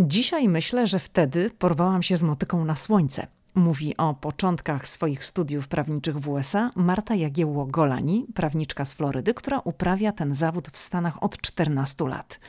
Dzisiaj 0.00 0.48
myślę, 0.48 0.86
że 0.86 0.98
wtedy 0.98 1.50
porwałam 1.58 2.02
się 2.02 2.16
z 2.16 2.22
motyką 2.22 2.64
na 2.64 2.76
słońce. 2.76 3.26
Mówi 3.54 3.96
o 3.96 4.14
początkach 4.14 4.88
swoich 4.88 5.24
studiów 5.24 5.68
prawniczych 5.68 6.18
w 6.18 6.28
USA 6.28 6.70
Marta 6.76 7.14
Jagiełło-Golani, 7.14 8.26
prawniczka 8.34 8.84
z 8.84 8.92
Florydy, 8.92 9.34
która 9.34 9.58
uprawia 9.64 10.12
ten 10.12 10.34
zawód 10.34 10.68
w 10.72 10.78
Stanach 10.78 11.22
od 11.22 11.40
14 11.40 12.08
lat. 12.08 12.40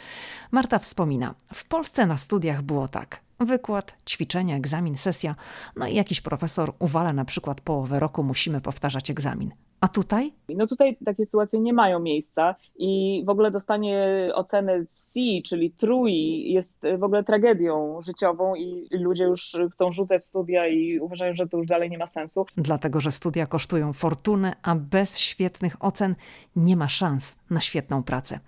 Marta 0.51 0.79
wspomina, 0.79 1.35
w 1.53 1.65
Polsce 1.65 2.05
na 2.05 2.17
studiach 2.17 2.61
było 2.61 2.87
tak. 2.87 3.21
Wykład, 3.39 3.95
ćwiczenia, 4.09 4.55
egzamin, 4.55 4.97
sesja, 4.97 5.35
no 5.75 5.87
i 5.87 5.95
jakiś 5.95 6.21
profesor 6.21 6.73
uwala 6.79 7.13
na 7.13 7.25
przykład 7.25 7.61
połowę 7.61 7.99
roku 7.99 8.23
musimy 8.23 8.61
powtarzać 8.61 9.09
egzamin. 9.09 9.51
A 9.81 9.87
tutaj? 9.87 10.33
No 10.49 10.67
tutaj 10.67 10.97
takie 11.05 11.25
sytuacje 11.25 11.59
nie 11.59 11.73
mają 11.73 11.99
miejsca 11.99 12.55
i 12.77 13.23
w 13.25 13.29
ogóle 13.29 13.51
dostanie 13.51 14.29
oceny 14.35 14.85
C, 14.85 15.19
czyli 15.45 15.71
trój, 15.71 16.13
jest 16.51 16.77
w 16.97 17.03
ogóle 17.03 17.23
tragedią 17.23 18.01
życiową 18.01 18.55
i 18.55 18.87
ludzie 18.91 19.23
już 19.23 19.57
chcą 19.71 19.91
rzucać 19.91 20.25
studia 20.25 20.67
i 20.67 20.99
uważają, 20.99 21.35
że 21.35 21.47
to 21.47 21.57
już 21.57 21.67
dalej 21.67 21.89
nie 21.89 21.97
ma 21.97 22.07
sensu. 22.07 22.45
Dlatego, 22.57 22.99
że 22.99 23.11
studia 23.11 23.45
kosztują 23.45 23.93
fortunę, 23.93 24.53
a 24.61 24.75
bez 24.75 25.17
świetnych 25.17 25.75
ocen 25.79 26.15
nie 26.55 26.77
ma 26.77 26.87
szans 26.87 27.37
na 27.49 27.61
świetną 27.61 28.03
pracę. 28.03 28.39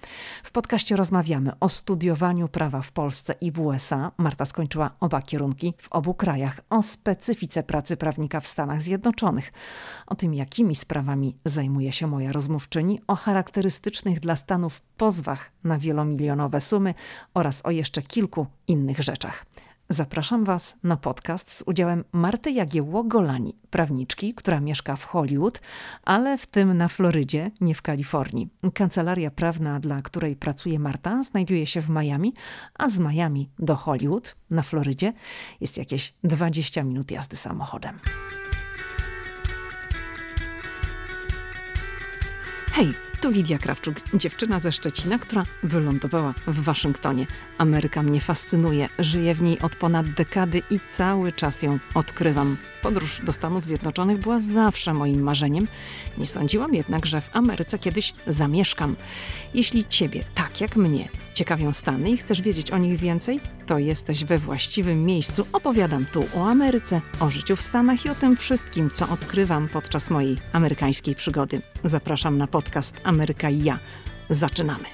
W 0.43 0.51
podcaście 0.51 0.95
rozmawiamy 0.95 1.51
o 1.59 1.69
studiowaniu 1.69 2.47
prawa 2.47 2.81
w 2.81 2.91
Polsce 2.91 3.35
i 3.41 3.51
w 3.51 3.59
USA. 3.59 4.11
Marta 4.17 4.45
skończyła 4.45 4.91
oba 4.99 5.21
kierunki 5.21 5.73
w 5.77 5.91
obu 5.91 6.13
krajach, 6.13 6.61
o 6.69 6.81
specyfice 6.81 7.63
pracy 7.63 7.97
prawnika 7.97 8.39
w 8.39 8.47
Stanach 8.47 8.81
Zjednoczonych, 8.81 9.53
o 10.07 10.15
tym, 10.15 10.33
jakimi 10.33 10.75
sprawami 10.75 11.20
zajmuje 11.45 11.91
się 11.91 12.07
moja 12.07 12.31
rozmówczyni, 12.31 13.01
o 13.07 13.15
charakterystycznych 13.15 14.19
dla 14.19 14.35
Stanów 14.35 14.81
pozwach 14.81 15.51
na 15.63 15.77
wielomilionowe 15.77 16.61
sumy 16.61 16.93
oraz 17.33 17.65
o 17.65 17.71
jeszcze 17.71 18.01
kilku 18.01 18.47
innych 18.67 18.99
rzeczach. 18.99 19.45
Zapraszam 19.91 20.43
Was 20.43 20.77
na 20.83 20.97
podcast 20.97 21.51
z 21.51 21.63
udziałem 21.65 22.03
Marty 22.11 22.51
Jagiełło-Golani, 22.51 23.53
prawniczki, 23.69 24.33
która 24.33 24.59
mieszka 24.59 24.95
w 24.95 25.05
Hollywood, 25.05 25.61
ale 26.03 26.37
w 26.37 26.47
tym 26.47 26.77
na 26.77 26.87
Florydzie, 26.87 27.51
nie 27.61 27.75
w 27.75 27.81
Kalifornii. 27.81 28.49
Kancelaria 28.73 29.31
prawna, 29.31 29.79
dla 29.79 30.01
której 30.01 30.35
pracuje 30.35 30.79
Marta, 30.79 31.23
znajduje 31.23 31.67
się 31.67 31.81
w 31.81 31.89
Miami, 31.89 32.33
a 32.73 32.89
z 32.89 32.99
Miami 32.99 33.49
do 33.59 33.75
Hollywood, 33.75 34.35
na 34.49 34.61
Florydzie, 34.61 35.13
jest 35.61 35.77
jakieś 35.77 36.13
20 36.23 36.83
minut 36.83 37.11
jazdy 37.11 37.37
samochodem. 37.37 37.99
Hej, 42.73 42.93
tu 43.21 43.31
Lidia 43.31 43.57
Krawczuk, 43.57 43.95
dziewczyna 44.13 44.59
ze 44.59 44.71
Szczecina, 44.71 45.19
która 45.19 45.43
wylądowała 45.63 46.33
w 46.47 46.63
Waszyngtonie. 46.63 47.27
Ameryka 47.57 48.03
mnie 48.03 48.21
fascynuje, 48.21 48.89
żyję 48.99 49.35
w 49.35 49.41
niej 49.41 49.59
od 49.59 49.75
ponad 49.75 50.09
dekady 50.09 50.61
i 50.69 50.79
cały 50.91 51.31
czas 51.31 51.61
ją 51.61 51.79
odkrywam. 51.93 52.57
Podróż 52.81 53.21
do 53.23 53.31
Stanów 53.31 53.65
Zjednoczonych 53.65 54.19
była 54.19 54.39
zawsze 54.39 54.93
moim 54.93 55.21
marzeniem. 55.21 55.67
Nie 56.17 56.25
sądziłam 56.25 56.73
jednak, 56.73 57.05
że 57.05 57.21
w 57.21 57.35
Ameryce 57.35 57.79
kiedyś 57.79 58.13
zamieszkam. 58.27 58.95
Jeśli 59.53 59.85
ciebie, 59.85 60.23
tak 60.35 60.61
jak 60.61 60.75
mnie, 60.75 61.09
ciekawią 61.33 61.73
Stany 61.73 62.09
i 62.09 62.17
chcesz 62.17 62.41
wiedzieć 62.41 62.71
o 62.71 62.77
nich 62.77 62.99
więcej, 62.99 63.39
to 63.67 63.79
jesteś 63.79 64.23
we 64.23 64.37
właściwym 64.37 65.05
miejscu. 65.05 65.47
Opowiadam 65.53 66.05
tu 66.13 66.23
o 66.35 66.49
Ameryce, 66.49 67.01
o 67.19 67.29
życiu 67.29 67.55
w 67.55 67.61
Stanach 67.61 68.05
i 68.05 68.09
o 68.09 68.15
tym 68.15 68.37
wszystkim, 68.37 68.89
co 68.91 69.09
odkrywam 69.09 69.69
podczas 69.69 70.09
mojej 70.09 70.37
amerykańskiej 70.53 71.15
przygody. 71.15 71.61
Zapraszam 71.83 72.37
na 72.37 72.47
podcast 72.47 72.95
Ameryka 73.03 73.49
i 73.49 73.63
ja. 73.63 73.79
Zaczynamy. 74.29 74.85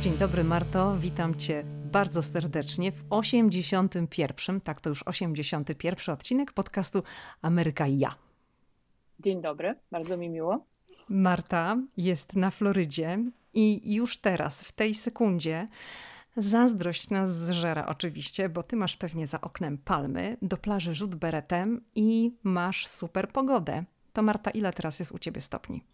Dzień 0.00 0.18
dobry 0.18 0.44
Marto, 0.44 0.96
witam 0.98 1.34
Cię 1.34 1.64
bardzo 1.92 2.22
serdecznie 2.22 2.92
w 2.92 3.04
81, 3.10 4.60
tak 4.60 4.80
to 4.80 4.88
już 4.88 5.02
81 5.02 6.14
odcinek 6.14 6.52
podcastu 6.52 7.02
Ameryka 7.42 7.86
i 7.86 7.98
ja. 7.98 8.27
Dzień 9.18 9.42
dobry, 9.42 9.74
bardzo 9.90 10.16
mi 10.16 10.28
miło. 10.28 10.64
Marta 11.08 11.76
jest 11.96 12.36
na 12.36 12.50
Florydzie 12.50 13.18
i 13.54 13.94
już 13.94 14.18
teraz, 14.18 14.62
w 14.62 14.72
tej 14.72 14.94
sekundzie, 14.94 15.68
zazdrość 16.36 17.10
nas 17.10 17.36
zżera 17.36 17.86
oczywiście, 17.86 18.48
bo 18.48 18.62
ty 18.62 18.76
masz 18.76 18.96
pewnie 18.96 19.26
za 19.26 19.40
oknem 19.40 19.78
palmy, 19.78 20.36
do 20.42 20.56
plaży 20.56 20.94
rzut 20.94 21.14
beretem 21.14 21.80
i 21.94 22.32
masz 22.42 22.86
super 22.86 23.28
pogodę. 23.28 23.84
To 24.12 24.22
Marta, 24.22 24.50
ile 24.50 24.72
teraz 24.72 24.98
jest 24.98 25.12
u 25.12 25.18
ciebie 25.18 25.40
stopni? 25.40 25.84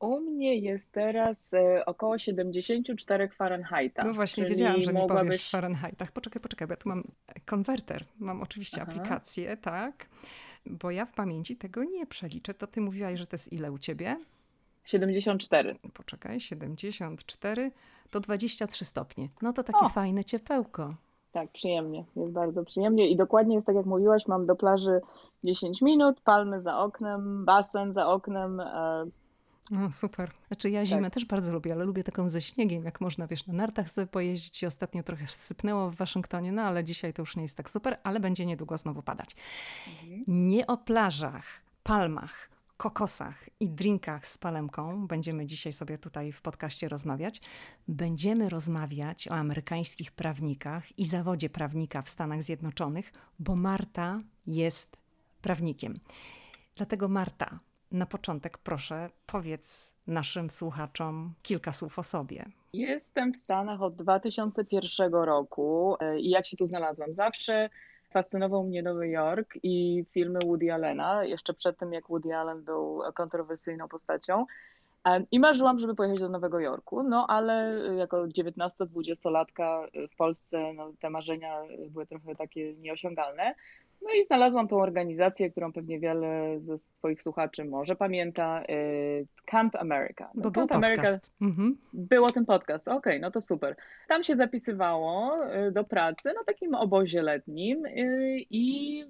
U 0.00 0.20
mnie 0.20 0.56
jest 0.56 0.92
teraz 0.92 1.54
e, 1.54 1.86
około 1.86 2.18
74 2.18 3.28
Fahrenheita. 3.28 4.04
No 4.04 4.14
właśnie, 4.14 4.44
wiedziałam, 4.44 4.82
że 4.82 4.92
mogłabyś... 4.92 5.22
mi 5.22 5.28
powiesz 5.28 5.48
w 5.48 5.50
Fahrenheitach. 5.50 6.12
Poczekaj, 6.12 6.42
poczekaj, 6.42 6.68
bo 6.68 6.72
ja 6.72 6.76
tu 6.76 6.88
mam 6.88 7.04
konwerter. 7.46 8.04
Mam 8.18 8.42
oczywiście 8.42 8.82
Aha. 8.82 8.92
aplikację, 8.92 9.56
tak? 9.56 10.08
Bo 10.66 10.90
ja 10.90 11.06
w 11.06 11.12
pamięci 11.12 11.56
tego 11.56 11.84
nie 11.84 12.06
przeliczę. 12.06 12.54
To 12.54 12.66
ty 12.66 12.80
mówiłaś, 12.80 13.18
że 13.18 13.26
to 13.26 13.34
jest 13.34 13.52
ile 13.52 13.72
u 13.72 13.78
ciebie? 13.78 14.16
74. 14.84 15.76
Poczekaj, 15.94 16.40
74 16.40 17.70
to 18.10 18.20
23 18.20 18.84
stopnie. 18.84 19.28
No 19.42 19.52
to 19.52 19.62
takie 19.62 19.86
o. 19.86 19.88
fajne 19.88 20.24
ciepełko. 20.24 20.94
Tak, 21.32 21.50
przyjemnie. 21.50 22.04
Jest 22.16 22.32
bardzo 22.32 22.64
przyjemnie 22.64 23.08
i 23.10 23.16
dokładnie 23.16 23.54
jest 23.54 23.66
tak 23.66 23.76
jak 23.76 23.86
mówiłaś, 23.86 24.26
mam 24.26 24.46
do 24.46 24.56
plaży 24.56 25.00
10 25.44 25.82
minut, 25.82 26.20
palmy 26.20 26.62
za 26.62 26.78
oknem, 26.78 27.44
basen 27.44 27.92
za 27.92 28.06
oknem, 28.08 28.60
e, 28.60 29.04
no, 29.70 29.92
super. 29.92 30.30
Znaczy 30.46 30.70
ja 30.70 30.86
zimę 30.86 31.02
tak. 31.02 31.14
też 31.14 31.24
bardzo 31.24 31.52
lubię, 31.52 31.72
ale 31.72 31.84
lubię 31.84 32.04
taką 32.04 32.28
ze 32.28 32.40
śniegiem, 32.40 32.84
jak 32.84 33.00
można, 33.00 33.26
wiesz, 33.26 33.46
na 33.46 33.54
nartach 33.54 33.90
sobie 33.90 34.06
pojeździć. 34.06 34.64
Ostatnio 34.64 35.02
trochę 35.02 35.26
sypnęło 35.26 35.90
w 35.90 35.94
Waszyngtonie, 35.94 36.52
no 36.52 36.62
ale 36.62 36.84
dzisiaj 36.84 37.12
to 37.12 37.22
już 37.22 37.36
nie 37.36 37.42
jest 37.42 37.56
tak 37.56 37.70
super, 37.70 37.98
ale 38.02 38.20
będzie 38.20 38.46
niedługo 38.46 38.76
znowu 38.76 39.02
padać. 39.02 39.36
Mhm. 39.88 40.24
Nie 40.28 40.66
o 40.66 40.76
plażach, 40.76 41.44
palmach, 41.82 42.50
kokosach 42.76 43.48
i 43.60 43.68
drinkach 43.68 44.26
z 44.26 44.38
palemką 44.38 45.06
będziemy 45.06 45.46
dzisiaj 45.46 45.72
sobie 45.72 45.98
tutaj 45.98 46.32
w 46.32 46.42
podcaście 46.42 46.88
rozmawiać. 46.88 47.40
Będziemy 47.88 48.48
rozmawiać 48.48 49.28
o 49.28 49.34
amerykańskich 49.34 50.12
prawnikach 50.12 50.98
i 50.98 51.06
zawodzie 51.06 51.50
prawnika 51.50 52.02
w 52.02 52.08
Stanach 52.08 52.42
Zjednoczonych, 52.42 53.12
bo 53.38 53.56
Marta 53.56 54.20
jest 54.46 54.96
prawnikiem. 55.42 56.00
Dlatego 56.76 57.08
Marta, 57.08 57.60
na 57.92 58.06
początek 58.06 58.58
proszę 58.58 59.10
powiedz 59.26 59.94
naszym 60.06 60.50
słuchaczom 60.50 61.34
kilka 61.42 61.72
słów 61.72 61.98
o 61.98 62.02
sobie. 62.02 62.44
Jestem 62.72 63.32
w 63.32 63.36
Stanach 63.36 63.82
od 63.82 63.96
2001 63.96 65.12
roku 65.12 65.96
e, 66.00 66.20
i 66.20 66.30
jak 66.30 66.46
się 66.46 66.56
tu 66.56 66.66
znalazłam? 66.66 67.14
Zawsze 67.14 67.70
fascynował 68.10 68.64
mnie 68.64 68.82
Nowy 68.82 69.08
Jork 69.08 69.54
i 69.62 70.04
filmy 70.10 70.38
Woody 70.44 70.72
Allena, 70.72 71.24
jeszcze 71.24 71.54
przed 71.54 71.78
tym 71.78 71.92
jak 71.92 72.08
Woody 72.08 72.36
Allen 72.36 72.62
był 72.62 73.02
kontrowersyjną 73.14 73.88
postacią. 73.88 74.46
E, 75.06 75.24
I 75.30 75.40
marzyłam, 75.40 75.78
żeby 75.78 75.94
pojechać 75.94 76.20
do 76.20 76.28
Nowego 76.28 76.60
Jorku, 76.60 77.02
no 77.02 77.26
ale 77.28 77.80
jako 77.96 78.22
19-20-latka 78.22 79.86
w 80.12 80.16
Polsce 80.16 80.72
no, 80.72 80.92
te 81.00 81.10
marzenia 81.10 81.62
były 81.88 82.06
trochę 82.06 82.34
takie 82.36 82.74
nieosiągalne. 82.74 83.54
No 84.02 84.10
i 84.14 84.24
znalazłam 84.24 84.68
tą 84.68 84.80
organizację, 84.80 85.50
którą 85.50 85.72
pewnie 85.72 86.00
wiele 86.00 86.60
ze 86.60 86.76
Twoich 86.98 87.22
słuchaczy 87.22 87.64
może 87.64 87.96
pamięta, 87.96 88.62
y, 88.62 89.26
Camp 89.46 89.76
America. 89.76 90.30
No, 90.34 90.42
Bo 90.42 90.50
Camp 90.50 90.70
był 90.70 90.76
America, 90.76 91.02
podcast. 91.02 91.30
Mhm. 91.40 91.78
Był 91.92 92.24
o 92.24 92.30
tym 92.30 92.46
podcast, 92.46 92.88
okej, 92.88 92.98
okay, 92.98 93.18
no 93.18 93.30
to 93.30 93.40
super. 93.40 93.76
Tam 94.08 94.24
się 94.24 94.36
zapisywało 94.36 95.38
y, 95.68 95.72
do 95.72 95.84
pracy 95.84 96.32
na 96.32 96.44
takim 96.44 96.74
obozie 96.74 97.22
letnim 97.22 97.86
y, 97.86 98.36
i 98.50 99.04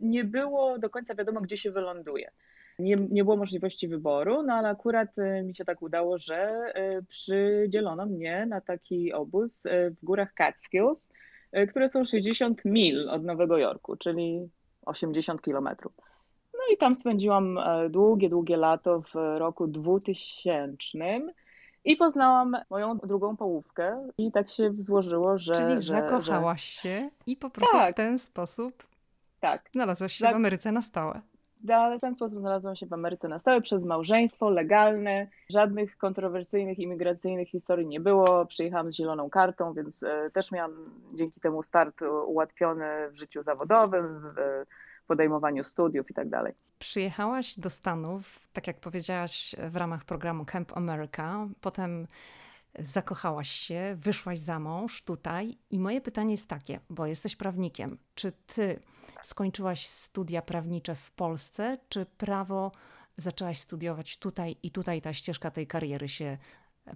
nie 0.00 0.24
było 0.24 0.78
do 0.78 0.90
końca 0.90 1.14
wiadomo, 1.14 1.40
gdzie 1.40 1.56
się 1.56 1.70
wyląduje. 1.70 2.30
Nie, 2.78 2.96
nie 3.10 3.24
było 3.24 3.36
możliwości 3.36 3.88
wyboru, 3.88 4.42
no 4.42 4.54
ale 4.54 4.68
akurat 4.68 5.08
mi 5.44 5.54
się 5.54 5.64
tak 5.64 5.82
udało, 5.82 6.18
że 6.18 6.72
przydzielono 7.08 8.06
mnie 8.06 8.46
na 8.46 8.60
taki 8.60 9.12
obóz 9.12 9.64
w 9.90 10.04
górach 10.04 10.34
Catskills, 10.34 11.12
które 11.70 11.88
są 11.88 12.04
60 12.04 12.64
mil 12.64 13.10
od 13.10 13.24
Nowego 13.24 13.58
Jorku, 13.58 13.96
czyli 13.96 14.48
80 14.86 15.42
kilometrów. 15.42 15.92
No 16.54 16.60
i 16.74 16.76
tam 16.76 16.94
spędziłam 16.94 17.58
e, 17.58 17.90
długie, 17.90 18.28
długie 18.28 18.56
lato 18.56 19.00
w 19.00 19.38
roku 19.38 19.66
2000 19.66 20.76
i 21.84 21.96
poznałam 21.96 22.56
moją 22.70 22.98
drugą 22.98 23.36
połówkę 23.36 24.08
i 24.18 24.32
tak 24.32 24.50
się 24.50 24.72
złożyło, 24.78 25.38
że... 25.38 25.52
Czyli 25.52 25.70
że, 25.70 25.78
zakochałaś 25.78 26.74
że... 26.74 26.80
się 26.80 27.10
i 27.26 27.36
po 27.36 27.50
prostu 27.50 27.76
tak. 27.76 27.94
w 27.94 27.96
ten 27.96 28.18
sposób 28.18 28.86
tak. 29.40 29.70
znalazłaś 29.72 30.12
się 30.12 30.24
tak. 30.24 30.32
w 30.32 30.36
Ameryce 30.36 30.72
na 30.72 30.82
stałe 30.82 31.20
ale 31.68 31.98
w 31.98 32.00
ten 32.00 32.14
sposób 32.14 32.40
znalazłam 32.40 32.76
się 32.76 32.86
w 32.86 32.92
Ameryce 32.92 33.28
na 33.28 33.38
stałe 33.38 33.60
przez 33.60 33.84
małżeństwo 33.84 34.50
legalne. 34.50 35.26
Żadnych 35.50 35.96
kontrowersyjnych 35.96 36.78
imigracyjnych 36.78 37.48
historii 37.48 37.86
nie 37.86 38.00
było. 38.00 38.46
Przyjechałam 38.46 38.90
z 38.90 38.94
zieloną 38.94 39.30
kartą, 39.30 39.72
więc 39.72 40.02
e, 40.02 40.30
też 40.32 40.52
miałam 40.52 40.72
dzięki 41.14 41.40
temu 41.40 41.62
start 41.62 42.02
ułatwiony 42.26 43.10
w 43.10 43.16
życiu 43.16 43.42
zawodowym, 43.42 44.20
w 45.04 45.06
podejmowaniu 45.06 45.64
studiów 45.64 46.10
i 46.10 46.14
tak. 46.14 46.28
Przyjechałaś 46.78 47.58
do 47.58 47.70
Stanów, 47.70 48.48
tak 48.52 48.66
jak 48.66 48.80
powiedziałaś, 48.80 49.54
w 49.70 49.76
ramach 49.76 50.04
programu 50.04 50.44
Camp 50.44 50.76
America. 50.76 51.48
Potem 51.60 52.06
zakochałaś 52.78 53.50
się, 53.50 53.96
wyszłaś 53.98 54.38
za 54.38 54.58
mąż 54.58 55.02
tutaj. 55.02 55.58
I 55.70 55.78
moje 55.78 56.00
pytanie 56.00 56.30
jest 56.30 56.48
takie, 56.48 56.80
bo 56.90 57.06
jesteś 57.06 57.36
prawnikiem. 57.36 57.98
Czy 58.14 58.32
ty 58.32 58.80
skończyłaś 59.22 59.86
studia 59.86 60.42
prawnicze 60.42 60.94
w 60.94 61.10
Polsce, 61.10 61.78
czy 61.88 62.06
prawo 62.06 62.72
zaczęłaś 63.16 63.58
studiować 63.58 64.18
tutaj 64.18 64.56
i 64.62 64.70
tutaj 64.70 65.02
ta 65.02 65.12
ścieżka 65.12 65.50
tej 65.50 65.66
kariery 65.66 66.08
się 66.08 66.38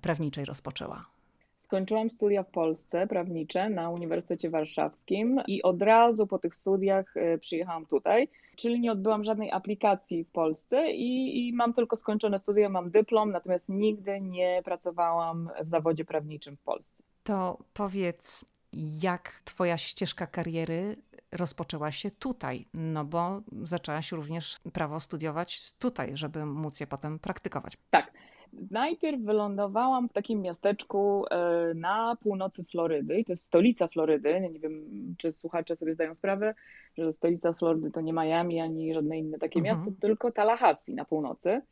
prawniczej 0.01 0.45
rozpoczęła? 0.45 1.20
Skończyłam 1.61 2.11
studia 2.11 2.43
w 2.43 2.51
Polsce 2.51 3.07
prawnicze 3.07 3.71
na 3.71 3.91
Uniwersytecie 3.91 4.51
Warszawskim 4.51 5.41
i 5.47 5.63
od 5.63 5.83
razu 5.83 6.27
po 6.27 6.39
tych 6.39 6.55
studiach 6.55 7.17
e, 7.17 7.39
przyjechałam 7.39 7.87
tutaj, 7.87 8.29
czyli 8.57 8.81
nie 8.81 8.93
odbyłam 8.93 9.25
żadnej 9.25 9.51
aplikacji 9.51 10.25
w 10.25 10.31
Polsce 10.31 10.91
i, 10.91 11.49
i, 11.49 11.53
mam 11.53 11.75
tylko 11.75 11.97
skończone 11.97 12.39
studia, 12.39 12.69
mam 12.69 12.91
dyplom, 12.91 13.31
natomiast 13.31 13.69
nigdy 13.69 14.21
nie 14.21 14.63
pracowałam 14.65 15.51
w 15.65 15.69
zawodzie 15.69 16.05
prawniczym 16.05 16.57
w 16.57 16.63
Polsce. 16.63 17.03
To 17.25 17.59
powiedz, 17.73 18.45
jak 19.03 19.43
Twoja 19.45 19.79
ścieżka 19.79 20.27
kariery 20.27 20.97
rozpoczęła 21.33 21.93
się 21.93 22.11
tutaj, 22.11 22.67
no 22.75 23.05
bo 23.05 23.41
zaczęłaś 23.63 24.13
również 24.13 24.57
prawo 24.73 25.01
studiować 25.01 25.73
tutaj, 25.73 26.11
żeby 26.15 26.47
móc 26.47 26.81
je 26.81 26.87
potem 26.87 27.19
praktykować. 27.19 27.79
Tak. 27.91 28.13
Najpierw 28.71 29.21
wylądowałam 29.23 30.09
w 30.09 30.13
takim 30.13 30.43
miasteczku 30.43 31.25
e, 31.31 31.75
na 31.75 32.17
północy 32.23 32.65
Florydy 32.65 33.19
i 33.21 33.25
to 33.25 33.33
jest 33.33 33.45
stolica 33.45 33.89
Florydy. 33.89 34.41
Nie 34.41 34.61
wiem, 34.61 34.85
czy 35.19 35.33
słuchacze 35.33 35.77
sobie 35.77 35.95
zdają 35.95 36.15
sprawę, 36.15 36.55
że 36.99 37.13
stolica 37.13 37.53
Florydy 37.53 37.91
to 37.91 38.01
nie 38.01 38.13
Miami 38.13 38.61
ani 38.61 38.95
żadne 38.95 39.19
inne 39.19 39.39
takie 39.39 39.61
mhm. 39.61 39.77
miasto, 39.77 40.01
tylko 40.01 40.33
Tallahassee 40.33 40.95
na 40.95 41.05
północy. 41.05 41.63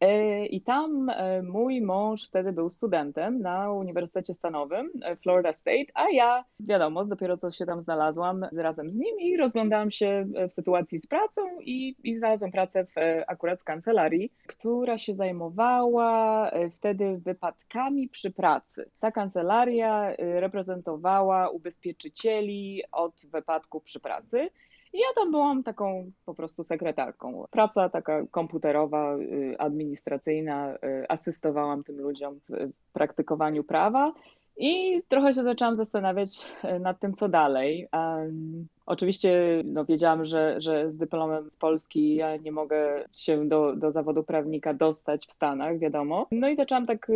E, 0.00 0.46
I 0.46 0.60
tam 0.60 1.10
e, 1.10 1.42
mój 1.42 1.80
mąż 1.80 2.28
wtedy 2.28 2.52
był 2.52 2.70
studentem 2.70 3.40
na 3.40 3.72
Uniwersytecie 3.72 4.34
Stanowym 4.34 4.90
e, 5.02 5.16
Florida 5.16 5.52
State, 5.52 5.86
a 5.94 6.10
ja, 6.10 6.44
wiadomo, 6.60 7.04
dopiero 7.04 7.36
co 7.36 7.50
się 7.50 7.66
tam 7.66 7.80
znalazłam 7.80 8.46
razem 8.52 8.90
z 8.90 8.96
nim 8.96 9.20
i 9.20 9.36
rozglądałam 9.36 9.90
się 9.90 10.26
w 10.48 10.52
sytuacji 10.52 11.00
z 11.00 11.06
pracą 11.06 11.42
i, 11.60 11.96
i 12.04 12.18
znalazłam 12.18 12.50
pracę 12.50 12.84
w, 12.84 12.94
akurat 13.26 13.60
w 13.60 13.64
kancelarii, 13.64 14.32
która 14.46 14.98
się 14.98 15.14
zajmowała 15.14 16.50
wtedy 16.72 17.18
wypadkami 17.24 18.08
przy 18.08 18.30
pracy. 18.30 18.90
Ta 19.00 19.12
kancelaria 19.12 20.12
reprezentowała 20.18 21.48
ubezpieczycieli 21.48 22.82
od 22.92 23.26
wypadków 23.26 23.84
przy 23.84 24.00
pracy. 24.00 24.50
I 24.92 24.98
ja 24.98 25.06
tam 25.14 25.30
byłam 25.30 25.62
taką 25.62 26.10
po 26.24 26.34
prostu 26.34 26.64
sekretarką. 26.64 27.44
Praca 27.50 27.88
taka 27.88 28.26
komputerowa, 28.30 29.16
y, 29.16 29.56
administracyjna, 29.58 30.74
y, 30.74 30.78
asystowałam 31.08 31.84
tym 31.84 32.00
ludziom 32.00 32.40
w 32.48 32.72
praktykowaniu 32.92 33.64
prawa. 33.64 34.12
I 34.60 35.02
trochę 35.08 35.34
się 35.34 35.42
zaczęłam 35.42 35.76
zastanawiać 35.76 36.46
y, 36.64 36.80
nad 36.80 37.00
tym, 37.00 37.14
co 37.14 37.28
dalej. 37.28 37.88
Um, 37.92 38.66
oczywiście 38.86 39.62
no, 39.64 39.84
wiedziałam, 39.84 40.26
że, 40.26 40.60
że 40.60 40.92
z 40.92 40.98
dyplomem 40.98 41.50
z 41.50 41.56
Polski 41.56 42.14
ja 42.14 42.36
nie 42.36 42.52
mogę 42.52 43.04
się 43.12 43.48
do, 43.48 43.76
do 43.76 43.92
zawodu 43.92 44.22
prawnika 44.22 44.74
dostać 44.74 45.26
w 45.26 45.32
Stanach, 45.32 45.78
wiadomo. 45.78 46.26
No 46.30 46.48
i 46.48 46.56
zaczęłam 46.56 46.86
tak 46.86 47.10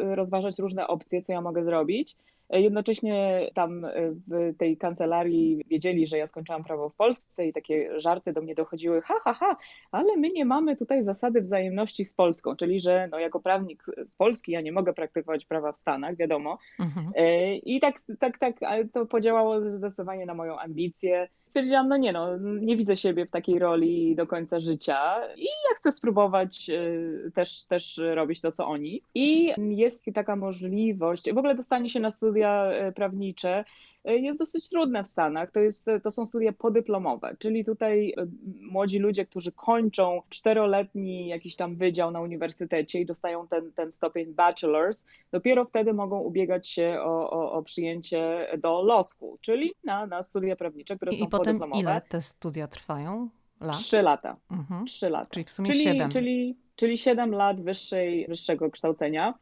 rozważać 0.00 0.58
różne 0.58 0.86
opcje, 0.86 1.22
co 1.22 1.32
ja 1.32 1.40
mogę 1.40 1.64
zrobić. 1.64 2.16
Jednocześnie 2.50 3.50
tam 3.54 3.84
e, 3.84 3.92
w 4.26 4.56
tej 4.58 4.76
kancelarii 4.76 5.64
wiedzieli, 5.70 6.06
że 6.06 6.18
ja 6.18 6.26
skończyłam 6.26 6.64
prawo 6.64 6.88
w 6.88 6.94
Polsce 6.94 7.46
i 7.46 7.52
takie 7.52 8.00
żarty 8.00 8.32
do 8.32 8.42
mnie 8.42 8.54
dochodziły, 8.54 9.02
ha, 9.02 9.14
ha, 9.24 9.34
ha, 9.34 9.56
ale 9.92 10.16
my 10.16 10.30
nie 10.30 10.44
mamy 10.44 10.76
tutaj 10.76 11.02
zasady 11.02 11.40
wzajemności 11.40 12.04
z 12.04 12.14
Polską, 12.14 12.56
czyli 12.56 12.80
że 12.80 13.08
no, 13.10 13.18
jako 13.18 13.40
prawnik 13.40 13.86
z 14.06 14.16
Polski 14.16 14.52
ja 14.52 14.60
nie 14.60 14.72
mogę 14.72 14.92
praktykować 14.92 15.44
prawa 15.44 15.72
w 15.72 15.78
Stanach, 15.78 16.16
wiadomo. 16.16 16.58
Mhm. 16.80 17.06
E, 17.14 17.56
I 17.56 17.80
tak, 17.80 18.02
tak, 18.18 18.38
tak, 18.38 18.54
to 18.92 19.06
podziałało 19.06 19.60
zdecydowanie 19.60 20.26
na 20.26 20.34
moją 20.34 20.58
ambicję. 20.58 21.28
Stwierdziłam, 21.44 21.88
no 21.88 21.96
nie 21.96 22.12
no, 22.12 22.36
nie 22.38 22.76
widzę 22.76 22.96
siebie 22.96 23.26
w 23.26 23.30
takiej 23.30 23.58
roli 23.58 24.14
do 24.16 24.26
końca 24.26 24.60
życia 24.60 25.16
i 25.36 25.44
ja 25.44 25.76
chcę 25.76 25.92
spróbować 25.92 26.70
e, 26.70 27.30
też, 27.30 27.64
też 27.64 28.00
robić 28.14 28.40
to, 28.40 28.52
co 28.52 28.66
oni. 28.66 29.02
I 29.14 29.52
jest 29.58 30.04
taka 30.14 30.36
możliwość, 30.36 31.32
w 31.32 31.38
ogóle 31.38 31.54
dostanie 31.54 31.88
się 31.88 32.00
na 32.00 32.10
studia 32.10 32.35
studia 32.36 32.64
e, 32.64 32.92
prawnicze 32.92 33.64
e, 34.04 34.16
jest 34.16 34.38
dosyć 34.38 34.68
trudne 34.68 35.04
w 35.04 35.06
Stanach. 35.06 35.50
To, 35.50 35.60
jest, 35.60 35.90
to 36.02 36.10
są 36.10 36.26
studia 36.26 36.52
podyplomowe, 36.52 37.36
czyli 37.38 37.64
tutaj 37.64 38.14
e, 38.16 38.26
młodzi 38.60 38.98
ludzie, 38.98 39.26
którzy 39.26 39.52
kończą 39.52 40.22
czteroletni 40.28 41.28
jakiś 41.28 41.56
tam 41.56 41.76
wydział 41.76 42.10
na 42.10 42.20
uniwersytecie 42.20 43.00
i 43.00 43.06
dostają 43.06 43.48
ten, 43.48 43.72
ten 43.72 43.92
stopień 43.92 44.34
bachelor's, 44.34 45.06
dopiero 45.32 45.64
wtedy 45.64 45.92
mogą 45.92 46.20
ubiegać 46.20 46.68
się 46.68 46.98
o, 47.00 47.30
o, 47.30 47.52
o 47.52 47.62
przyjęcie 47.62 48.46
do 48.58 48.82
law 48.82 49.06
school, 49.06 49.36
czyli 49.40 49.74
na, 49.84 50.06
na 50.06 50.22
studia 50.22 50.56
prawnicze, 50.56 50.96
które 50.96 51.12
I, 51.12 51.18
są 51.18 51.24
i 51.24 51.28
potem 51.28 51.58
podyplomowe. 51.58 51.80
ile 51.80 52.00
te 52.08 52.22
studia 52.22 52.68
trwają? 52.68 53.28
Lat? 53.60 53.76
Trzy 53.76 54.02
lata. 54.02 54.36
Mhm. 54.50 54.86
Trzy 54.86 55.08
lata. 55.08 55.30
Czyli 55.30 55.44
w 55.44 55.50
sumie 55.50 55.70
czyli, 55.70 55.84
siedem. 55.84 56.10
Czyli, 56.10 56.56
czyli 56.76 56.98
siedem 56.98 57.30
lat 57.30 57.60
wyższej, 57.60 58.26
wyższego 58.28 58.70
kształcenia. 58.70 59.34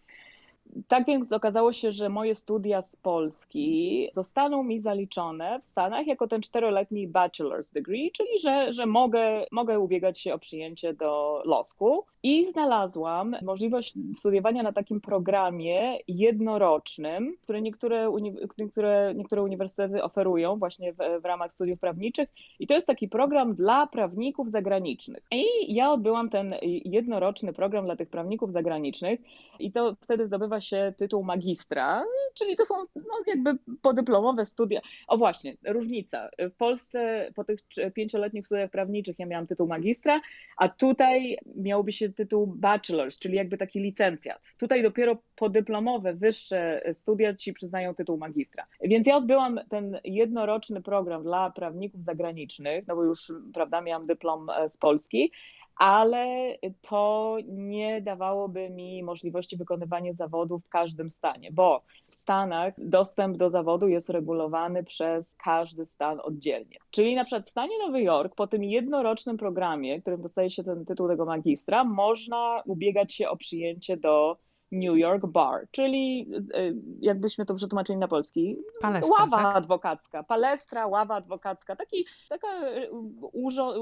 Tak 0.88 1.06
więc 1.06 1.32
okazało 1.32 1.72
się, 1.72 1.92
że 1.92 2.08
moje 2.08 2.34
studia 2.34 2.82
z 2.82 2.96
Polski 2.96 4.08
zostaną 4.12 4.62
mi 4.62 4.78
zaliczone 4.78 5.60
w 5.60 5.64
Stanach 5.64 6.06
jako 6.06 6.28
ten 6.28 6.42
czteroletni 6.42 7.08
bachelor's 7.08 7.74
degree, 7.74 8.10
czyli 8.12 8.38
że, 8.42 8.72
że 8.72 8.86
mogę, 8.86 9.46
mogę 9.52 9.80
ubiegać 9.80 10.20
się 10.20 10.34
o 10.34 10.38
przyjęcie 10.38 10.94
do 10.94 11.42
law 11.44 11.68
school. 11.68 12.00
I 12.22 12.44
znalazłam 12.44 13.36
możliwość 13.42 13.94
studiowania 14.14 14.62
na 14.62 14.72
takim 14.72 15.00
programie 15.00 15.98
jednorocznym, 16.08 17.36
który 17.42 17.62
niektóre, 17.62 18.10
niektóre, 18.58 19.14
niektóre 19.14 19.42
uniwersytety 19.42 20.02
oferują 20.02 20.58
właśnie 20.58 20.92
w, 20.92 20.96
w 21.22 21.24
ramach 21.24 21.52
studiów 21.52 21.80
prawniczych. 21.80 22.28
I 22.60 22.66
to 22.66 22.74
jest 22.74 22.86
taki 22.86 23.08
program 23.08 23.54
dla 23.54 23.86
prawników 23.86 24.50
zagranicznych. 24.50 25.22
I 25.32 25.74
ja 25.74 25.92
odbyłam 25.92 26.30
ten 26.30 26.54
jednoroczny 26.84 27.52
program 27.52 27.84
dla 27.84 27.96
tych 27.96 28.08
prawników 28.08 28.52
zagranicznych 28.52 29.20
i 29.58 29.72
to 29.72 29.96
wtedy 30.00 30.26
zdobywa 30.26 30.60
się 30.64 30.94
tytuł 30.96 31.24
magistra, 31.24 32.04
czyli 32.34 32.56
to 32.56 32.64
są 32.64 32.74
no, 32.94 33.22
jakby 33.26 33.58
podyplomowe 33.82 34.46
studia. 34.46 34.80
O 35.06 35.18
właśnie, 35.18 35.56
różnica. 35.66 36.28
W 36.38 36.56
Polsce 36.56 37.30
po 37.34 37.44
tych 37.44 37.60
pięcioletnich 37.94 38.46
studiach 38.46 38.70
prawniczych 38.70 39.18
ja 39.18 39.26
miałam 39.26 39.46
tytuł 39.46 39.68
magistra, 39.68 40.20
a 40.56 40.68
tutaj 40.68 41.38
miałby 41.56 41.92
się 41.92 42.12
tytuł 42.12 42.46
bachelor's, 42.60 43.18
czyli 43.18 43.36
jakby 43.36 43.58
taki 43.58 43.80
licencjat. 43.80 44.40
Tutaj 44.58 44.82
dopiero 44.82 45.16
podyplomowe, 45.36 46.14
wyższe 46.14 46.82
studia 46.92 47.34
ci 47.34 47.52
przyznają 47.52 47.94
tytuł 47.94 48.18
magistra. 48.18 48.66
Więc 48.80 49.06
ja 49.06 49.16
odbyłam 49.16 49.60
ten 49.68 50.00
jednoroczny 50.04 50.82
program 50.82 51.22
dla 51.22 51.50
prawników 51.50 52.04
zagranicznych, 52.04 52.86
no 52.86 52.96
bo 52.96 53.04
już, 53.04 53.32
prawda, 53.54 53.80
miałam 53.80 54.06
dyplom 54.06 54.50
e, 54.50 54.68
z 54.68 54.76
Polski, 54.76 55.32
ale 55.76 56.54
to 56.80 57.36
nie 57.46 58.02
dawałoby 58.02 58.70
mi 58.70 59.02
możliwości 59.02 59.56
wykonywania 59.56 60.12
zawodu 60.12 60.58
w 60.58 60.68
każdym 60.68 61.10
stanie, 61.10 61.52
bo 61.52 61.82
w 62.08 62.14
Stanach 62.14 62.74
dostęp 62.78 63.36
do 63.36 63.50
zawodu 63.50 63.88
jest 63.88 64.08
regulowany 64.08 64.84
przez 64.84 65.34
każdy 65.34 65.86
stan 65.86 66.20
oddzielnie. 66.22 66.76
Czyli 66.90 67.14
na 67.14 67.24
przykład 67.24 67.46
w 67.46 67.50
stanie 67.50 67.78
Nowy 67.86 68.02
Jork 68.02 68.34
po 68.34 68.46
tym 68.46 68.64
jednorocznym 68.64 69.36
programie, 69.36 70.00
którym 70.00 70.22
dostaje 70.22 70.50
się 70.50 70.64
ten 70.64 70.84
tytuł 70.84 71.08
tego 71.08 71.24
magistra, 71.24 71.84
można 71.84 72.62
ubiegać 72.66 73.14
się 73.14 73.28
o 73.28 73.36
przyjęcie 73.36 73.96
do 73.96 74.36
New 74.72 74.96
York 74.96 75.26
Bar, 75.26 75.66
czyli 75.70 76.30
e, 76.54 76.72
jakbyśmy 77.00 77.46
to 77.46 77.54
przetłumaczyli 77.54 77.98
na 77.98 78.08
polski, 78.08 78.56
Palestra, 78.80 79.20
ława 79.20 79.36
tak? 79.36 79.56
adwokacka, 79.56 80.22
palestra, 80.22 80.86
ława 80.86 81.14
adwokacka, 81.14 81.76
taki, 81.76 82.06
taka 82.28 82.48
e, 82.48 82.90
urząd, 83.32 83.76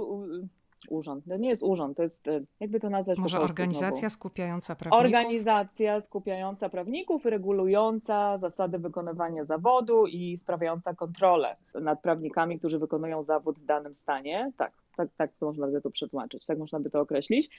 urząd. 0.89 1.25
To 1.29 1.37
nie 1.37 1.49
jest 1.49 1.63
urząd, 1.63 1.97
to 1.97 2.03
jest, 2.03 2.29
e, 2.29 2.41
jakby 2.61 2.81
to 2.81 2.91
nazwać 2.91 3.19
Może 3.19 3.41
organizacja 3.41 4.09
znowu. 4.09 4.11
skupiająca 4.11 4.77
prawników? 4.77 5.05
Organizacja 5.05 6.01
skupiająca 6.01 6.69
prawników, 6.69 7.25
regulująca 7.25 8.39
zasady 8.39 8.79
wykonywania 8.79 9.45
zawodu 9.45 10.07
i 10.07 10.37
sprawiająca 10.39 10.95
kontrolę 10.95 11.57
nad 11.75 12.01
prawnikami, 12.03 12.59
którzy 12.59 12.79
wykonują 12.79 13.23
zawód 13.23 13.59
w 13.59 13.65
danym 13.65 13.95
stanie. 13.95 14.53
Tak, 14.57 14.73
tak, 14.97 15.09
tak 15.17 15.31
można 15.41 15.67
by 15.67 15.81
to 15.81 15.91
przetłumaczyć, 15.91 16.47
tak 16.47 16.59
można 16.59 16.81
by 16.81 16.91
to 16.91 17.01
określić. 17.01 17.51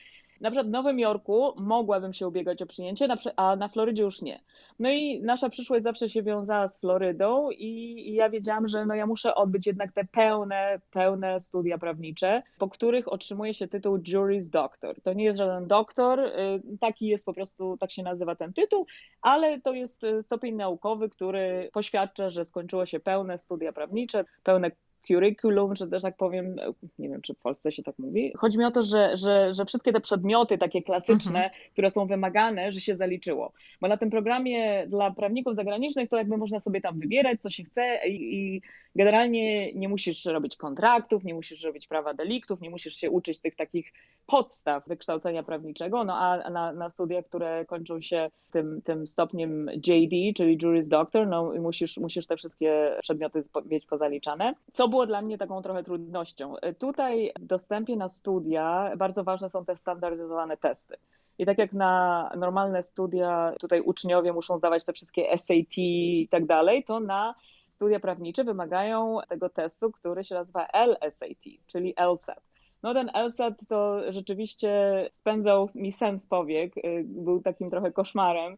Na 0.41 0.49
przykład 0.49 0.67
w 0.67 0.71
Nowym 0.71 0.99
Jorku 0.99 1.53
mogłabym 1.57 2.13
się 2.13 2.27
ubiegać 2.27 2.61
o 2.61 2.65
przyjęcie, 2.65 3.07
a 3.35 3.55
na 3.55 3.67
Florydzie 3.67 4.03
już 4.03 4.21
nie. 4.21 4.39
No 4.79 4.89
i 4.89 5.21
nasza 5.21 5.49
przyszłość 5.49 5.83
zawsze 5.83 6.09
się 6.09 6.23
wiązała 6.23 6.67
z 6.67 6.79
Florydą 6.79 7.49
i, 7.51 8.13
ja 8.13 8.29
wiedziałam, 8.29 8.67
że 8.67 8.85
no 8.85 8.95
ja 8.95 9.05
muszę 9.05 9.35
odbyć 9.35 9.67
jednak 9.67 9.91
te 9.91 10.05
pełne, 10.05 10.81
pełne 10.91 11.39
studia 11.39 11.77
prawnicze, 11.77 12.43
po 12.57 12.69
których 12.69 13.13
otrzymuje 13.13 13.53
się 13.53 13.67
tytuł 13.67 13.99
Juris 14.07 14.49
Doctor. 14.49 15.01
To 15.01 15.13
nie 15.13 15.23
jest 15.23 15.37
żaden 15.37 15.67
doktor, 15.67 16.19
y, 16.19 16.31
taki 16.79 17.07
jest 17.07 17.25
po 17.25 17.33
prostu, 17.33 17.77
tak 17.77 17.91
się 17.91 18.03
nazywa 18.03 18.35
ten 18.35 18.53
tytuł, 18.53 18.85
ale 19.21 19.61
to 19.61 19.73
jest 19.73 20.03
y, 20.03 20.23
stopień 20.23 20.55
naukowy, 20.55 21.09
który 21.09 21.69
poświadcza, 21.73 22.29
że 22.29 22.45
skończyło 22.45 22.85
się 22.85 22.99
pełne 22.99 23.37
studia 23.37 23.73
prawnicze, 23.73 24.25
pełne 24.43 24.71
curriculum, 25.07 25.75
czy 25.75 25.88
też 25.88 26.01
tak 26.01 26.17
powiem, 26.17 26.55
nie 27.00 27.10
wiem, 27.10 27.22
czy 27.22 27.33
w 27.33 27.39
Polsce 27.39 27.72
się 27.72 27.83
tak 27.83 28.00
mówi. 28.00 28.33
Chodzi 28.38 28.57
mi 28.57 28.65
o 28.65 28.72
to, 28.72 28.81
że, 28.81 29.17
że, 29.17 29.53
że 29.53 29.65
wszystkie 29.65 29.93
te 29.93 30.01
przedmioty 30.01 30.57
takie 30.57 30.81
klasyczne, 30.81 31.43
mhm. 31.43 31.62
które 31.74 31.91
są 31.91 32.07
wymagane, 32.07 32.72
że 32.72 32.81
się 32.81 32.95
zaliczyło. 32.95 33.51
Bo 33.81 33.88
na 33.88 33.98
tym 33.98 34.10
programie 34.10 34.88
dla 34.88 35.12
prawników 35.12 35.55
zagranicznych 35.55 36.10
to 36.10 36.17
jakby 36.17 36.38
można 36.38 36.60
sobie 36.60 36.81
tam 36.81 37.00
wybierać, 37.00 37.41
co 37.41 37.50
się 37.50 37.63
chce 37.63 38.00
i, 38.07 38.36
i 38.36 38.62
generalnie 38.95 39.74
nie 39.74 39.89
musisz 39.89 40.25
robić 40.25 40.55
kontraktów, 40.55 41.24
nie 41.24 41.33
musisz 41.33 41.63
robić 41.63 41.88
prawa 41.88 42.13
deliktów, 42.13 42.62
nie 42.62 42.69
musisz 42.69 42.95
się 42.95 43.10
uczyć 43.10 43.41
tych 43.41 43.55
takich 43.55 43.93
podstaw 44.25 44.88
wykształcenia 44.88 45.43
prawniczego, 45.43 46.03
no 46.03 46.17
a 46.17 46.50
na, 46.50 46.74
na 46.74 46.89
studia, 46.89 47.24
które 47.24 47.65
kończą 47.65 48.01
się 48.01 48.29
tym, 48.51 48.81
tym 48.81 49.07
stopniem 49.07 49.69
JD, 49.88 50.38
czyli 50.38 50.57
Juris 50.62 50.88
Doctor, 50.88 51.27
no 51.27 51.53
musisz, 51.60 51.98
musisz 51.98 52.27
te 52.27 52.38
wszystkie 52.38 52.98
przedmioty 53.01 53.43
mieć 53.65 53.86
pozaliczane, 53.86 54.53
co 54.74 54.88
było 54.93 55.05
dla 55.05 55.21
mnie 55.21 55.38
taką 55.38 55.62
trochę 55.62 55.83
trudnością. 55.83 56.55
Tutaj 56.79 57.31
w 57.39 57.45
dostępie 57.45 57.95
na 57.95 58.09
studia 58.09 58.91
bardzo 58.97 59.23
ważne 59.23 59.50
są 59.50 59.65
te 59.65 59.75
standaryzowane 59.75 60.57
testy. 60.57 60.97
I 61.38 61.45
tak 61.45 61.57
jak 61.57 61.73
na 61.73 62.31
normalne 62.38 62.83
studia 62.83 63.53
tutaj 63.59 63.81
uczniowie 63.81 64.33
muszą 64.33 64.57
zdawać 64.57 64.85
te 64.85 64.93
wszystkie 64.93 65.38
SAT 65.38 65.77
i 65.77 66.27
tak 66.31 66.45
dalej, 66.45 66.83
to 66.83 67.00
na 67.00 67.35
studia 67.65 68.00
prawnicze 68.00 68.43
wymagają 68.43 69.17
tego 69.29 69.50
testu, 69.50 69.91
który 69.91 70.23
się 70.23 70.35
nazywa 70.35 70.67
LSAT, 70.73 71.43
czyli 71.67 71.93
LSAT. 72.13 72.41
No 72.83 72.93
ten 72.93 73.09
LSAT 73.27 73.53
to 73.69 74.12
rzeczywiście 74.13 74.69
spędzał 75.12 75.69
mi 75.75 75.91
sens 75.91 76.27
powiek, 76.27 76.73
był 77.03 77.41
takim 77.41 77.69
trochę 77.69 77.91
koszmarem, 77.91 78.57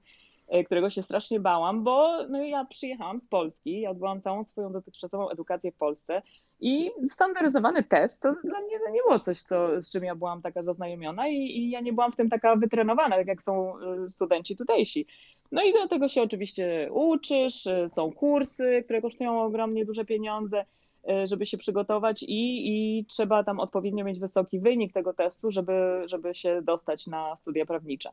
którego 0.66 0.90
się 0.90 1.04
strasznie 1.04 1.40
bałam, 1.40 1.84
bo 1.84 2.28
no, 2.30 2.44
ja 2.44 2.66
przyjechałam 2.66 3.20
z 3.20 3.28
Polski, 3.28 3.82
ja 3.82 3.90
odbyłam 3.90 4.22
całą 4.22 4.44
swoją 4.44 4.72
dotychczasową 4.72 5.30
edukację 5.30 5.72
w 5.72 5.76
Polsce 5.76 6.22
i 6.60 6.92
standaryzowany 7.08 7.84
test 7.84 8.22
to 8.22 8.34
dla 8.44 8.62
mnie 8.62 8.80
to 8.86 8.92
nie 8.92 9.02
było 9.02 9.20
coś, 9.20 9.42
co, 9.42 9.82
z 9.82 9.92
czym 9.92 10.04
ja 10.04 10.16
byłam 10.16 10.42
taka 10.42 10.64
zaznajomiona 10.64 11.28
i, 11.28 11.36
i 11.36 11.70
ja 11.70 11.82
nie 11.82 11.94
byłam 11.94 12.12
w 12.12 12.16
tym 12.16 12.30
taka 12.30 12.56
wytrenowana, 12.56 13.16
tak 13.16 13.28
jak 13.28 13.42
są 13.42 13.74
y, 14.06 14.12
studenci 14.12 14.56
tutejsi. 14.56 15.08
No 15.52 15.64
i 15.64 15.74
do 15.74 15.88
tego 15.88 16.08
się 16.08 16.22
oczywiście 16.22 16.90
uczysz, 16.92 17.68
są 17.88 18.12
kursy, 18.12 18.82
które 18.84 19.02
kosztują 19.02 19.42
ogromnie 19.42 19.86
duże 19.86 20.06
pieniądze, 20.06 20.66
e, 21.10 21.28
żeby 21.28 21.46
się 21.46 21.58
przygotować 21.58 22.24
i, 22.24 22.68
i 22.68 23.06
trzeba 23.06 23.44
tam 23.44 23.60
odpowiednio 23.60 24.06
mieć 24.06 24.20
wysoki 24.20 24.60
wynik 24.60 24.94
tego 24.94 25.14
testu, 25.14 25.52
żeby, 25.52 26.04
żeby 26.06 26.36
się 26.36 26.62
dostać 26.62 27.08
na 27.08 27.36
studia 27.36 27.66
prawnicze. 27.66 28.10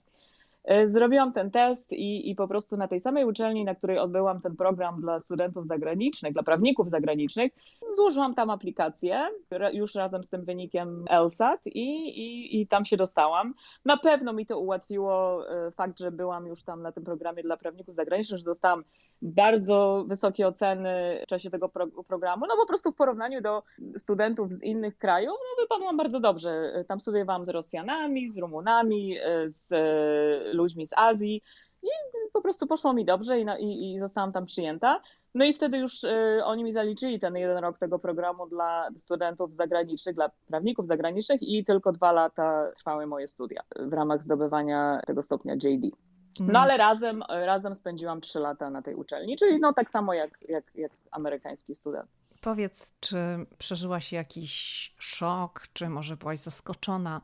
E, 0.64 0.88
zrobiłam 0.88 1.33
ten 1.33 1.50
test 1.50 1.92
i, 1.92 2.31
i 2.31 2.35
po 2.35 2.49
prostu 2.49 2.76
na 2.76 2.88
tej 2.88 3.00
samej 3.00 3.25
uczelni, 3.25 3.64
na 3.64 3.75
której 3.75 3.99
odbyłam 3.99 4.40
ten 4.40 4.57
program 4.57 5.00
dla 5.00 5.21
studentów 5.21 5.66
zagranicznych, 5.66 6.33
dla 6.33 6.42
prawników 6.42 6.90
zagranicznych, 6.90 7.52
złożyłam 7.92 8.35
tam 8.35 8.50
aplikację 8.50 9.28
już 9.73 9.95
razem 9.95 10.25
z 10.25 10.28
tym 10.28 10.45
wynikiem 10.45 11.04
LSAT 11.26 11.61
i, 11.66 11.88
i, 12.21 12.61
i 12.61 12.66
tam 12.66 12.85
się 12.85 12.97
dostałam. 12.97 13.54
Na 13.85 13.97
pewno 13.97 14.33
mi 14.33 14.47
to 14.47 14.59
ułatwiło 14.59 15.42
e, 15.50 15.71
fakt, 15.71 15.99
że 15.99 16.11
byłam 16.11 16.47
już 16.47 16.62
tam 16.62 16.83
na 16.83 16.92
tym 16.92 17.04
programie 17.04 17.42
dla 17.42 17.57
prawników 17.57 17.95
zagranicznych, 17.95 18.38
że 18.38 18.45
dostałam 18.45 18.85
bardzo 19.23 20.04
wysokie 20.09 20.49
oceny 20.49 21.21
w 21.25 21.26
czasie 21.26 21.50
tego 21.50 21.69
pro, 21.69 21.87
programu. 21.87 22.47
No 22.49 22.57
po 22.57 22.66
prostu 22.66 22.92
w 22.92 22.97
porównaniu 22.97 23.40
do 23.40 23.62
studentów 23.97 24.52
z 24.52 24.62
innych 24.62 24.99
krajów, 24.99 25.35
no 25.40 25.62
wypadłam 25.62 25.97
bardzo 25.97 26.21
dobrze. 26.21 26.85
Tam 26.88 27.00
studiowałam 27.00 27.45
z 27.45 27.49
Rosjanami, 27.49 28.28
z 28.28 28.38
Rumunami, 28.38 29.19
e, 29.19 29.50
z 29.50 29.73
ludźmi 30.52 30.87
z 30.87 30.92
Azji 30.97 31.42
i 31.82 31.88
po 32.32 32.42
prostu 32.42 32.66
poszło 32.66 32.92
mi 32.92 33.04
dobrze 33.04 33.40
i, 33.40 33.47
i, 33.61 33.94
i 33.94 34.00
zostałam 34.00 34.32
tam 34.32 34.44
przyjęta. 34.47 35.00
No 35.35 35.44
i 35.44 35.54
wtedy 35.54 35.78
już 35.78 36.04
y, 36.04 36.40
oni 36.44 36.64
mi 36.64 36.73
zaliczyli 36.73 37.21
ten 37.21 37.37
jeden 37.37 37.59
rok 37.59 37.78
tego 37.78 37.99
programu 37.99 38.47
dla 38.47 38.88
studentów 38.99 39.54
zagranicznych, 39.54 40.14
dla 40.14 40.30
prawników 40.47 40.87
zagranicznych 40.87 41.42
i 41.42 41.64
tylko 41.64 41.92
dwa 41.92 42.12
lata 42.12 42.73
trwały 42.76 43.06
moje 43.06 43.28
studia 43.28 43.62
w 43.76 43.92
ramach 43.92 44.23
zdobywania 44.23 45.00
tego 45.06 45.23
stopnia 45.23 45.54
JD. 45.54 45.97
No 46.40 46.44
mm. 46.44 46.56
ale 46.56 46.76
razem, 46.76 47.23
razem 47.28 47.75
spędziłam 47.75 48.21
trzy 48.21 48.40
lata 48.40 48.71
na 48.71 48.82
tej 48.82 48.94
uczelni, 48.94 49.37
czyli 49.37 49.61
no 49.61 49.73
tak 49.73 49.90
samo 49.90 50.14
jak, 50.14 50.38
jak, 50.49 50.64
jak 50.75 50.92
amerykański 51.11 51.75
student. 51.75 52.11
Powiedz, 52.40 52.94
czy 53.00 53.16
przeżyłaś 53.59 54.12
jakiś 54.12 54.94
szok, 54.99 55.62
czy 55.73 55.88
może 55.88 56.16
byłaś 56.16 56.38
zaskoczona 56.38 57.21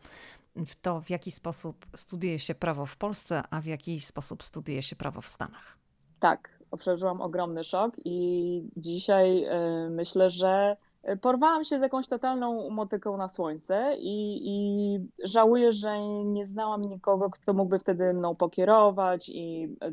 w 0.67 0.77
to, 0.77 1.01
w 1.01 1.11
jaki 1.11 1.31
sposób 1.31 1.87
studiuje 1.97 2.39
się 2.39 2.55
prawo 2.55 2.87
w 2.87 2.97
Polsce, 2.97 3.43
a 3.51 3.61
w 3.61 3.67
jaki 3.67 4.01
sposób 4.01 4.43
studiuje 4.43 4.83
się 4.83 4.97
prawo 4.97 5.21
w 5.21 5.29
Stanach. 5.29 5.79
Tak, 6.21 6.59
przeżyłam 6.79 7.21
ogromny 7.21 7.65
szok 7.65 7.95
i 8.05 8.63
dzisiaj 8.77 9.45
y, 9.45 9.91
myślę, 9.91 10.31
że 10.31 10.77
porwałam 11.21 11.65
się 11.65 11.79
z 11.79 11.83
jakąś 11.83 12.09
totalną 12.09 12.71
motyką 12.71 13.17
na 13.17 13.29
słońce 13.29 13.97
i, 13.99 14.41
i, 14.45 14.99
żałuję, 15.25 15.73
że 15.73 16.01
nie 16.25 16.47
znałam 16.47 16.83
nikogo, 16.83 17.31
kto 17.31 17.53
mógłby 17.53 17.79
wtedy 17.79 18.13
mną 18.15 18.35
pokierować 18.37 19.29
i 19.29 19.77
e, 19.81 19.91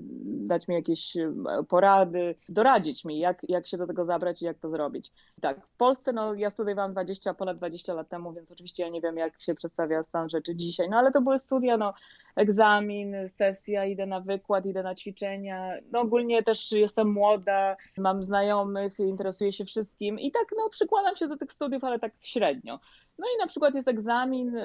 dać 0.47 0.67
mi 0.67 0.75
jakieś 0.75 1.17
e, 1.17 1.33
porady, 1.69 2.35
doradzić 2.49 3.05
mi, 3.05 3.19
jak, 3.19 3.49
jak 3.49 3.67
się 3.67 3.77
do 3.77 3.87
tego 3.87 4.05
zabrać 4.05 4.41
i 4.41 4.45
jak 4.45 4.57
to 4.57 4.69
zrobić. 4.69 5.11
Tak, 5.41 5.65
w 5.67 5.77
Polsce 5.77 6.13
no, 6.13 6.33
ja 6.33 6.49
studiowałam 6.49 6.91
20, 6.91 7.33
ponad 7.33 7.57
20 7.57 7.93
lat 7.93 8.09
temu, 8.09 8.33
więc 8.33 8.51
oczywiście 8.51 8.83
ja 8.83 8.89
nie 8.89 9.01
wiem, 9.01 9.17
jak 9.17 9.41
się 9.41 9.55
przedstawia 9.55 10.03
stan 10.03 10.29
rzeczy 10.29 10.55
dzisiaj, 10.55 10.89
no 10.89 10.97
ale 10.97 11.11
to 11.11 11.21
były 11.21 11.39
studia, 11.39 11.77
no 11.77 11.93
egzamin, 12.35 13.15
sesja, 13.29 13.85
idę 13.85 14.05
na 14.05 14.19
wykład, 14.19 14.65
idę 14.65 14.83
na 14.83 14.95
ćwiczenia. 14.95 15.73
No 15.91 15.99
ogólnie 15.99 16.43
też 16.43 16.71
jestem 16.71 17.11
młoda, 17.11 17.75
mam 17.97 18.23
znajomych, 18.23 18.99
interesuję 18.99 19.51
się 19.51 19.65
wszystkim 19.65 20.19
i 20.19 20.31
tak 20.31 20.45
no 20.57 20.69
przykładam 20.95 21.15
się 21.15 21.27
do 21.27 21.37
tych 21.37 21.53
studiów, 21.53 21.83
ale 21.83 21.99
tak 21.99 22.13
średnio. 22.23 22.79
No 23.17 23.25
i 23.35 23.39
na 23.39 23.47
przykład 23.47 23.75
jest 23.75 23.87
egzamin, 23.87 24.57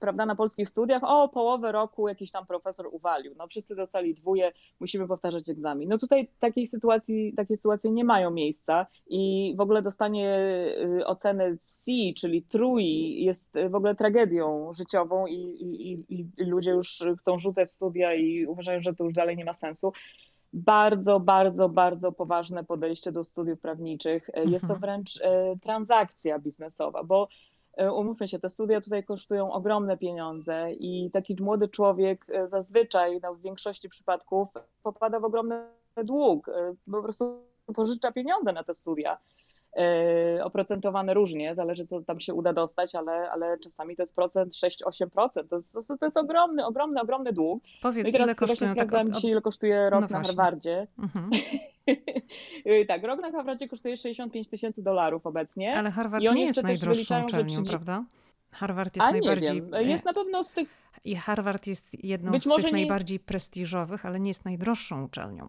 prawda, 0.00 0.26
na 0.26 0.36
polskich 0.36 0.68
studiach, 0.68 1.02
o, 1.04 1.28
połowę 1.28 1.72
roku 1.72 2.08
jakiś 2.08 2.30
tam 2.30 2.46
profesor 2.46 2.88
uwalił, 2.92 3.34
no 3.36 3.46
wszyscy 3.46 3.76
dostali 3.76 4.14
dwóje, 4.14 4.52
musimy 4.80 5.08
powtarzać 5.08 5.48
egzamin. 5.48 5.88
No 5.88 5.98
tutaj 5.98 6.28
takiej 6.40 6.66
sytuacji, 6.66 7.32
takie 7.36 7.56
sytuacje 7.56 7.90
nie 7.90 8.04
mają 8.04 8.30
miejsca 8.30 8.86
i 9.06 9.54
w 9.56 9.60
ogóle 9.60 9.82
dostanie 9.82 10.38
y, 11.00 11.06
oceny 11.06 11.58
C, 11.58 11.92
czyli 12.16 12.42
trój, 12.42 12.84
jest 13.24 13.52
w 13.70 13.74
ogóle 13.74 13.94
tragedią 13.94 14.72
życiową 14.72 15.26
i, 15.26 15.34
i, 15.34 16.04
i 16.08 16.26
ludzie 16.38 16.70
już 16.70 17.04
chcą 17.18 17.38
rzucać 17.38 17.70
studia 17.70 18.14
i 18.14 18.46
uważają, 18.46 18.80
że 18.80 18.94
to 18.94 19.04
już 19.04 19.12
dalej 19.12 19.36
nie 19.36 19.44
ma 19.44 19.54
sensu 19.54 19.92
bardzo, 20.52 21.20
bardzo, 21.20 21.68
bardzo 21.68 22.12
poważne 22.12 22.64
podejście 22.64 23.12
do 23.12 23.24
studiów 23.24 23.60
prawniczych. 23.60 24.30
Jest 24.34 24.66
to 24.66 24.74
mhm. 24.74 24.80
wręcz 24.80 25.16
y, 25.16 25.20
transakcja 25.60 26.38
biznesowa, 26.38 27.04
bo 27.04 27.28
E, 27.78 27.92
umówmy 27.92 28.28
się, 28.28 28.38
te 28.38 28.50
studia 28.50 28.80
tutaj 28.80 29.04
kosztują 29.04 29.52
ogromne 29.52 29.96
pieniądze 29.96 30.72
i 30.72 31.10
taki 31.10 31.36
młody 31.42 31.68
człowiek 31.68 32.26
e, 32.28 32.48
zazwyczaj 32.48 33.20
no, 33.22 33.34
w 33.34 33.40
większości 33.40 33.88
przypadków 33.88 34.48
popada 34.82 35.20
w 35.20 35.24
ogromny 35.24 35.64
dług, 36.04 36.48
e, 36.48 36.74
po 36.90 37.02
prostu 37.02 37.40
pożycza 37.74 38.12
pieniądze 38.12 38.52
na 38.52 38.64
te 38.64 38.74
studia. 38.74 39.18
E, 39.78 40.44
oprocentowane 40.44 41.14
różnie, 41.14 41.54
zależy 41.54 41.84
co 41.84 42.00
tam 42.00 42.20
się 42.20 42.34
uda 42.34 42.52
dostać, 42.52 42.94
ale, 42.94 43.30
ale 43.30 43.58
czasami 43.58 43.96
to 43.96 44.02
jest 44.02 44.14
procent 44.14 44.54
6-8%. 44.54 45.08
To 45.50 45.56
jest, 45.56 45.72
to 46.00 46.06
jest 46.06 46.16
ogromny, 46.16 46.66
ogromny, 46.66 47.00
ogromny 47.00 47.32
dług. 47.32 47.62
Powiedz, 47.82 48.04
no 48.04 48.08
i 48.08 48.12
teraz 48.12 48.26
ile 48.26 48.34
kosztuje, 48.34 48.74
tak 48.74 48.94
od... 48.94 49.10
dzisiaj, 49.10 49.30
ile 49.30 49.40
kosztuje 49.40 49.90
rok 49.90 50.00
no 50.00 50.18
na 50.18 50.22
Harvardzie. 50.22 50.86
Mhm. 50.98 51.30
tak, 52.88 53.02
rok 53.02 53.20
na 53.20 53.32
Harvardzie 53.32 53.68
kosztuje 53.68 53.96
65 53.96 54.48
tysięcy 54.48 54.82
dolarów 54.82 55.26
obecnie. 55.26 55.76
Ale 55.76 55.90
Harvard 55.90 56.24
nie 56.24 56.44
jest 56.44 56.62
najdroższą 56.62 57.24
uczelnią, 57.24 57.46
30... 57.46 57.68
prawda? 57.68 58.04
Harvard 58.50 58.96
jest 58.96 59.08
A, 59.08 59.10
najbardziej. 59.10 59.62
Nie 59.62 59.70
wiem. 59.70 59.88
Jest 59.88 60.04
na 60.04 60.14
pewno 60.14 60.44
z 60.44 60.52
tych. 60.52 60.68
I 61.04 61.16
Harvard 61.16 61.66
jest 61.66 62.04
jedną 62.04 62.32
Być 62.32 62.44
z 62.44 62.54
tych 62.54 62.64
nie... 62.64 62.72
najbardziej 62.72 63.20
prestiżowych, 63.20 64.06
ale 64.06 64.20
nie 64.20 64.30
jest 64.30 64.44
najdroższą 64.44 65.04
uczelnią. 65.04 65.48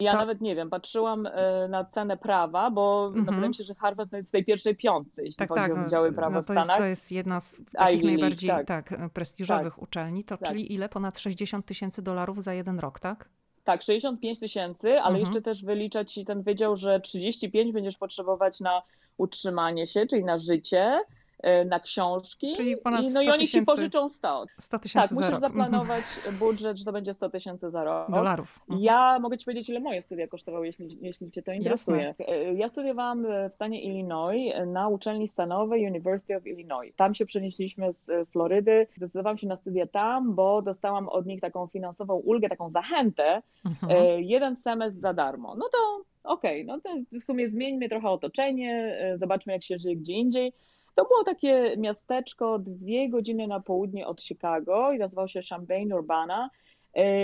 Ja 0.00 0.12
to... 0.12 0.18
nawet 0.18 0.40
nie 0.40 0.56
wiem, 0.56 0.70
patrzyłam 0.70 1.26
e, 1.26 1.68
na 1.68 1.84
cenę 1.84 2.16
prawa, 2.16 2.70
bo 2.70 3.12
no, 3.14 3.24
wydaje 3.24 3.48
mi 3.48 3.54
się, 3.54 3.64
że 3.64 3.74
Harvard 3.74 4.12
jest 4.12 4.28
z 4.28 4.32
tej 4.32 4.44
pierwszej 4.44 4.76
piątce, 4.76 5.24
jeśli 5.24 5.36
tak, 5.36 5.48
chodzi 5.48 5.60
tak, 5.60 5.72
o 5.72 5.84
wydziały 5.84 6.12
prawa 6.12 6.36
no, 6.36 6.42
w 6.42 6.44
Stanach. 6.44 6.66
Jest, 6.66 6.78
to 6.78 6.84
jest 6.84 7.12
jedna 7.12 7.40
z 7.40 7.60
takich 7.72 8.04
najbardziej 8.04 8.50
tak. 8.50 8.66
tak 8.66 9.10
prestiżowych 9.12 9.74
tak. 9.74 9.82
uczelni. 9.82 10.24
To 10.24 10.36
tak. 10.36 10.48
czyli 10.48 10.74
ile? 10.74 10.88
Ponad 10.88 11.18
60 11.18 11.66
tysięcy 11.66 12.02
dolarów 12.02 12.44
za 12.44 12.54
jeden 12.54 12.78
rok, 12.78 13.00
tak? 13.00 13.28
Tak, 13.64 13.82
65 13.82 14.40
tysięcy, 14.40 14.88
ale 14.88 15.18
mhm. 15.18 15.20
jeszcze 15.20 15.42
też 15.42 15.64
wyliczać 15.64 16.20
ten 16.26 16.42
wydział, 16.42 16.76
że 16.76 17.00
35 17.00 17.72
będziesz 17.72 17.98
potrzebować 17.98 18.60
na 18.60 18.82
utrzymanie 19.16 19.86
się, 19.86 20.06
czyli 20.06 20.24
na 20.24 20.38
życie. 20.38 21.00
E, 21.42 21.64
na 21.64 21.80
książki. 21.80 22.52
Czyli 22.56 22.76
ponad 22.76 23.10
100 23.10 23.18
No 23.18 23.22
i 23.22 23.30
oni 23.30 23.48
ci 23.48 23.62
pożyczą 23.62 24.08
100. 24.08 24.44
100 24.58 24.78
tysięcy 24.78 25.14
Tak, 25.14 25.24
musisz 25.24 25.40
zaplanować 25.40 26.04
budżet, 26.40 26.76
że 26.76 26.84
to 26.84 26.92
będzie 26.92 27.14
100 27.14 27.30
tysięcy 27.30 27.70
za 27.70 27.84
rok. 27.84 28.10
Dolarów. 28.10 28.60
Mhm. 28.60 28.84
Ja 28.84 29.18
mogę 29.18 29.38
ci 29.38 29.44
powiedzieć, 29.44 29.68
ile 29.68 29.80
moje 29.80 30.02
studia 30.02 30.28
kosztowały, 30.28 30.66
jeśli, 30.66 30.98
jeśli 31.00 31.30
cię 31.30 31.42
to 31.42 31.52
interesuje. 31.52 32.02
Jasne. 32.02 32.26
E, 32.26 32.54
ja 32.54 32.68
studiowałam 32.68 33.26
w 33.50 33.54
stanie 33.54 33.82
Illinois 33.82 34.54
na 34.66 34.88
uczelni 34.88 35.28
stanowej 35.28 35.86
University 35.86 36.36
of 36.36 36.46
Illinois. 36.46 36.94
Tam 36.96 37.14
się 37.14 37.26
przenieśliśmy 37.26 37.92
z 37.92 38.10
Florydy. 38.30 38.86
Zdecydowałam 38.96 39.38
się 39.38 39.46
na 39.46 39.56
studia 39.56 39.86
tam, 39.86 40.34
bo 40.34 40.62
dostałam 40.62 41.08
od 41.08 41.26
nich 41.26 41.40
taką 41.40 41.66
finansową 41.66 42.14
ulgę, 42.14 42.48
taką 42.48 42.70
zachętę. 42.70 43.42
Mhm. 43.64 43.92
E, 43.92 44.20
jeden 44.20 44.56
semestr 44.56 45.00
za 45.00 45.12
darmo. 45.12 45.54
No 45.54 45.68
to 45.72 46.04
okej, 46.24 46.64
okay, 46.64 46.76
no 46.76 46.80
to 46.80 47.18
w 47.18 47.22
sumie 47.22 47.48
zmieńmy 47.48 47.88
trochę 47.88 48.08
otoczenie, 48.08 48.98
zobaczmy 49.16 49.52
jak 49.52 49.62
się 49.62 49.78
żyje 49.78 49.96
gdzie 49.96 50.12
indziej. 50.12 50.52
To 50.94 51.04
było 51.04 51.24
takie 51.24 51.74
miasteczko 51.76 52.58
dwie 52.58 53.08
godziny 53.08 53.46
na 53.46 53.60
południe 53.60 54.06
od 54.06 54.22
Chicago 54.22 54.92
i 54.92 54.98
nazywało 54.98 55.28
się 55.28 55.40
Champaign-Urbana. 55.50 56.44
E, 56.44 56.48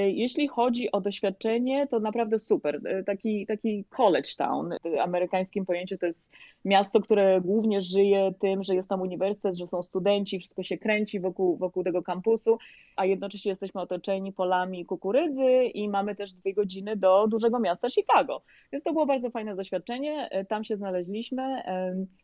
jeśli 0.07 0.49
chodzi 0.49 0.93
o 0.93 1.01
doświadczenie, 1.01 1.87
to 1.87 2.01
naprawdę 2.01 2.39
super. 2.39 2.81
E, 2.85 3.05
taki, 3.05 3.47
taki 3.47 3.85
college 3.85 4.31
town. 4.39 4.71
W 4.85 4.99
amerykańskim 4.99 5.67
pojęciu 5.67 5.99
to 5.99 6.07
jest 6.07 6.33
miasto, 6.65 7.01
które 7.01 7.41
głównie 7.41 7.83
żyje 7.83 8.35
tym, 8.41 8.65
że 8.65 8.75
jest 8.75 8.89
tam 8.89 9.01
uniwersytet, 9.01 9.57
że 9.57 9.67
są 9.67 9.83
studenci, 9.83 10.39
wszystko 10.39 10.63
się 10.63 10.79
kręci 10.79 11.21
wokół, 11.21 11.57
wokół 11.57 11.85
tego 11.85 12.03
kampusu, 12.03 12.59
a 12.97 13.07
jednocześnie 13.07 13.51
jesteśmy 13.51 13.81
otoczeni 13.81 14.33
polami 14.33 14.87
kukurydzy 14.87 15.65
i 15.75 15.89
mamy 15.89 16.15
też 16.15 16.33
dwie 16.33 16.55
godziny 16.55 16.97
do 16.97 17.27
dużego 17.27 17.59
miasta 17.59 17.91
Chicago. 17.91 18.43
Więc 18.73 18.85
to 18.85 18.93
było 18.93 19.07
bardzo 19.07 19.31
fajne 19.31 19.57
doświadczenie. 19.57 20.29
E, 20.31 20.45
tam 20.45 20.65
się 20.65 20.77
znaleźliśmy 20.77 21.63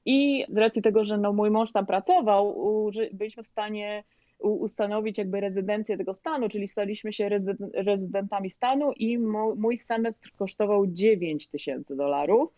i 0.04 0.44
z 0.48 0.56
racji 0.56 0.82
tego, 0.82 1.04
że 1.04 1.18
no 1.18 1.32
mój 1.32 1.50
mąż 1.50 1.72
tam 1.72 1.86
pracował, 1.86 2.54
byliśmy 3.12 3.42
w 3.42 3.48
stanie 3.48 4.04
ustanowić 4.52 5.18
jakby 5.18 5.40
rezydencję 5.40 5.96
tego 5.96 6.14
stanu, 6.14 6.48
czyli 6.48 6.68
staliśmy 6.68 7.12
się 7.12 7.28
rezydentami 7.74 8.50
stanu 8.50 8.92
i 8.92 9.18
mój 9.56 9.76
semestr 9.76 10.30
kosztował 10.36 10.86
9 10.86 11.48
tysięcy 11.48 11.96
dolarów, 11.96 12.52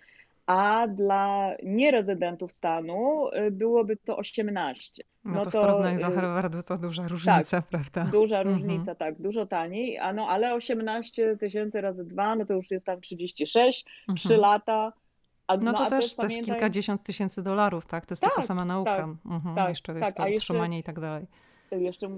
a 0.47 0.87
dla 0.89 1.51
nierezydentów 1.63 2.53
stanu 2.53 3.29
y, 3.29 3.51
byłoby 3.51 3.97
to 3.97 4.17
18. 4.17 5.03
No, 5.25 5.33
no 5.33 5.45
to, 5.45 5.51
to 5.51 5.59
w 5.59 5.63
porównaniu 5.63 6.01
do 6.01 6.09
y, 6.09 6.15
Harvardu 6.15 6.63
to 6.63 6.79
duża 6.79 7.09
różnica, 7.09 7.63
tak, 7.63 7.67
prawda? 7.67 8.05
Duża 8.05 8.39
mhm. 8.39 8.55
różnica, 8.55 8.95
tak, 8.95 9.23
dużo 9.23 9.47
taniej, 9.47 9.99
a 9.99 10.13
no, 10.13 10.29
ale 10.29 10.55
18 10.55 11.37
tysięcy 11.37 11.81
razy 11.81 12.05
2, 12.05 12.37
no 12.37 12.45
to 12.45 12.55
już 12.55 12.71
jest 12.71 12.87
tam 12.87 13.01
36, 13.01 13.85
mhm. 14.01 14.17
3 14.17 14.37
lata. 14.37 14.93
A, 15.47 15.57
no, 15.57 15.73
to 15.73 15.83
no, 15.83 15.91
też, 15.91 16.05
też 16.05 16.11
to 16.11 16.23
pamiętaj... 16.23 16.37
jest 16.37 16.51
kilkadziesiąt 16.51 17.03
tysięcy 17.03 17.43
dolarów, 17.43 17.87
tak? 17.87 18.07
To 18.07 18.13
jest 18.13 18.23
tak, 18.23 18.31
taka 18.31 18.47
sama 18.47 18.65
nauka. 18.65 18.97
Tak, 18.97 19.07
mhm, 19.27 19.55
tak, 19.55 19.69
jeszcze 19.69 19.93
jest 19.93 20.17
tak, 20.17 20.17
to 20.17 20.35
utrzymanie 20.35 20.77
jeszcze... 20.77 20.93
i 20.93 20.95
tak 20.95 21.01
dalej 21.01 21.27
jeszcze 21.71 22.09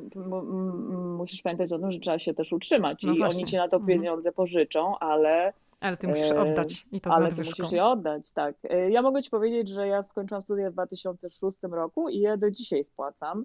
musisz 1.16 1.42
pamiętać 1.42 1.72
o 1.72 1.78
tym, 1.78 1.92
że 1.92 1.98
trzeba 1.98 2.18
się 2.18 2.34
też 2.34 2.52
utrzymać 2.52 3.02
no 3.02 3.12
i 3.12 3.18
właśnie. 3.18 3.36
oni 3.36 3.50
ci 3.50 3.56
na 3.56 3.68
to 3.68 3.76
mhm. 3.76 3.98
pieniądze 3.98 4.32
pożyczą, 4.32 4.98
ale 4.98 5.52
ale 5.80 5.96
ty 5.96 6.08
musisz 6.08 6.30
e, 6.30 6.40
oddać 6.40 6.86
i 6.92 7.00
to 7.00 7.10
z 7.10 7.12
Ale 7.12 7.32
ty 7.32 7.36
musisz 7.36 7.72
je 7.72 7.84
oddać, 7.84 8.30
tak. 8.30 8.56
E, 8.64 8.90
ja 8.90 9.02
mogę 9.02 9.22
ci 9.22 9.30
powiedzieć, 9.30 9.68
że 9.68 9.88
ja 9.88 10.02
skończyłam 10.02 10.42
studia 10.42 10.70
w 10.70 10.72
2006 10.72 11.58
roku 11.62 12.08
i 12.08 12.20
ja 12.20 12.36
do 12.36 12.50
dzisiaj 12.50 12.84
spłacam 12.84 13.44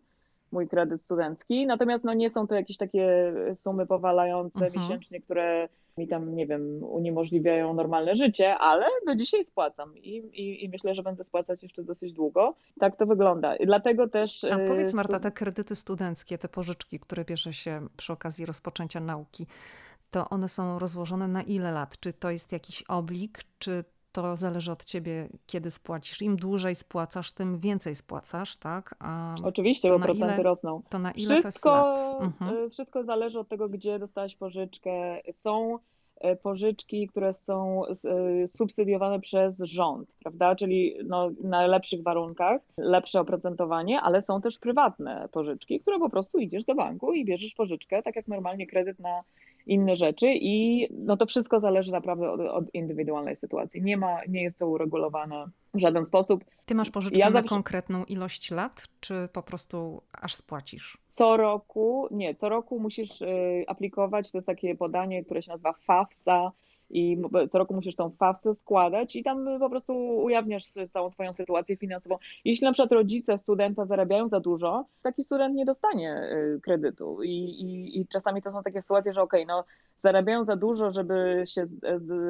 mój 0.52 0.68
kredyt 0.68 1.02
studencki, 1.02 1.68
natomiast 1.68 2.04
no 2.04 2.14
nie 2.14 2.30
są 2.30 2.48
to 2.48 2.56
jakieś 2.56 2.78
takie 2.78 3.34
sumy 3.56 3.86
powalające 3.86 4.66
mhm. 4.66 4.82
miesięcznie, 4.82 5.22
które 5.22 5.70
mi 5.98 6.08
tam, 6.08 6.36
nie 6.36 6.48
wiem, 6.48 6.84
uniemożliwiają 6.84 7.74
normalne 7.74 8.16
życie, 8.16 8.58
ale 8.58 8.86
do 9.06 9.16
dzisiaj 9.16 9.46
spłacam 9.46 9.98
i, 9.98 10.16
i, 10.18 10.66
i, 10.66 10.70
myślę, 10.70 10.94
że 10.94 11.04
będę 11.04 11.24
spłacać 11.24 11.64
jeszcze 11.64 11.84
dosyć 11.84 12.14
długo. 12.14 12.56
Tak 12.80 12.96
to 12.96 13.06
wygląda. 13.06 13.56
I 13.56 13.66
dlatego 13.66 14.08
też. 14.10 14.44
A 14.44 14.58
powiedz, 14.68 14.94
y, 14.94 14.96
Marta, 14.96 15.20
te 15.20 15.32
kredyty 15.32 15.76
studenckie, 15.76 16.38
te 16.38 16.50
pożyczki, 16.50 17.00
które 17.00 17.26
bierze 17.26 17.54
się 17.54 17.88
przy 17.98 18.14
okazji 18.14 18.46
rozpoczęcia 18.46 19.00
nauki, 19.00 19.48
to 20.12 20.30
one 20.30 20.50
są 20.50 20.80
rozłożone 20.80 21.28
na 21.28 21.42
ile 21.42 21.72
lat? 21.72 22.00
Czy 22.00 22.14
to 22.14 22.32
jest 22.32 22.52
jakiś 22.52 22.84
oblik, 22.84 23.44
czy 23.60 23.84
to 24.14 24.36
zależy 24.36 24.72
od 24.72 24.86
ciebie, 24.86 25.30
kiedy 25.46 25.72
spłacisz. 25.72 26.22
Im 26.22 26.36
dłużej 26.36 26.76
spłacasz, 26.76 27.32
tym 27.32 27.60
więcej 27.60 27.96
spłacasz, 27.96 28.58
tak? 28.58 28.96
A 29.00 29.36
Oczywiście, 29.44 29.90
bo 29.90 30.00
procenty 30.00 30.34
ile, 30.34 30.44
rosną. 30.44 30.82
To 30.90 31.00
na 31.00 31.12
ile 31.12 31.42
wszystko, 31.42 31.70
to 31.70 32.20
mhm. 32.22 32.70
Wszystko 32.70 33.04
zależy 33.04 33.40
od 33.40 33.48
tego, 33.48 33.70
gdzie 33.70 34.00
dostałeś 34.00 34.36
pożyczkę. 34.36 34.92
Są 35.32 35.78
y, 36.26 36.36
pożyczki, 36.36 37.08
które 37.08 37.34
są 37.34 37.84
y, 38.44 38.48
subsydiowane 38.48 39.20
przez 39.20 39.60
rząd, 39.60 40.10
prawda? 40.24 40.56
Czyli 40.56 40.96
no, 41.06 41.30
na 41.44 41.68
lepszych 41.68 42.04
warunkach, 42.04 42.62
lepsze 42.78 43.20
oprocentowanie, 43.20 44.02
ale 44.02 44.22
są 44.22 44.42
też 44.42 44.60
prywatne 44.60 45.30
pożyczki, 45.32 45.80
które 45.80 46.00
po 46.00 46.10
prostu 46.10 46.40
idziesz 46.40 46.64
do 46.64 46.76
banku 46.76 47.14
i 47.14 47.26
bierzesz 47.26 47.54
pożyczkę, 47.54 48.04
tak 48.04 48.16
jak 48.16 48.28
normalnie 48.28 48.68
kredyt 48.68 49.00
na 49.00 49.24
inne 49.66 49.96
rzeczy 49.96 50.28
i 50.34 50.88
no 50.92 51.18
to 51.18 51.26
wszystko 51.26 51.60
zależy 51.60 51.92
naprawdę 51.92 52.32
od, 52.32 52.40
od, 52.40 52.74
indywidualnej 52.74 53.36
sytuacji. 53.36 53.82
Nie 53.82 53.98
ma, 53.98 54.18
nie 54.28 54.44
jest 54.44 54.60
to 54.60 54.68
uregulowane 54.68 55.46
w 55.74 55.80
żaden 55.80 56.06
sposób. 56.06 56.44
Ty 56.66 56.76
masz 56.76 56.90
pożyczkę 56.90 57.20
ja 57.20 57.30
na 57.30 57.40
zawsze... 57.40 57.50
konkretną 57.50 58.04
ilość 58.04 58.52
lat, 58.52 58.88
czy 59.00 59.30
po 59.34 59.44
prostu 59.44 60.02
aż 60.22 60.36
spłacisz? 60.36 60.98
Co 61.10 61.38
roku, 61.38 62.08
nie, 62.12 62.36
co 62.36 62.50
roku 62.50 62.80
musisz 62.80 63.22
y, 63.22 63.64
aplikować, 63.68 64.32
to 64.32 64.38
jest 64.38 64.48
takie 64.48 64.76
podanie, 64.76 65.24
które 65.24 65.42
się 65.42 65.52
nazywa 65.52 65.74
FAFSA, 65.74 66.52
i 66.94 67.18
co 67.52 67.58
roku 67.58 67.74
musisz 67.74 67.96
tą 67.96 68.10
FAFSę 68.10 68.56
składać 68.56 69.16
i 69.16 69.24
tam 69.24 69.60
po 69.60 69.70
prostu 69.70 69.94
ujawniasz 70.24 70.66
całą 70.90 71.10
swoją 71.10 71.34
sytuację 71.34 71.78
finansową. 71.78 72.18
Jeśli 72.46 72.66
na 72.66 72.74
przykład 72.74 72.92
rodzice 72.92 73.38
studenta 73.38 73.86
zarabiają 73.86 74.28
za 74.28 74.40
dużo, 74.40 74.86
taki 75.02 75.24
student 75.24 75.56
nie 75.56 75.66
dostanie 75.66 76.30
y, 76.56 76.60
kredytu 76.62 77.24
i, 77.24 77.30
i, 77.30 78.00
i 78.00 78.08
czasami 78.08 78.42
to 78.42 78.52
są 78.52 78.64
takie 78.64 78.82
sytuacje, 78.82 79.14
że 79.14 79.22
okej, 79.22 79.44
okay, 79.44 79.56
no 79.56 79.64
zarabiają 80.04 80.44
za 80.44 80.56
dużo, 80.56 80.92
żeby 80.92 81.44
się, 81.46 81.68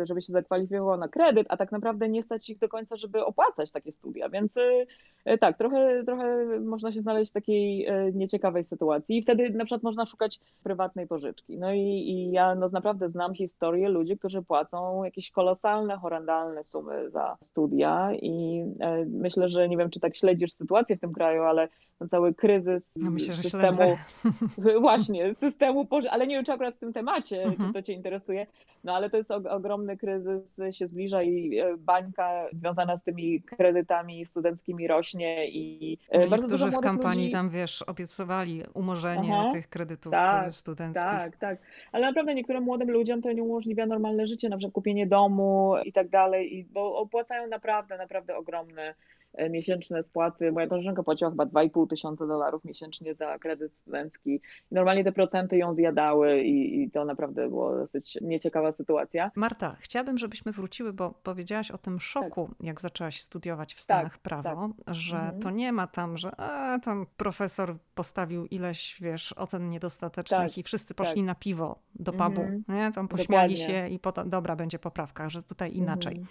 żeby 0.03 0.21
się 0.21 0.33
zakwalifikował 0.33 0.97
na 0.97 1.07
kredyt, 1.07 1.47
a 1.49 1.57
tak 1.57 1.71
naprawdę 1.71 2.09
nie 2.09 2.23
stać 2.23 2.49
ich 2.49 2.59
do 2.59 2.69
końca, 2.69 2.95
żeby 2.95 3.25
opłacać 3.25 3.71
takie 3.71 3.91
studia. 3.91 4.29
Więc 4.29 4.57
y, 4.57 5.38
tak, 5.39 5.57
trochę, 5.57 6.03
trochę 6.05 6.45
można 6.59 6.91
się 6.91 7.01
znaleźć 7.01 7.31
w 7.31 7.33
takiej 7.33 7.88
nieciekawej 8.13 8.63
sytuacji 8.63 9.17
i 9.17 9.21
wtedy 9.21 9.49
na 9.49 9.65
przykład 9.65 9.83
można 9.83 10.05
szukać 10.05 10.39
prywatnej 10.63 11.07
pożyczki. 11.07 11.57
No 11.57 11.73
i, 11.73 11.79
i 11.79 12.31
ja 12.31 12.55
no, 12.55 12.67
naprawdę 12.73 13.09
znam 13.09 13.33
historię 13.33 13.89
ludzi, 13.89 14.17
którzy 14.17 14.41
płacą 14.41 15.03
jakieś 15.03 15.31
kolosalne, 15.31 15.97
horrendalne 15.97 16.63
sumy 16.63 17.09
za 17.09 17.38
studia 17.41 18.09
i 18.21 18.63
e, 18.79 19.05
myślę, 19.05 19.49
że 19.49 19.69
nie 19.69 19.77
wiem, 19.77 19.89
czy 19.89 19.99
tak 19.99 20.15
śledzisz 20.15 20.51
sytuację 20.51 20.97
w 20.97 20.99
tym 20.99 21.13
kraju, 21.13 21.43
ale 21.43 21.67
cały 22.10 22.34
kryzys 22.34 22.93
no 22.95 23.12
myślę, 23.12 23.36
systemu, 23.36 23.97
właśnie, 24.82 25.36
systemu, 25.36 25.88
ale 26.12 26.27
nie 26.27 26.36
wiem, 26.36 26.45
czy 26.45 26.53
akurat 26.53 26.75
w 26.75 26.79
tym 26.79 26.93
temacie, 26.93 27.43
mhm. 27.43 27.69
czy 27.69 27.73
to 27.73 27.82
Cię 27.82 27.93
interesuje, 27.93 28.47
no 28.84 28.96
ale 28.96 29.10
to 29.10 29.17
jest 29.17 29.32
ogromny 29.32 29.98
kryzys, 29.98 30.41
się 30.72 30.88
zbliża 30.88 31.24
i 31.24 31.60
e, 31.60 31.78
bańka 31.78 32.48
związana 32.54 32.98
z 32.98 33.04
tymi 33.04 33.41
kredytami 33.41 34.26
studenckimi 34.26 34.88
rośnie 34.88 35.50
i, 35.50 35.98
e, 36.10 36.19
no 36.19 36.28
bardzo 36.28 36.48
i 36.48 36.50
dużo 36.50 36.67
w 36.67 36.80
kampanii 36.80 37.24
ludzi... 37.24 37.34
tam, 37.34 37.50
wiesz, 37.50 37.82
obiecywali 37.82 38.63
umorzenie 38.74 39.34
Aha, 39.34 39.52
tych 39.54 39.69
kredytów 39.69 40.12
tak, 40.12 40.56
studenckich. 40.56 41.04
Tak, 41.04 41.38
tak, 41.38 41.60
ale 41.91 42.08
naprawdę 42.08 42.36
niektórym 42.36 42.63
młodym 42.63 42.91
ludziom 42.91 43.22
to 43.22 43.32
nie 43.32 43.43
umożliwia 43.43 43.86
normalne 43.86 44.28
życie, 44.28 44.50
na 44.50 44.58
przykład 44.58 44.74
kupienie 44.74 45.08
domu 45.08 45.76
i 45.86 45.93
tak 45.93 46.10
dalej, 46.10 46.67
bo 46.72 46.98
opłacają 46.98 47.48
naprawdę, 47.48 47.98
naprawdę 47.98 48.38
ogromne 48.38 48.93
E, 49.34 49.50
miesięczne 49.50 50.04
spłaty. 50.04 50.52
Moja 50.52 50.67
koleżanka 50.67 51.04
płaciła 51.04 51.30
chyba 51.30 51.46
2,5 51.46 51.89
tysiąca 51.89 52.28
dolarów 52.28 52.65
miesięcznie 52.65 53.15
za 53.15 53.39
kredyt 53.39 53.76
studencki. 53.76 54.30
I 54.72 54.76
normalnie 54.76 55.04
te 55.04 55.12
procenty 55.12 55.58
ją 55.58 55.76
zjadały 55.76 56.41
i, 56.41 56.82
i 56.82 56.91
to 56.91 57.06
naprawdę 57.06 57.50
była 57.50 57.76
dosyć 57.76 58.17
nieciekawa 58.22 58.72
sytuacja. 58.73 59.31
Marta, 59.36 59.75
chciałabym, 59.79 60.17
żebyśmy 60.17 60.51
wróciły, 60.51 60.93
bo 60.93 61.12
powiedziałaś 61.23 61.71
o 61.71 61.77
tym 61.77 61.99
szoku, 61.99 62.47
tak. 62.47 62.67
jak 62.67 62.81
zaczęłaś 62.81 63.21
studiować 63.21 63.73
w 63.73 63.79
Stanach 63.79 64.12
tak, 64.12 64.21
prawo, 64.21 64.69
tak. 64.86 64.95
że 64.95 65.17
mhm. 65.17 65.39
to 65.41 65.51
nie 65.51 65.71
ma 65.71 65.88
tam, 65.88 66.17
że 66.17 66.39
a, 66.39 66.79
tam 66.79 67.05
profesor 67.17 67.75
postawił 67.95 68.45
ileś, 68.45 68.97
wiesz, 69.01 69.33
ocen 69.33 69.69
niedostatecznych 69.69 70.49
tak, 70.49 70.57
i 70.57 70.63
wszyscy 70.63 70.93
poszli 70.93 71.21
tak. 71.21 71.25
na 71.25 71.36
piwo 71.36 71.79
do 71.95 72.12
pubu, 72.12 72.41
mhm. 72.41 72.63
nie? 72.69 72.91
Tam 72.91 73.07
pośmiali 73.07 73.55
Dokładnie. 73.55 73.88
się 73.88 73.89
i 73.89 73.99
potem, 73.99 74.29
dobra, 74.29 74.55
będzie 74.55 74.79
poprawka, 74.79 75.29
że 75.29 75.43
tutaj 75.43 75.75
inaczej. 75.75 76.25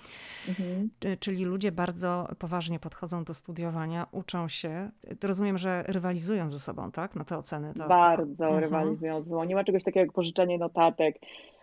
Mhm. 0.48 0.90
Czyli 1.20 1.44
ludzie 1.44 1.72
bardzo 1.72 2.28
poważnie 2.38 2.78
podchodzą 2.78 3.02
podchodzą 3.02 3.24
do 3.24 3.35
studiowania, 3.35 4.07
uczą 4.12 4.48
się. 4.48 4.90
Rozumiem, 5.22 5.59
że 5.59 5.85
rywalizują 5.87 6.50
ze 6.50 6.59
sobą, 6.59 6.90
tak? 6.90 7.16
Na 7.16 7.24
te 7.24 7.38
oceny. 7.38 7.74
To, 7.74 7.88
Bardzo 7.88 8.44
to... 8.44 8.44
Mhm. 8.44 8.64
rywalizują 8.64 9.22
ze 9.22 9.28
sobą. 9.28 9.44
Nie 9.44 9.55
ma 9.55 9.64
czegoś 9.64 9.85
takiego 9.85 10.05
jak 10.05 10.12
pożyczenie 10.12 10.59
notatek. 10.59 11.18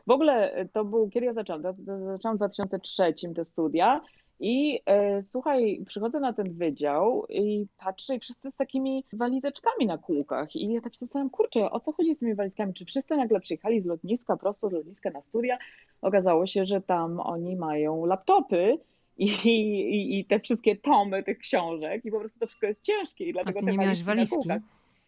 W 0.10 0.12
ogóle 0.12 0.65
to 0.74 0.86
był, 0.86 1.10
kiedy 1.10 1.26
ja 1.26 1.34
zaczęłam? 1.34 1.62
Zaczęłam 1.84 2.38
w 2.38 2.39
2003 2.39 3.13
te 3.36 3.45
studia 3.45 4.02
i 4.39 4.82
e, 4.86 5.24
słuchaj, 5.24 5.84
przychodzę 5.88 6.19
na 6.19 6.34
ten 6.34 6.54
wydział 6.54 7.26
i 7.30 7.67
patrzę 7.78 8.15
i 8.15 8.19
wszyscy 8.19 8.52
z 8.52 8.56
takimi 8.56 9.04
walizeczkami 9.13 9.86
na 9.86 9.98
kółkach 9.98 10.56
i 10.56 10.74
ja 10.74 10.82
tak 10.82 10.93
się 10.93 11.00
zastanawiam, 11.00 11.30
kurczę, 11.30 11.72
o 11.72 11.80
co 11.80 11.93
chodzi 11.93 12.15
z 12.15 12.19
tymi 12.19 12.36
walizkami? 12.36 12.74
Czy 12.74 12.86
wszyscy 12.86 13.15
nagle 13.15 13.39
przyjechali 13.39 13.82
z 13.82 13.86
lotniska, 13.86 14.38
prosto 14.38 14.69
z 14.69 14.72
lotniska 14.72 15.10
na 15.10 15.24
studia? 15.24 15.58
Okazało 16.02 16.48
się, 16.48 16.65
że 16.65 16.82
tam 16.82 17.19
oni 17.19 17.56
mają 17.56 18.06
laptopy 18.06 18.78
i, 19.17 19.26
i, 19.45 20.19
i, 20.19 20.26
te 20.26 20.39
wszystkie 20.39 20.76
tomy 20.76 21.24
tych 21.24 21.38
książek 21.38 22.06
i 22.06 22.12
po 22.12 22.19
prostu 22.19 22.39
to 22.39 22.48
wszystko 22.48 22.67
jest 22.67 22.84
ciężkie 22.84 23.26
i 23.26 23.34
dlatego 23.34 23.60
A 23.60 23.63
ty 23.63 23.72
nie 23.72 23.78
miałaś 23.78 24.04
walizki? 24.04 24.50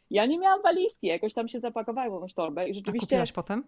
Ja 0.10 0.26
nie 0.26 0.40
miałam 0.40 0.62
walizki, 0.62 1.08
jakoś 1.08 1.34
tam 1.34 1.48
się 1.48 1.60
zapakowałem 1.60 2.28
w 2.28 2.34
torbę 2.34 2.70
i 2.70 2.74
rzeczywiście... 2.74 3.06
A 3.06 3.08
kupiłaś 3.08 3.32
potem? 3.32 3.64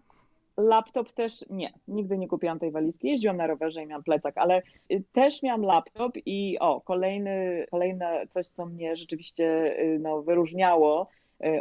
Laptop 0.56 1.12
też 1.12 1.44
nie, 1.50 1.72
nigdy 1.88 2.18
nie 2.18 2.28
kupiłam 2.28 2.58
tej 2.58 2.70
walizki. 2.70 3.08
Jeździłam 3.08 3.36
na 3.36 3.46
rowerze 3.46 3.82
i 3.82 3.86
miałam 3.86 4.04
plecak, 4.04 4.38
ale 4.38 4.62
y, 4.92 5.02
też 5.12 5.42
miałam 5.42 5.62
laptop 5.62 6.12
i 6.26 6.58
o, 6.60 6.80
kolejny, 6.80 7.66
kolejne 7.70 8.26
coś, 8.28 8.48
co 8.48 8.66
mnie 8.66 8.96
rzeczywiście 8.96 9.76
y, 9.78 9.98
no, 10.00 10.22
wyróżniało 10.22 11.08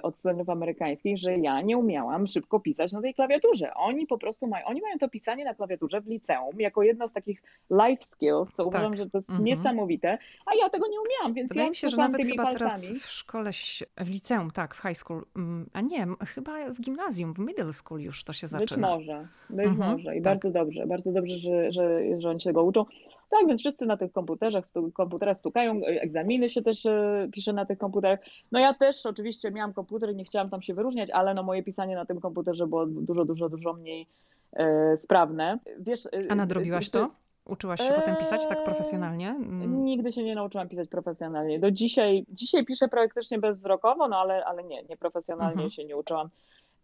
od 0.04 0.20
studentów 0.20 0.50
amerykańskich, 0.50 1.18
że 1.18 1.38
ja 1.38 1.62
nie 1.62 1.78
umiałam 1.78 2.28
szybko 2.28 2.60
pisać 2.60 2.92
na 2.92 3.02
tej 3.02 3.14
klawiaturze. 3.14 3.74
Oni 3.74 4.08
po 4.08 4.18
prostu 4.18 4.48
mają, 4.48 4.66
oni 4.66 4.82
mają 4.82 4.98
to 4.98 5.10
pisanie 5.10 5.46
na 5.46 5.54
klawiaturze 5.54 6.02
w 6.02 6.08
liceum 6.08 6.60
jako 6.60 6.84
jedno 6.84 7.08
z 7.08 7.14
takich 7.14 7.44
life 7.70 8.04
skills, 8.04 8.52
co 8.54 8.66
uważam, 8.66 8.92
tak. 8.92 8.98
że 8.98 9.10
to 9.10 9.18
jest 9.18 9.30
mhm. 9.30 9.46
niesamowite, 9.46 10.18
a 10.46 10.56
ja 10.56 10.70
tego 10.70 10.88
nie 10.88 10.98
umiałam, 11.02 11.34
więc 11.34 11.50
Wydaje 11.50 11.66
ja 11.66 11.70
mi 11.70 11.76
się, 11.76 11.90
że 11.90 11.98
nawet 11.98 12.22
chyba 12.22 12.44
palcami. 12.44 12.60
teraz 12.60 12.86
w 12.86 13.12
szkole, 13.12 13.52
w 13.98 14.10
liceum, 14.10 14.52
tak, 14.52 14.76
w 14.76 14.82
high 14.82 14.98
school, 14.98 15.26
mm, 15.36 15.70
a 15.74 15.82
nie, 15.82 16.08
chyba 16.28 16.70
w 16.70 16.82
gimnazjum, 16.82 17.34
w 17.34 17.40
middle 17.40 17.74
school 17.74 18.02
już 18.02 18.24
to 18.24 18.34
się 18.34 18.48
zaczyna. 18.48 18.98
Być 18.98 19.08
może, 19.08 19.28
być 19.50 19.68
mhm, 19.68 19.92
może 19.92 20.16
i 20.16 20.22
tak. 20.22 20.24
bardzo 20.24 20.50
dobrze, 20.50 20.88
bardzo 20.88 21.12
dobrze, 21.12 21.38
że, 21.38 21.72
że, 21.72 22.00
że 22.20 22.30
oni 22.30 22.42
się 22.42 22.50
tego 22.50 22.64
uczą. 22.64 22.86
Tak, 23.40 23.48
więc 23.48 23.60
wszyscy 23.60 23.86
na 23.86 23.98
tych 23.98 24.12
komputerach, 24.12 24.66
stu, 24.66 24.92
komputerach 24.92 25.38
stukają, 25.38 25.76
e, 25.76 26.02
egzaminy 26.02 26.50
się 26.50 26.62
też 26.62 26.86
e, 26.86 27.28
pisze 27.32 27.54
na 27.54 27.66
tych 27.66 27.78
komputerach. 27.78 28.20
No 28.52 28.60
ja 28.60 28.74
też 28.74 29.06
oczywiście 29.06 29.52
miałam 29.52 29.74
komputer 29.74 30.12
i 30.12 30.16
nie 30.16 30.26
chciałam 30.26 30.50
tam 30.50 30.62
się 30.62 30.74
wyróżniać, 30.74 31.10
ale 31.10 31.34
no 31.34 31.44
moje 31.44 31.64
pisanie 31.64 31.96
na 31.96 32.06
tym 32.06 32.20
komputerze 32.20 32.68
było 32.68 32.86
dużo, 32.86 33.26
dużo, 33.26 33.50
dużo 33.50 33.74
mniej 33.74 34.08
e, 34.54 34.98
sprawne. 34.98 35.60
Wiesz, 35.80 36.08
A 36.30 36.36
nadrobiłaś 36.36 36.90
to? 36.90 37.10
Uczyłaś 37.46 37.82
się 37.82 37.94
potem 37.94 38.16
pisać 38.16 38.48
tak 38.48 38.64
profesjonalnie? 38.64 39.30
Mm. 39.30 39.84
Nigdy 39.84 40.14
się 40.14 40.24
nie 40.24 40.36
nauczyłam 40.36 40.70
pisać 40.70 40.90
profesjonalnie. 40.90 41.60
Do 41.60 41.72
dzisiaj, 41.72 42.26
dzisiaj 42.30 42.66
piszę 42.66 42.88
praktycznie 42.88 43.40
bezwzrokowo, 43.40 44.08
no 44.08 44.18
ale, 44.18 44.46
ale 44.46 44.64
nie, 44.64 44.84
nie 44.84 44.98
profesjonalnie 44.98 45.54
mhm. 45.54 45.72
się 45.72 45.86
nie 45.86 45.98
uczyłam. 45.98 46.30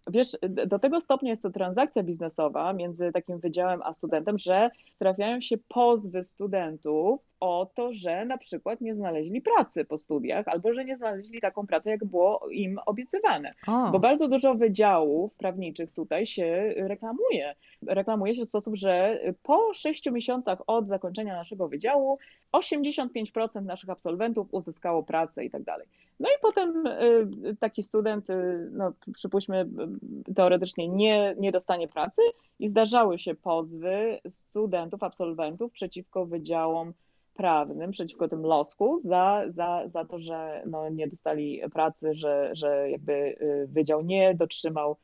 Wiesz, 0.08 0.38
do 0.68 0.80
tego 0.80 1.02
stopnia 1.02 1.30
jest 1.30 1.44
to 1.44 1.50
transakcja 1.50 2.04
biznesowa 2.04 2.74
między 2.74 3.12
takim 3.12 3.40
wydziałem 3.40 3.82
a 3.82 3.94
studentem, 3.94 4.38
że 4.38 4.70
trafiają 4.98 5.42
się 5.42 5.58
pozwy 5.58 6.24
studentów 6.24 7.29
o 7.40 7.72
to, 7.76 7.94
że 7.94 8.26
na 8.26 8.38
przykład 8.38 8.82
nie 8.82 8.96
znaleźli 8.96 9.42
pracy 9.42 9.86
po 9.86 9.98
studiach 9.98 10.48
albo 10.48 10.74
że 10.74 10.86
nie 10.86 10.98
znaleźli 10.98 11.42
taką 11.42 11.68
pracę, 11.68 11.90
jak 11.90 12.06
było 12.06 12.48
im 12.52 12.80
obiecywane. 12.86 13.54
O. 13.68 13.92
Bo 13.92 14.00
bardzo 14.00 14.28
dużo 14.28 14.56
wydziałów 14.56 15.34
prawniczych 15.34 15.92
tutaj 15.92 16.26
się 16.26 16.74
reklamuje. 16.78 17.56
Reklamuje 17.88 18.36
się 18.36 18.46
w 18.46 18.50
sposób, 18.50 18.76
że 18.76 19.20
po 19.44 19.74
sześciu 19.74 20.12
miesiącach 20.12 20.60
od 20.68 20.88
zakończenia 20.88 21.36
naszego 21.36 21.68
wydziału 21.68 22.18
85% 22.54 23.62
naszych 23.62 23.90
absolwentów 23.90 24.48
uzyskało 24.52 25.04
pracę 25.04 25.46
i 25.46 25.50
tak 25.50 25.64
dalej. 25.64 25.88
No 26.20 26.30
i 26.30 26.42
potem 26.42 26.88
y, 26.88 27.56
taki 27.60 27.84
student, 27.84 28.30
y, 28.30 28.70
no 28.72 28.94
przypuśćmy, 29.14 29.70
y, 30.30 30.34
teoretycznie 30.34 30.88
nie, 30.88 31.36
nie 31.40 31.52
dostanie 31.52 31.88
pracy 31.88 32.22
i 32.60 32.70
zdarzały 32.70 33.20
się 33.20 33.36
pozwy 33.36 34.20
studentów, 34.30 35.04
absolwentów 35.04 35.72
przeciwko 35.72 36.26
wydziałom 36.26 36.94
prawnym, 37.40 37.92
przeciwko 37.92 38.28
tym 38.28 38.42
losku 38.42 38.98
za, 39.00 39.44
za, 39.48 39.88
za 39.88 40.06
to, 40.06 40.20
że 40.20 40.64
no, 40.66 40.90
nie 40.90 41.08
dostali 41.08 41.62
pracy, 41.74 42.14
że, 42.14 42.50
że 42.54 42.90
jakby 42.90 43.36
wydział 43.68 44.02
nie 44.02 44.36
dotrzymał 44.36 44.96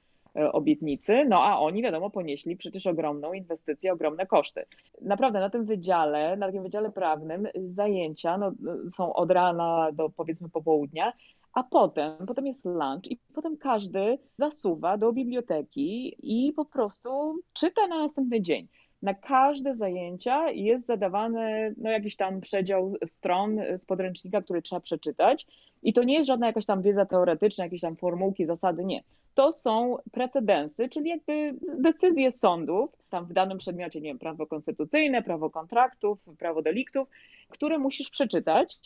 obietnicy, 0.52 1.26
no 1.30 1.44
a 1.44 1.60
oni 1.60 1.82
wiadomo 1.82 2.10
ponieśli 2.10 2.58
przecież 2.58 2.88
ogromną 2.88 3.34
inwestycję, 3.34 3.94
ogromne 3.94 4.26
koszty. 4.26 4.66
Naprawdę 5.02 5.40
na 5.40 5.50
tym 5.50 5.66
wydziale, 5.66 6.38
na 6.38 6.46
takim 6.46 6.64
wydziale 6.64 6.92
prawnym 6.92 7.48
zajęcia 7.70 8.38
no, 8.38 8.52
są 8.96 9.14
od 9.14 9.32
rana 9.32 9.90
do 9.94 10.10
powiedzmy 10.10 10.50
popołudnia, 10.50 11.14
a 11.54 11.64
potem, 11.64 12.26
potem 12.28 12.48
jest 12.48 12.66
lunch 12.66 13.12
i 13.12 13.20
potem 13.34 13.58
każdy 13.58 14.18
zasuwa 14.38 14.98
do 14.98 15.14
biblioteki 15.14 16.16
i 16.24 16.54
po 16.54 16.66
prostu 16.66 17.40
czyta 17.54 17.88
na 17.88 17.98
następny 17.98 18.42
dzień. 18.42 18.68
Na 19.06 19.14
każde 19.14 19.76
zajęcia 19.76 20.52
jest 20.52 20.88
zadawany 20.88 21.76
no, 21.78 21.90
jakiś 21.90 22.16
tam 22.16 22.42
przedział 22.42 22.94
stron 23.06 23.62
z 23.78 23.86
podręcznika, 23.86 24.42
który 24.42 24.62
trzeba 24.62 24.80
przeczytać. 24.80 25.48
I 25.84 25.94
to 25.94 26.04
nie 26.04 26.14
jest 26.14 26.28
żadna 26.28 26.48
jakaś 26.48 26.66
tam 26.66 26.82
wiedza 26.82 27.06
teoretyczna, 27.06 27.64
jakieś 27.64 27.82
tam 27.82 27.96
formułki, 27.96 28.46
zasady, 28.46 28.86
nie. 28.86 29.04
To 29.36 29.52
są 29.52 29.98
precedensy, 30.12 30.90
czyli 30.90 31.10
jakby 31.10 31.56
decyzje 31.78 32.32
sądów, 32.32 32.90
tam 33.10 33.26
w 33.26 33.34
danym 33.34 33.58
przedmiocie, 33.58 34.02
nie 34.02 34.10
wiem, 34.10 34.20
prawo 34.20 34.48
konstytucyjne, 34.48 35.22
prawo 35.22 35.50
kontraktów, 35.50 36.20
prawo 36.40 36.62
deliktów, 36.62 37.08
które 37.50 37.80
musisz 37.80 38.10
przeczytać 38.10 38.80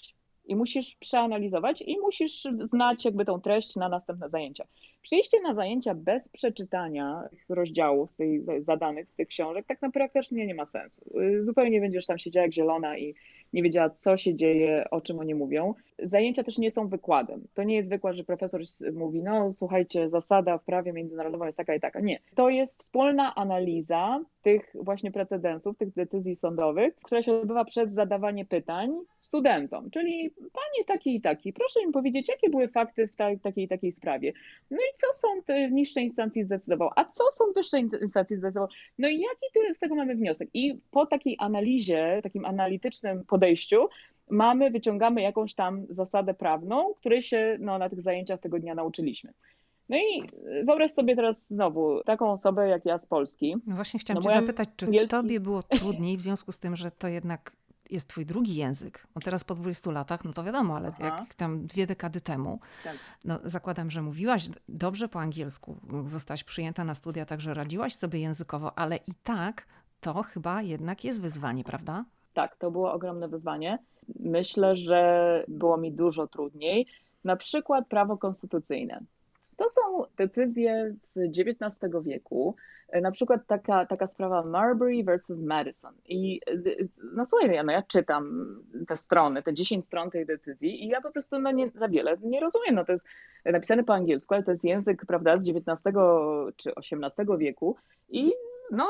i 0.46 0.56
musisz 0.56 0.96
przeanalizować 0.96 1.82
i 1.82 2.00
musisz 2.00 2.44
znać 2.64 3.06
jakby 3.06 3.26
tą 3.26 3.42
treść 3.42 3.76
na 3.76 3.90
następne 3.90 4.30
zajęcia. 4.30 4.66
Przyjście 5.02 5.42
na 5.42 5.54
zajęcia 5.54 5.96
bez 5.96 6.30
przeczytania 6.30 7.30
rozdziałów 7.50 8.12
z 8.12 8.16
tej 8.16 8.44
zadanych, 8.60 9.10
z 9.10 9.16
tych 9.16 9.28
książek, 9.28 9.66
tak 9.68 9.82
naprawdę 9.82 10.14
też 10.14 10.32
nie, 10.32 10.56
ma 10.56 10.66
sensu. 10.66 11.02
Zupełnie 11.42 11.72
nie 11.72 11.82
będziesz 11.82 12.06
tam 12.06 12.18
siedziała 12.18 12.44
jak 12.46 12.54
zielona 12.54 12.98
i 12.98 13.16
nie 13.54 13.64
wiedziała, 13.64 13.90
co 13.90 14.18
się 14.18 14.36
dzieje, 14.36 14.86
o 14.92 15.02
czym 15.02 15.20
oni 15.20 15.36
mówią. 15.36 15.74
Zajęcia 16.00 16.44
też 16.44 16.58
nie 16.58 16.72
są 16.72 16.88
wykładem. 16.88 17.48
To 17.54 17.64
nie 17.64 17.76
jest 17.76 17.90
wykład, 17.90 18.16
że 18.16 18.24
profesor 18.24 18.62
mówi, 18.94 19.24
no 19.24 19.54
słuchajcie, 19.54 20.10
zasada 20.10 20.58
w 20.58 20.64
prawie 20.64 20.94
międzynarodowym 20.94 21.46
jest 21.46 21.58
taka 21.58 21.76
i 21.76 21.80
taka. 21.80 22.00
Nie. 22.00 22.20
To 22.36 22.50
jest 22.50 22.80
wspólna 22.82 23.36
analiza 23.36 24.20
tych 24.42 24.76
właśnie 24.76 25.12
precedensów, 25.12 25.78
tych 25.78 25.94
decyzji 25.94 26.36
sądowych, 26.36 26.96
która 26.96 27.24
się 27.24 27.34
odbywa 27.34 27.66
przez 27.66 27.92
zadawanie 27.92 28.46
pytań 28.46 28.92
studentom. 29.20 29.90
Czyli 29.90 30.30
panie 30.38 30.86
taki 30.88 31.16
i 31.16 31.22
taki, 31.22 31.54
proszę 31.54 31.86
mi 31.86 31.94
powiedzieć, 31.94 32.30
jakie 32.30 32.50
były 32.50 32.68
fakty 32.68 33.08
w 33.08 33.16
takiej 33.42 33.64
i 33.64 33.68
takiej 33.68 33.92
sprawie. 33.92 34.34
No 34.72 34.78
i 34.94 34.98
co 34.98 35.14
sąd 35.14 35.46
w 35.70 35.72
niższej 35.72 36.04
instancji 36.04 36.44
zdecydował, 36.44 36.90
a 36.96 37.06
co 37.06 37.24
sąd 37.32 37.56
wyższej 37.56 37.82
instancji 38.02 38.38
zdecydował. 38.38 38.70
No 38.98 39.08
i 39.08 39.20
jaki 39.20 39.76
z 39.76 39.80
tego 39.80 39.96
mamy 39.96 40.16
wniosek? 40.16 40.50
I 40.54 40.80
po 40.92 41.06
takiej 41.06 41.36
analizie, 41.40 42.20
takim 42.24 42.46
analitycznym 42.46 43.24
podejściu, 43.26 43.88
mamy, 44.30 44.72
wyciągamy 44.72 45.22
jakąś 45.22 45.54
tam 45.54 45.86
zasadę 45.90 46.34
prawną, 46.34 46.94
której 46.94 47.22
się 47.22 47.58
no, 47.60 47.78
na 47.78 47.90
tych 47.90 48.02
zajęciach 48.02 48.40
tego 48.40 48.60
dnia 48.60 48.76
nauczyliśmy. 48.76 49.34
No 49.90 49.98
i 49.98 50.24
wyobraź 50.66 50.92
sobie 50.92 51.16
teraz 51.16 51.48
znowu 51.48 52.04
taką 52.04 52.32
osobę 52.32 52.68
jak 52.68 52.86
ja 52.86 52.98
z 52.98 53.06
Polski. 53.06 53.56
No 53.68 53.76
właśnie 53.76 54.00
chciałam 54.00 54.24
no 54.24 54.30
cię 54.30 54.36
zapytać, 54.36 54.70
czy 54.76 54.86
angielski... 54.86 55.12
tobie 55.12 55.40
było 55.40 55.64
trudniej 55.64 56.18
w 56.18 56.22
związku 56.22 56.52
z 56.52 56.60
tym, 56.60 56.76
że 56.76 56.92
to 56.92 57.08
jednak 57.08 57.52
jest 57.90 58.08
twój 58.08 58.26
drugi 58.26 58.56
język. 58.56 59.08
No 59.16 59.22
teraz 59.22 59.44
po 59.44 59.56
20 59.56 59.92
latach, 59.92 60.26
no 60.26 60.34
to 60.34 60.44
wiadomo, 60.44 60.76
ale 60.76 60.92
Aha. 61.00 61.04
jak 61.20 61.36
tam 61.36 61.68
dwie 61.68 61.88
dekady 61.88 62.22
temu, 62.22 62.60
tak. 62.84 62.98
no 63.26 63.40
zakładam, 63.44 63.92
że 63.92 64.02
mówiłaś 64.02 64.50
dobrze 64.70 65.08
po 65.08 65.20
angielsku, 65.20 65.78
zostałaś 66.08 66.44
przyjęta 66.44 66.84
na 66.84 66.96
studia, 66.96 67.26
także 67.26 67.54
radziłaś 67.54 67.96
sobie 67.96 68.20
językowo, 68.20 68.78
ale 68.78 68.98
i 68.98 69.14
tak 69.24 69.66
to 70.02 70.24
chyba 70.24 70.62
jednak 70.62 71.04
jest 71.04 71.22
wyzwanie, 71.22 71.64
prawda? 71.64 72.06
Tak, 72.34 72.56
to 72.56 72.72
było 72.72 72.94
ogromne 72.94 73.28
wyzwanie. 73.28 73.80
Myślę, 74.20 74.76
że 74.76 75.44
było 75.48 75.78
mi 75.78 75.92
dużo 75.92 76.28
trudniej. 76.28 76.88
Na 77.24 77.36
przykład 77.36 77.88
prawo 77.88 78.18
konstytucyjne. 78.18 79.02
To 79.60 79.70
są 79.70 79.82
decyzje 80.18 80.96
z 81.04 81.18
XIX 81.18 81.94
wieku, 82.04 82.56
na 83.02 83.12
przykład 83.12 83.48
taka, 83.48 83.86
taka 83.86 84.08
sprawa 84.08 84.44
Marbury 84.44 85.04
versus 85.04 85.42
Madison. 85.42 85.94
I 86.06 86.42
no 87.14 87.26
słuchaj, 87.26 87.66
no 87.66 87.72
ja 87.72 87.82
czytam 87.82 88.56
te 88.88 88.98
strony, 88.98 89.44
te 89.44 89.54
10 89.54 89.86
stron 89.86 90.12
tej 90.12 90.26
decyzji 90.26 90.84
i 90.84 90.88
ja 90.88 91.02
po 91.02 91.12
prostu 91.12 91.40
no 91.40 91.52
nie, 91.52 91.70
za 91.70 91.88
wiele 91.88 92.18
nie 92.22 92.40
rozumiem. 92.40 92.76
No 92.76 92.86
to 92.86 92.92
jest 92.92 93.08
napisane 93.46 93.84
po 93.84 93.94
angielsku, 93.94 94.34
ale 94.34 94.44
to 94.44 94.52
jest 94.52 94.66
język, 94.66 95.06
prawda, 95.06 95.38
z 95.38 95.50
XIX 95.50 95.96
czy 96.56 96.72
XVIII 96.76 97.38
wieku 97.38 97.76
i 98.10 98.34
no 98.72 98.88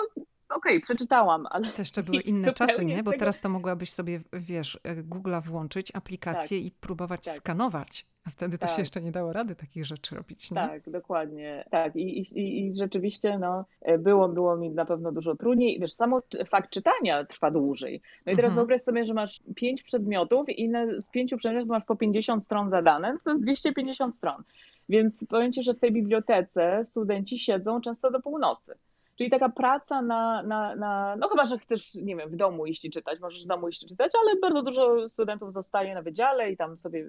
okej, 0.50 0.72
okay, 0.72 0.82
przeczytałam, 0.82 1.48
ale... 1.50 1.68
To 1.68 1.82
jeszcze 1.82 2.04
były 2.04 2.22
inne 2.32 2.54
czasy, 2.54 2.86
nie? 2.86 2.98
Bo 3.04 3.12
tego... 3.12 3.20
teraz 3.20 3.40
to 3.40 3.50
mogłabyś 3.50 3.92
sobie, 3.92 4.22
wiesz, 4.34 4.80
e, 4.84 4.96
Google'a 5.04 5.44
włączyć, 5.44 5.92
aplikację 5.96 6.58
tak, 6.58 6.68
i 6.68 6.72
próbować 6.72 7.26
tak. 7.26 7.36
skanować. 7.36 8.06
A 8.26 8.30
wtedy 8.30 8.58
tak. 8.58 8.62
to 8.62 8.68
się 8.68 8.76
tak. 8.76 8.80
jeszcze 8.80 9.02
nie 9.02 9.12
dało 9.12 9.34
rady 9.34 9.56
takich 9.56 9.86
rzeczy 9.86 10.16
robić, 10.16 10.52
nie? 10.52 10.56
Tak, 10.56 10.90
dokładnie. 10.90 11.66
Tak, 11.72 11.96
i, 11.96 12.20
i, 12.20 12.68
i 12.68 12.76
rzeczywiście 12.76 13.40
no, 13.40 13.66
e, 13.82 13.98
było, 13.98 14.30
było 14.30 14.58
mi 14.58 14.70
na 14.70 14.86
pewno 14.86 15.12
dużo 15.12 15.36
trudniej. 15.36 15.80
Wiesz, 15.80 15.94
samo 15.94 16.22
fakt 16.50 16.70
czytania 16.70 17.26
trwa 17.26 17.52
dłużej. 17.52 18.02
No 18.26 18.32
i 18.32 18.36
teraz 18.36 18.50
mhm. 18.50 18.56
wyobraź 18.56 18.82
sobie, 18.82 19.06
że 19.06 19.14
masz 19.14 19.42
pięć 19.56 19.84
przedmiotów 19.84 20.50
i 20.50 20.72
z 21.00 21.10
pięciu 21.10 21.38
przedmiotów 21.38 21.70
masz 21.70 21.84
po 21.84 21.96
50 21.96 22.44
stron 22.44 22.70
zadane, 22.70 23.14
no 23.14 23.20
to 23.24 23.30
jest 23.30 23.42
250 23.42 24.16
stron. 24.16 24.44
Więc 24.90 25.26
powiem 25.30 25.54
Ci, 25.54 25.64
że 25.64 25.74
w 25.74 25.80
tej 25.80 25.92
bibliotece 25.92 26.86
studenci 26.86 27.40
siedzą 27.40 27.82
często 27.82 28.12
do 28.12 28.20
północy. 28.20 28.76
Czyli 29.20 29.30
taka 29.30 29.50
praca 29.50 30.02
na, 30.02 30.44
na, 30.44 30.76
na, 30.76 31.16
no 31.20 31.30
chyba, 31.30 31.46
że 31.46 31.58
chcesz, 31.58 31.96
nie 31.96 32.16
wiem, 32.16 32.30
w 32.30 32.36
domu 32.36 32.66
iść 32.66 32.86
i 32.86 32.90
czytać, 32.90 33.20
możesz 33.20 33.44
w 33.44 33.48
domu 33.48 33.70
iść 33.70 33.84
i 33.84 33.88
czytać, 33.88 34.12
ale 34.22 34.40
bardzo 34.42 34.64
dużo 34.64 35.10
studentów 35.10 35.54
zostaje 35.54 35.94
na 35.94 36.02
wydziale 36.02 36.52
i 36.52 36.58
tam 36.58 36.78
sobie 36.78 37.06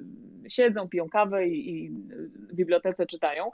siedzą, 0.48 0.88
piją 0.88 1.08
kawę 1.08 1.46
i, 1.46 1.84
i 1.84 1.90
w 1.90 2.54
bibliotece 2.54 3.06
czytają. 3.06 3.50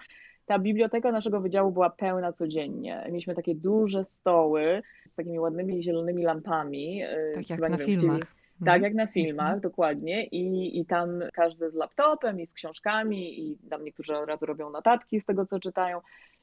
Ta 0.47 0.59
biblioteka 0.59 1.13
naszego 1.13 1.41
wydziału 1.41 1.73
była 1.73 1.91
pełna 1.91 2.33
codziennie. 2.33 3.05
Mieliśmy 3.07 3.35
takie 3.35 3.55
duże 3.55 4.05
stoły 4.05 4.83
z 5.07 5.15
takimi 5.15 5.39
ładnymi 5.39 5.83
zielonymi 5.83 6.23
lampami. 6.23 7.05
Y, 7.05 7.33
tak 7.35 7.51
jak 7.51 7.61
na 7.61 7.77
wiem, 7.77 7.87
filmach. 7.87 8.21
Tak, 8.59 8.77
mhm. 8.77 8.83
jak 8.83 8.95
na 8.95 9.07
filmach, 9.07 9.61
dokładnie. 9.61 10.25
I, 10.25 10.81
I 10.81 10.87
tam 10.87 11.23
każdy 11.33 11.71
z 11.71 11.75
laptopem 11.75 12.41
i 12.41 12.47
z 12.47 12.55
książkami, 12.55 13.41
i 13.41 13.59
tam 13.71 13.85
niektórzy 13.85 14.17
od 14.17 14.29
razu 14.29 14.47
robią 14.47 14.71
notatki 14.71 15.21
z 15.21 15.25
tego, 15.25 15.47
co 15.47 15.61
czytają. 15.61 16.01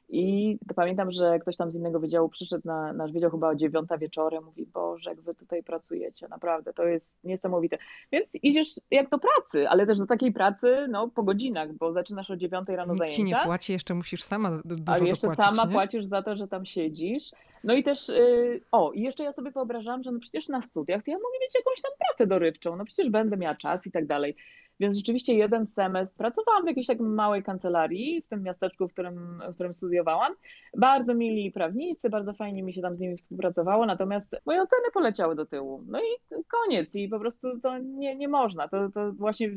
I 0.10 0.58
pamiętam, 0.76 1.12
że 1.12 1.39
ktoś 1.39 1.58
tam 1.58 1.72
z 1.72 1.76
innego 1.76 2.00
wydziału 2.00 2.30
przyszedł 2.30 2.68
na 2.68 2.94
nasz 2.94 3.12
wydział 3.12 3.32
chyba 3.32 3.50
o 3.50 3.56
dziewiąta 3.56 3.98
wieczorem, 3.98 4.44
mówi, 4.44 4.66
Boże, 4.66 5.10
jak 5.10 5.22
wy 5.22 5.36
tutaj 5.36 5.63
pracujecie, 5.63 6.28
naprawdę, 6.28 6.74
to 6.74 6.84
jest 6.86 7.24
niesamowite. 7.24 7.78
Więc 8.12 8.36
idziesz 8.44 8.68
jak 8.92 9.10
do 9.10 9.20
pracy, 9.20 9.70
ale 9.70 9.86
też 9.86 9.98
do 9.98 10.06
takiej 10.06 10.32
pracy 10.32 10.88
no, 10.89 11.08
po 11.08 11.24
godzinach, 11.24 11.74
bo 11.74 11.94
zaczynasz 11.94 12.32
o 12.32 12.36
dziewiątej 12.36 12.76
rano 12.76 12.94
Nikt 12.94 13.00
zajęcia. 13.00 13.18
ci 13.18 13.24
nie 13.24 13.46
płaci, 13.46 13.74
jeszcze 13.74 13.94
musisz 13.94 14.24
sama 14.24 14.62
dużo 14.66 14.84
Ale 14.86 15.06
jeszcze 15.06 15.28
dopłacić, 15.28 15.56
sama 15.56 15.68
nie? 15.70 15.74
płacisz 15.74 16.06
za 16.06 16.22
to, 16.22 16.36
że 16.36 16.48
tam 16.48 16.66
siedzisz. 16.66 17.32
No 17.63 17.74
i 17.74 17.84
też, 17.84 18.10
yy, 18.10 18.62
o, 18.72 18.92
i 18.92 19.02
jeszcze 19.02 19.24
ja 19.24 19.34
sobie 19.34 19.52
wyobrażałam, 19.52 20.04
że 20.04 20.12
no 20.12 20.20
przecież 20.20 20.48
na 20.48 20.62
studiach 20.62 21.04
to 21.04 21.12
ja 21.12 21.18
mogę 21.18 21.39
mieć 21.42 21.56
jakąś 21.56 21.82
tam 21.82 21.92
pracę 22.00 22.28
dorywczą, 22.28 22.76
no 22.76 22.86
przecież 22.86 23.10
będę 23.10 23.38
miała 23.38 23.56
czas 23.56 23.88
i 23.88 23.92
tak 23.92 24.08
dalej. 24.08 24.36
Więc 24.79 24.97
rzeczywiście 24.97 25.33
jeden 25.33 25.67
semestr 25.67 26.17
pracowałam 26.17 26.63
w 26.63 26.67
jakiejś 26.67 26.88
takiej 26.88 27.05
małej 27.05 27.43
kancelarii 27.43 28.21
w 28.21 28.27
tym 28.27 28.43
miasteczku, 28.43 28.88
w 28.88 28.93
którym, 28.93 29.41
w 29.49 29.53
którym 29.53 29.75
studiowałam. 29.75 30.33
Bardzo 30.77 31.13
mili 31.13 31.51
prawnicy, 31.51 32.09
bardzo 32.09 32.33
fajnie 32.33 32.63
mi 32.63 32.73
się 32.73 32.81
tam 32.81 32.95
z 32.95 32.99
nimi 32.99 33.17
współpracowało, 33.17 33.86
natomiast 33.86 34.36
moje 34.45 34.62
oceny 34.62 34.91
poleciały 34.93 35.36
do 35.36 35.45
tyłu. 35.45 35.83
No 35.88 35.99
i 35.99 36.43
koniec 36.47 36.95
i 36.95 37.09
po 37.09 37.19
prostu 37.19 37.59
to 37.59 37.77
nie, 37.77 38.15
nie 38.15 38.27
można. 38.27 38.67
To, 38.67 38.89
to 38.89 39.12
właśnie, 39.12 39.51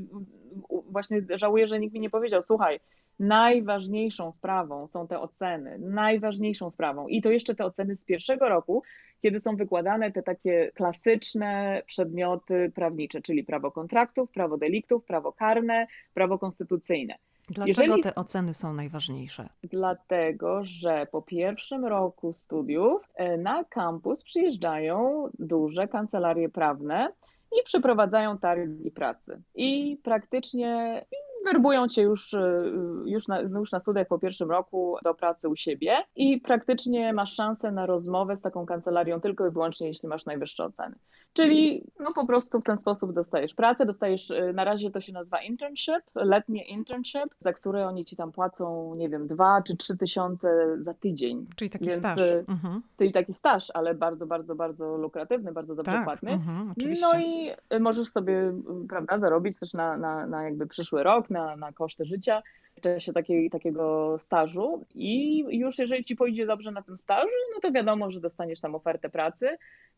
właśnie 0.91 1.23
żałuję, 1.31 1.67
że 1.67 1.81
nikt 1.81 1.95
mi 1.95 2.01
nie 2.01 2.11
powiedział, 2.11 2.43
słuchaj, 2.43 2.81
najważniejszą 3.19 4.33
sprawą 4.33 4.87
są 4.87 5.07
te 5.07 5.21
oceny, 5.21 5.79
najważniejszą 5.79 6.71
sprawą. 6.71 7.09
I 7.09 7.23
to 7.23 7.31
jeszcze 7.31 7.55
te 7.55 7.65
oceny 7.65 7.97
z 7.97 8.05
pierwszego 8.05 8.49
roku, 8.49 8.83
kiedy 9.23 9.41
są 9.41 9.57
wykładane 9.57 10.13
te 10.13 10.23
takie 10.23 10.71
klasyczne 10.75 11.83
przedmioty 11.87 12.73
prawnicze, 12.75 13.23
czyli 13.23 13.45
prawo 13.45 13.71
kontraktów, 13.71 14.31
prawo 14.31 14.59
deliktów, 14.59 15.05
prawo 15.05 15.33
karne, 15.33 15.87
prawo 16.15 16.39
konstytucyjne. 16.39 17.15
Dlaczego 17.49 17.83
Jeżeli- 17.83 18.03
te 18.03 18.15
oceny 18.15 18.55
są 18.55 18.73
najważniejsze? 18.73 19.49
Dlatego, 19.63 20.61
że 20.65 21.07
po 21.13 21.23
pierwszym 21.23 21.85
roku 21.85 22.33
studiów 22.33 23.03
e, 23.15 23.37
na 23.37 23.65
kampus 23.65 24.23
przyjeżdżają 24.23 25.29
duże 25.39 25.89
kancelarie 25.89 26.49
prawne 26.49 27.09
i 27.53 27.65
przeprowadzają 27.65 28.39
targi 28.39 28.91
pracy. 28.91 29.43
I 29.55 30.01
praktycznie 30.03 31.05
werbują 31.47 31.89
cię 31.89 32.03
już, 32.03 32.35
e, 32.35 32.63
już, 33.05 33.29
na, 33.29 33.41
już 33.41 33.73
na 33.73 33.81
studiach 33.81 34.07
po 34.09 34.19
pierwszym 34.19 34.51
roku 34.51 34.97
do 35.05 35.15
pracy 35.15 35.49
u 35.49 35.57
siebie 35.57 35.97
i 36.17 36.41
praktycznie 36.41 37.13
masz 37.13 37.35
szansę 37.35 37.73
na 37.73 37.87
rozmowę 37.87 38.37
z 38.37 38.43
taką 38.43 38.67
kancelarią 38.67 39.21
tylko 39.21 39.47
i 39.47 39.51
wyłącznie, 39.51 39.89
jeśli 39.89 40.09
masz 40.09 40.27
najwyższe 40.27 40.65
oceny. 40.65 40.97
Czyli 41.33 41.85
no 42.01 42.13
po 42.13 42.27
prostu 42.27 42.61
w 42.61 42.65
ten 42.65 42.79
sposób 42.79 43.13
dostajesz 43.13 43.55
pracę, 43.55 43.87
dostajesz, 43.87 44.31
e, 44.31 44.53
na 44.53 44.65
razie 44.65 44.91
to 44.91 45.01
się 45.01 45.13
nazywa 45.13 45.43
internship, 45.43 46.03
letnie 46.15 46.65
internship, 46.65 47.35
za 47.41 47.53
które 47.53 47.87
oni 47.87 48.05
ci 48.05 48.17
tam 48.17 48.33
płacą, 48.33 48.95
nie 48.95 49.09
wiem, 49.09 49.27
dwa 49.27 49.63
czy 49.67 49.77
trzy 49.77 49.97
tysiące 49.97 50.77
za 50.83 50.95
tydzień. 50.95 51.47
Czyli 51.57 51.71
taki 51.71 51.85
Więc, 51.85 51.99
staż. 51.99 52.19
e, 52.21 52.45
Mhm. 52.49 52.83
Czyli 52.99 53.13
taki 53.13 53.35
staż, 53.35 53.71
ale 53.75 53.95
bardzo, 53.95 54.27
bardzo, 54.27 54.55
bardzo 54.55 54.97
lukratywny, 54.97 55.53
bardzo 55.53 55.75
dobrze 55.75 55.93
Tak, 55.93 56.05
płatny. 56.05 56.31
mhm. 56.33 56.75
No 57.01 57.21
i 57.21 57.51
y, 57.75 57.81
możesz 57.81 58.09
sobie, 58.09 58.33
y, 58.85 58.89
prawda, 58.89 59.19
zarobić 59.19 59.59
też 59.59 59.75
na, 59.75 59.97
na, 59.97 60.27
na 60.27 60.43
jakby 60.45 60.67
przyszły 60.67 61.03
rok, 61.03 61.31
na, 61.37 61.57
na 61.57 61.73
koszty 61.73 62.05
życia 62.05 62.43
w 62.77 62.81
czasie 62.81 63.13
takiej, 63.13 63.51
takiego 63.51 64.17
stażu 64.19 64.85
i 64.95 65.39
już 65.59 65.79
jeżeli 65.79 66.05
ci 66.05 66.17
pójdzie 66.17 66.47
dobrze 66.47 66.71
na 66.71 66.83
tym 66.83 66.97
stażu, 66.97 67.29
no 67.55 67.61
to 67.61 67.73
wiadomo, 67.73 68.11
że 68.11 68.21
dostaniesz 68.21 68.61
tam 68.61 68.75
ofertę 68.75 69.09
pracy. 69.09 69.49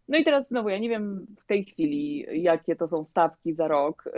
No 0.09 0.19
i 0.19 0.25
teraz 0.25 0.49
znowu, 0.49 0.69
ja 0.69 0.79
nie 0.79 0.89
wiem 0.89 1.27
w 1.39 1.47
tej 1.47 1.65
chwili, 1.65 2.27
jakie 2.43 2.77
to 2.77 2.87
są 2.87 3.05
stawki 3.05 3.55
za 3.55 3.69
rok 3.69 4.07
y, 4.07 4.11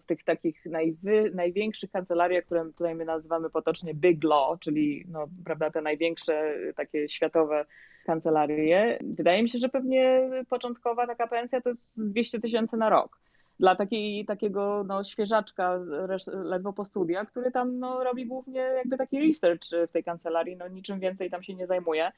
w 0.00 0.06
tych 0.06 0.24
takich 0.24 0.66
najwy, 0.66 1.30
największych 1.34 1.90
kancelariach, 1.90 2.44
które 2.44 2.64
tutaj 2.64 2.94
my 2.94 3.04
nazywamy 3.04 3.50
potocznie 3.50 3.94
Big 3.94 4.24
Law, 4.24 4.58
czyli 4.60 5.04
no, 5.08 5.26
prawda, 5.44 5.70
te 5.70 5.82
największe 5.82 6.54
takie 6.76 7.08
światowe 7.08 7.66
kancelarie. 8.06 8.98
Wydaje 9.02 9.42
mi 9.42 9.48
się, 9.48 9.58
że 9.58 9.68
pewnie 9.68 10.30
początkowa 10.48 11.06
taka 11.06 11.26
pensja 11.26 11.60
to 11.60 11.68
jest 11.68 12.10
200 12.10 12.40
tysięcy 12.40 12.76
na 12.76 12.90
rok. 12.90 13.18
Dla 13.64 13.76
takiej, 13.76 14.24
takiego 14.24 14.84
no, 14.86 15.04
świeżaczka, 15.04 15.78
ledwo 16.26 16.72
po 16.72 16.84
studiach, 16.84 17.28
który 17.28 17.50
tam 17.50 17.78
no, 17.78 18.04
robi 18.04 18.26
głównie 18.26 18.60
jakby 18.60 18.96
taki 18.96 19.20
research 19.28 19.70
w 19.88 19.92
tej 19.92 20.04
kancelarii, 20.04 20.56
no 20.56 20.68
niczym 20.68 21.00
więcej 21.00 21.30
tam 21.30 21.42
się 21.42 21.54
nie 21.54 21.66
zajmuje 21.66 22.12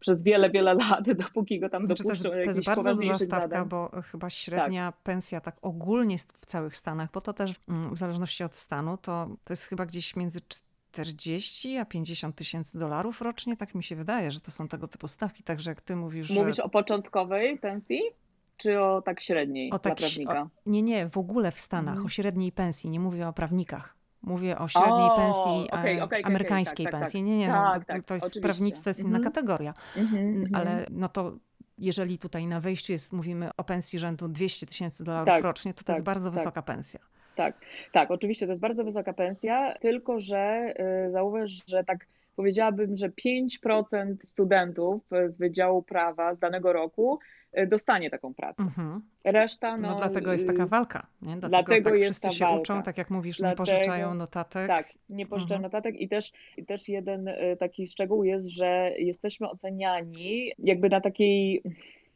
przez 0.00 0.22
wiele, 0.22 0.50
wiele 0.50 0.74
lat, 0.74 1.12
dopóki 1.22 1.60
go 1.60 1.68
tam 1.68 1.86
Znaczy, 1.86 2.02
to, 2.02 2.10
jest, 2.10 2.22
dopuszczą 2.22 2.44
to 2.44 2.50
jest 2.50 2.64
bardzo 2.64 2.94
duża 2.94 3.18
stawka, 3.18 3.40
zadań. 3.40 3.68
bo 3.68 3.90
chyba 4.12 4.30
średnia 4.30 4.92
pensja 5.02 5.40
tak 5.40 5.56
ogólnie 5.62 6.18
w 6.18 6.46
całych 6.46 6.76
Stanach, 6.76 7.10
bo 7.12 7.20
to 7.20 7.32
też 7.32 7.54
mm, 7.68 7.94
w 7.94 7.98
zależności 7.98 8.44
od 8.44 8.56
stanu, 8.56 8.96
to, 8.96 9.28
to 9.44 9.52
jest 9.52 9.64
chyba 9.64 9.86
gdzieś 9.86 10.16
między 10.16 10.40
40 10.92 11.76
a 11.76 11.84
50 11.84 12.36
tysięcy 12.36 12.78
dolarów 12.78 13.22
rocznie. 13.22 13.56
Tak 13.56 13.74
mi 13.74 13.84
się 13.84 13.96
wydaje, 13.96 14.30
że 14.30 14.40
to 14.40 14.50
są 14.50 14.68
tego 14.68 14.88
typu 14.88 15.08
stawki. 15.08 15.42
Także 15.42 15.70
jak 15.70 15.80
ty 15.80 15.96
mówisz, 15.96 16.30
Mówisz 16.30 16.56
że... 16.56 16.62
o 16.62 16.68
początkowej 16.68 17.58
pensji, 17.58 18.00
czy 18.60 18.80
o 18.80 19.02
tak 19.02 19.20
średniej 19.20 19.68
O 19.68 19.70
dla 19.70 19.78
tak, 19.78 19.96
prawnika? 19.98 20.42
o, 20.42 20.48
nie, 20.66 20.82
nie, 20.82 21.08
w 21.08 21.18
ogóle 21.18 21.52
w 21.52 21.60
Stanach, 21.60 21.88
Mhm. 21.92 22.06
o 22.06 22.08
średniej 22.08 22.52
pensji, 22.52 22.90
nie 22.90 23.00
mówię 23.00 23.28
o 23.28 23.32
prawnikach. 23.32 23.96
Mówię 24.22 24.58
o 24.58 24.68
średniej 24.68 25.10
O, 25.10 25.16
pensji 25.16 25.70
okej, 25.70 25.98
e, 25.98 26.04
okej, 26.04 26.24
amerykańskiej 26.24 26.84
tak, 26.86 26.92
tak, 26.92 27.00
pensji. 27.00 27.20
tak. 27.20 27.26
Nie, 27.26 27.38
nie, 27.38 27.48
no, 27.48 27.54
Tak, 27.54 27.84
to, 27.84 27.92
tak, 27.92 28.04
to 28.04 28.14
jest 28.14 28.26
oczywiście. 28.26 28.40
prawnictwo, 28.48 28.84
to 28.84 28.90
jest 28.90 29.00
inna 29.00 29.16
Mhm. 29.18 29.24
kategoria. 29.24 29.74
Mhm. 29.96 30.48
Ale 30.52 30.86
no 30.90 31.08
to 31.08 31.32
jeżeli 31.78 32.18
tutaj 32.18 32.46
na 32.46 32.60
wejściu 32.60 32.92
jest, 32.92 33.12
mówimy 33.12 33.50
o 33.56 33.64
pensji 33.64 33.98
rzędu 33.98 34.28
200 34.28 34.66
tysięcy 34.66 35.04
dolarów 35.04 35.44
rocznie, 35.44 35.74
to 35.74 35.84
to 35.84 35.92
jest 35.92 36.04
bardzo 36.04 36.30
wysoka 36.30 36.62
pensja. 36.62 37.00
Tak, 37.36 37.54
tak, 37.92 38.10
oczywiście 38.10 38.46
to 38.46 38.52
jest 38.52 38.60
bardzo 38.62 38.84
wysoka 38.84 39.12
pensja, 39.12 39.74
tylko 39.80 40.20
że 40.20 40.74
y, 41.08 41.10
zauważ, 41.10 41.50
że 41.68 41.84
tak 41.84 42.06
powiedziałabym, 42.36 42.96
że 42.96 43.08
5% 43.10 44.14
studentów 44.22 45.02
z 45.28 45.38
Wydziału 45.38 45.82
Prawa 45.82 46.34
z 46.34 46.38
danego 46.38 46.72
roku 46.72 47.18
y, 47.18 47.39
dostanie 47.66 48.10
taką 48.10 48.34
pracę. 48.34 48.62
Mhm. 48.62 49.00
Reszta, 49.24 49.76
No, 49.76 49.88
no, 49.88 49.94
dlatego 49.96 50.32
jest 50.32 50.44
y, 50.44 50.46
taka 50.46 50.66
walka. 50.66 51.06
Nie? 51.22 51.28
Dlatego, 51.36 51.48
dlatego 51.48 51.90
tak 51.90 51.98
jest 51.98 52.04
wszyscy 52.10 52.28
ta 52.28 52.34
się 52.34 52.44
walka. 52.44 52.60
uczą, 52.60 52.82
tak 52.82 52.98
jak 52.98 53.10
mówisz, 53.10 53.38
nie 53.38 53.42
Dlatego- 53.42 53.64
pożyczają 53.70 54.14
notatek. 54.14 54.66
Tak, 54.68 54.88
nie 55.08 55.26
pożyczają 55.26 55.56
Mhm. 55.58 55.72
notatek 55.72 56.00
i 56.00 56.08
też, 56.08 56.32
i 56.56 56.64
też 56.66 56.88
jeden 56.88 57.28
y, 57.28 57.56
taki 57.60 57.86
szczegół 57.86 58.24
jest, 58.24 58.46
że 58.50 58.92
jesteśmy 58.98 59.48
oceniani 59.50 60.52
jakby 60.58 60.88
na 60.88 61.00
takiej, 61.00 61.62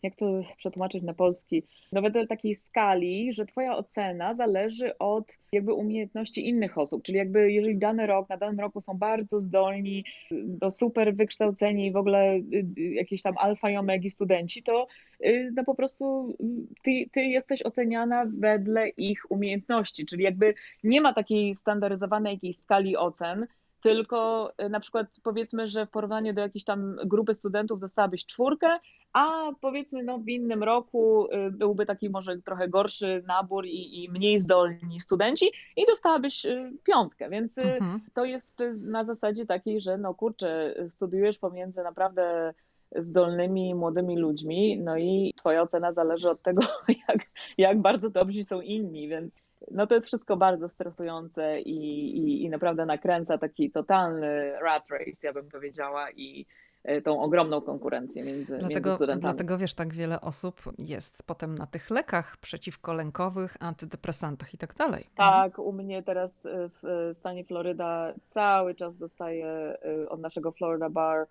jak 0.04 0.16
to 0.16 0.26
przetłumaczyć 0.56 1.02
na 1.02 1.14
polski, 1.14 1.62
no 1.92 2.02
wedle 2.02 2.26
takiej 2.26 2.54
skali, 2.54 3.32
że 3.32 3.46
twoja 3.46 3.76
ocena 3.76 4.34
zależy 4.34 4.98
od 4.98 5.32
jakby 5.52 5.72
umiejętności 5.72 6.48
innych 6.48 6.78
osób, 6.78 7.02
czyli 7.02 7.18
jakby 7.18 7.52
jeżeli 7.52 7.78
dany 7.78 8.06
rok, 8.06 8.28
na 8.28 8.36
danym 8.36 8.60
roku 8.60 8.80
są 8.80 8.98
bardzo 8.98 9.40
zdolni, 9.40 10.04
do 10.30 10.70
super 10.70 11.14
wykształceni, 11.14 11.92
w 11.92 11.96
ogóle 11.96 12.34
y, 12.34 12.66
y, 12.78 12.94
jakieś 12.94 13.22
tam 13.22 13.34
alfa 13.38 13.70
i 13.70 13.76
omegi 13.76 14.10
studenci, 14.10 14.62
to 14.62 14.86
y, 15.24 15.52
no 15.56 15.64
po 15.64 15.74
prostu 15.74 16.36
ty, 16.82 17.10
ty 17.12 17.20
jesteś 17.20 17.62
oceniana 17.62 18.26
wedle 18.38 18.88
ich 18.88 19.30
umiejętności, 19.30 20.06
czyli 20.06 20.24
jakby 20.24 20.54
nie 20.84 21.00
ma 21.00 21.14
takiej 21.14 21.54
standaryzowanej 21.54 22.34
jakiejś 22.34 22.56
skali 22.56 22.96
ocen, 22.96 23.46
tylko 23.84 24.52
y, 24.62 24.68
na 24.68 24.80
przykład 24.80 25.06
powiedzmy, 25.22 25.68
że 25.68 25.86
w 25.86 25.90
porównaniu 25.90 26.32
do 26.32 26.40
jakiejś 26.40 26.64
tam 26.64 26.96
grupy 27.04 27.34
studentów 27.34 27.80
dostałabyś 27.80 28.26
czwórkę, 28.26 28.78
a 29.12 29.50
powiedzmy 29.60 30.02
no 30.02 30.18
w 30.18 30.28
innym 30.28 30.62
roku 30.62 31.26
y, 31.32 31.50
byłby 31.50 31.86
taki 31.86 32.10
może 32.10 32.38
trochę 32.38 32.68
gorszy 32.68 33.22
nabór 33.26 33.66
i, 33.66 34.04
i 34.04 34.10
mniej 34.10 34.40
zdolni 34.40 35.00
studenci 35.00 35.50
i 35.76 35.86
dostałabyś 35.86 36.44
y, 36.44 36.72
piątkę, 36.84 37.30
więc 37.30 37.58
Mhm. 37.58 38.00
to 38.14 38.24
jest 38.24 38.58
na 38.80 39.04
zasadzie 39.04 39.46
takiej, 39.46 39.80
że 39.80 39.98
no 39.98 40.14
kurczę, 40.14 40.74
studiujesz 40.88 41.38
pomiędzy 41.38 41.82
naprawdę 41.82 42.54
zdolnymi 42.96 43.74
młodymi 43.74 44.18
ludźmi, 44.18 44.78
no 44.78 44.96
i 44.96 45.34
twoja 45.36 45.62
ocena 45.62 45.92
zależy 45.92 46.30
od 46.30 46.42
tego, 46.42 46.62
jak, 47.08 47.18
jak 47.58 47.80
bardzo 47.80 48.10
dobrzy 48.10 48.44
są 48.44 48.60
inni, 48.60 49.08
więc 49.08 49.43
no 49.70 49.86
to 49.86 49.94
jest 49.94 50.06
wszystko 50.06 50.36
bardzo 50.36 50.68
stresujące 50.68 51.60
i, 51.60 51.78
i, 52.18 52.44
i 52.44 52.50
naprawdę 52.50 52.86
nakręca 52.86 53.38
taki 53.38 53.70
totalny 53.70 54.52
rat 54.60 54.84
race, 54.90 55.26
ja 55.26 55.32
bym 55.32 55.48
powiedziała, 55.48 56.10
i 56.10 56.46
y, 56.90 57.02
tą 57.02 57.22
ogromną 57.22 57.60
konkurencję 57.60 58.24
między, 58.24 58.52
między 58.52 58.66
Dlatego, 58.66 58.94
studentami. 58.94 59.20
dlatego 59.20 59.58
wiesz, 59.58 59.74
tak 59.74 59.94
wiele 59.94 60.20
osób 60.20 60.62
jest 60.78 61.22
potem 61.22 61.58
na 61.58 61.66
tych 61.66 61.90
lekach 61.90 62.36
przeciwkolękowych, 62.36 63.56
antydepresantach 63.60 64.54
i 64.54 64.58
tak 64.58 64.74
dalej. 64.74 65.06
Tak, 65.16 65.58
u 65.58 65.72
mnie 65.72 66.02
teraz 66.02 66.44
y, 66.44 66.70
w 66.82 67.08
y, 67.10 67.14
stanie 67.14 67.44
Floryda 67.44 68.14
cały 68.24 68.74
czas 68.74 68.96
dostaję 68.96 69.78
od 70.08 70.20
naszego 70.20 70.52
Florida 70.52 70.90
Bar 70.90 71.26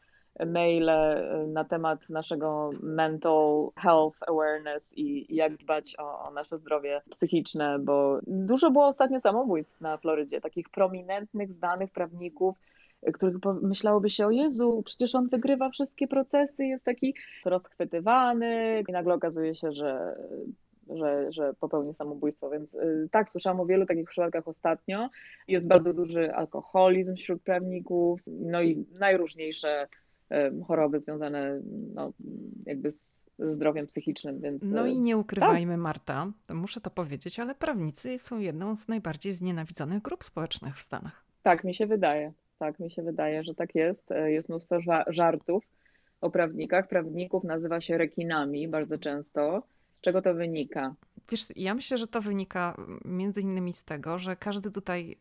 maile 0.45 0.89
y, 0.89 1.47
na 1.47 1.63
temat 1.63 2.09
naszego 2.09 2.71
mental 2.81 3.69
health 3.75 4.17
awareness 4.27 4.89
i 4.95 5.35
jak 5.35 5.57
dbać 5.57 5.95
o, 5.99 6.19
o 6.19 6.31
nasze 6.31 6.57
zdrowie 6.57 7.01
psychiczne, 7.09 7.79
bo 7.79 8.19
dużo 8.27 8.71
było 8.71 8.87
ostatnio 8.87 9.19
samobójstw 9.19 9.81
na 9.81 9.97
Florydzie, 9.97 10.41
takich 10.41 10.69
prominentnych, 10.69 11.53
znanych 11.53 11.91
prawników, 11.91 12.57
których 13.13 13.35
myślałoby 13.61 14.09
się, 14.09 14.25
o 14.25 14.31
Jezu, 14.31 14.83
przecież 14.85 15.15
on 15.15 15.27
wygrywa 15.27 15.69
wszystkie 15.69 16.07
procesy, 16.07 16.65
jest 16.65 16.85
taki 16.85 17.15
rozchwytywany 17.45 18.83
i 18.87 18.91
nagle 18.91 19.13
okazuje 19.13 19.55
się, 19.55 19.71
że 19.71 20.15
że, 20.89 21.31
że 21.31 21.53
popełni 21.53 21.93
samobójstwo. 21.93 22.49
Więc 22.49 22.73
y, 22.73 23.09
tak, 23.11 23.29
słyszałam 23.29 23.59
o 23.59 23.65
wielu 23.65 23.85
takich 23.85 24.09
przypadkach 24.09 24.47
ostatnio. 24.47 25.09
Jest 25.47 25.67
bardzo 25.67 25.93
duży 25.93 26.33
alkoholizm 26.33 27.15
wśród 27.15 27.41
prawników, 27.41 28.21
no 28.27 28.61
i 28.61 28.85
najróżniejsze 28.99 29.87
choroby 30.67 30.99
związane 30.99 31.61
no, 31.93 32.13
jakby 32.65 32.91
z 32.91 33.25
zdrowiem 33.39 33.87
psychicznym. 33.87 34.41
Więc, 34.41 34.63
no 34.63 34.85
i 34.85 34.99
nie 34.99 35.17
ukrywajmy, 35.17 35.73
tak. 35.73 35.81
Marta, 35.81 36.31
muszę 36.53 36.81
to 36.81 36.89
powiedzieć, 36.89 37.39
ale 37.39 37.55
prawnicy 37.55 38.19
są 38.19 38.39
jedną 38.39 38.75
z 38.75 38.87
najbardziej 38.87 39.33
znienawidzonych 39.33 40.01
grup 40.01 40.23
społecznych 40.23 40.77
w 40.77 40.81
Stanach. 40.81 41.25
Tak, 41.43 41.63
mi 41.63 41.75
się 41.75 41.87
wydaje. 41.87 42.33
Tak, 42.59 42.79
mi 42.79 42.91
się 42.91 43.03
wydaje, 43.03 43.43
że 43.43 43.55
tak 43.55 43.75
jest. 43.75 44.11
E, 44.11 44.31
jest 44.31 44.49
mnóstwo 44.49 44.79
żartów 45.07 45.63
o 46.21 46.29
prawnikach. 46.29 46.87
Prawników 46.87 47.43
nazywa 47.43 47.81
się 47.81 47.97
rekinami 47.97 48.67
bardzo 48.67 48.97
często. 48.97 49.63
Z 49.93 50.01
czego 50.01 50.21
to 50.21 50.33
wynika? 50.33 50.95
Wiesz, 51.31 51.45
ja 51.55 51.73
myślę, 51.73 51.97
że 51.97 52.07
to 52.07 52.21
wynika 52.21 52.77
między 53.05 53.41
innymi 53.41 53.73
z 53.73 53.83
tego, 53.83 54.19
że 54.19 54.35
każdy 54.35 54.71
tutaj 54.71 55.17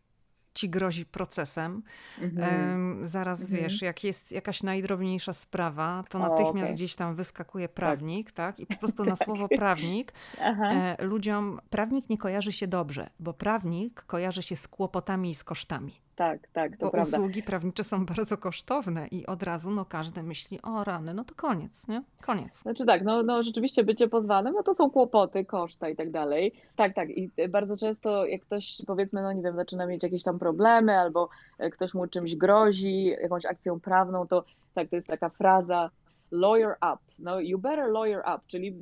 ci 0.54 0.68
grozi 0.68 1.06
procesem. 1.06 1.82
Mhm. 2.20 3.08
Zaraz 3.08 3.40
mhm. 3.40 3.60
wiesz, 3.60 3.82
jak 3.82 4.04
jest 4.04 4.32
jakaś 4.32 4.62
najdrobniejsza 4.62 5.32
sprawa, 5.32 6.04
to 6.10 6.18
natychmiast 6.18 6.56
o, 6.56 6.60
okay. 6.60 6.74
gdzieś 6.74 6.96
tam 6.96 7.14
wyskakuje 7.14 7.68
tak. 7.68 7.74
prawnik, 7.74 8.32
tak? 8.32 8.56
tak? 8.56 8.60
I 8.60 8.66
po 8.66 8.76
prostu 8.76 9.04
na 9.12 9.16
tak. 9.16 9.24
słowo 9.24 9.48
prawnik 9.48 10.12
e, 10.38 10.96
ludziom, 11.04 11.60
prawnik 11.70 12.10
nie 12.10 12.18
kojarzy 12.18 12.52
się 12.52 12.66
dobrze, 12.66 13.10
bo 13.20 13.32
prawnik 13.34 14.02
kojarzy 14.02 14.42
się 14.42 14.56
z 14.56 14.68
kłopotami 14.68 15.30
i 15.30 15.34
z 15.34 15.44
kosztami 15.44 15.92
tak, 16.16 16.48
tak, 16.52 16.76
to 16.76 16.86
Bo 16.86 16.90
prawda. 16.90 17.18
usługi 17.18 17.42
prawnicze 17.42 17.84
są 17.84 18.06
bardzo 18.06 18.36
kosztowne 18.36 19.06
i 19.06 19.26
od 19.26 19.42
razu 19.42 19.70
no 19.70 19.84
każdy 19.84 20.22
myśli, 20.22 20.62
o 20.62 20.84
rany, 20.84 21.14
no 21.14 21.24
to 21.24 21.34
koniec, 21.34 21.88
nie? 21.88 22.02
Koniec. 22.22 22.58
Znaczy 22.58 22.86
tak, 22.86 23.04
no, 23.04 23.22
no 23.22 23.42
rzeczywiście 23.42 23.84
bycie 23.84 24.08
pozwanym, 24.08 24.54
no 24.54 24.62
to 24.62 24.74
są 24.74 24.90
kłopoty, 24.90 25.44
koszta 25.44 25.88
i 25.88 25.96
tak 25.96 26.10
dalej. 26.10 26.52
Tak, 26.76 26.94
tak 26.94 27.10
i 27.10 27.30
bardzo 27.48 27.76
często 27.76 28.26
jak 28.26 28.42
ktoś 28.42 28.82
powiedzmy, 28.86 29.22
no 29.22 29.32
nie 29.32 29.42
wiem, 29.42 29.56
zaczyna 29.56 29.86
mieć 29.86 30.02
jakieś 30.02 30.22
tam 30.22 30.38
problemy 30.38 30.98
albo 30.98 31.28
e, 31.58 31.70
ktoś 31.70 31.94
mu 31.94 32.06
czymś 32.06 32.36
grozi, 32.36 33.06
jakąś 33.06 33.46
akcją 33.46 33.80
prawną, 33.80 34.26
to 34.26 34.44
tak, 34.74 34.88
to 34.88 34.96
jest 34.96 35.08
taka 35.08 35.28
fraza, 35.28 35.90
lawyer 36.30 36.76
up. 36.92 36.98
No, 37.18 37.40
you 37.40 37.58
better 37.58 37.90
lawyer 37.90 38.20
up, 38.20 38.40
czyli 38.46 38.76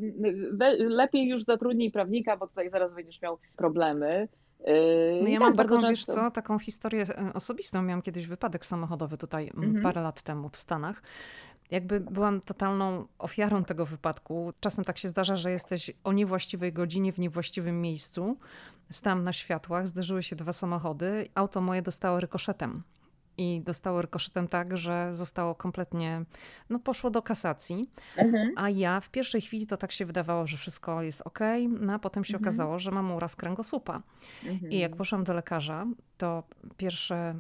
lepiej 0.79 1.29
już 1.29 1.45
zatrudnij 1.45 1.91
prawnika, 1.91 2.37
bo 2.37 2.47
tutaj 2.47 2.71
zaraz 2.71 2.95
będziesz 2.95 3.23
miał 3.23 3.39
problemy. 3.57 4.29
No 5.23 5.29
ja 5.29 5.39
tak, 5.39 5.49
mam 5.49 5.57
taką, 5.57 5.81
wiesz 5.81 6.05
co, 6.05 6.31
taką 6.31 6.59
historię 6.59 7.07
e, 7.09 7.33
osobistą. 7.33 7.83
Miałam 7.83 8.03
kiedyś 8.03 8.27
wypadek 8.27 8.67
samochodowy 8.67 9.19
tutaj 9.19 9.51
mhm. 9.57 9.83
parę 9.83 10.03
lat 10.03 10.23
temu 10.23 10.49
w 10.49 10.57
Stanach. 10.57 11.03
Jakby 11.71 12.01
byłam 12.01 12.41
totalną 12.41 13.07
ofiarą 13.19 13.65
tego 13.65 13.87
wypadku. 13.87 14.53
Czasem 14.61 14.85
tak 14.85 14.99
się 14.99 15.09
zdarza, 15.09 15.37
że 15.37 15.51
jesteś 15.51 15.91
o 16.05 16.13
niewłaściwej 16.13 16.73
godzinie 16.73 17.13
w 17.13 17.19
niewłaściwym 17.19 17.81
miejscu. 17.81 18.37
Stałam 18.91 19.25
na 19.25 19.33
światłach, 19.33 19.87
zderzyły 19.87 20.23
się 20.23 20.37
dwa 20.37 20.53
samochody. 20.53 21.29
Auto 21.35 21.61
moje 21.61 21.83
dostało 21.83 22.21
rykoszetem 22.21 22.83
i 23.41 23.61
dostało 23.61 24.03
rykoszetem 24.03 24.49
tak, 24.49 24.77
że 24.77 25.11
zostało 25.17 25.55
kompletnie, 25.55 26.25
no 26.71 26.79
poszło 26.79 27.11
do 27.11 27.23
kasacji, 27.23 27.91
mhm. 28.17 28.53
a 28.57 28.71
ja 28.71 29.01
w 29.01 29.11
pierwszej 29.11 29.41
chwili 29.41 29.67
to 29.67 29.77
tak 29.77 29.93
się 29.93 30.07
wydawało, 30.07 30.47
że 30.47 30.57
wszystko 30.57 31.03
jest 31.03 31.23
ok, 31.25 31.39
no 31.69 31.93
a 31.93 31.99
potem 31.99 32.25
się 32.25 32.35
mhm. 32.35 32.49
okazało, 32.49 32.79
że 32.79 32.91
mam 32.91 33.13
uraz 33.13 33.37
kręgosłupa. 33.37 34.03
Mhm. 34.47 34.73
I 34.73 34.79
jak 34.79 34.97
poszłam 34.97 35.25
do 35.25 35.33
lekarza, 35.33 35.87
to 36.19 36.43
pierwsze 36.77 37.35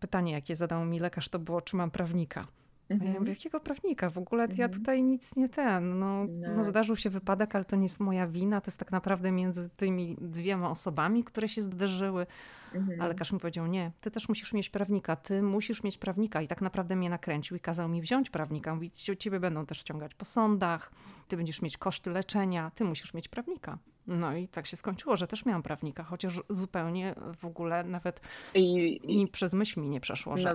pytanie, 0.00 0.32
jakie 0.32 0.56
zadał 0.56 0.84
mi 0.84 1.00
lekarz, 1.00 1.28
to 1.28 1.38
było, 1.38 1.60
czy 1.60 1.76
mam 1.76 1.90
prawnika. 1.90 2.46
Mhm. 2.90 3.12
Ja 3.12 3.20
mówię, 3.20 3.32
jakiego 3.32 3.60
prawnika? 3.60 4.10
W 4.10 4.18
ogóle 4.18 4.42
ja 4.42 4.64
mhm. 4.64 4.72
tutaj 4.72 5.02
nic 5.02 5.36
nie 5.36 5.48
ten. 5.48 5.98
No, 5.98 6.24
no. 6.28 6.54
no, 6.56 6.64
zdarzył 6.64 6.96
się 6.96 7.10
wypadek, 7.10 7.56
ale 7.56 7.64
to 7.64 7.76
nie 7.76 7.82
jest 7.82 8.00
moja 8.00 8.26
wina. 8.26 8.60
To 8.60 8.70
jest 8.70 8.78
tak 8.78 8.92
naprawdę 8.92 9.32
między 9.32 9.70
tymi 9.76 10.16
dwiema 10.20 10.70
osobami, 10.70 11.24
które 11.24 11.48
się 11.48 11.62
zderzyły. 11.62 12.26
Mhm. 12.74 13.00
A 13.00 13.06
lekarz 13.06 13.32
mi 13.32 13.40
powiedział, 13.40 13.66
nie, 13.66 13.92
ty 14.00 14.10
też 14.10 14.28
musisz 14.28 14.52
mieć 14.52 14.70
prawnika, 14.70 15.16
ty 15.16 15.42
musisz 15.42 15.82
mieć 15.82 15.98
prawnika. 15.98 16.42
I 16.42 16.48
tak 16.48 16.60
naprawdę 16.60 16.96
mnie 16.96 17.10
nakręcił 17.10 17.56
i 17.56 17.60
kazał 17.60 17.88
mi 17.88 18.00
wziąć 18.00 18.30
prawnika. 18.30 18.74
Mówi, 18.74 18.90
ciebie 18.90 19.40
będą 19.40 19.66
też 19.66 19.78
ściągać 19.78 20.14
po 20.14 20.24
sądach, 20.24 20.92
ty 21.28 21.36
będziesz 21.36 21.62
mieć 21.62 21.78
koszty 21.78 22.10
leczenia, 22.10 22.70
ty 22.74 22.84
musisz 22.84 23.14
mieć 23.14 23.28
prawnika. 23.28 23.78
No 24.06 24.36
i 24.36 24.48
tak 24.48 24.66
się 24.66 24.76
skończyło, 24.76 25.16
że 25.16 25.26
też 25.26 25.44
miałam 25.44 25.62
prawnika, 25.62 26.04
chociaż 26.04 26.40
zupełnie 26.48 27.14
w 27.40 27.44
ogóle 27.44 27.84
nawet 27.84 28.20
I, 28.54 29.00
i 29.22 29.28
przez 29.28 29.52
myśl 29.52 29.80
mi 29.80 29.90
nie 29.90 30.00
przeszło, 30.00 30.36
że, 30.36 30.44
no 30.44 30.50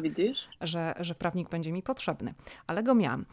że, 0.61 0.95
że 0.99 1.15
prawnik 1.15 1.49
będzie 1.49 1.71
mi 1.71 1.83
potrzebny. 1.83 2.33
Ale 2.67 2.83
go 2.83 2.95
miałam. 2.95 3.25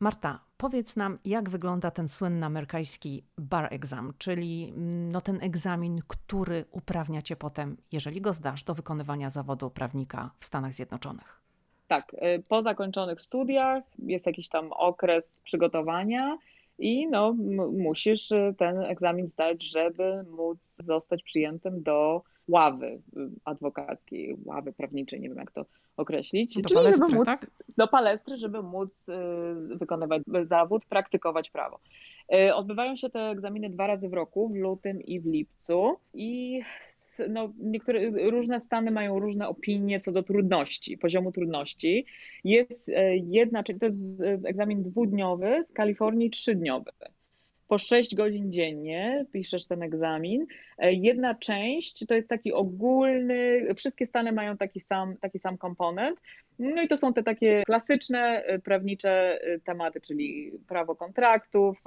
Marta, 0.00 0.40
powiedz 0.56 0.96
nam, 0.96 1.18
jak 1.24 1.50
wygląda 1.50 1.90
ten 1.90 2.08
słynny 2.08 2.46
amerykański 2.46 3.22
bar 3.38 3.74
exam, 3.74 4.12
czyli 4.18 4.72
mm, 4.76 5.12
no, 5.12 5.20
ten 5.20 5.38
egzamin, 5.42 6.00
który 6.08 6.64
uprawnia 6.70 7.22
cię 7.22 7.36
potem, 7.36 7.76
jeżeli 7.92 8.20
go 8.20 8.32
zdasz, 8.32 8.64
do 8.64 8.74
wykonywania 8.74 9.30
zawodu 9.30 9.70
prawnika 9.70 10.30
w 10.38 10.44
Stanach 10.44 10.74
Zjednoczonych. 10.74 11.42
Tak, 11.88 12.14
y, 12.14 12.42
po 12.48 12.62
zakończonych 12.62 13.20
studiach 13.20 13.84
jest 13.98 14.26
jakiś 14.26 14.48
tam 14.48 14.72
okres 14.72 15.40
przygotowania 15.40 16.38
i 16.78 17.06
no, 17.08 17.32
musisz 17.72 18.30
y, 18.30 18.54
ten 18.58 18.78
egzamin 18.80 19.28
zdać, 19.28 19.62
żeby 19.62 20.24
móc 20.30 20.76
zostać 20.84 21.22
przyjętym 21.22 21.82
do 21.82 22.22
ławy 22.48 22.86
y, 22.86 23.00
adwokackiej, 23.44 24.36
ławy 24.44 24.72
prawniczej, 24.72 25.20
nie 25.20 25.28
wiem 25.28 25.38
jak 25.38 25.50
to 25.50 25.64
określić. 25.96 26.54
Do 26.54 26.62
Czyli 26.62 26.74
palestry, 26.74 27.06
żeby 27.08 27.16
móc, 27.16 27.26
tak? 27.26 27.50
Do 27.76 27.88
palestry, 27.88 28.36
żeby 28.36 28.62
móc 28.62 29.08
y, 29.08 29.76
wykonywać 29.76 30.22
zawód, 30.44 30.84
praktykować 30.84 31.50
prawo. 31.50 31.80
Odbywają 32.54 32.96
się 32.96 33.10
te 33.10 33.20
egzaminy 33.20 33.70
dwa 33.70 33.86
razy 33.86 34.08
w 34.08 34.12
roku, 34.12 34.48
w 34.48 34.54
lutym 34.54 35.02
i 35.02 35.20
w 35.20 35.26
lipcu 35.26 35.96
i 36.14 36.60
no, 37.28 37.52
niektóre 37.58 38.10
różne 38.30 38.60
stany 38.60 38.90
mają 38.90 39.18
różne 39.18 39.48
opinie 39.48 40.00
co 40.00 40.12
do 40.12 40.22
trudności, 40.22 40.98
poziomu 40.98 41.32
trudności. 41.32 42.06
Jest 42.44 42.88
e, 42.88 43.16
jedna, 43.16 43.62
czyli 43.62 43.78
to 43.78 43.86
jest 43.86 44.22
egzamin 44.22 44.82
dwudniowy, 44.82 45.64
w 45.70 45.72
Kalifornii 45.72 46.30
trzydniowy. 46.30 46.90
Po 47.68 47.78
6 47.78 48.14
godzin 48.14 48.52
dziennie 48.52 49.26
piszesz 49.32 49.66
ten 49.66 49.82
egzamin. 49.82 50.46
E, 50.78 50.92
jedna 50.92 51.34
część 51.34 52.06
to 52.06 52.14
jest 52.14 52.28
taki 52.28 52.52
ogólny, 52.52 53.66
wszystkie 53.74 54.06
stany 54.06 54.32
mają 54.32 54.56
taki 54.56 54.80
sam, 54.80 55.16
taki 55.16 55.38
sam 55.38 55.58
komponent. 55.58 56.20
No 56.58 56.82
i 56.82 56.88
to 56.88 56.98
są 56.98 57.12
te 57.12 57.22
takie 57.22 57.62
klasyczne 57.66 58.18
e, 58.18 58.58
prawnicze 58.58 59.40
tematy, 59.64 60.00
czyli 60.00 60.52
prawo 60.68 60.96
kontraktów, 60.96 61.82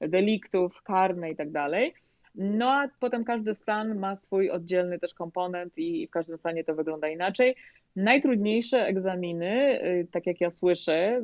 deliktów, 0.00 0.82
karne 0.82 1.30
i 1.30 1.36
tak 1.36 1.50
dalej. 1.50 1.94
No 2.34 2.70
a 2.70 2.88
potem 3.00 3.24
każdy 3.24 3.54
stan 3.54 3.98
ma 3.98 4.16
swój 4.16 4.50
oddzielny 4.50 4.98
też 4.98 5.14
komponent 5.14 5.78
i 5.78 6.06
w 6.06 6.10
każdym 6.10 6.38
stanie 6.38 6.64
to 6.64 6.74
wygląda 6.74 7.08
inaczej. 7.08 7.56
Najtrudniejsze 7.96 8.86
egzaminy, 8.86 9.80
tak 10.10 10.26
jak 10.26 10.40
ja 10.40 10.50
słyszę, 10.50 11.22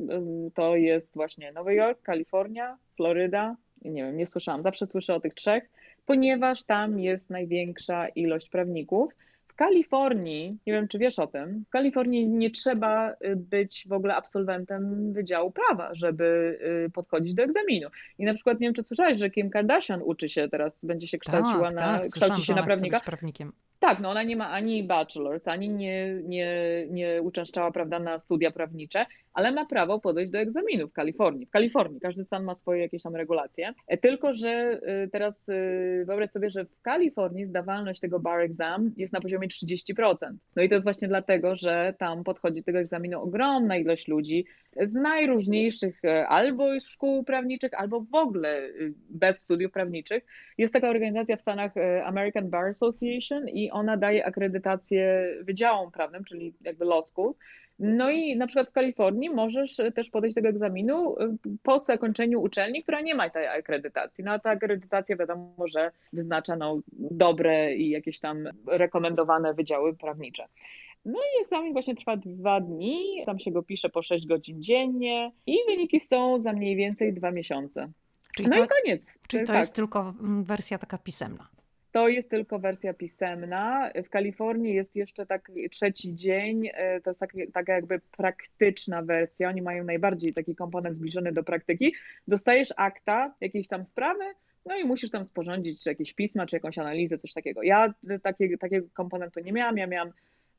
to 0.55 0.77
jest 0.77 1.14
właśnie 1.14 1.53
Nowy 1.53 1.74
Jork, 1.74 2.03
Kalifornia, 2.03 2.77
Floryda. 2.96 3.57
Nie 3.85 4.05
wiem, 4.05 4.17
nie 4.17 4.27
słyszałam, 4.27 4.62
zawsze 4.62 4.87
słyszę 4.87 5.14
o 5.14 5.21
tych 5.21 5.35
trzech, 5.35 5.71
ponieważ 6.07 6.62
tam 6.62 7.01
jest 7.01 7.31
największa 7.31 8.09
ilość 8.09 8.49
prawników. 8.49 9.12
Kalifornii, 9.59 10.59
nie 10.67 10.73
wiem 10.73 10.88
czy 10.88 10.99
wiesz 10.99 11.19
o 11.19 11.27
tym, 11.27 11.64
w 11.69 11.71
Kalifornii 11.71 12.29
nie 12.29 12.51
trzeba 12.51 13.12
y, 13.12 13.37
być 13.37 13.85
w 13.88 13.93
ogóle 13.93 14.17
absolwentem 14.17 15.12
Wydziału 15.12 15.51
Prawa, 15.51 15.95
żeby 15.95 16.59
y, 16.87 16.91
podchodzić 16.91 17.35
do 17.35 17.43
egzaminu. 17.43 17.88
I 18.19 18.25
na 18.25 18.35
przykład 18.35 18.61
nie 18.61 18.67
wiem, 18.67 18.75
czy 18.75 18.83
słyszałeś, 18.83 19.19
że 19.19 19.31
Kim 19.31 19.51
Kardashian 19.51 20.03
uczy 20.05 20.29
się 20.29 20.49
teraz, 20.49 20.85
będzie 20.85 21.07
się 21.07 21.19
kształciła 21.19 21.69
tak, 21.69 21.75
na, 21.75 21.99
tak, 21.99 22.09
kształci 22.09 22.43
się 22.43 22.55
na 22.55 22.62
prawnika. 22.62 23.01
prawnikiem. 23.01 23.53
Tak, 23.79 24.01
no 24.01 24.11
ona 24.11 24.23
nie 24.23 24.37
ma 24.37 24.51
ani 24.51 24.85
bachelors, 24.85 25.49
ani 25.49 25.69
nie, 25.69 26.14
nie, 26.25 26.87
nie 26.91 27.23
uczęszczała 27.23 27.71
prawda, 27.71 27.99
na 27.99 28.21
studia 28.21 28.51
prawnicze, 28.51 29.07
ale 29.38 29.53
ma 29.53 29.66
prawo 29.66 30.01
podejść 30.01 30.33
do 30.33 30.38
egzaminu 30.38 30.88
w 30.88 30.92
Kalifornii. 30.92 31.46
W 31.46 31.51
Kalifornii 31.51 32.01
każdy 32.01 32.24
stan 32.24 32.44
ma 32.44 32.55
swoje 32.55 32.83
jakieś 32.83 33.03
tam 33.03 33.16
regulacje. 33.16 33.74
E, 33.87 33.98
tylko, 33.98 34.35
że 34.35 34.81
y, 35.05 35.09
teraz 35.09 35.51
wyobraź 36.05 36.31
sobie, 36.31 36.51
że 36.51 36.64
w 36.64 36.83
Kalifornii 36.83 37.46
zdawalność 37.46 38.01
tego 38.01 38.20
bar 38.20 38.40
exam 38.40 38.92
jest 38.96 39.12
na 39.12 39.20
poziomie 39.20 39.48
30%. 39.48 40.16
No 40.57 40.62
i 40.62 40.68
to 40.68 40.74
jest 40.74 40.87
właśnie 40.87 41.09
dlatego, 41.09 41.57
że 41.57 41.94
tam 41.98 42.24
podchodzi 42.24 42.61
do 42.61 42.64
tego 42.64 42.79
egzaminu 42.79 43.22
ogromna 43.22 43.77
ilość 43.77 44.09
ludzi 44.09 44.44
z 44.83 44.94
najróżniejszych 44.94 46.05
e, 46.05 46.29
albo 46.29 46.81
szkół 46.81 47.24
prawniczych, 47.24 47.74
albo 47.74 48.01
w 48.01 48.14
ogóle 48.14 48.59
e, 48.59 48.70
bez 49.11 49.38
studiów 49.38 49.72
prawniczych. 49.72 50.24
Jest 50.59 50.72
taka 50.72 50.88
organizacja 50.88 51.37
w 51.37 51.40
Stanach 51.40 51.77
e, 51.77 52.05
American 52.05 52.51
Bar 52.51 52.64
Association 52.64 53.48
i 53.48 53.70
ona 53.70 53.96
daje 53.96 54.27
akredytację 54.27 55.35
wydziałom 55.42 55.90
prawnym, 55.90 56.24
czyli 56.24 56.55
jakby 56.61 56.85
law 56.85 57.05
schools, 57.05 57.38
no 57.79 58.11
i 58.11 58.37
na 58.37 58.47
przykład 58.47 58.69
w 58.69 58.73
Kalifornii 58.73 59.31
możesz 59.31 59.77
też 59.95 60.11
podejść 60.11 60.35
do 60.35 60.38
tego 60.38 60.49
egzaminu 60.49 61.17
y, 61.19 61.38
po 61.62 61.79
zakończeniu 61.79 62.43
uczelni, 62.43 62.83
która 62.83 63.01
nie 63.01 63.14
ma 63.14 63.31
tej 63.31 63.47
akredytacji. 63.47 64.25
No 64.25 64.33
a 64.33 64.38
ta 64.38 64.51
akredytacja 64.51 65.17
wiadomo, 65.17 65.55
że 65.75 65.91
wyznacza 66.12 66.57
no, 66.57 66.81
dobre 66.93 67.75
i 67.75 67.91
jakieś 67.91 68.21
tam 68.21 68.49
rekomendowane 68.67 69.55
wydziały 69.55 69.97
prawnicze. 69.97 70.45
No 71.05 71.18
i 71.18 71.45
egzamin 71.45 71.72
właśnie 71.72 71.95
trwa 71.95 72.16
dwa 72.16 72.61
dni, 72.61 73.22
tam 73.26 73.39
się 73.39 73.51
go 73.51 73.62
pisze 73.62 73.89
po 73.89 74.03
6 74.03 74.26
godzin 74.26 74.62
dziennie 74.62 75.33
i 75.47 75.59
wyniki 75.66 76.01
są 76.01 76.41
za 76.41 76.53
mniej 76.53 76.76
więcej 76.76 77.12
dwa 77.12 77.31
miesiące. 77.31 77.89
Czyli 78.37 78.49
no 78.49 78.57
to, 78.57 78.64
i 78.64 78.68
koniec. 78.68 79.14
Czyli 79.29 79.43
to 79.47 79.53
tak. 79.53 79.61
jest 79.61 79.74
tylko 79.74 80.14
mm, 80.20 80.45
wersja 80.45 80.79
taka 80.79 80.99
pisemna. 80.99 81.49
To 81.93 82.09
jest 82.09 82.30
tylko 82.30 82.59
wersja 82.59 82.95
pisemna. 82.95 83.91
W 84.05 84.09
Kalifornii 84.09 84.74
jest 84.74 84.97
jeszcze 84.97 85.26
taki 85.26 85.70
trzeci 85.70 86.14
dzień, 86.14 86.68
e, 86.74 87.01
to 87.01 87.11
jest 87.11 87.20
taka 87.53 87.72
jakby 87.72 88.01
praktyczna 88.16 89.03
wersja. 89.03 89.49
Oni 89.49 89.62
mają 89.62 89.84
najbardziej 89.84 90.34
taki 90.34 90.55
komponent 90.55 90.97
zbliżony 90.97 91.32
do 91.32 91.43
praktyki. 91.43 91.95
Dostajesz 92.28 92.68
akta 92.76 93.34
jakiejś 93.41 93.68
tam 93.68 93.86
sprawy, 93.86 94.24
no 94.66 94.78
i 94.78 94.84
musisz 94.84 95.11
tam 95.11 95.24
sporządzić 95.24 95.82
czy 95.82 95.91
jakieś 95.91 96.12
pisma, 96.12 96.47
czy 96.47 96.57
jakąś 96.57 96.78
analizę, 96.78 97.18
coś 97.18 97.32
takiego. 97.32 97.62
Ja 97.62 97.95
takie, 98.22 98.59
takiego 98.59 98.86
komponentu 98.95 99.41
nie 99.41 99.53
miałam, 99.53 99.76
ja 99.76 99.86
miałam 99.86 100.12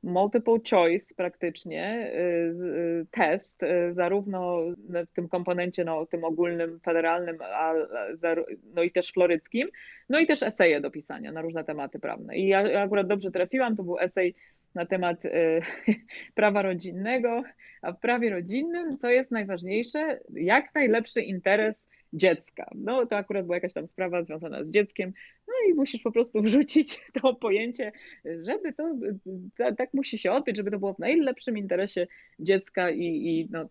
multiple 0.04 0.58
choice 0.70 1.16
praktycznie, 1.16 2.12
y, 2.14 2.18
y, 2.18 3.06
test, 3.12 3.64
y, 3.64 3.94
zarówno 3.94 4.60
w 4.88 5.14
tym 5.14 5.30
komponencie, 5.30 5.86
no, 5.86 6.06
tym 6.06 6.24
ogólnym, 6.24 6.80
federalnym, 6.80 7.38
a, 7.42 7.74
no 8.76 8.84
i 8.84 8.92
też 8.92 9.12
floryckim, 9.12 9.68
no 10.10 10.20
i 10.20 10.28
też 10.28 10.44
eseje 10.44 10.82
do 10.82 10.92
pisania 10.92 11.32
na 11.32 11.42
różne 11.42 11.64
tematy 11.64 12.00
prawne. 12.00 12.38
I 12.38 12.48
ja 12.48 12.82
akurat 12.82 13.08
dobrze 13.08 13.32
trafiłam, 13.32 13.76
to 13.76 13.84
był 13.84 14.00
esej 14.00 14.36
na 14.76 14.86
temat 14.86 15.24
prawa 16.36 16.62
rodzinnego, 16.62 17.44
a 17.82 17.92
w 17.92 18.00
prawie 18.00 18.30
rodzinnym, 18.30 18.98
co 18.98 19.10
jest 19.10 19.32
najważniejsze, 19.32 20.20
jak 20.34 20.76
najlepszy 20.76 21.22
interes 21.22 21.90
dziecka. 22.14 22.70
No 22.76 23.06
to 23.06 23.18
akurat 23.18 23.46
była 23.46 23.58
jakaś 23.58 23.74
tam 23.74 23.88
sprawa 23.88 24.24
związana 24.24 24.64
z 24.64 24.70
dzieckiem, 24.70 25.14
i 25.70 25.74
musisz 25.74 26.02
po 26.02 26.12
prostu 26.12 26.42
wrzucić 26.44 27.02
to 27.22 27.36
pojęcie, 27.36 27.92
żeby 28.26 28.74
to, 28.74 28.96
tak 29.78 29.94
musi 29.94 30.18
się 30.18 30.32
odbyć, 30.32 30.58
żeby 30.58 30.72
to 30.72 30.80
było 30.80 30.94
w 30.94 31.00
najlepszym 31.00 31.58
interesie 31.58 32.08
dziecka 32.40 32.92
i, 32.92 33.06
i 33.06 33.48
no, 33.52 33.70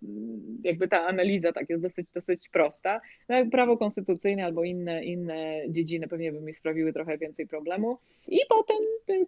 jakby 0.64 0.88
ta 0.88 1.06
analiza 1.06 1.52
tak 1.52 1.70
jest 1.70 1.82
dosyć, 1.82 2.06
dosyć 2.14 2.48
prosta. 2.48 3.00
No, 3.28 3.46
prawo 3.50 3.76
konstytucyjne 3.76 4.44
albo 4.44 4.64
inne, 4.64 5.04
inne 5.04 5.62
dziedziny 5.68 6.08
pewnie 6.08 6.32
by 6.32 6.40
mi 6.40 6.54
sprawiły 6.54 6.92
trochę 6.92 7.18
więcej 7.18 7.46
problemu 7.46 7.98
i 8.28 8.38
potem 8.48 8.76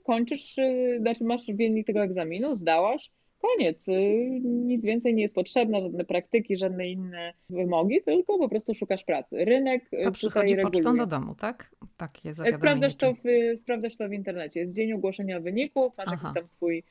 kończysz, 0.04 0.56
znaczy 1.00 1.24
masz 1.24 1.46
wynik 1.46 1.86
tego 1.86 2.02
egzaminu, 2.02 2.54
zdałaś, 2.54 3.10
koniec. 3.40 3.88
Y, 3.88 4.40
nic 4.42 4.84
więcej 4.84 5.14
nie 5.14 5.22
jest 5.22 5.34
potrzebne, 5.34 5.80
żadne 5.80 6.04
praktyki, 6.04 6.56
żadne 6.56 6.88
inne 6.88 7.32
wymogi, 7.50 8.02
tylko 8.02 8.38
po 8.38 8.48
prostu 8.48 8.74
szukasz 8.74 9.04
pracy. 9.04 9.44
Rynek 9.44 9.92
y, 9.92 10.04
to 10.04 10.12
przychodzi 10.12 10.56
pocztą 10.56 10.96
do 10.96 11.06
domu, 11.06 11.34
tak? 11.34 11.70
Takie 11.96 12.34
sprawdzasz 12.34 12.96
to, 12.96 13.14
w, 13.14 13.18
sprawdzasz 13.58 13.96
to 13.96 14.08
w 14.08 14.12
internecie. 14.12 14.60
Jest 14.60 14.74
dzień 14.74 14.92
ogłoszenia 14.92 15.40
wyników, 15.40 15.92
masz 15.98 16.08
Aha. 16.08 16.16
jakiś 16.22 16.34
tam 16.34 16.48
swój 16.48 16.84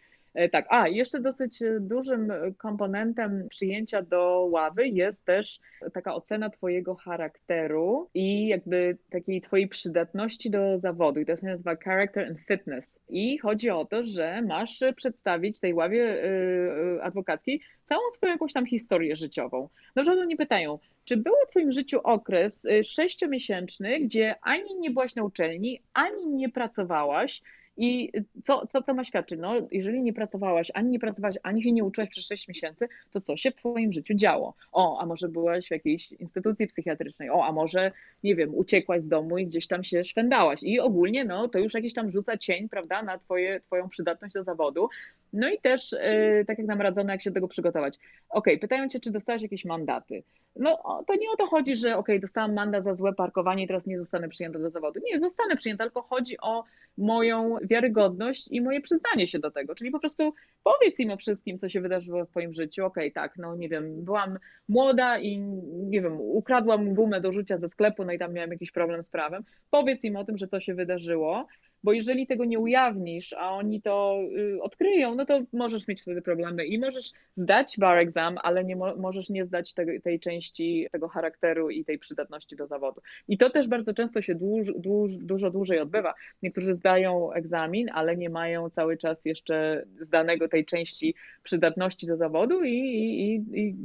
tak, 0.51 0.65
a 0.69 0.87
jeszcze 0.87 1.19
dosyć 1.19 1.61
e, 1.61 1.79
dużym 1.79 2.31
komponentem 2.57 3.47
przyjęcia 3.49 4.01
do 4.01 4.47
ławy 4.51 4.87
jest 4.87 5.25
też 5.25 5.59
taka 5.93 6.15
ocena 6.15 6.49
Twojego 6.49 6.95
charakteru 6.95 8.09
i 8.13 8.47
jakby 8.47 8.97
takiej 9.09 9.41
Twojej 9.41 9.67
przydatności 9.67 10.49
do 10.49 10.79
zawodu. 10.79 11.19
I 11.19 11.25
to 11.25 11.35
się 11.35 11.47
nazywa 11.47 11.75
Character 11.75 12.27
and 12.27 12.39
Fitness. 12.39 12.99
I 13.09 13.37
chodzi 13.37 13.69
o 13.69 13.85
to, 13.85 14.03
że 14.03 14.41
masz 14.41 14.83
przedstawić 14.95 15.59
tej 15.59 15.73
ławie 15.73 16.23
e, 16.23 17.03
adwokackiej 17.03 17.61
całą 17.83 18.01
swoją 18.09 18.31
jakąś 18.31 18.53
tam 18.53 18.65
historię 18.65 19.15
życiową. 19.15 19.69
Na 19.95 20.01
przykład 20.01 20.23
oni 20.23 20.35
pytają, 20.35 20.79
czy 21.05 21.17
był 21.17 21.33
w 21.47 21.51
Twoim 21.51 21.71
życiu 21.71 21.99
okres 22.03 22.67
sześciomiesięczny, 22.83 23.99
gdzie 23.99 24.35
ani 24.41 24.75
nie 24.79 24.91
byłaś 24.91 25.15
na 25.15 25.23
uczelni, 25.23 25.81
ani 25.93 26.27
nie 26.27 26.49
pracowałaś, 26.49 27.41
i 27.81 28.11
co, 28.43 28.67
co 28.67 28.81
to 28.81 28.93
ma 28.93 29.03
świadczyć? 29.03 29.39
No, 29.39 29.53
jeżeli 29.71 30.01
nie 30.01 30.13
pracowałaś, 30.13 30.71
ani 30.73 30.89
nie 30.89 30.99
pracowałaś, 30.99 31.35
ani 31.43 31.63
się 31.63 31.71
nie 31.71 31.83
uczyłaś 31.83 32.09
przez 32.09 32.25
6 32.25 32.47
miesięcy, 32.47 32.87
to 33.11 33.21
co 33.21 33.37
się 33.37 33.51
w 33.51 33.55
Twoim 33.55 33.91
życiu 33.91 34.13
działo? 34.13 34.53
O, 34.71 34.99
a 35.01 35.05
może 35.05 35.29
byłaś 35.29 35.67
w 35.67 35.71
jakiejś 35.71 36.11
instytucji 36.11 36.67
psychiatrycznej, 36.67 37.29
o, 37.29 37.45
a 37.45 37.51
może, 37.51 37.91
nie 38.23 38.35
wiem, 38.35 38.55
uciekłaś 38.55 39.03
z 39.03 39.07
domu 39.07 39.37
i 39.37 39.45
gdzieś 39.45 39.67
tam 39.67 39.83
się 39.83 40.03
szwędałaś. 40.03 40.63
I 40.63 40.79
ogólnie, 40.79 41.25
no, 41.25 41.47
to 41.47 41.59
już 41.59 41.73
jakiś 41.73 41.93
tam 41.93 42.09
rzuca 42.09 42.37
cień, 42.37 42.69
prawda, 42.69 43.03
na 43.03 43.17
twoje, 43.17 43.59
Twoją 43.59 43.89
przydatność 43.89 44.33
do 44.33 44.43
zawodu. 44.43 44.89
No 45.33 45.49
i 45.49 45.57
też, 45.57 45.91
yy, 45.91 46.45
tak 46.45 46.57
jak 46.57 46.67
nam 46.67 46.81
radzono, 46.81 47.11
jak 47.11 47.21
się 47.21 47.29
do 47.29 47.33
tego 47.33 47.47
przygotować. 47.47 47.97
Ok, 48.29 48.45
pytają 48.61 48.89
Cię, 48.89 48.99
czy 48.99 49.11
dostałaś 49.11 49.41
jakieś 49.41 49.65
mandaty. 49.65 50.23
No, 50.55 51.03
to 51.07 51.15
nie 51.15 51.31
o 51.33 51.35
to 51.37 51.47
chodzi, 51.47 51.75
że 51.75 51.97
ok, 51.97 52.07
dostałam 52.21 52.53
mandat 52.53 52.83
za 52.83 52.95
złe 52.95 53.13
parkowanie 53.13 53.63
i 53.63 53.67
teraz 53.67 53.85
nie 53.85 53.99
zostanę 53.99 54.29
przyjęta 54.29 54.59
do 54.59 54.69
zawodu. 54.69 54.99
Nie, 55.03 55.19
zostanę 55.19 55.55
przyjęta, 55.55 55.83
tylko 55.83 56.01
chodzi 56.01 56.37
o 56.41 56.63
moją 56.97 57.57
wiarygodność 57.61 58.47
i 58.51 58.61
moje 58.61 58.81
przyznanie 58.81 59.27
się 59.27 59.39
do 59.39 59.51
tego. 59.51 59.75
Czyli 59.75 59.91
po 59.91 59.99
prostu 59.99 60.33
powiedz 60.63 60.99
im 60.99 61.11
o 61.11 61.17
wszystkim, 61.17 61.57
co 61.57 61.69
się 61.69 61.81
wydarzyło 61.81 62.25
w 62.25 62.29
Twoim 62.29 62.53
życiu. 62.53 62.85
Okay, 62.85 63.11
tak, 63.11 63.37
no 63.37 63.55
nie 63.55 63.69
wiem, 63.69 64.03
byłam 64.03 64.39
młoda 64.69 65.19
i 65.19 65.37
nie 65.71 66.01
wiem, 66.01 66.21
ukradłam 66.21 66.93
gumę 66.93 67.21
do 67.21 67.31
rzucia 67.31 67.57
ze 67.57 67.69
sklepu, 67.69 68.05
no 68.05 68.11
i 68.11 68.19
tam 68.19 68.33
miałam 68.33 68.51
jakiś 68.51 68.71
problem 68.71 69.03
z 69.03 69.09
prawem. 69.09 69.43
Powiedz 69.69 70.03
im 70.03 70.15
o 70.15 70.25
tym, 70.25 70.37
że 70.37 70.47
to 70.47 70.59
się 70.59 70.73
wydarzyło 70.73 71.47
bo 71.83 71.93
jeżeli 71.93 72.27
tego 72.27 72.45
nie 72.45 72.59
ujawnisz, 72.59 73.33
a 73.33 73.51
oni 73.51 73.81
to 73.81 74.19
y, 74.37 74.61
odkryją, 74.61 75.15
no 75.15 75.25
to 75.25 75.41
możesz 75.53 75.87
mieć 75.87 76.01
wtedy 76.01 76.21
problemy 76.21 76.65
i 76.65 76.79
możesz 76.79 77.11
zdać 77.35 77.75
bar 77.77 77.97
exam, 77.97 78.37
ale 78.43 78.63
nie 78.63 78.75
mo 78.75 78.95
możesz 78.95 79.29
nie 79.29 79.45
zdać 79.45 79.73
tej, 79.73 80.01
tej 80.01 80.19
części 80.19 80.87
tego 80.91 81.07
charakteru 81.07 81.69
i 81.69 81.85
tej 81.85 81.99
przydatności 81.99 82.55
do 82.55 82.67
zawodu. 82.67 83.01
I 83.27 83.37
to 83.37 83.49
też 83.49 83.67
bardzo 83.67 83.93
często 83.93 84.21
się 84.21 84.35
dłuż, 84.35 84.67
dłuż, 84.77 85.15
dużo 85.15 85.51
dłużej 85.51 85.79
odbywa. 85.79 86.13
Niektórzy 86.43 86.75
zdają 86.75 87.31
egzamin, 87.33 87.89
ale 87.93 88.17
nie 88.17 88.29
mają 88.29 88.69
cały 88.69 88.97
czas 88.97 89.25
jeszcze 89.25 89.85
zdanego 89.99 90.47
tej 90.47 90.65
części 90.65 91.15
przydatności 91.43 92.07
do 92.07 92.17
zawodu 92.17 92.63
i, 92.63 92.73
i, 92.73 93.59
i 93.59 93.75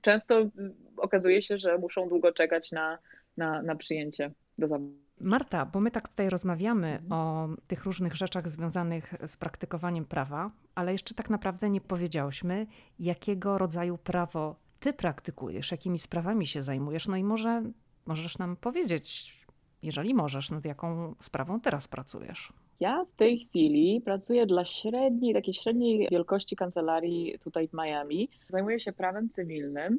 często 0.00 0.50
okazuje 0.96 1.42
się, 1.42 1.58
że 1.58 1.78
muszą 1.78 2.08
długo 2.08 2.32
czekać 2.32 2.72
na, 2.72 2.98
na, 3.36 3.62
na 3.62 3.76
przyjęcie 3.76 4.30
do 4.58 4.68
zawodu. 4.68 5.07
Marta, 5.20 5.66
bo 5.66 5.80
my 5.80 5.90
tak 5.90 6.08
tutaj 6.08 6.30
rozmawiamy 6.30 6.88
mhm. 6.88 7.12
o 7.12 7.48
tych 7.66 7.84
różnych 7.84 8.14
rzeczach 8.14 8.48
związanych 8.48 9.14
z 9.26 9.36
praktykowaniem 9.36 10.04
prawa, 10.04 10.50
ale 10.74 10.92
jeszcze 10.92 11.14
tak 11.14 11.30
naprawdę 11.30 11.70
nie 11.70 11.80
powiedziałyśmy, 11.80 12.66
jakiego 12.98 13.58
rodzaju 13.58 13.98
prawo 13.98 14.56
ty 14.80 14.92
praktykujesz, 14.92 15.70
jakimi 15.70 15.98
sprawami 15.98 16.46
się 16.46 16.62
zajmujesz. 16.62 17.08
No 17.08 17.16
i 17.16 17.24
może 17.24 17.62
możesz 18.06 18.38
nam 18.38 18.56
powiedzieć, 18.56 19.38
jeżeli 19.82 20.14
możesz, 20.14 20.50
nad 20.50 20.64
jaką 20.64 21.14
sprawą 21.18 21.60
teraz 21.60 21.88
pracujesz. 21.88 22.52
Ja 22.80 23.04
w 23.04 23.16
tej 23.16 23.38
chwili 23.38 24.00
pracuję 24.04 24.46
dla 24.46 24.64
średniej, 24.64 25.34
takiej 25.34 25.54
średniej 25.54 26.08
wielkości 26.10 26.56
kancelarii 26.56 27.38
tutaj 27.44 27.68
w 27.68 27.72
Miami. 27.72 28.28
Zajmuję 28.48 28.80
się 28.80 28.92
prawem 28.92 29.28
cywilnym 29.28 29.98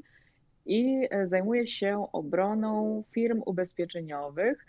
i 0.65 1.07
e, 1.09 1.28
zajmuję 1.28 1.67
się 1.67 2.07
obroną 2.11 3.03
firm 3.11 3.41
ubezpieczeniowych 3.45 4.65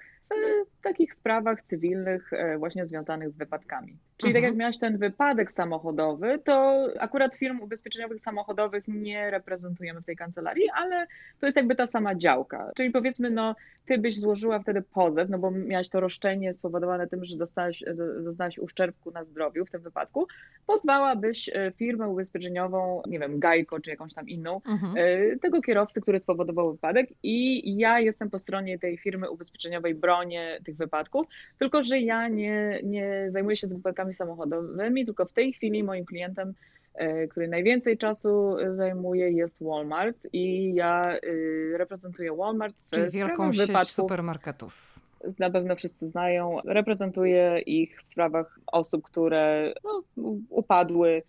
w 0.78 0.82
takich 0.82 1.14
sprawach 1.14 1.62
cywilnych 1.62 2.32
e, 2.32 2.58
właśnie 2.58 2.86
związanych 2.86 3.32
z 3.32 3.36
wypadkami. 3.36 3.98
Czyli 4.20 4.32
tak 4.32 4.42
jak 4.42 4.50
mhm. 4.50 4.58
miałaś 4.58 4.78
ten 4.78 4.98
wypadek 4.98 5.52
samochodowy, 5.52 6.38
to 6.44 6.86
akurat 6.98 7.34
firm 7.34 7.60
ubezpieczeniowych 7.60 8.22
samochodowych 8.22 8.84
nie 8.88 9.30
reprezentujemy 9.30 10.00
w 10.00 10.04
tej 10.04 10.16
kancelarii, 10.16 10.70
ale 10.74 11.06
to 11.40 11.46
jest 11.46 11.56
jakby 11.56 11.74
ta 11.74 11.86
sama 11.86 12.14
działka. 12.14 12.70
Czyli 12.76 12.90
powiedzmy, 12.90 13.30
no 13.30 13.54
ty 13.86 13.98
byś 13.98 14.18
złożyła 14.18 14.58
wtedy 14.58 14.82
pozew, 14.82 15.28
no 15.30 15.38
bo 15.38 15.50
miałaś 15.50 15.88
to 15.88 16.00
roszczenie 16.00 16.54
spowodowane 16.54 17.06
tym, 17.06 17.24
że 17.24 17.36
dostałaś, 17.36 17.84
doznałaś 18.24 18.58
uszczerbku 18.58 19.10
na 19.10 19.24
zdrowiu 19.24 19.66
w 19.66 19.70
tym 19.70 19.80
wypadku, 19.80 20.26
pozwałabyś 20.66 21.48
e, 21.48 21.72
firmę 21.76 22.08
ubezpieczeniową, 22.08 23.02
nie 23.06 23.18
wiem, 23.18 23.38
Gajko 23.38 23.80
czy 23.80 23.90
jakąś 23.90 24.14
tam 24.14 24.28
inną, 24.28 24.60
mhm. 24.66 24.94
E, 24.96 25.36
tego 25.36 25.62
kierowcy, 25.62 26.00
który 26.00 26.20
spowodował 26.20 26.72
wypadek 26.72 27.08
i 27.22 27.76
ja 27.76 28.00
jestem 28.00 28.30
po 28.30 28.38
stronie 28.38 28.78
tej 28.78 28.98
firmy 28.98 29.30
ubezpieczeniowej, 29.30 29.94
bronię 29.94 30.58
tych 30.64 30.76
wypadków, 30.76 31.26
tylko 31.58 31.82
że 31.82 31.98
ja 31.98 32.28
nie, 32.28 32.80
nie 32.82 33.28
zajmuję 33.30 33.56
się 33.56 33.68
z 33.68 33.72
wypadkami 33.72 34.09
samochodowymi, 34.12 35.06
tylko 35.06 35.26
w 35.26 35.32
tej 35.32 35.52
chwili 35.52 35.84
moim 35.84 36.04
klientem, 36.04 36.54
e, 36.94 37.28
który 37.28 37.48
najwięcej 37.48 37.98
czasu 37.98 38.56
zajmuje 38.70 39.30
jest 39.30 39.56
Walmart 39.60 40.16
i 40.32 40.74
ja 40.74 41.16
y, 41.24 41.74
reprezentuję 41.76 42.36
Walmart 42.36 42.74
w 42.86 42.90
Czyli 42.90 43.10
wielką 43.10 43.52
sieć 43.52 43.66
wypadków. 43.66 43.94
supermarketów. 43.94 45.00
Na 45.38 45.50
pewno 45.50 45.76
wszyscy 45.76 46.08
znają. 46.08 46.58
Reprezentuję 46.64 47.58
ich 47.66 48.02
w 48.02 48.08
sprawach 48.08 48.60
osób, 48.66 49.02
które 49.02 49.74
no, 49.84 50.02
upadły, 50.48 51.22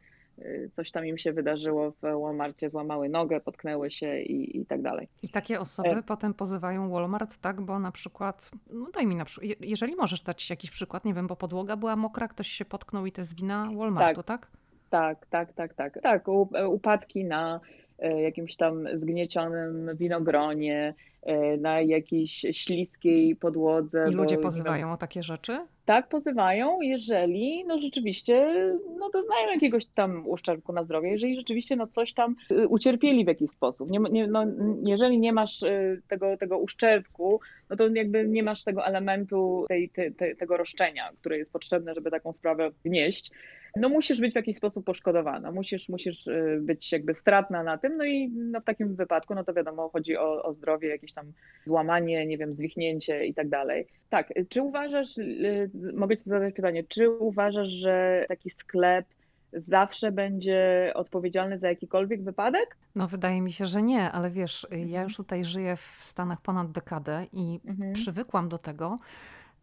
coś 0.75 0.91
tam 0.91 1.05
im 1.05 1.17
się 1.17 1.33
wydarzyło 1.33 1.91
w 1.91 2.01
Walmartie, 2.01 2.69
złamały 2.69 3.09
nogę, 3.09 3.41
potknęły 3.41 3.91
się 3.91 4.21
i, 4.21 4.57
i 4.57 4.65
tak 4.65 4.81
dalej. 4.81 5.07
I 5.21 5.29
takie 5.29 5.59
osoby 5.59 5.89
e... 5.89 6.03
potem 6.03 6.33
pozywają 6.33 6.89
Walmart, 6.89 7.37
tak, 7.37 7.61
bo 7.61 7.79
na 7.79 7.91
przykład, 7.91 8.51
no 8.71 8.85
daj 8.93 9.07
mi 9.07 9.15
na 9.15 9.25
przykład, 9.25 9.51
jeżeli 9.59 9.95
możesz 9.95 10.21
dać 10.21 10.49
jakiś 10.49 10.69
przykład, 10.69 11.05
nie 11.05 11.13
wiem, 11.13 11.27
bo 11.27 11.35
podłoga 11.35 11.75
była 11.75 11.95
mokra, 11.95 12.27
ktoś 12.27 12.47
się 12.47 12.65
potknął 12.65 13.05
i 13.05 13.11
to 13.11 13.21
jest 13.21 13.35
wina 13.35 13.69
Walmartu, 13.75 14.23
tak? 14.23 14.47
Tak, 14.89 15.25
tak, 15.25 15.53
tak, 15.53 15.73
tak, 15.73 15.93
tak. 15.93 16.03
Tak, 16.03 16.27
upadki 16.67 17.25
na 17.25 17.59
jakimś 18.01 18.55
tam 18.55 18.87
zgniecionym 18.93 19.89
winogronie, 19.95 20.93
E, 21.21 21.57
na 21.57 21.81
jakiejś 21.81 22.45
śliskiej 22.51 23.35
podłodze. 23.35 24.03
I 24.11 24.13
ludzie 24.13 24.37
pozywają 24.37 24.91
o 24.91 24.97
takie 24.97 25.23
rzeczy? 25.23 25.59
Tak, 25.85 26.09
pozywają, 26.09 26.81
jeżeli 26.81 27.65
no 27.65 27.79
rzeczywiście 27.79 28.53
no 28.99 29.09
doznają 29.09 29.47
jakiegoś 29.53 29.85
tam 29.85 30.27
uszczerbku 30.27 30.73
na 30.73 30.83
zdrowie, 30.83 31.09
jeżeli 31.11 31.35
rzeczywiście 31.35 31.75
no 31.75 31.87
coś 31.87 32.13
tam 32.13 32.35
y, 32.51 32.67
ucierpieli 32.67 33.25
w 33.25 33.27
jakiś 33.27 33.51
sposób. 33.51 33.91
Nie, 33.91 33.99
nie, 33.99 34.27
no, 34.27 34.45
jeżeli 34.83 35.19
nie 35.19 35.33
masz 35.33 35.63
y, 35.63 36.01
tego, 36.07 36.37
tego 36.37 36.57
uszczerbku, 36.57 37.39
no 37.69 37.75
to 37.75 37.87
jakby 37.87 38.27
nie 38.27 38.43
masz 38.43 38.63
tego 38.63 38.85
elementu 38.85 39.65
tej, 39.67 39.89
te, 39.89 40.11
te, 40.11 40.35
tego 40.35 40.57
roszczenia, 40.57 41.09
które 41.19 41.37
jest 41.37 41.53
potrzebne, 41.53 41.93
żeby 41.93 42.11
taką 42.11 42.33
sprawę 42.33 42.71
wnieść 42.85 43.31
no 43.75 43.89
musisz 43.89 44.21
być 44.21 44.33
w 44.33 44.35
jakiś 44.35 44.57
sposób 44.57 44.85
poszkodowana, 44.85 45.51
musisz, 45.51 45.89
musisz 45.89 46.27
y, 46.27 46.59
być 46.61 46.91
jakby 46.91 47.13
stratna 47.13 47.63
na 47.63 47.77
tym, 47.77 47.97
no 47.97 48.05
i 48.05 48.29
no 48.29 48.61
w 48.61 48.63
takim 48.63 48.95
wypadku, 48.95 49.35
no 49.35 49.43
to 49.43 49.53
wiadomo, 49.53 49.89
chodzi 49.89 50.17
o, 50.17 50.43
o 50.43 50.53
zdrowie, 50.53 50.89
jakieś 50.89 51.13
tam 51.13 51.25
złamanie, 51.65 52.25
nie 52.25 52.37
wiem, 52.37 52.53
zwichnięcie 52.53 53.25
i 53.25 53.33
tak 53.33 53.49
dalej. 53.49 53.87
Tak, 54.09 54.33
czy 54.49 54.61
uważasz, 54.61 55.17
y, 55.17 55.69
mogę 55.93 56.17
ci 56.17 56.23
zadać 56.23 56.53
pytanie, 56.53 56.83
czy 56.83 57.09
uważasz, 57.09 57.69
że 57.69 58.25
taki 58.27 58.49
sklep 58.49 59.05
zawsze 59.53 60.11
będzie 60.11 60.91
odpowiedzialny 60.95 61.57
za 61.57 61.69
jakikolwiek 61.69 62.23
wypadek? 62.23 62.77
No, 62.95 63.07
wydaje 63.07 63.41
mi 63.41 63.51
się, 63.51 63.65
że 63.65 63.81
nie, 63.81 64.11
ale 64.11 64.31
wiesz, 64.31 64.67
ja 64.71 64.77
mhm. 64.77 65.03
już 65.03 65.15
tutaj 65.15 65.45
żyję 65.45 65.75
w 65.75 65.97
Stanach 65.99 66.41
ponad 66.41 66.71
dekadę 66.71 67.25
i 67.33 67.59
mhm. 67.65 67.93
przywykłam 67.93 68.49
do 68.49 68.57
tego, 68.57 68.97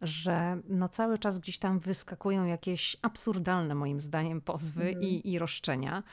że 0.01 0.61
no 0.69 0.89
cały 0.89 1.17
czas 1.17 1.39
gdzieś 1.39 1.59
tam 1.59 1.79
wyskakują 1.79 2.45
jakieś 2.45 2.97
absurdalne 3.01 3.75
moim 3.75 4.01
zdaniem 4.01 4.41
pozwy 4.41 4.89
mm. 4.89 5.01
i, 5.01 5.31
i 5.31 5.39
roszczenia. 5.39 6.03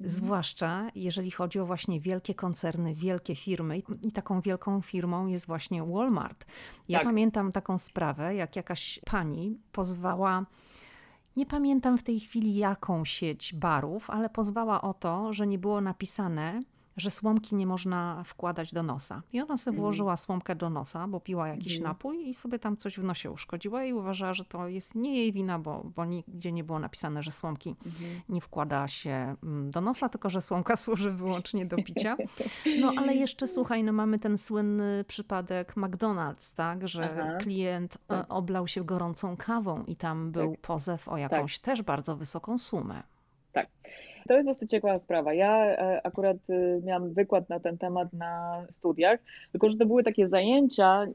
Mhm. 0.00 0.16
Zwłaszcza 0.16 0.90
jeżeli 0.94 1.30
chodzi 1.30 1.58
o 1.58 1.66
właśnie 1.66 2.00
wielkie 2.00 2.34
koncerny, 2.34 2.94
wielkie 2.94 3.34
firmy. 3.34 3.82
I 4.02 4.12
taką 4.12 4.40
wielką 4.40 4.80
firmą 4.80 5.26
jest 5.26 5.46
właśnie 5.46 5.84
Walmart. 5.84 6.46
Ja 6.88 6.98
tak. 6.98 7.06
pamiętam 7.06 7.52
taką 7.52 7.78
sprawę, 7.78 8.34
jak 8.34 8.56
jakaś 8.56 9.00
pani 9.04 9.58
pozwała. 9.72 10.46
Nie 11.36 11.46
pamiętam 11.46 11.98
w 11.98 12.02
tej 12.02 12.20
chwili 12.20 12.56
jaką 12.56 13.04
sieć 13.04 13.54
barów, 13.54 14.10
ale 14.10 14.30
pozwała 14.30 14.82
o 14.82 14.94
to, 14.94 15.32
że 15.32 15.46
nie 15.46 15.58
było 15.58 15.80
napisane, 15.80 16.62
że 17.00 17.10
słomki 17.10 17.54
nie 17.54 17.66
można 17.66 18.24
wkładać 18.24 18.72
do 18.72 18.82
nosa. 18.82 19.22
I 19.32 19.40
ona 19.40 19.56
sobie 19.56 19.74
mhm. 19.74 19.82
włożyła 19.82 20.16
słomkę 20.16 20.56
do 20.56 20.70
nosa, 20.70 21.08
bo 21.08 21.20
piła 21.20 21.48
jakiś 21.48 21.72
mm. 21.72 21.82
napój 21.82 22.28
i 22.28 22.34
sobie 22.34 22.58
tam 22.58 22.76
coś 22.76 22.98
w 22.98 23.04
nosie 23.04 23.30
uszkodziła 23.30 23.84
i 23.84 23.92
uważała, 23.92 24.34
że 24.34 24.44
to 24.44 24.68
jest 24.68 24.94
nie 24.94 25.16
jej 25.16 25.32
wina, 25.32 25.58
bo, 25.58 25.86
bo 25.96 26.04
nigdzie 26.04 26.52
nie 26.52 26.64
było 26.64 26.78
napisane, 26.78 27.22
że 27.22 27.30
słomki 27.30 27.76
mm. 27.86 28.20
nie 28.28 28.40
wkłada 28.40 28.88
się 28.88 29.36
mm, 29.42 29.70
do 29.70 29.80
nosa, 29.80 30.08
tylko 30.08 30.30
że 30.30 30.42
słomka 30.42 30.76
służy 30.84 31.10
wyłącznie 31.10 31.66
do 31.66 31.76
picia. 31.76 32.16
No 32.80 32.92
ale 32.98 33.14
jeszcze 33.14 33.48
słuchaj, 33.48 33.84
no 33.84 33.92
mamy 33.92 34.18
ten 34.18 34.38
słynny 34.38 35.04
przypadek 35.06 35.76
McDonald's, 35.76 36.54
tak, 36.54 36.88
że 36.88 37.10
Aha. 37.12 37.36
klient 37.40 37.94
e, 37.94 37.98
tak. 38.06 38.26
oblał 38.28 38.68
się 38.68 38.84
gorącą 38.84 39.36
kawą 39.36 39.84
i 39.84 39.96
tam 39.96 40.32
był 40.32 40.50
tak. 40.50 40.60
pozew 40.60 41.08
o 41.08 41.16
jakąś 41.16 41.58
tak. 41.58 41.64
też 41.64 41.82
bardzo 41.82 42.16
wysoką 42.16 42.58
sumę. 42.58 43.02
Tak. 43.52 43.68
To 44.30 44.34
jest 44.34 44.48
dosyć 44.48 44.70
ciekawa 44.70 44.98
sprawa. 44.98 45.34
Ja 45.34 45.66
e, 45.66 46.06
akurat 46.06 46.36
e, 46.50 46.80
miałam 46.84 47.12
wykład 47.12 47.48
na 47.48 47.60
ten 47.60 47.78
temat 47.78 48.12
na 48.12 48.64
studiach, 48.68 49.20
tylko 49.52 49.68
że 49.68 49.76
to 49.76 49.86
były 49.86 50.02
takie 50.02 50.28
zajęcia 50.28 51.06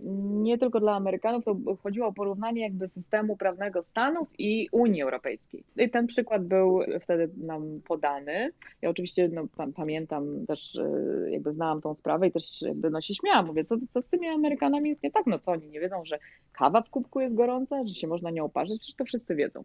nie 0.44 0.58
tylko 0.58 0.80
dla 0.80 0.96
Amerykanów, 0.96 1.46
to 1.46 1.56
chodziło 1.84 2.08
o 2.08 2.14
porównanie 2.14 2.62
jakby 2.62 2.90
systemu 2.90 3.38
prawnego 3.38 3.84
Stanów 3.84 4.28
i 4.38 4.70
Unii 4.72 5.02
Europejskiej. 5.02 5.64
I 5.78 5.90
ten 5.90 6.08
przykład 6.08 6.46
był 6.46 6.80
wtedy 7.02 7.30
nam 7.38 7.82
podany. 7.88 8.52
Ja 8.82 8.90
oczywiście 8.90 9.30
no, 9.34 9.48
pamiętam 9.76 10.46
też, 10.46 10.76
e, 10.76 11.32
jakby 11.32 11.54
znałam 11.54 11.82
tą 11.82 11.94
sprawę 11.94 12.28
i 12.28 12.32
też 12.32 12.62
jakby 12.62 12.90
no 12.90 13.02
się 13.02 13.16
śmiałam. 13.16 13.46
Mówię, 13.46 13.64
co, 13.64 13.76
co 13.90 14.02
z 14.02 14.10
tymi 14.10 14.28
Amerykanami 14.28 14.90
jest 14.90 15.04
nie 15.04 15.12
tak? 15.12 15.26
No 15.28 15.40
co, 15.40 15.52
oni 15.52 15.70
nie 15.70 15.80
wiedzą, 15.80 16.06
że 16.06 16.20
kawa 16.54 16.82
w 16.82 16.90
kubku 16.90 17.20
jest 17.20 17.36
gorąca, 17.36 17.86
że 17.86 17.94
się 17.94 18.08
można 18.08 18.32
nią 18.32 18.46
oparzyć? 18.46 18.80
Przecież 18.80 18.96
to 18.96 19.06
wszyscy 19.06 19.36
wiedzą. 19.36 19.64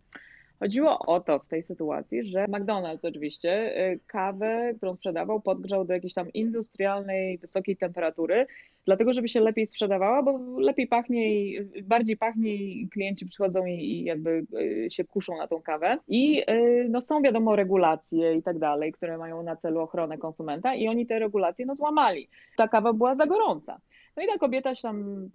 Chodziło 0.61 0.99
o 0.99 1.21
to 1.21 1.39
w 1.39 1.47
tej 1.47 1.63
sytuacji, 1.63 2.25
że 2.25 2.45
McDonald's 2.45 3.09
oczywiście 3.09 3.79
y, 3.93 4.01
kawę, 4.07 4.73
którą 4.77 4.95
sprzedawał, 4.95 5.41
podgrzał 5.41 5.85
do 5.85 5.95
jakiejś 5.95 6.15
tam 6.15 6.33
industrialnej, 6.33 7.39
wysokiej 7.39 7.77
temperatury, 7.77 8.47
dlatego 8.87 9.15
żeby 9.15 9.29
się 9.29 9.41
lepiej 9.41 9.67
sprzedawała, 9.67 10.23
bo 10.23 10.61
lepiej 10.61 10.87
pachnie 10.87 11.35
i 11.35 11.83
bardziej 11.83 12.17
pachnie 12.17 12.55
i 12.55 12.89
klienci 12.89 13.27
przychodzą 13.27 13.67
i, 13.67 13.73
i 13.73 14.05
jakby 14.05 14.47
y, 14.61 14.91
się 14.91 15.05
kuszą 15.05 15.37
na 15.37 15.47
tą 15.47 15.63
kawę. 15.63 15.99
I 16.09 16.43
y, 16.51 16.87
no 16.91 17.01
są 17.01 17.23
wiadomo 17.23 17.57
regulacje 17.57 18.35
i 18.35 18.43
tak 18.43 18.59
dalej, 18.59 18.93
które 18.93 19.19
mają 19.19 19.43
na 19.43 19.57
celu 19.57 19.81
ochronę 19.81 20.19
konsumenta 20.19 20.75
i 20.75 20.89
oni 20.89 21.07
te 21.07 21.19
regulacje 21.19 21.67
no 21.67 21.75
złamali. 21.75 22.29
Ta 22.57 22.69
kawa 22.69 22.93
była 22.93 23.15
za 23.15 23.27
gorąca. 23.27 23.81
No 24.17 24.23
i 24.23 24.27
ta 24.27 24.39
kobieta 24.39 24.75
się 24.75 24.83
tam 24.83 25.29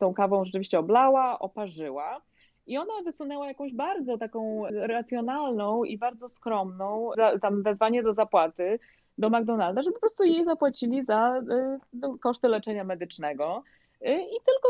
tą 0.00 0.14
kawą 0.14 0.44
rzeczywiście 0.44 0.78
oblała, 0.78 1.38
oparzyła. 1.38 2.20
I 2.66 2.78
ona 2.78 2.92
wysunęła 3.04 3.46
jakąś 3.46 3.74
bardzo 3.74 4.18
taką 4.18 4.64
racjonalną 4.70 5.84
i 5.84 5.98
bardzo 5.98 6.28
skromną, 6.28 7.10
tam 7.40 7.62
wezwanie 7.62 8.02
do 8.02 8.12
zapłaty 8.12 8.78
do 9.18 9.30
McDonalda, 9.30 9.82
żeby 9.82 9.94
po 9.94 10.00
prostu 10.00 10.24
jej 10.24 10.44
zapłacili 10.44 11.04
za 11.04 11.38
y, 11.38 11.78
no, 11.92 12.18
koszty 12.18 12.48
leczenia 12.48 12.84
medycznego. 12.84 13.62
Y, 14.00 14.12
I 14.12 14.36
tylko 14.46 14.68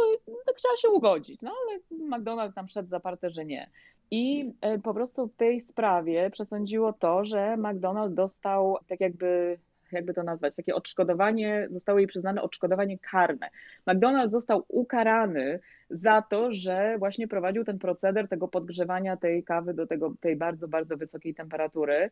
chciała 0.56 0.76
się 0.76 0.88
ugodzić, 0.88 1.42
no 1.42 1.50
ale 1.50 1.78
McDonald 2.08 2.54
tam 2.54 2.68
szedł 2.68 2.88
zaparte, 2.88 3.30
że 3.30 3.44
nie. 3.44 3.70
I 4.10 4.52
y, 4.76 4.80
po 4.80 4.94
prostu 4.94 5.26
w 5.26 5.36
tej 5.36 5.60
sprawie 5.60 6.30
przesądziło 6.30 6.92
to, 6.92 7.24
że 7.24 7.56
McDonald 7.56 8.14
dostał 8.14 8.78
tak 8.88 9.00
jakby 9.00 9.58
jakby 9.92 10.14
to 10.14 10.22
nazwać, 10.22 10.56
takie 10.56 10.74
odszkodowanie, 10.74 11.66
zostało 11.70 11.98
jej 11.98 12.08
przyznane 12.08 12.42
odszkodowanie 12.42 12.98
karne. 12.98 13.50
McDonald's 13.86 14.30
został 14.30 14.64
ukarany 14.68 15.60
za 15.92 16.22
to, 16.22 16.52
że 16.52 16.96
właśnie 16.98 17.28
prowadził 17.28 17.64
ten 17.64 17.78
proceder 17.78 18.28
tego 18.28 18.48
podgrzewania 18.48 19.16
tej 19.16 19.44
kawy 19.44 19.74
do 19.74 19.86
tego, 19.86 20.14
tej 20.20 20.36
bardzo, 20.36 20.68
bardzo 20.68 20.96
wysokiej 20.96 21.34
temperatury. 21.34 22.10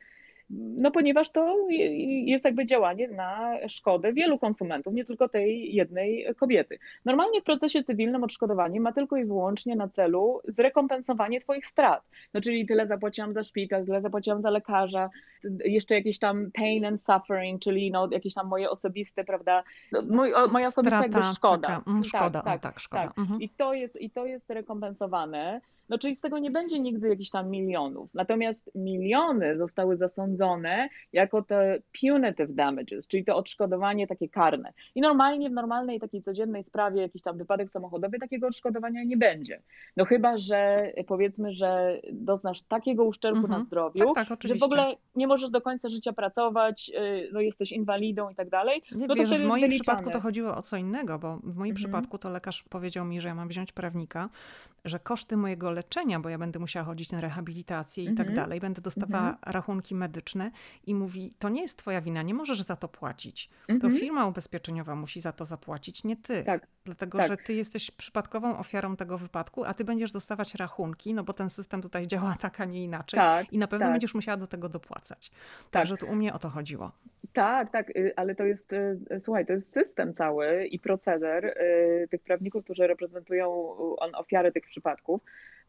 No 0.52 0.90
ponieważ 0.90 1.30
to 1.30 1.56
jest 2.24 2.44
jakby 2.44 2.66
działanie 2.66 3.08
na 3.08 3.56
szkodę 3.68 4.12
wielu 4.12 4.38
konsumentów, 4.38 4.94
nie 4.94 5.04
tylko 5.04 5.28
tej 5.28 5.74
jednej 5.74 6.26
kobiety. 6.36 6.78
Normalnie 7.04 7.40
w 7.40 7.44
procesie 7.44 7.84
cywilnym 7.84 8.24
odszkodowanie 8.24 8.80
ma 8.80 8.92
tylko 8.92 9.16
i 9.16 9.24
wyłącznie 9.24 9.76
na 9.76 9.88
celu 9.88 10.40
zrekompensowanie 10.48 11.40
twoich 11.40 11.66
strat. 11.66 12.02
No 12.34 12.40
czyli 12.40 12.66
tyle 12.66 12.86
zapłaciłam 12.86 13.32
za 13.32 13.42
szpital, 13.42 13.84
tyle 13.84 14.00
zapłaciłam 14.00 14.38
za 14.38 14.50
lekarza, 14.50 15.10
jeszcze 15.64 15.94
jakieś 15.94 16.18
tam 16.18 16.50
pain 16.54 16.84
and 16.84 17.02
suffering, 17.02 17.62
czyli 17.62 17.90
no 17.90 18.08
jakieś 18.10 18.34
tam 18.34 18.48
moje 18.48 18.70
osobiste, 18.70 19.24
prawda, 19.24 19.64
no, 19.92 20.02
mój, 20.02 20.32
moja 20.50 20.68
osobista 20.68 20.98
Strata, 20.98 21.18
jakby 21.18 21.34
szkoda. 21.34 21.68
Taka, 21.68 21.90
mm, 21.90 22.04
szkoda, 22.04 22.30
tak, 22.30 22.44
tak, 22.44 22.60
tak, 22.60 22.80
szkoda. 22.80 23.02
Tak. 23.02 23.18
Mhm. 23.18 23.40
I, 23.40 23.48
to 23.48 23.69
jest, 23.74 24.00
I 24.00 24.10
to 24.10 24.26
jest 24.26 24.50
rekompensowane. 24.50 25.60
No 25.90 25.98
czyli 25.98 26.14
z 26.14 26.20
tego 26.20 26.38
nie 26.38 26.50
będzie 26.50 26.80
nigdy 26.80 27.08
jakichś 27.08 27.30
tam 27.30 27.50
milionów. 27.50 28.14
Natomiast 28.14 28.70
miliony 28.74 29.56
zostały 29.56 29.96
zasądzone 29.96 30.88
jako 31.12 31.42
te 31.42 31.78
punitive 32.00 32.54
damages, 32.54 33.06
czyli 33.06 33.24
to 33.24 33.36
odszkodowanie 33.36 34.06
takie 34.06 34.28
karne. 34.28 34.72
I 34.94 35.00
normalnie 35.00 35.50
w 35.50 35.52
normalnej 35.52 36.00
takiej 36.00 36.22
codziennej 36.22 36.64
sprawie, 36.64 37.02
jakiś 37.02 37.22
tam 37.22 37.38
wypadek 37.38 37.70
samochodowy, 37.70 38.18
takiego 38.18 38.46
odszkodowania 38.46 39.04
nie 39.04 39.16
będzie. 39.16 39.62
No 39.96 40.04
chyba, 40.04 40.36
że 40.36 40.92
powiedzmy, 41.06 41.52
że 41.52 42.00
doznasz 42.12 42.62
takiego 42.62 43.04
uszczerbku 43.04 43.40
mhm. 43.40 43.58
na 43.58 43.64
zdrowiu, 43.64 44.14
tak, 44.14 44.28
tak, 44.28 44.38
że 44.44 44.54
w 44.54 44.62
ogóle 44.62 44.96
nie 45.16 45.26
możesz 45.26 45.50
do 45.50 45.60
końca 45.60 45.88
życia 45.88 46.12
pracować, 46.12 46.90
y, 46.94 47.28
no 47.32 47.40
jesteś 47.40 47.72
inwalidą 47.72 48.30
i 48.30 48.34
tak 48.34 48.50
dalej. 48.50 48.82
Nie, 48.92 49.06
no 49.06 49.14
wiesz, 49.14 49.30
w 49.30 49.44
moim 49.44 49.60
wyliczane. 49.60 49.68
przypadku 49.70 50.10
to 50.10 50.20
chodziło 50.20 50.56
o 50.56 50.62
co 50.62 50.76
innego, 50.76 51.18
bo 51.18 51.36
w 51.36 51.56
moim 51.56 51.70
mhm. 51.70 51.74
przypadku 51.74 52.18
to 52.18 52.30
lekarz 52.30 52.64
powiedział 52.68 53.04
mi, 53.04 53.20
że 53.20 53.28
ja 53.28 53.34
mam 53.34 53.48
wziąć 53.48 53.59
prawnika, 53.72 54.28
że 54.84 54.98
koszty 54.98 55.36
mojego 55.36 55.70
leczenia, 55.70 56.20
bo 56.20 56.28
ja 56.28 56.38
będę 56.38 56.58
musiała 56.58 56.86
chodzić 56.86 57.12
na 57.12 57.20
rehabilitację 57.20 58.04
i 58.04 58.06
tak 58.06 58.26
mhm. 58.26 58.36
dalej, 58.36 58.60
będę 58.60 58.82
dostawała 58.82 59.30
mhm. 59.30 59.52
rachunki 59.52 59.94
medyczne 59.94 60.50
i 60.86 60.94
mówi, 60.94 61.34
to 61.38 61.48
nie 61.48 61.62
jest 61.62 61.78
twoja 61.78 62.00
wina, 62.00 62.22
nie 62.22 62.34
możesz 62.34 62.62
za 62.62 62.76
to 62.76 62.88
płacić. 62.88 63.50
To 63.66 63.72
mhm. 63.72 63.96
firma 63.96 64.26
ubezpieczeniowa 64.26 64.94
musi 64.94 65.20
za 65.20 65.32
to 65.32 65.44
zapłacić, 65.44 66.04
nie 66.04 66.16
ty. 66.16 66.44
Tak. 66.44 66.66
Dlatego, 66.84 67.18
tak. 67.18 67.28
że 67.30 67.36
ty 67.36 67.54
jesteś 67.54 67.90
przypadkową 67.90 68.58
ofiarą 68.58 68.96
tego 68.96 69.18
wypadku, 69.18 69.64
a 69.64 69.74
ty 69.74 69.84
będziesz 69.84 70.12
dostawać 70.12 70.54
rachunki, 70.54 71.14
no 71.14 71.24
bo 71.24 71.32
ten 71.32 71.50
system 71.50 71.82
tutaj 71.82 72.06
działa 72.06 72.34
tak, 72.40 72.60
a 72.60 72.64
nie 72.64 72.84
inaczej. 72.84 73.20
Tak, 73.20 73.52
I 73.52 73.58
na 73.58 73.66
pewno 73.66 73.86
tak. 73.86 73.92
będziesz 73.92 74.14
musiała 74.14 74.36
do 74.36 74.46
tego 74.46 74.68
dopłacać. 74.68 75.30
Także 75.70 75.96
tu 75.96 76.06
u 76.06 76.14
mnie 76.14 76.34
o 76.34 76.38
to 76.38 76.50
chodziło. 76.50 76.92
Tak, 77.32 77.72
tak, 77.72 77.90
y, 77.96 78.12
ale 78.16 78.34
to 78.34 78.44
jest, 78.44 78.72
y, 78.72 78.98
słuchaj, 79.20 79.46
to 79.46 79.52
jest 79.52 79.72
system 79.72 80.14
cały 80.14 80.66
i 80.66 80.78
proceder 80.78 81.44
y, 81.44 82.08
tych 82.10 82.22
prawników, 82.22 82.64
którzy 82.64 82.86
reprezentują 82.86 83.76
ofiary 84.14 84.52
tych 84.52 84.66
przypadków. 84.66 85.20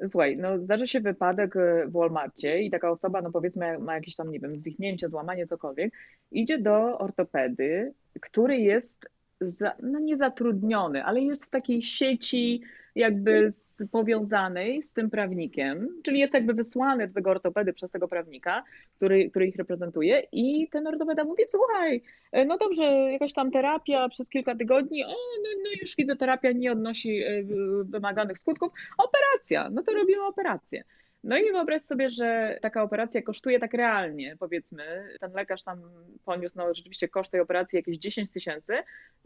Słuchaj, 0.08 0.38
no 0.38 0.60
zdarzy 0.60 0.88
się 0.88 1.00
wypadek 1.00 1.54
w 1.88 1.92
Walmartie 1.92 2.62
i 2.62 2.72
taka 2.72 2.90
osoba, 2.90 3.22
no 3.22 3.32
powiedzmy 3.32 3.80
ma 3.80 3.96
jakieś 3.96 4.16
tam, 4.16 4.32
nie 4.32 4.40
wiem, 4.40 4.58
zwichnięcie, 4.58 5.10
złamanie, 5.10 5.46
cokolwiek, 5.46 5.94
idzie 6.32 6.58
do 6.58 6.98
ortopedy, 6.98 7.94
który 8.22 8.58
jest 8.58 9.06
za, 9.42 9.76
no 9.82 10.00
nie 10.00 10.18
zatrudniony, 10.18 11.04
ale 11.04 11.22
jest 11.22 11.46
w 11.46 11.50
takiej 11.50 11.82
sieci 11.82 12.62
jakby 12.96 13.50
powiązanej 13.92 14.84
z 14.84 14.94
tym 14.94 15.10
prawnikiem, 15.10 15.88
czyli 16.04 16.20
jest 16.20 16.34
jakby 16.34 16.54
wysłany 16.54 17.08
do 17.08 17.14
tego 17.14 17.30
ortopedy 17.30 17.74
przez 17.74 17.92
tego 17.92 18.08
prawnika, 18.08 18.64
który, 18.96 19.30
który 19.30 19.48
ich 19.48 19.56
reprezentuje 19.56 20.24
i 20.32 20.70
ten 20.72 20.88
ortopeda 20.88 21.24
mówi, 21.24 21.44
słuchaj, 21.46 22.04
e, 22.32 22.46
no 22.46 22.58
dobrze, 22.58 22.84
jakaś 23.12 23.34
tam 23.34 23.52
terapia 23.52 24.10
przez 24.10 24.30
kilka 24.30 24.56
tygodni, 24.56 25.04
o, 25.04 25.08
no, 25.08 25.50
no 25.64 25.70
już 25.82 25.96
fizjoterapia 25.96 26.52
nie 26.52 26.72
odnosi 26.72 27.24
e, 27.24 27.44
wymaganych 27.84 28.40
skutków, 28.40 28.72
operacja, 28.98 29.70
no 29.70 29.84
to 29.84 29.94
robimy 29.94 30.26
operację. 30.26 30.84
No 31.24 31.38
i 31.38 31.52
wyobraź 31.52 31.82
sobie, 31.82 32.10
że 32.10 32.60
taka 32.62 32.84
operacja 32.84 33.22
kosztuje 33.22 33.60
tak 33.60 33.74
realnie, 33.74 34.36
powiedzmy, 34.40 34.84
ten 35.20 35.32
lekarz 35.34 35.64
tam 35.64 35.82
poniósł 36.26 36.58
no, 36.58 36.74
rzeczywiście 36.74 37.08
koszt 37.08 37.32
tej 37.32 37.42
operacji 37.42 37.78
jakieś 37.78 37.98
10 37.98 38.32
tysięcy, 38.32 38.74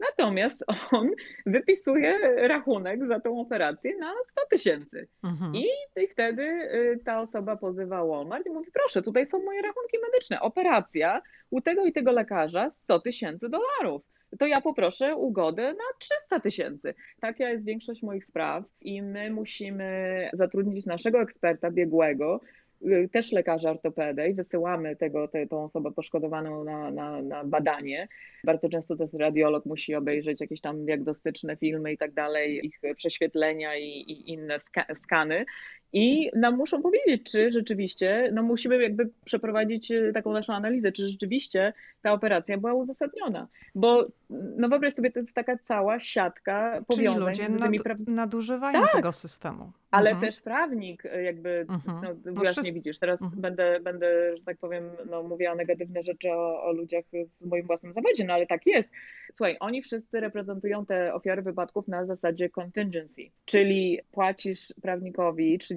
natomiast 0.00 0.64
on 0.92 1.10
wypisuje 1.46 2.18
rachunek 2.48 3.06
za 3.06 3.20
tą 3.20 3.40
operację 3.40 3.96
na 3.96 4.12
100 4.24 4.40
tysięcy. 4.50 5.08
Mhm. 5.24 5.54
I, 5.54 5.66
I 5.96 6.08
wtedy 6.08 6.42
y, 6.42 7.00
ta 7.04 7.20
osoba 7.20 7.56
pozywa 7.56 8.04
Walmart 8.04 8.46
i 8.46 8.50
mówi, 8.50 8.70
proszę, 8.72 9.02
tutaj 9.02 9.26
są 9.26 9.42
moje 9.42 9.62
rachunki 9.62 9.98
medyczne, 10.02 10.40
operacja 10.40 11.22
u 11.50 11.60
tego 11.60 11.84
i 11.84 11.92
tego 11.92 12.12
lekarza 12.12 12.70
100 12.70 13.00
tysięcy 13.00 13.48
dolarów 13.48 14.02
to 14.38 14.46
ja 14.46 14.60
poproszę 14.60 15.16
ugodę 15.16 15.62
na 15.62 15.84
300 15.98 16.40
tysięcy. 16.40 16.94
Taka 17.20 17.50
jest 17.50 17.64
większość 17.64 18.02
moich 18.02 18.24
spraw 18.24 18.64
i 18.80 19.02
my 19.02 19.30
musimy 19.30 20.30
zatrudnić 20.32 20.86
naszego 20.86 21.20
eksperta 21.20 21.70
biegłego, 21.70 22.40
y, 22.86 23.08
też 23.12 23.32
lekarza 23.32 23.70
ortopedę 23.70 24.28
i 24.28 24.34
wysyłamy 24.34 24.96
tego, 24.96 25.28
te, 25.28 25.46
tą 25.46 25.64
osobę 25.64 25.92
poszkodowaną 25.92 26.64
na, 26.64 26.90
na, 26.90 27.22
na, 27.22 27.44
badanie. 27.44 28.08
Bardzo 28.44 28.68
często 28.68 28.96
to 28.96 29.02
jest 29.02 29.14
radiolog, 29.14 29.66
musi 29.66 29.94
obejrzeć 29.94 30.40
jakieś 30.40 30.60
tam 30.60 30.84
diagnostyczne 30.84 31.56
filmy 31.56 31.92
i 31.92 31.98
tak 31.98 32.12
dalej, 32.12 32.66
ich 32.66 32.80
prześwietlenia 32.96 33.76
i, 33.76 33.88
i 33.88 34.32
inne 34.32 34.60
ska 34.60 34.94
skany 34.94 35.44
i 35.92 36.30
nam 36.34 36.56
muszą 36.56 36.82
powiedzieć, 36.82 37.30
czy 37.32 37.50
rzeczywiście, 37.50 38.30
no 38.34 38.42
musimy 38.42 38.82
jakby 38.82 39.10
przeprowadzić 39.24 39.90
e, 39.90 40.12
taką 40.12 40.32
naszą 40.32 40.54
analizę, 40.54 40.92
czy 40.92 41.08
rzeczywiście 41.08 41.72
ta 42.02 42.12
operacja 42.12 42.58
była 42.58 42.74
uzasadniona. 42.74 43.48
Bo 43.74 44.06
no 44.30 44.68
wyobraź 44.68 44.94
sobie, 44.94 45.10
to 45.10 45.20
jest 45.20 45.34
taka 45.34 45.58
cała 45.58 46.00
siatka 46.00 46.84
powiązań. 46.86 47.34
Czyli 47.34 47.48
ludzie 47.48 47.60
nad, 47.60 47.82
pra... 47.82 47.94
nadużywają 48.06 48.82
tak, 48.82 48.92
tego 48.92 49.12
systemu. 49.12 49.72
Ale 49.90 50.10
mhm. 50.10 50.30
też 50.30 50.40
prawnik 50.40 51.06
e, 51.06 51.22
jakby, 51.22 51.66
mhm. 51.68 52.00
no, 52.02 52.32
no 52.32 52.40
wyraźnie 52.40 52.72
widzisz, 52.72 52.98
teraz 52.98 53.22
mhm. 53.22 53.42
będę, 53.42 53.80
będę, 53.80 54.36
że 54.36 54.42
tak 54.44 54.58
powiem, 54.58 54.90
no, 55.10 55.22
mówiła 55.22 55.54
negatywne 55.54 56.02
rzeczy 56.02 56.32
o, 56.32 56.62
o 56.62 56.72
ludziach 56.72 57.04
w 57.40 57.46
moim 57.46 57.66
własnym 57.66 57.92
zawodzie, 57.92 58.24
no 58.24 58.34
ale 58.34 58.46
tak 58.46 58.66
jest. 58.66 58.90
Słuchaj, 59.34 59.56
oni 59.60 59.82
wszyscy 59.82 60.20
reprezentują 60.20 60.86
te 60.86 61.14
ofiary 61.14 61.42
wypadków 61.42 61.88
na 61.88 62.06
zasadzie 62.06 62.50
contingency, 62.50 63.22
czyli 63.44 64.00
płacisz 64.12 64.74
prawnikowi 64.82 65.58
30% 65.58 65.75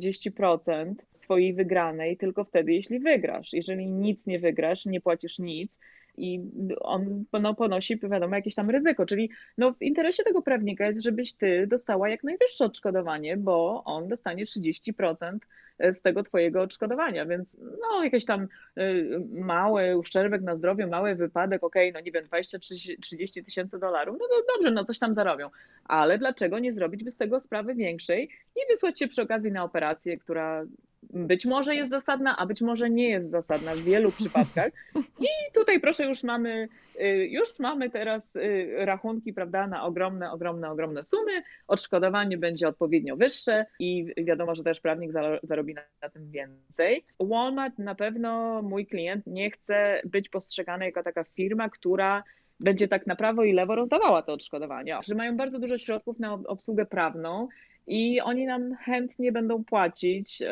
swojej 1.12 1.54
wygranej 1.54 2.18
tylko 2.18 2.44
wtedy, 2.44 2.74
jeśli 2.74 3.00
wygrasz. 3.00 3.54
Jeżeli 3.54 3.92
nic 3.92 4.28
nie 4.28 4.40
wygrasz, 4.40 4.86
nie 4.86 5.02
płacisz 5.02 5.40
nic, 5.40 5.80
i 6.20 6.42
on 6.82 7.26
no, 7.42 7.56
ponosi, 7.56 8.00
wiadomo, 8.04 8.36
jakieś 8.36 8.56
tam 8.56 8.70
ryzyko. 8.70 9.06
Czyli 9.06 9.30
no, 9.58 9.74
w 9.74 9.82
interesie 9.82 10.24
tego 10.24 10.42
prawnika 10.42 10.86
jest, 10.86 11.04
żebyś 11.04 11.34
ty 11.34 11.68
dostała 11.68 12.10
jak 12.10 12.24
najwyższe 12.24 12.66
odszkodowanie, 12.66 13.38
bo 13.38 13.84
on 13.86 14.08
dostanie 14.08 14.46
30% 14.46 15.38
z 15.80 16.02
tego 16.02 16.24
twojego 16.24 16.62
odszkodowania, 16.62 17.26
więc 17.26 17.58
no 17.82 18.04
jakiś 18.04 18.26
tam 18.26 18.48
y, 18.78 19.20
mały 19.32 19.98
uszczerbek 19.98 20.42
na 20.42 20.56
zdrowiu, 20.56 20.88
mały 20.88 21.16
wypadek, 21.16 21.64
okej, 21.64 21.90
okay, 21.90 22.02
no 22.02 22.06
nie 22.06 22.12
wiem, 22.12 22.26
20-30 22.26 23.46
tysięcy 23.46 23.80
dolarów, 23.80 24.18
no 24.20 24.28
to 24.28 24.54
dobrze, 24.56 24.72
no 24.72 24.84
coś 24.84 25.00
tam 25.00 25.14
zarobią, 25.14 25.50
ale 25.86 26.18
dlaczego 26.18 26.60
nie 26.60 26.74
zrobić 26.74 27.04
by 27.04 27.12
z 27.12 27.18
tego 27.18 27.40
sprawy 27.40 27.76
większej 27.76 28.30
i 28.56 28.60
wysłać 28.70 29.00
się 29.00 29.08
przy 29.08 29.22
okazji 29.22 29.52
na 29.52 29.64
operację, 29.64 30.18
która 30.18 30.66
być 31.04 31.46
może 31.46 31.76
jest 31.76 31.92
zasadna, 31.92 32.38
a 32.38 32.46
być 32.46 32.62
może 32.62 32.90
nie 32.90 33.10
jest 33.10 33.30
zasadna 33.30 33.76
w 33.76 33.80
wielu 33.80 34.12
przypadkach. 34.20 34.72
I 35.20 35.54
tutaj 35.54 35.80
proszę, 35.80 36.06
już 36.06 36.24
mamy, 36.24 36.68
y, 37.02 37.28
już 37.32 37.60
mamy 37.60 37.90
teraz 37.90 38.36
y, 38.36 38.70
rachunki, 38.78 39.34
prawda, 39.34 39.68
na 39.68 39.84
ogromne, 39.84 40.32
ogromne, 40.32 40.72
ogromne 40.72 41.04
sumy. 41.04 41.44
Odszkodowanie 41.68 42.38
będzie 42.38 42.68
odpowiednio 42.68 43.18
wyższe 43.18 43.66
i 43.80 44.14
wiadomo, 44.18 44.56
że 44.56 44.64
też 44.64 44.80
prawnik 44.80 45.12
zarobi 45.44 45.74
na, 45.74 45.82
na 46.02 46.10
tym 46.10 46.32
więcej. 46.32 47.06
Walmart 47.20 47.80
na 47.80 47.96
pewno 47.96 48.62
mój 48.62 48.88
klient 48.88 49.28
nie 49.28 49.52
chce 49.52 50.02
być 50.06 50.30
postrzegany 50.30 50.86
jako 50.86 51.04
taka 51.04 51.24
firma, 51.24 51.70
która 51.70 52.24
będzie 52.60 52.88
tak 52.88 53.08
na 53.08 53.16
prawo 53.16 53.44
i 53.44 53.54
lewo 53.54 53.76
rozdawała 53.76 54.22
te 54.22 54.34
odszkodowania, 54.34 55.00
że 55.04 55.16
mają 55.16 55.38
bardzo 55.38 55.60
dużo 55.60 55.78
środków 55.78 56.20
na 56.20 56.34
obsługę 56.34 56.86
prawną 56.86 57.48
i 57.90 58.22
oni 58.22 58.46
nam 58.46 58.76
chętnie 58.76 59.32
będą 59.32 59.64
płacić 59.64 60.42
e, 60.42 60.48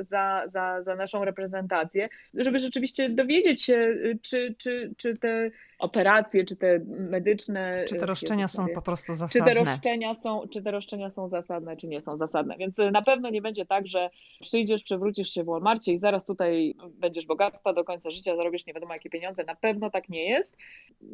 za, 0.00 0.44
za, 0.46 0.82
za 0.82 0.96
naszą 0.96 1.24
reprezentację, 1.24 2.08
żeby 2.34 2.58
rzeczywiście 2.58 3.10
dowiedzieć 3.10 3.62
się, 3.62 3.74
e, 3.74 4.18
czy, 4.22 4.54
czy, 4.58 4.94
czy 4.96 5.16
te 5.16 5.50
operacje, 5.84 6.44
czy 6.44 6.56
te 6.56 6.78
medyczne. 6.86 7.84
Czy 7.88 7.96
te 7.96 8.06
roszczenia 8.06 8.48
są 8.48 8.66
po 8.74 8.82
prostu 8.82 9.14
zasadne? 9.14 9.50
Czy 9.50 9.54
te 9.54 9.64
roszczenia 9.64 10.14
są, 10.14 10.48
czy 10.48 10.62
te 10.62 10.70
roszczenia 10.70 11.10
są 11.10 11.28
zasadne, 11.28 11.76
czy 11.76 11.88
nie 11.88 12.02
są 12.02 12.16
zasadne. 12.16 12.56
Więc 12.56 12.76
na 12.92 13.02
pewno 13.02 13.30
nie 13.30 13.42
będzie 13.42 13.66
tak, 13.66 13.86
że 13.86 14.10
przyjdziesz, 14.40 14.82
przewrócisz 14.82 15.30
się 15.30 15.42
w 15.42 15.46
Walmarcie 15.46 15.92
i 15.92 15.98
zaraz 15.98 16.24
tutaj 16.24 16.74
będziesz 16.90 17.26
bogata 17.26 17.72
do 17.72 17.84
końca 17.84 18.10
życia, 18.10 18.36
zarobisz 18.36 18.66
nie 18.66 18.74
wiadomo 18.74 18.94
jakie 18.94 19.10
pieniądze. 19.10 19.44
Na 19.44 19.54
pewno 19.54 19.90
tak 19.90 20.08
nie 20.08 20.28
jest. 20.28 20.56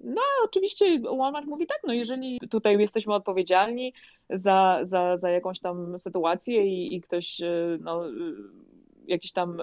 No 0.04 0.20
oczywiście 0.44 1.00
Walmart 1.00 1.46
mówi 1.46 1.66
tak, 1.66 1.80
no 1.86 1.92
jeżeli 1.92 2.40
tutaj 2.50 2.78
jesteśmy 2.78 3.14
odpowiedzialni 3.14 3.92
za, 4.30 4.78
za, 4.82 5.16
za 5.16 5.30
jakąś 5.30 5.60
tam 5.60 5.98
sytuację 5.98 6.66
i, 6.66 6.94
i 6.94 7.00
ktoś 7.00 7.40
e, 7.40 7.78
no, 7.80 8.04
jakiś 9.06 9.32
tam 9.32 9.60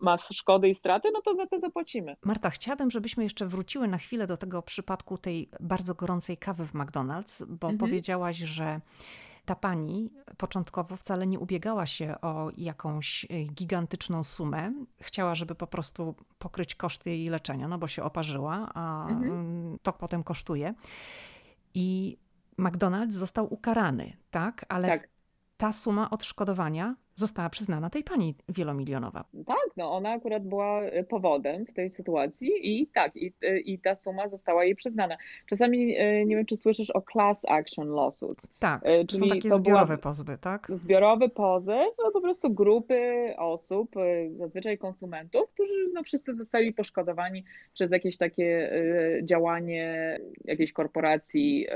ma 0.00 0.16
szkody 0.18 0.68
i 0.68 0.74
straty, 0.74 1.08
no 1.14 1.22
to 1.22 1.34
za 1.34 1.46
to 1.46 1.60
zapłacimy. 1.60 2.16
Marta, 2.24 2.50
chciałabym, 2.50 2.90
żebyśmy 2.90 3.22
jeszcze 3.22 3.46
wróciły 3.46 3.88
na 3.88 3.98
chwilę 3.98 4.26
do 4.26 4.36
tego 4.36 4.62
przypadku 4.62 5.18
tej 5.18 5.50
bardzo 5.60 5.94
gorącej 5.94 6.36
kawy 6.36 6.66
w 6.66 6.72
McDonald's, 6.72 7.46
bo 7.46 7.70
mhm. 7.70 7.78
powiedziałaś, 7.78 8.36
że 8.36 8.80
ta 9.44 9.54
pani 9.54 10.10
początkowo 10.36 10.96
wcale 10.96 11.26
nie 11.26 11.38
ubiegała 11.38 11.86
się 11.86 12.20
o 12.20 12.50
jakąś 12.56 13.24
y, 13.24 13.28
gigantyczną 13.54 14.24
sumę. 14.24 14.72
Chciała, 15.00 15.34
żeby 15.34 15.54
po 15.54 15.66
prostu 15.66 16.14
pokryć 16.38 16.74
koszty 16.74 17.10
jej 17.10 17.28
leczenia, 17.28 17.68
no 17.68 17.78
bo 17.78 17.88
się 17.88 18.02
oparzyła, 18.02 18.70
a 18.74 19.08
mhm. 19.08 19.78
to 19.82 19.92
potem 19.92 20.22
kosztuje. 20.24 20.74
I 21.74 22.18
McDonald's 22.58 23.10
został 23.10 23.54
ukarany, 23.54 24.16
tak? 24.30 24.66
Ale 24.68 24.88
tak. 24.88 25.15
Ta 25.56 25.72
suma 25.72 26.10
odszkodowania 26.10 26.96
została 27.16 27.50
przyznana 27.50 27.90
tej 27.90 28.04
pani 28.04 28.34
wielomilionowa. 28.48 29.24
Tak, 29.46 29.66
no 29.76 29.92
ona 29.92 30.10
akurat 30.10 30.48
była 30.48 30.82
e, 30.82 31.04
powodem 31.04 31.66
w 31.66 31.72
tej 31.72 31.90
sytuacji 31.90 32.50
i 32.62 32.86
tak, 32.86 33.16
i, 33.16 33.32
e, 33.42 33.58
i 33.58 33.78
ta 33.78 33.94
suma 33.94 34.28
została 34.28 34.64
jej 34.64 34.74
przyznana. 34.74 35.16
Czasami 35.46 35.96
e, 35.96 36.26
nie 36.26 36.36
wiem, 36.36 36.46
czy 36.46 36.56
słyszysz 36.56 36.90
o 36.90 37.02
class 37.12 37.44
action 37.48 37.88
lawsuits. 37.88 38.50
Tak, 38.58 38.84
czyli 39.08 39.20
są 39.20 39.28
takie 39.28 39.48
to 39.48 39.58
zbiorowe 39.58 39.98
pozwy, 39.98 40.38
tak? 40.40 40.68
Zbiorowy 40.74 41.28
pozew, 41.28 41.88
no 42.04 42.10
po 42.10 42.20
prostu 42.20 42.50
grupy 42.50 43.34
osób, 43.38 43.94
zazwyczaj 44.36 44.78
konsumentów, 44.78 45.50
którzy 45.54 45.90
no 45.92 46.02
wszyscy 46.02 46.34
zostali 46.34 46.72
poszkodowani 46.72 47.44
przez 47.72 47.92
jakieś 47.92 48.16
takie 48.16 48.70
działanie 49.22 50.18
jakiejś 50.44 50.72
korporacji 50.72 51.66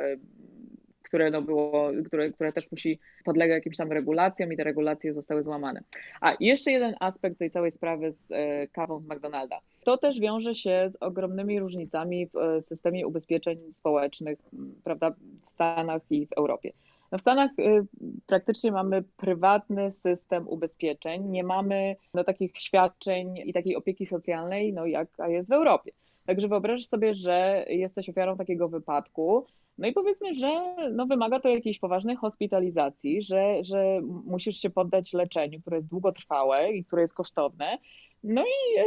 które, 1.10 1.30
no 1.30 1.42
było, 1.42 1.90
które, 2.06 2.30
które 2.30 2.52
też 2.52 2.70
musi 2.72 2.98
podlegać 3.24 3.54
jakimś 3.54 3.76
tam 3.76 3.92
regulacjom 3.92 4.52
i 4.52 4.56
te 4.56 4.64
regulacje 4.64 5.12
zostały 5.12 5.42
złamane. 5.42 5.82
A 6.20 6.36
jeszcze 6.40 6.70
jeden 6.70 6.94
aspekt 7.00 7.38
tej 7.38 7.50
całej 7.50 7.72
sprawy 7.72 8.12
z 8.12 8.32
e, 8.32 8.68
kawą 8.68 9.00
z 9.00 9.06
McDonalda. 9.06 9.60
To 9.84 9.98
też 9.98 10.20
wiąże 10.20 10.54
się 10.54 10.86
z 10.88 10.96
ogromnymi 11.00 11.60
różnicami 11.60 12.26
w 12.26 12.36
e, 12.36 12.62
systemie 12.62 13.06
ubezpieczeń 13.06 13.72
społecznych, 13.72 14.38
prawda, 14.84 15.14
w 15.46 15.50
Stanach 15.50 16.02
i 16.10 16.26
w 16.26 16.32
Europie. 16.32 16.72
No 17.12 17.18
w 17.18 17.20
Stanach 17.20 17.50
e, 17.58 17.84
praktycznie 18.26 18.72
mamy 18.72 19.02
prywatny 19.16 19.92
system 19.92 20.48
ubezpieczeń, 20.48 21.24
nie 21.24 21.44
mamy 21.44 21.96
no, 22.14 22.24
takich 22.24 22.52
świadczeń 22.58 23.36
i 23.44 23.52
takiej 23.52 23.76
opieki 23.76 24.06
socjalnej, 24.06 24.72
no, 24.72 24.86
jaka 24.86 25.28
jest 25.28 25.48
w 25.48 25.52
Europie. 25.52 25.92
Także 26.26 26.48
wyobraź 26.48 26.86
sobie, 26.86 27.14
że 27.14 27.64
jesteś 27.68 28.08
ofiarą 28.08 28.36
takiego 28.36 28.68
wypadku, 28.68 29.46
no 29.80 29.88
i 29.88 29.92
powiedzmy, 29.92 30.34
że 30.34 30.74
no 30.92 31.06
wymaga 31.06 31.40
to 31.40 31.48
jakiejś 31.48 31.78
poważnej 31.78 32.16
hospitalizacji, 32.16 33.22
że, 33.22 33.64
że 33.64 34.00
musisz 34.02 34.56
się 34.56 34.70
poddać 34.70 35.12
leczeniu, 35.12 35.60
które 35.60 35.76
jest 35.76 35.88
długotrwałe 35.88 36.72
i 36.72 36.84
które 36.84 37.02
jest 37.02 37.14
kosztowne. 37.14 37.78
No 38.24 38.42
i 38.42 38.80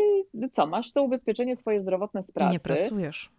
y, 0.44 0.50
co, 0.50 0.68
masz 0.68 0.94
to 0.94 1.04
ubezpieczenie 1.04 1.56
swoje 1.56 1.82
zdrowotne 1.82 2.24
z 2.24 2.32
pracy. 2.32 2.50
I 2.50 2.54
nie 2.54 2.60
pracujesz. 2.60 3.30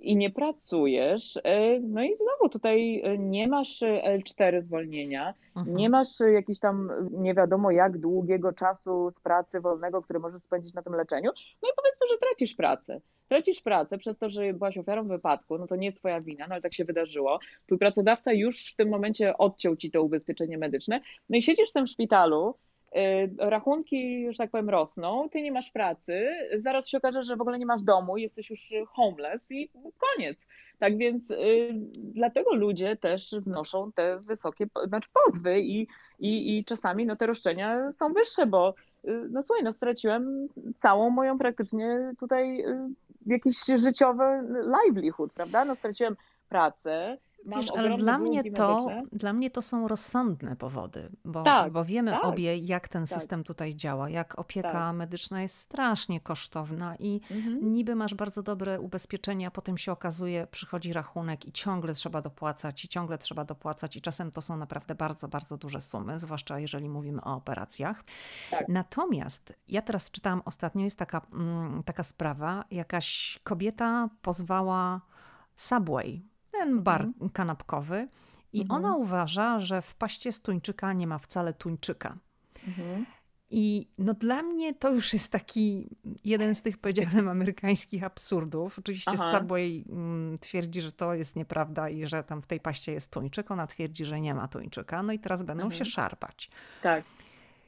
I 0.00 0.16
nie 0.16 0.30
pracujesz, 0.30 1.38
e, 1.44 1.80
no 1.80 2.02
i 2.02 2.16
znowu 2.16 2.48
tutaj 2.48 3.00
e, 3.04 3.18
nie 3.18 3.48
masz 3.48 3.80
L4 4.04 4.62
zwolnienia, 4.62 5.34
mhm. 5.56 5.76
nie 5.76 5.90
masz 5.90 6.08
jakiś 6.32 6.58
tam 6.58 6.90
nie 7.12 7.34
wiadomo 7.34 7.70
jak 7.70 7.98
długiego 7.98 8.52
czasu 8.52 9.10
z 9.10 9.20
pracy 9.20 9.60
wolnego, 9.60 10.02
który 10.02 10.18
możesz 10.18 10.42
spędzić 10.42 10.74
na 10.74 10.82
tym 10.82 10.92
leczeniu, 10.92 11.30
no 11.62 11.68
i 11.68 11.72
powiedzmy, 11.76 12.06
że 12.10 12.18
tracisz 12.18 12.54
pracę. 12.54 13.00
Tracisz 13.28 13.60
pracę 13.60 13.98
przez 13.98 14.18
to, 14.18 14.30
że 14.30 14.52
byłaś 14.52 14.78
ofiarą 14.78 15.08
wypadku, 15.08 15.58
no 15.58 15.66
to 15.66 15.76
nie 15.76 15.86
jest 15.86 15.98
twoja 15.98 16.20
wina, 16.20 16.46
no 16.48 16.54
ale 16.54 16.62
tak 16.62 16.74
się 16.74 16.84
wydarzyło. 16.84 17.38
Twój 17.66 17.78
pracodawca 17.78 18.32
już 18.32 18.72
w 18.72 18.76
tym 18.76 18.88
momencie 18.88 19.38
odciął 19.38 19.76
ci 19.76 19.90
to 19.90 20.02
ubezpieczenie 20.02 20.58
medyczne, 20.58 21.00
no 21.28 21.36
i 21.36 21.42
siedzisz 21.42 21.70
w 21.70 21.72
tym 21.72 21.86
szpitalu, 21.86 22.54
rachunki, 23.38 24.26
że 24.32 24.38
tak 24.38 24.50
powiem, 24.50 24.70
rosną, 24.70 25.28
ty 25.28 25.42
nie 25.42 25.52
masz 25.52 25.70
pracy, 25.70 26.28
zaraz 26.56 26.88
się 26.88 26.98
okaże, 26.98 27.22
że 27.22 27.36
w 27.36 27.40
ogóle 27.40 27.58
nie 27.58 27.66
masz 27.66 27.82
domu, 27.82 28.16
jesteś 28.16 28.50
już 28.50 28.74
homeless 28.88 29.50
i 29.50 29.70
koniec. 29.98 30.46
Tak 30.78 30.96
więc 30.96 31.30
y, 31.30 31.70
dlatego 31.94 32.54
ludzie 32.54 32.96
też 32.96 33.34
wnoszą 33.40 33.92
te 33.92 34.18
wysokie, 34.18 34.66
znaczy 34.86 35.08
pozwy 35.24 35.60
i, 35.60 35.86
i, 36.18 36.58
i 36.58 36.64
czasami 36.64 37.06
no, 37.06 37.16
te 37.16 37.26
roszczenia 37.26 37.92
są 37.92 38.12
wyższe, 38.12 38.46
bo 38.46 38.74
y, 39.04 39.28
no 39.30 39.42
słuchaj, 39.42 39.64
no 39.64 39.72
straciłem 39.72 40.48
całą 40.76 41.10
moją 41.10 41.38
praktycznie 41.38 42.12
tutaj 42.18 42.64
jakiś 43.26 43.56
życiowy 43.76 44.24
livelihood, 44.84 45.32
prawda? 45.32 45.64
No 45.64 45.74
straciłem 45.74 46.16
pracę, 46.48 47.18
Wiesz, 47.46 47.70
ale 47.76 47.96
dla 47.96 48.18
mnie, 48.18 48.52
to, 48.52 48.86
dla 49.12 49.32
mnie 49.32 49.50
to 49.50 49.62
są 49.62 49.88
rozsądne 49.88 50.56
powody, 50.56 51.10
bo, 51.24 51.42
tak, 51.42 51.72
bo 51.72 51.84
wiemy 51.84 52.10
tak, 52.10 52.24
obie, 52.24 52.56
jak 52.56 52.88
ten 52.88 53.06
tak. 53.06 53.18
system 53.18 53.44
tutaj 53.44 53.74
działa, 53.74 54.10
jak 54.10 54.38
opieka 54.38 54.72
tak. 54.72 54.96
medyczna 54.96 55.42
jest 55.42 55.58
strasznie 55.58 56.20
kosztowna 56.20 56.96
i 56.96 57.20
mhm. 57.30 57.72
niby 57.72 57.94
masz 57.94 58.14
bardzo 58.14 58.42
dobre 58.42 58.80
ubezpieczenia, 58.80 59.50
potem 59.50 59.78
się 59.78 59.92
okazuje, 59.92 60.46
przychodzi 60.50 60.92
rachunek 60.92 61.46
i 61.46 61.52
ciągle 61.52 61.92
trzeba 61.94 62.22
dopłacać, 62.22 62.84
i 62.84 62.88
ciągle 62.88 63.18
trzeba 63.18 63.44
dopłacać, 63.44 63.96
i 63.96 64.00
czasem 64.00 64.30
to 64.30 64.42
są 64.42 64.56
naprawdę 64.56 64.94
bardzo, 64.94 65.28
bardzo 65.28 65.56
duże 65.56 65.80
sumy, 65.80 66.18
zwłaszcza 66.18 66.58
jeżeli 66.58 66.88
mówimy 66.88 67.24
o 67.24 67.34
operacjach. 67.36 68.04
Tak. 68.50 68.68
Natomiast 68.68 69.58
ja 69.68 69.82
teraz 69.82 70.10
czytałam 70.10 70.42
ostatnio, 70.44 70.84
jest 70.84 70.98
taka, 70.98 71.20
mm, 71.32 71.82
taka 71.82 72.02
sprawa, 72.02 72.64
jakaś 72.70 73.38
kobieta 73.44 74.08
pozwała 74.22 75.00
Subway 75.56 76.22
ten 76.58 76.82
bar 76.82 77.00
mhm. 77.00 77.30
kanapkowy. 77.30 78.08
I 78.52 78.62
mhm. 78.62 78.84
ona 78.84 78.96
uważa, 78.96 79.60
że 79.60 79.82
w 79.82 79.94
paście 79.94 80.32
z 80.32 80.40
tuńczyka 80.40 80.92
nie 80.92 81.06
ma 81.06 81.18
wcale 81.18 81.52
tuńczyka. 81.52 82.18
Mhm. 82.68 83.06
I 83.50 83.88
no 83.98 84.14
dla 84.14 84.42
mnie 84.42 84.74
to 84.74 84.92
już 84.92 85.12
jest 85.12 85.32
taki 85.32 85.88
jeden 86.24 86.54
z 86.54 86.62
tych, 86.62 86.78
powiedziałbym, 86.78 87.28
amerykańskich 87.28 88.04
absurdów. 88.04 88.78
Oczywiście 88.78 89.10
Aha. 89.14 89.38
Subway 89.38 89.84
mm, 89.88 90.38
twierdzi, 90.38 90.80
że 90.80 90.92
to 90.92 91.14
jest 91.14 91.36
nieprawda 91.36 91.88
i 91.88 92.06
że 92.06 92.24
tam 92.24 92.42
w 92.42 92.46
tej 92.46 92.60
paście 92.60 92.92
jest 92.92 93.12
tuńczyk. 93.12 93.50
Ona 93.50 93.66
twierdzi, 93.66 94.04
że 94.04 94.20
nie 94.20 94.34
ma 94.34 94.48
tuńczyka. 94.48 95.02
No 95.02 95.12
i 95.12 95.18
teraz 95.18 95.42
będą 95.42 95.64
mhm. 95.64 95.78
się 95.78 95.84
szarpać. 95.84 96.50
Tak. 96.82 97.04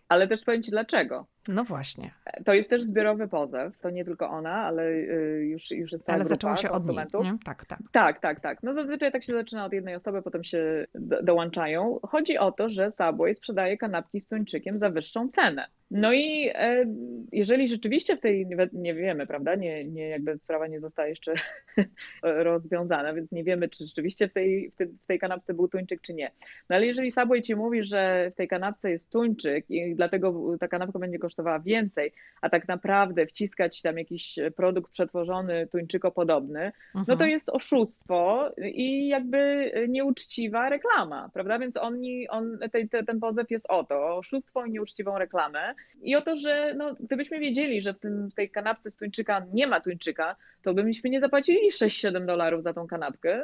Ale 0.08 0.28
też 0.28 0.44
powiem 0.44 0.62
Ci 0.62 0.70
dlaczego. 0.70 1.26
No 1.50 1.64
właśnie. 1.64 2.10
To 2.44 2.54
jest 2.54 2.70
też 2.70 2.82
zbiorowy 2.82 3.28
pozew. 3.28 3.78
To 3.78 3.90
nie 3.90 4.04
tylko 4.04 4.28
ona, 4.28 4.54
ale 4.54 4.82
y, 4.82 5.46
już, 5.50 5.70
już 5.70 5.92
jest 5.92 6.06
cała 6.06 6.16
Ale 6.16 6.26
zaczęło 6.26 6.56
się 6.56 6.70
od 6.70 6.88
niej, 6.88 6.98
nie? 7.22 7.38
Tak, 7.44 7.64
tak. 7.64 7.78
Tak, 7.92 8.20
tak, 8.20 8.40
tak. 8.40 8.62
No 8.62 8.74
zazwyczaj 8.74 9.12
tak 9.12 9.24
się 9.24 9.32
zaczyna 9.32 9.64
od 9.64 9.72
jednej 9.72 9.94
osoby, 9.94 10.22
potem 10.22 10.44
się 10.44 10.86
do, 10.94 11.22
dołączają. 11.22 12.00
Chodzi 12.02 12.38
o 12.38 12.52
to, 12.52 12.68
że 12.68 12.92
Subway 12.92 13.34
sprzedaje 13.34 13.78
kanapki 13.78 14.20
z 14.20 14.28
tuńczykiem 14.28 14.78
za 14.78 14.90
wyższą 14.90 15.28
cenę. 15.28 15.66
No 15.90 16.12
i 16.12 16.50
e, 16.54 16.84
jeżeli 17.32 17.68
rzeczywiście 17.68 18.16
w 18.16 18.20
tej, 18.20 18.46
nie 18.72 18.94
wiemy, 18.94 19.26
prawda, 19.26 19.54
nie, 19.54 19.84
nie 19.84 20.08
jakby 20.08 20.38
sprawa 20.38 20.66
nie 20.66 20.80
została 20.80 21.08
jeszcze 21.08 21.34
rozwiązana, 22.22 23.14
więc 23.14 23.32
nie 23.32 23.44
wiemy, 23.44 23.68
czy 23.68 23.86
rzeczywiście 23.86 24.28
w 24.28 24.32
tej, 24.32 24.70
w, 24.70 24.76
tej, 24.76 24.86
w 24.86 25.06
tej 25.06 25.18
kanapce 25.18 25.54
był 25.54 25.68
tuńczyk, 25.68 26.00
czy 26.00 26.14
nie. 26.14 26.30
No 26.68 26.76
ale 26.76 26.86
jeżeli 26.86 27.10
Subway 27.10 27.42
ci 27.42 27.56
mówi, 27.56 27.84
że 27.84 28.30
w 28.32 28.34
tej 28.34 28.48
kanapce 28.48 28.90
jest 28.90 29.12
tuńczyk 29.12 29.70
i 29.70 29.94
dlatego 29.94 30.56
ta 30.60 30.68
kanapka 30.68 30.98
będzie 30.98 31.18
kosztowała 31.18 31.58
więcej, 31.58 32.12
a 32.40 32.50
tak 32.50 32.68
naprawdę 32.68 33.26
wciskać 33.26 33.82
tam 33.82 33.98
jakiś 33.98 34.38
produkt 34.56 34.92
przetworzony 34.92 35.66
tuńczykopodobny, 35.66 36.60
mhm. 36.60 36.74
no 36.94 37.04
to 37.04 37.12
mhm. 37.12 37.30
jest 37.30 37.48
oszustwo 37.48 38.50
i 38.58 39.08
jakby 39.08 39.70
nieuczciwa 39.88 40.68
reklama, 40.68 41.30
prawda? 41.32 41.58
Więc 41.58 41.76
oni, 41.76 42.28
on, 42.28 42.58
te, 42.90 43.04
ten 43.04 43.20
pozew 43.20 43.50
jest 43.50 43.66
o 43.68 43.84
to, 43.84 44.16
oszustwo 44.16 44.64
i 44.66 44.70
nieuczciwą 44.70 45.18
reklamę 45.18 45.74
i 46.02 46.16
o 46.16 46.22
to, 46.22 46.34
że 46.34 46.74
no, 46.76 46.96
gdybyśmy 47.00 47.38
wiedzieli, 47.38 47.82
że 47.82 47.94
w, 47.94 47.98
tym, 47.98 48.30
w 48.30 48.34
tej 48.34 48.50
kanapce 48.50 48.90
z 48.90 48.96
tuńczyka 48.96 49.46
nie 49.52 49.66
ma 49.66 49.80
tuńczyka, 49.80 50.36
to 50.62 50.74
byśmy 50.74 51.10
nie 51.10 51.20
zapłacili 51.20 51.70
6-7 51.70 52.26
dolarów 52.26 52.62
za 52.62 52.74
tą 52.74 52.86
kanapkę, 52.86 53.42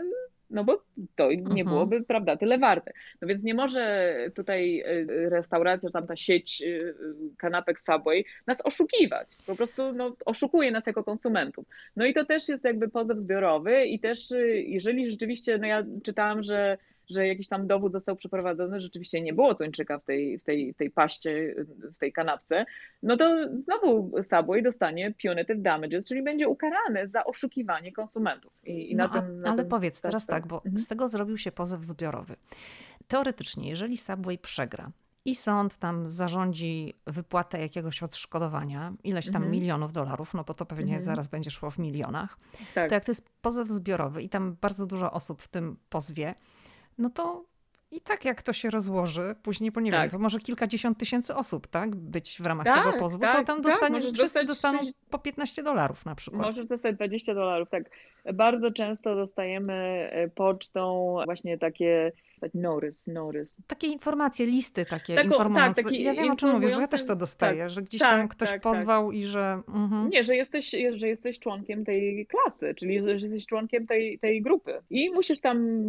no 0.51 0.65
bo 0.65 0.83
to 1.17 1.31
nie 1.33 1.39
mhm. 1.39 1.67
byłoby, 1.67 2.03
prawda, 2.03 2.37
tyle 2.37 2.59
warte. 2.59 2.93
No 3.23 3.29
więc 3.29 3.43
nie 3.43 3.55
może 3.55 4.15
tutaj 4.35 4.81
y, 4.81 5.29
restauracja, 5.31 5.91
tam 5.91 6.07
ta 6.07 6.17
sieć 6.17 6.63
y, 6.63 6.95
kanapek 7.39 7.81
Subway 7.81 8.25
nas 8.47 8.61
oszukiwać. 8.67 9.29
Po 9.47 9.57
prostu 9.57 9.93
no, 9.93 10.17
oszukuje 10.27 10.71
nas 10.71 10.87
jako 10.87 11.05
konsumentów. 11.05 11.67
No 11.97 12.07
i 12.07 12.15
to 12.15 12.25
też 12.25 12.49
jest 12.49 12.65
jakby 12.65 12.89
pozew 12.89 13.19
zbiorowy 13.19 13.85
i 13.85 14.01
też 14.01 14.31
y, 14.31 14.65
jeżeli 14.67 15.11
rzeczywiście, 15.11 15.59
no 15.59 15.67
ja 15.67 15.85
czytałam, 16.03 16.43
że 16.43 16.79
że 17.11 17.27
jakiś 17.27 17.49
tam 17.49 17.67
dowód 17.67 17.93
został 17.93 18.17
przeprowadzony, 18.17 18.81
rzeczywiście 18.81 19.21
nie 19.21 19.33
było 19.33 19.55
tuńczyka 19.55 19.99
w 19.99 20.05
tej, 20.05 20.39
w 20.39 20.45
tej, 20.45 20.73
w 20.73 20.77
tej 20.77 20.91
paście, 20.91 21.55
w 21.95 21.99
tej 21.99 22.13
kanapce, 22.13 22.65
no 23.03 23.17
to 23.17 23.49
znowu 23.61 24.13
Subway 24.23 24.63
dostanie 24.63 25.15
punitive 25.23 25.63
damages, 25.63 26.09
czyli 26.09 26.23
będzie 26.23 26.49
ukarane 26.49 27.09
za 27.09 27.25
oszukiwanie 27.25 27.93
konsumentów. 27.93 28.53
I, 28.65 28.91
i 28.91 28.97
no, 28.97 29.09
na 29.09 29.21
tym, 29.21 29.41
na 29.41 29.49
ale 29.49 29.57
tym 29.57 29.69
powiedz 29.69 30.01
teraz 30.01 30.27
tak, 30.27 30.47
bo 30.47 30.57
mhm. 30.57 30.79
z 30.79 30.87
tego 30.87 31.09
zrobił 31.09 31.39
się 31.39 31.53
pozew 31.53 31.85
zbiorowy. 31.85 32.37
Teoretycznie, 33.09 33.69
jeżeli 33.69 33.97
Subway 33.97 34.39
przegra 34.39 34.91
i 35.27 35.35
sąd 35.35 35.77
tam 35.77 36.09
zarządzi 36.09 36.95
wypłatę 37.07 37.61
jakiegoś 37.61 38.03
odszkodowania, 38.03 38.93
ileś 39.05 39.27
tam 39.27 39.37
mhm. 39.37 39.53
milionów 39.53 39.93
dolarów, 39.93 40.35
no 40.35 40.45
bo 40.45 40.55
to 40.55 40.67
pewnie 40.67 40.85
mhm. 40.85 41.03
zaraz 41.03 41.29
będzie 41.29 41.51
szło 41.51 41.71
w 41.71 41.79
milionach, 41.79 42.39
tak. 42.75 42.89
to 42.89 42.95
jak 42.95 43.05
to 43.05 43.11
jest 43.11 43.29
pozew 43.43 43.69
zbiorowy 43.69 44.23
i 44.23 44.29
tam 44.29 44.57
bardzo 44.61 44.87
dużo 44.87 45.13
osób 45.13 45.43
w 45.43 45.49
tym 45.49 45.77
pozwie, 45.89 46.35
no 46.99 47.11
to 47.11 47.45
i 47.91 48.01
tak 48.01 48.25
jak 48.25 48.43
to 48.43 48.53
się 48.53 48.71
rozłoży, 48.71 49.35
później, 49.43 49.71
bo 49.71 49.81
nie 49.81 49.91
tak. 49.91 50.01
wiem, 50.01 50.11
to 50.11 50.19
może 50.19 50.39
kilkadziesiąt 50.39 50.99
tysięcy 50.99 51.35
osób, 51.35 51.67
tak, 51.67 51.97
być 51.97 52.39
w 52.43 52.47
ramach 52.47 52.67
tak, 52.67 52.85
tego 52.85 52.99
pozwu, 52.99 53.19
tak, 53.19 53.39
to 53.39 53.45
tam 53.45 53.63
tak, 53.63 53.73
dostanie, 53.73 54.01
wszyscy 54.01 54.23
dostać 54.23 54.47
dostaną 54.47 54.79
6... 54.79 54.93
po 55.11 55.19
15 55.19 55.63
dolarów 55.63 56.05
na 56.05 56.15
przykład. 56.15 56.43
Możesz 56.43 56.67
dostać 56.67 56.97
20 56.97 57.35
dolarów, 57.35 57.69
tak. 57.71 57.91
Bardzo 58.35 58.71
często 58.71 59.15
dostajemy 59.15 59.75
e, 60.13 60.29
pocztą 60.29 61.17
właśnie 61.25 61.59
takie 61.59 62.13
notice, 62.55 63.13
notice. 63.13 63.63
Takie 63.67 63.87
informacje, 63.87 64.47
listy 64.47 64.87
takie 64.87 65.15
Taką, 65.15 65.29
informujące. 65.29 65.83
Tak, 65.83 65.93
ja 65.93 66.15
wiem 66.15 66.31
o 66.31 66.37
czym 66.37 66.51
mówisz, 66.51 66.73
bo 66.73 66.81
ja 66.81 66.87
też 66.87 67.07
to 67.07 67.17
dostaję, 67.17 67.63
tak, 67.63 67.71
że 67.71 67.83
gdzieś 67.83 68.01
tak, 68.01 68.11
tam 68.11 68.29
ktoś 68.29 68.51
tak, 68.51 68.61
pozwał 68.61 69.13
i 69.13 69.25
że... 69.25 69.63
Mhm. 69.69 70.11
Nie, 70.11 70.25
że 70.25 70.37
jesteś, 70.37 70.75
że 70.97 71.09
jesteś 71.09 71.39
członkiem 71.39 71.85
tej 71.85 72.27
klasy, 72.27 72.75
czyli 72.75 73.03
że 73.03 73.11
jesteś 73.11 73.47
członkiem 73.47 73.87
tej, 73.87 74.19
tej 74.19 74.43
grupy 74.43 74.83
i 74.91 75.11
musisz 75.11 75.41
tam, 75.41 75.89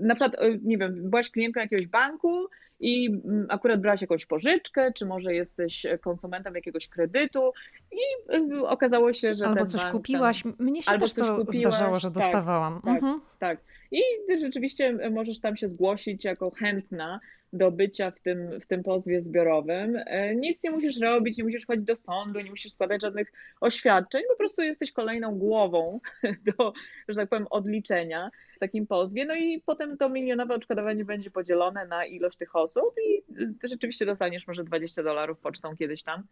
na 0.00 0.14
przykład, 0.14 0.42
e, 0.42 0.58
nie 0.62 0.78
wiem, 0.78 1.10
byłaś 1.10 1.30
klientką 1.30 1.60
jakiegoś 1.60 1.86
banku 1.86 2.46
i 2.80 3.06
mm, 3.24 3.46
akurat 3.48 3.80
brałaś 3.80 4.00
jakąś 4.00 4.26
pożyczkę, 4.26 4.92
czy 4.92 5.06
może 5.06 5.34
jesteś 5.34 5.86
konsumentem 6.00 6.54
jakiegoś 6.54 6.88
kredytu 6.88 7.52
i 7.92 8.32
e, 8.34 8.68
okazało 8.68 9.12
się, 9.12 9.34
że 9.34 9.46
Albo 9.46 9.66
coś 9.66 9.84
kupiłaś. 9.84 10.42
Tam, 10.42 10.54
Mnie 10.58 10.82
się 10.82 10.98
też 10.98 11.12
to 11.12 11.36
kupiłaś, 11.36 11.74
zdarzało, 11.74 12.00
że 12.00 12.10
tak, 12.10 12.14
dostawałam. 12.14 12.80
Tak, 12.84 12.94
mhm. 12.94 13.20
tak. 13.38 13.58
I 13.90 14.02
rzeczywiście 14.40 14.98
możesz 15.10 15.40
tam 15.40 15.56
się 15.56 15.68
zgłosić 15.68 16.24
jako 16.24 16.50
chętna 16.50 17.20
do 17.52 17.70
bycia 17.70 18.10
w 18.10 18.20
tym, 18.20 18.60
w 18.60 18.66
tym 18.66 18.82
pozwie 18.82 19.22
zbiorowym. 19.22 19.96
E, 20.06 20.34
nic 20.36 20.62
nie 20.62 20.70
musisz 20.70 21.00
robić, 21.00 21.38
nie 21.38 21.44
musisz 21.44 21.66
chodzić 21.66 21.84
do 21.84 21.96
sądu, 21.96 22.40
nie 22.40 22.50
musisz 22.50 22.72
składać 22.72 23.02
żadnych 23.02 23.32
oświadczeń, 23.60 24.22
po 24.28 24.36
prostu 24.36 24.62
jesteś 24.62 24.92
kolejną 24.92 25.38
głową 25.38 26.00
do, 26.58 26.72
że 27.08 27.14
tak 27.14 27.28
powiem, 27.28 27.46
odliczenia 27.50 28.30
w 28.56 28.58
takim 28.58 28.86
pozwie. 28.86 29.24
No 29.24 29.34
i 29.34 29.62
potem 29.66 29.96
to 29.96 30.08
milionowe 30.08 30.54
odszkodowanie 30.54 31.04
będzie 31.04 31.30
podzielone 31.30 31.86
na 31.86 32.06
ilość 32.06 32.36
tych 32.36 32.56
osób 32.56 32.94
i 33.08 33.22
ty 33.60 33.68
rzeczywiście 33.68 34.06
dostaniesz 34.06 34.46
może 34.46 34.64
20 34.64 35.02
dolarów 35.02 35.38
pocztą 35.38 35.76
kiedyś 35.76 36.02
tam. 36.02 36.22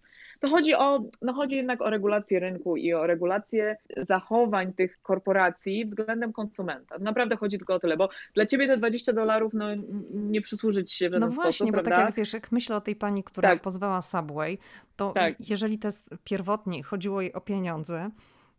To 0.40 0.48
chodzi 0.48 0.74
o, 0.74 1.04
no 1.22 1.32
chodzi 1.32 1.56
jednak 1.56 1.82
o 1.82 1.90
regulację 1.90 2.40
rynku 2.40 2.76
i 2.76 2.92
o 2.92 3.06
regulację 3.06 3.76
zachowań 3.96 4.72
tych 4.72 5.02
korporacji 5.02 5.84
względem 5.84 6.32
konsumenta. 6.32 6.98
Naprawdę 6.98 7.36
chodzi 7.36 7.58
tylko 7.58 7.74
o 7.74 7.80
tyle, 7.80 7.96
bo 7.96 8.08
dla 8.34 8.46
ciebie 8.46 8.66
te 8.66 8.76
20 8.76 9.12
dolarów 9.12 9.52
no, 9.54 9.66
nie 10.14 10.40
przysłuży 10.40 10.84
ci 10.84 10.96
się 11.04 11.10
w 11.10 11.12
żaden 11.12 11.28
No 11.28 11.34
właśnie, 11.34 11.52
sposób, 11.52 11.76
bo 11.76 11.90
tak 11.90 11.98
jak 11.98 12.14
wiesz, 12.14 12.32
jak 12.32 12.52
myślę 12.52 12.76
o 12.76 12.80
tej 12.80 12.96
pani, 12.96 13.24
która 13.24 13.48
tak. 13.48 13.62
pozwała 13.62 14.02
Subway, 14.02 14.58
to 14.96 15.12
tak. 15.12 15.48
jeżeli 15.48 15.78
to 15.78 15.88
jest 15.88 16.10
pierwotnie 16.24 16.82
chodziło 16.82 17.20
jej 17.20 17.32
o 17.32 17.40
pieniądze, 17.40 18.10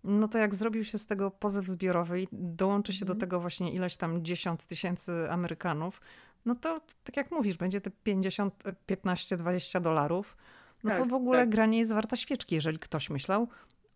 no 0.04 0.28
to 0.28 0.38
jak 0.38 0.56
zrobił 0.56 0.84
się 0.84 0.98
z 0.98 1.06
tego 1.06 1.32
pozew 1.32 1.68
zbiorowy 1.68 2.22
i 2.22 2.28
dołączy 2.32 2.94
się 2.94 3.06
mm. 3.06 3.16
do 3.16 3.20
tego 3.20 3.40
właśnie 3.40 3.74
ileś 3.74 3.98
tam 3.98 4.26
dziesiąt 4.26 4.66
tysięcy 4.66 5.32
Amerykanów, 5.32 6.02
no 6.46 6.56
to 6.56 6.82
tak 7.04 7.18
jak 7.18 7.32
mówisz, 7.32 7.58
będzie 7.58 7.82
te 7.82 7.92
50, 8.04 8.64
15, 8.86 9.38
20 9.38 9.80
dolarów. 9.80 10.38
No 10.84 10.90
tak, 10.90 11.00
to 11.00 11.06
w 11.06 11.14
ogóle 11.14 11.40
tak. 11.40 11.50
granie 11.50 11.80
jest 11.80 11.94
warta 11.94 12.16
świeczki, 12.16 12.56
jeżeli 12.56 12.80
ktoś 12.80 13.10
myślał 13.10 13.48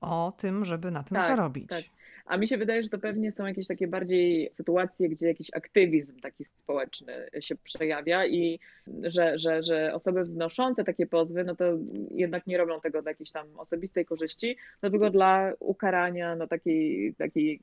o 0.02 0.34
tym, 0.38 0.66
żeby 0.66 0.92
na 0.92 1.04
tym 1.04 1.18
tak, 1.18 1.28
zarobić. 1.28 1.92
A 2.30 2.38
mi 2.38 2.48
się 2.48 2.58
wydaje, 2.58 2.84
że 2.84 2.90
to 2.90 3.00
pewnie 3.00 3.32
są 3.32 3.46
jakieś 3.46 3.68
takie 3.68 3.88
bardziej 3.88 4.50
sytuacje, 4.52 5.10
gdzie 5.10 5.28
jakiś 5.28 5.48
aktywizm 5.54 6.20
taki 6.20 6.46
społeczny 6.46 7.14
się 7.40 7.56
przejawia 7.56 8.26
i 8.28 8.60
że, 9.04 9.38
że, 9.38 9.64
że 9.64 9.94
osoby 9.94 10.24
wnoszące 10.26 10.84
takie 10.84 11.08
pozwy, 11.08 11.44
no 11.44 11.56
to 11.56 11.66
jednak 12.12 12.48
nie 12.48 12.58
robią 12.58 12.82
tego 12.82 13.02
dla 13.02 13.12
jakiejś 13.12 13.32
tam 13.32 13.60
osobistej 13.60 14.06
korzyści, 14.06 14.58
no 14.82 14.90
tylko 14.90 15.10
dla 15.10 15.54
ukarania 15.60 16.36
no 16.36 16.48
takiej, 16.48 17.16
takiej 17.16 17.62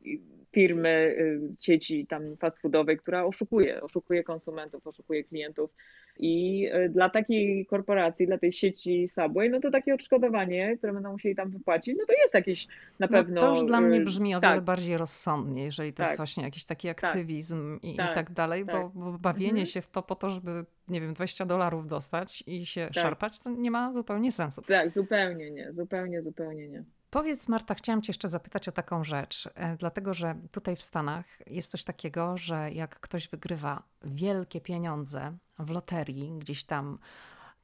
firmy, 0.57 0.89
y, 0.89 1.41
sieci 1.61 2.07
tam 2.07 2.37
fast 2.37 2.61
foodowej, 2.61 2.97
która 2.99 3.25
oszukuje, 3.25 3.83
oszukuje 3.83 4.25
konsumentów, 4.25 4.87
oszukuje 4.87 5.25
klientów. 5.25 5.71
I 6.19 6.67
y, 6.75 6.89
dla 6.89 7.11
takiej 7.11 7.67
korporacji, 7.67 8.27
dla 8.27 8.39
tej 8.39 8.53
sieci 8.53 9.09
Subway, 9.09 9.51
no 9.51 9.61
to 9.61 9.71
takie 9.71 9.95
odszkodowanie, 9.95 10.77
które 10.77 10.93
będą 10.93 11.13
musieli 11.13 11.37
tam 11.37 11.51
wypłacić, 11.51 11.97
no 11.99 12.07
to 12.07 12.13
jest 12.23 12.35
jakieś 12.35 12.67
na 12.99 13.09
pewno. 13.09 13.35
No 13.35 13.41
to 13.41 13.49
już 13.51 13.65
dla 13.65 13.81
mnie 13.81 13.99
y, 13.99 14.05
brzmi 14.05 14.35
o 14.35 14.41
tak. 14.41 14.51
wiele 14.51 14.63
bardziej 14.63 14.97
rozsądnie, 14.97 15.65
jeżeli 15.65 15.93
to 15.93 15.97
tak. 15.97 16.07
jest 16.07 16.17
właśnie 16.17 16.45
jakiś 16.45 16.65
taki 16.65 16.89
tak. 16.89 17.05
aktywizm 17.05 17.81
tak. 17.81 17.91
I, 17.91 17.97
tak. 17.97 18.13
i 18.13 18.15
tak 18.15 18.33
dalej, 18.33 18.67
tak. 18.67 18.75
Bo, 18.75 18.91
bo, 18.95 19.19
bawienie 19.19 19.51
mhm. 19.51 19.67
się 19.67 19.81
w 19.81 19.91
to 19.91 20.03
po 20.03 20.15
to, 20.15 20.31
żeby, 20.31 20.65
nie 20.89 21.01
wiem, 21.01 21.15
20 21.15 21.47
dolarów 21.47 21.89
dostać 21.89 22.45
i 22.47 22.67
się 22.67 22.81
tak. 22.81 22.95
szarpać, 22.95 23.41
to 23.41 23.51
nie 23.51 23.71
ma 23.71 23.95
zupełnie 23.95 24.33
sensu. 24.33 24.63
Tak, 24.63 24.91
zupełnie 24.93 25.51
nie, 25.51 25.73
zupełnie, 25.73 26.23
zupełnie 26.23 26.69
nie. 26.69 26.85
Powiedz, 27.11 27.49
Marta, 27.49 27.75
chciałam 27.75 28.03
Cię 28.03 28.11
jeszcze 28.11 28.29
zapytać 28.29 28.69
o 28.69 28.73
taką 28.73 29.05
rzecz, 29.05 29.49
e, 29.55 29.77
dlatego 29.77 30.15
że 30.15 30.35
tutaj 30.53 30.77
w 30.77 30.83
Stanach 30.83 31.27
jest 31.47 31.71
coś 31.71 31.85
takiego, 31.85 32.39
że 32.39 32.73
jak 32.73 33.01
ktoś 33.01 33.29
wygrywa 33.29 33.83
wielkie 34.05 34.61
pieniądze 34.61 35.37
w 35.59 35.71
loterii, 35.71 36.39
gdzieś 36.39 36.65
tam 36.65 36.99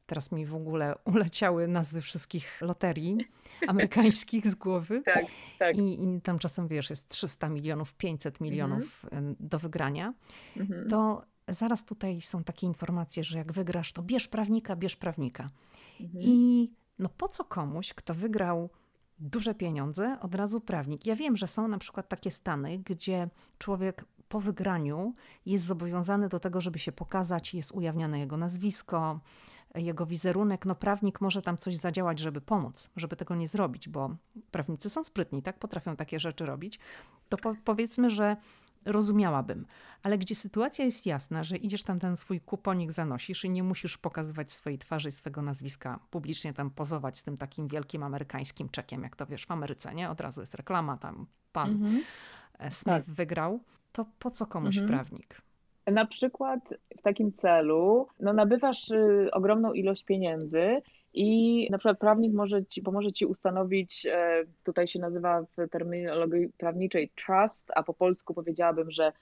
teraz 0.07 0.33
mi 0.33 0.47
w 0.47 0.55
ogóle 0.55 0.95
uleciały 1.05 1.69
nazwy 1.69 2.01
wszystkich 2.01 2.61
loterii 2.61 3.17
amerykańskich 3.69 4.47
z 4.47 4.55
głowy. 4.55 5.03
Tak, 5.05 5.25
tak. 5.59 5.77
I, 5.77 6.05
I, 6.05 6.21
tam 6.21 6.39
czasem, 6.39 6.69
wiesz, 6.69 6.91
jest 6.91 7.09
300 7.09 7.49
milionów, 7.49 7.95
500 7.95 8.41
milionów 8.41 9.05
mhm. 9.05 9.37
do 9.41 9.59
wygrania. 9.59 10.15
Mhm. 10.57 10.89
To 10.89 11.23
zaraz 11.49 11.85
tutaj 11.85 12.21
są 12.21 12.45
takie 12.45 12.67
informacje, 12.67 13.25
że 13.25 13.39
jak 13.39 13.53
wygrasz, 13.53 13.93
to 13.93 14.03
bierz 14.03 14.29
prawnika, 14.29 14.77
bierz 14.77 14.97
prawnika. 14.97 15.51
Mhm. 16.01 16.25
I 16.25 16.71
no 16.99 17.09
po 17.09 17.29
co 17.29 17.45
komuś, 17.45 17.95
kto 17.95 18.15
wygrał 18.15 18.71
duże 19.23 19.55
pieniądze, 19.55 20.19
od 20.21 20.35
razu 20.35 20.61
prawnik. 20.61 21.07
Ja 21.07 21.17
wiem, 21.17 21.37
że 21.37 21.47
są 21.47 21.69
na 21.69 21.79
przykład 21.79 22.09
takie 22.09 22.31
stany, 22.31 22.79
gdzie 22.79 23.29
człowiek 23.59 24.05
po 24.29 24.41
wygraniu 24.41 25.15
jest 25.47 25.65
zobowiązany 25.65 26.29
do 26.29 26.41
tego, 26.41 26.61
żeby 26.61 26.79
się 26.79 26.93
pokazać, 26.93 27.55
jest 27.55 27.73
ujawniane 27.73 28.19
jego 28.19 28.37
nazwisko, 28.37 29.21
jego 29.75 30.07
wizerunek. 30.07 30.67
No 30.67 30.75
prawnik 30.75 31.21
może 31.21 31.43
tam 31.43 31.59
coś 31.59 31.77
zadziałać, 31.77 32.19
żeby 32.19 32.41
pomóc, 32.41 32.91
żeby 32.97 33.17
tego 33.17 33.35
nie 33.35 33.49
zrobić, 33.49 33.89
bo 33.89 34.17
prawnicy 34.51 34.91
są 34.91 35.05
sprytni, 35.05 35.43
tak? 35.43 35.59
Potrafią 35.59 35.97
takie 35.97 36.21
rzeczy 36.21 36.47
robić. 36.47 36.79
To 37.29 37.37
po 37.37 37.55
powiedzmy, 37.65 38.11
że 38.11 38.37
rozumiałabym. 38.85 39.67
Ale 40.03 40.19
gdzie 40.19 40.35
sytuacja 40.35 40.85
jest 40.85 41.07
jasna, 41.07 41.45
że 41.45 41.57
idziesz 41.57 41.83
tam 41.83 42.01
ten 42.01 42.17
swój 42.17 42.41
kuponik 42.41 42.93
zanosisz 42.93 43.45
i 43.45 43.51
nie 43.51 43.63
musisz 43.63 43.99
pokazywać 43.99 44.53
swojej 44.53 44.79
twarzy 44.79 45.09
i 45.09 45.13
swego 45.13 45.43
nazwiska, 45.43 46.01
publicznie 46.11 46.53
tam 46.53 46.71
pozować 46.71 47.19
z 47.19 47.23
tym 47.23 47.37
takim 47.37 47.69
wielkim 47.69 48.03
amerykańskim 48.03 48.69
czekiem, 48.69 49.03
jak 49.03 49.17
to 49.17 49.27
wiesz 49.27 49.47
w 49.47 49.51
Ameryce, 49.51 49.95
nie? 49.95 50.11
Od 50.11 50.21
razu 50.21 50.41
jest 50.41 50.55
reklama, 50.55 50.97
tam 50.97 51.27
pan 51.53 51.71
mhm. 51.71 52.03
E, 52.59 52.71
Smith 52.71 53.07
tak. 53.07 53.11
wygrał. 53.11 53.61
To 53.93 54.07
po 54.19 54.31
co 54.31 54.47
komuś 54.47 54.79
mhm. 54.79 54.89
prawnik? 54.89 55.43
Na 55.87 56.07
przykład 56.07 56.75
w 56.99 57.03
takim 57.03 57.33
celu 57.33 58.09
no, 58.21 58.33
nabywasz 58.33 58.91
y, 58.91 59.29
ogromną 59.33 59.73
ilość 59.73 60.05
pieniędzy 60.05 60.83
i 61.15 61.69
na 61.71 61.79
przykład 61.79 61.99
prawnik 61.99 62.33
może 62.33 62.65
ci, 62.65 62.83
pomoże 62.83 63.13
ci 63.13 63.27
ustanowić, 63.27 64.07
e, 64.07 64.45
tutaj 64.65 64.89
się 64.89 64.99
nazywa 64.99 65.43
w 65.43 65.69
terminologii 65.71 66.49
prawniczej 66.59 67.11
trust, 67.27 67.71
a 67.75 67.83
po 67.83 67.95
polsku 67.95 68.35
powiedziałabym, 68.35 68.91
że 68.91 69.13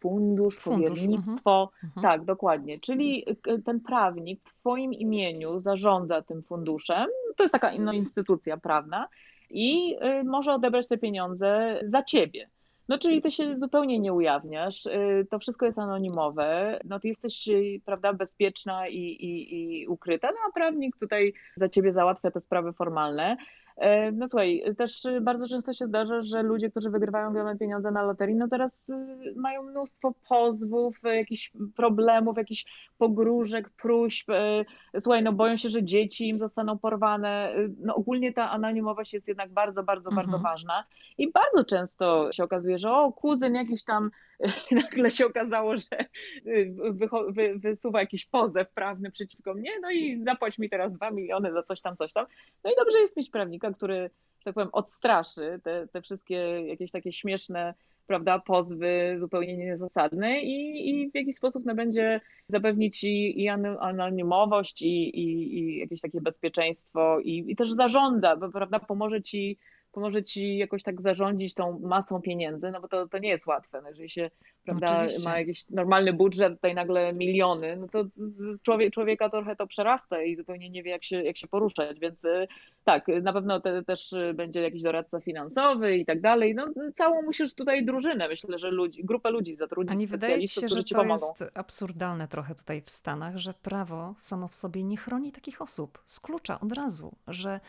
fundusz, 0.00 0.58
fundusz 0.58 0.88
powiernictwo. 0.90 1.70
Uh 1.82 1.90
-huh. 1.90 2.02
Tak, 2.02 2.24
dokładnie. 2.24 2.80
Czyli 2.80 3.26
ten 3.64 3.80
prawnik 3.80 4.40
w 4.44 4.54
Twoim 4.60 4.92
imieniu 4.92 5.60
zarządza 5.60 6.22
tym 6.22 6.42
funduszem. 6.42 7.06
To 7.36 7.42
jest 7.42 7.52
taka 7.52 7.72
no, 7.78 7.92
instytucja 7.92 8.56
prawna 8.56 9.08
i 9.50 9.96
y, 10.20 10.24
może 10.24 10.52
odebrać 10.52 10.88
te 10.88 10.98
pieniądze 10.98 11.80
za 11.84 12.02
Ciebie. 12.02 12.48
No, 12.88 12.98
czyli 12.98 13.22
ty 13.22 13.30
się 13.30 13.58
zupełnie 13.58 13.98
nie 13.98 14.12
ujawniasz, 14.12 14.86
y, 14.86 15.26
to 15.30 15.38
wszystko 15.38 15.66
jest 15.66 15.78
anonimowe, 15.78 16.80
no 16.84 17.00
ty 17.00 17.08
jesteś, 17.08 17.48
y, 17.48 17.80
prawda, 17.84 18.12
bezpieczna 18.12 18.88
i, 18.88 18.98
i, 18.98 19.82
i 19.82 19.88
ukryta, 19.88 20.28
no 20.28 20.38
a 20.48 20.52
prawnik 20.52 20.96
tutaj 20.96 21.32
za 21.56 21.68
ciebie 21.68 21.92
załatwia 21.92 22.30
te 22.30 22.40
sprawy 22.40 22.72
formalne. 22.72 23.36
E, 23.76 24.12
no 24.12 24.28
słuchaj, 24.28 24.62
też 24.78 25.06
bardzo 25.20 25.48
często 25.48 25.72
się 25.72 25.86
zdarza, 25.86 26.22
że 26.22 26.42
ludzie, 26.42 26.70
którzy 26.70 26.90
wygrywają 26.90 27.28
ogromne 27.28 27.58
pieniądze 27.58 27.90
na 27.90 28.02
loterii, 28.02 28.34
no 28.34 28.48
zaraz 28.48 28.88
y, 28.88 28.94
mają 29.36 29.62
mnóstwo 29.62 30.14
pozwów, 30.28 31.00
jakichś 31.02 31.52
problemów, 31.76 32.36
jakichś 32.36 32.64
pogróżek, 32.98 33.70
próśb. 33.70 34.30
E, 34.30 34.64
słuchaj, 35.00 35.22
no 35.22 35.32
boją 35.32 35.56
się, 35.56 35.68
że 35.68 35.84
dzieci 35.84 36.28
im 36.28 36.38
zostaną 36.38 36.78
porwane. 36.78 37.28
E, 37.28 37.68
no 37.80 37.94
ogólnie 37.94 38.32
ta 38.32 38.50
anonimowość 38.50 39.12
jest 39.12 39.28
jednak 39.28 39.52
bardzo, 39.52 39.82
bardzo, 39.82 40.10
mhm. 40.10 40.26
bardzo 40.26 40.42
ważna. 40.42 40.84
I 41.18 41.32
bardzo 41.32 41.64
często 41.64 42.32
się 42.32 42.44
okazuje, 42.44 42.78
że 42.78 42.92
o, 42.92 43.12
kuzyn 43.12 43.54
jakiś 43.54 43.84
tam 43.84 44.10
nagle 44.82 45.10
się 45.10 45.26
okazało, 45.26 45.76
że 45.76 46.04
wy, 47.28 47.58
wysuwa 47.58 48.00
jakiś 48.00 48.26
pozew 48.26 48.70
prawny 48.70 49.10
przeciwko 49.10 49.54
mnie, 49.54 49.70
no 49.82 49.90
i 49.90 50.24
zapłać 50.24 50.58
mi 50.58 50.70
teraz 50.70 50.92
dwa 50.92 51.10
miliony 51.10 51.52
za 51.52 51.62
coś 51.62 51.80
tam, 51.80 51.96
coś 51.96 52.12
tam. 52.12 52.26
No 52.64 52.70
i 52.70 52.74
dobrze 52.76 52.98
jest 52.98 53.16
mieć 53.16 53.30
prawnika, 53.30 53.63
który, 53.72 54.10
że 54.38 54.44
tak 54.44 54.54
powiem, 54.54 54.70
odstraszy 54.72 55.60
te, 55.64 55.88
te 55.88 56.02
wszystkie 56.02 56.34
jakieś 56.66 56.90
takie 56.90 57.12
śmieszne 57.12 57.74
prawda, 58.06 58.38
pozwy 58.38 59.16
zupełnie 59.20 59.56
niezasadne 59.56 60.40
i, 60.40 60.90
i 60.90 61.10
w 61.10 61.14
jakiś 61.14 61.36
sposób 61.36 61.64
no, 61.66 61.74
będzie 61.74 62.20
zapewnić 62.48 62.98
ci 62.98 63.42
i 63.42 63.48
anonimowość, 63.80 64.82
i, 64.82 65.20
i, 65.20 65.58
i 65.58 65.78
jakieś 65.78 66.00
takie 66.00 66.20
bezpieczeństwo, 66.20 67.20
i, 67.20 67.44
i 67.48 67.56
też 67.56 67.72
zarządza, 67.72 68.36
prawda, 68.52 68.78
pomoże 68.78 69.22
ci 69.22 69.58
pomoże 69.94 70.22
ci 70.22 70.56
jakoś 70.56 70.82
tak 70.82 71.02
zarządzić 71.02 71.54
tą 71.54 71.78
masą 71.78 72.20
pieniędzy, 72.20 72.70
no 72.70 72.80
bo 72.80 72.88
to, 72.88 73.08
to 73.08 73.18
nie 73.18 73.28
jest 73.28 73.46
łatwe. 73.46 73.80
No 73.82 73.88
jeżeli 73.88 74.10
się 74.10 74.30
prawda, 74.64 75.06
ma 75.24 75.38
jakiś 75.38 75.70
normalny 75.70 76.12
budżet, 76.12 76.54
tutaj 76.54 76.74
nagle 76.74 77.12
miliony, 77.12 77.76
no 77.76 77.88
to 77.88 78.04
człowiek, 78.62 78.94
człowieka 78.94 79.30
trochę 79.30 79.56
to 79.56 79.66
przerasta 79.66 80.22
i 80.22 80.36
zupełnie 80.36 80.70
nie 80.70 80.82
wie, 80.82 80.90
jak 80.90 81.04
się, 81.04 81.22
jak 81.22 81.36
się 81.36 81.48
poruszać, 81.48 82.00
więc 82.00 82.24
y, 82.24 82.48
tak, 82.84 83.06
na 83.22 83.32
pewno 83.32 83.60
te, 83.60 83.82
też 83.82 84.14
będzie 84.34 84.60
jakiś 84.60 84.82
doradca 84.82 85.20
finansowy 85.20 85.96
i 85.96 86.04
tak 86.04 86.20
dalej. 86.20 86.54
No, 86.54 86.66
całą 86.94 87.22
musisz 87.22 87.54
tutaj 87.54 87.84
drużynę, 87.84 88.28
myślę, 88.28 88.58
że 88.58 88.70
ludzi, 88.70 89.04
grupę 89.04 89.30
ludzi 89.30 89.56
zatrudnić, 89.56 89.92
A 89.92 90.00
nie 90.00 90.06
wydaje 90.06 90.48
ci 90.48 90.60
się, 90.60 90.68
że 90.68 90.84
to 90.84 91.04
jest 91.04 91.44
absurdalne 91.54 92.28
trochę 92.28 92.54
tutaj 92.54 92.82
w 92.82 92.90
Stanach, 92.90 93.36
że 93.36 93.54
prawo 93.54 94.14
samo 94.18 94.48
w 94.48 94.54
sobie 94.54 94.84
nie 94.84 94.96
chroni 94.96 95.32
takich 95.32 95.62
osób 95.62 96.02
z 96.04 96.20
klucza 96.20 96.60
od 96.60 96.72
razu, 96.72 97.12
że 97.28 97.60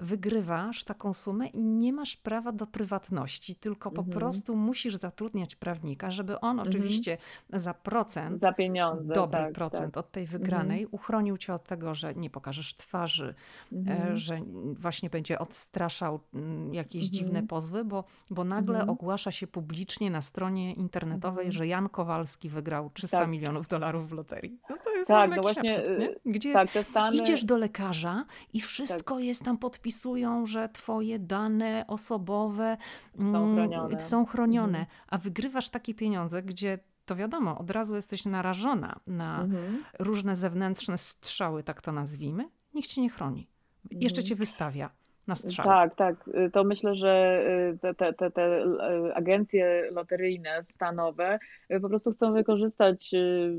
wygrywasz 0.00 0.84
taką 0.84 1.12
sumę 1.12 1.46
i 1.46 1.64
nie 1.64 1.92
masz 1.92 2.16
prawa 2.16 2.52
do 2.52 2.66
prywatności, 2.66 3.54
tylko 3.54 3.90
po 3.90 4.02
mhm. 4.02 4.18
prostu 4.18 4.56
musisz 4.56 4.96
zatrudniać 4.96 5.56
prawnika, 5.56 6.10
żeby 6.10 6.40
on 6.40 6.58
mhm. 6.58 6.68
oczywiście 6.68 7.18
za 7.52 7.74
procent, 7.74 8.40
za 8.40 8.52
pieniądze, 8.52 9.14
dobry 9.14 9.40
tak, 9.40 9.52
procent 9.52 9.94
tak. 9.94 10.04
od 10.04 10.12
tej 10.12 10.26
wygranej 10.26 10.82
mhm. 10.82 10.94
uchronił 10.94 11.36
cię 11.36 11.54
od 11.54 11.64
tego, 11.64 11.94
że 11.94 12.14
nie 12.14 12.30
pokażesz 12.30 12.76
twarzy, 12.76 13.34
e, 13.72 13.76
mhm. 13.76 14.16
że 14.16 14.40
właśnie 14.72 15.10
będzie 15.10 15.38
odstraszał 15.38 16.20
mm, 16.34 16.74
jakieś 16.74 17.04
mhm. 17.04 17.12
dziwne 17.12 17.42
pozwy, 17.42 17.84
bo, 17.84 18.04
bo 18.30 18.44
nagle 18.44 18.78
mhm. 18.78 18.90
ogłasza 18.90 19.30
się 19.30 19.46
publicznie 19.46 20.10
na 20.10 20.22
stronie 20.22 20.72
internetowej, 20.72 21.52
że 21.52 21.66
Jan 21.66 21.88
Kowalski 21.88 22.48
wygrał 22.48 22.90
300 22.94 23.18
tak. 23.18 23.28
milionów 23.28 23.66
dolarów 23.66 24.08
w 24.08 24.12
loterii. 24.12 24.58
No 24.70 24.76
to 24.84 24.90
jest 24.90 25.08
tak, 25.08 25.30
no 25.36 25.42
właśnie, 25.42 25.76
absurd? 25.76 26.00
Y, 26.00 26.20
Gdzie 26.26 26.52
tak, 26.52 26.74
jest, 26.74 26.90
Stany... 26.90 27.16
idziesz 27.16 27.44
do 27.44 27.56
lekarza 27.56 28.24
i 28.52 28.60
wszystko 28.60 29.14
tak. 29.14 29.24
jest 29.24 29.44
tam 29.44 29.58
podpisane 29.58 29.87
wpisują, 29.88 30.46
że 30.46 30.68
twoje 30.68 31.18
dane 31.18 31.84
osobowe 31.86 32.76
są 33.18 33.22
mm, 33.22 33.54
chronione, 33.54 34.00
są 34.00 34.26
chronione 34.26 34.78
mhm. 34.78 34.86
a 35.08 35.18
wygrywasz 35.18 35.68
takie 35.68 35.94
pieniądze, 35.94 36.42
gdzie 36.42 36.78
to 37.06 37.16
wiadomo, 37.16 37.58
od 37.58 37.70
razu 37.70 37.96
jesteś 37.96 38.24
narażona 38.24 39.00
na 39.06 39.40
mhm. 39.42 39.84
różne 39.98 40.36
zewnętrzne 40.36 40.98
strzały, 40.98 41.62
tak 41.62 41.82
to 41.82 41.92
nazwijmy, 41.92 42.50
nikt 42.74 42.88
cię 42.88 43.00
nie 43.00 43.10
chroni. 43.10 43.48
Jeszcze 43.90 44.20
mhm. 44.20 44.28
cię 44.28 44.34
wystawia 44.34 44.90
na 45.28 45.34
strzał. 45.34 45.66
Tak, 45.66 45.94
tak. 45.94 46.28
Y, 46.28 46.50
to 46.50 46.64
myślę, 46.64 46.94
że 46.94 47.42
y, 47.74 47.78
te, 47.78 47.94
te, 47.94 48.12
te, 48.12 48.30
te 48.30 48.62
y, 48.62 49.14
agencje 49.14 49.88
loteryjne 49.90 50.64
stanowe 50.64 51.38
po 51.82 51.88
prostu 51.88 52.10
chcą 52.10 52.32
wykorzystać 52.32 53.10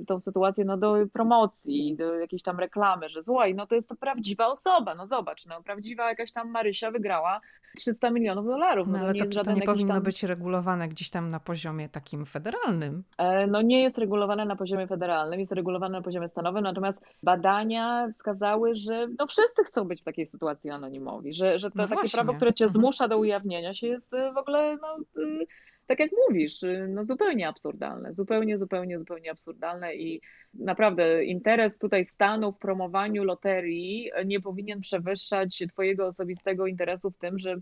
tą 0.07 0.20
sytuację 0.20 0.65
no, 0.65 0.78
do 0.78 0.95
promocji, 1.13 1.95
do 1.95 2.15
jakiejś 2.15 2.43
tam 2.43 2.59
reklamy, 2.59 3.09
że 3.09 3.24
słuchaj, 3.24 3.55
no 3.55 3.67
to 3.67 3.76
jest 3.76 3.89
to 3.89 3.95
prawdziwa 3.95 4.47
osoba, 4.47 4.95
no 4.95 5.07
zobacz, 5.07 5.45
no 5.45 5.63
prawdziwa 5.63 6.09
jakaś 6.09 6.32
tam 6.32 6.49
Marysia 6.49 6.91
wygrała 6.91 7.41
300 7.76 8.11
milionów 8.11 8.45
dolarów. 8.45 8.88
No, 8.88 8.97
no 8.97 9.03
ale 9.03 9.13
to, 9.13 9.26
to, 9.26 9.43
to 9.43 9.51
nie 9.51 9.61
powinno 9.61 9.93
tam... 9.93 10.03
być 10.03 10.24
regulowane 10.24 10.88
gdzieś 10.88 11.09
tam 11.09 11.30
na 11.30 11.39
poziomie 11.39 11.89
takim 11.89 12.26
federalnym? 12.26 13.03
E, 13.17 13.47
no 13.47 13.61
nie 13.61 13.84
jest 13.84 13.97
regulowane 13.97 14.45
na 14.45 14.55
poziomie 14.55 14.88
federalnym, 14.88 15.39
jest 15.39 15.51
regulowane 15.51 15.97
na 15.97 16.03
poziomie 16.03 16.28
stanowym, 16.28 16.63
natomiast 16.63 17.05
badania 17.24 18.07
wskazały, 18.13 18.76
że 18.76 19.07
no 19.20 19.28
wszyscy 19.28 19.63
chcą 19.63 19.86
być 19.86 20.01
w 20.01 20.05
takiej 20.05 20.26
sytuacji 20.26 20.70
anonimowi, 20.70 21.34
że, 21.34 21.59
że, 21.60 21.68
że 21.68 21.72
to 21.72 21.78
No 21.78 21.84
takie 21.84 21.93
właśnie. 21.95 22.18
prawo, 22.18 22.34
które 22.34 22.53
cię 22.53 22.66
Mhm. 22.66 22.82
zmusza 22.82 23.07
do 23.07 23.18
ujawnienia 23.18 23.74
się 23.74 23.88
jest 23.88 24.14
y, 24.14 24.34
w 24.34 24.38
ogóle, 24.38 24.78
no, 24.82 24.97
y, 25.24 25.45
tak 25.88 25.99
jak 25.99 26.12
mówisz, 26.30 26.64
y, 26.64 26.88
no 26.89 27.03
zupełnie 27.03 27.47
absurdalne, 27.47 28.14
zupełnie, 28.14 28.57
zupełnie, 28.57 28.99
zupełnie 28.99 29.32
absurdalne 29.32 29.95
i 29.95 30.22
naprawdę 30.53 31.24
interes 31.26 31.80
tutaj 31.80 32.05
stanu 32.05 32.51
w 32.51 32.57
promowaniu 32.57 33.24
loterii 33.24 34.12
nie 34.26 34.39
powinien 34.41 34.82
przewyższać 34.82 35.64
twojego 35.70 36.07
osobistego 36.07 36.68
interesu 36.68 37.12
w 37.12 37.18
tym, 37.18 37.39
że, 37.39 37.55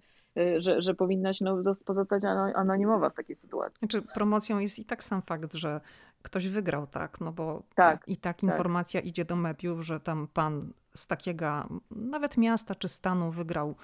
że, 0.57 0.81
że 0.81 0.93
powinnaś 0.93 1.41
no, 1.41 1.57
zos- 1.57 1.83
pozostać 1.85 2.23
ano- 2.25 2.53
anonimowa 2.55 3.09
w 3.09 3.15
takiej 3.15 3.35
sytuacji. 3.35 3.79
Znaczy, 3.79 4.01
promocją 4.15 4.59
jest 4.59 4.79
i 4.79 4.85
tak 4.85 5.03
sam 5.03 5.21
fakt, 5.21 5.53
że 5.53 5.81
ktoś 6.21 6.47
wygrał, 6.47 6.87
tak? 6.87 7.21
No 7.21 7.31
bo 7.31 7.63
Tak, 7.75 8.07
i 8.07 8.17
tak 8.17 8.43
informacja 8.43 8.99
idzie 9.01 9.25
do 9.25 9.35
mediów, 9.35 9.81
że 9.85 9.99
tam 9.99 10.27
pan 10.27 10.73
z 10.95 11.07
takiego 11.07 11.67
nawet 11.91 12.37
miasta 12.37 12.75
czy 12.75 12.87
stanu 12.87 13.31
wygrał 13.31 13.75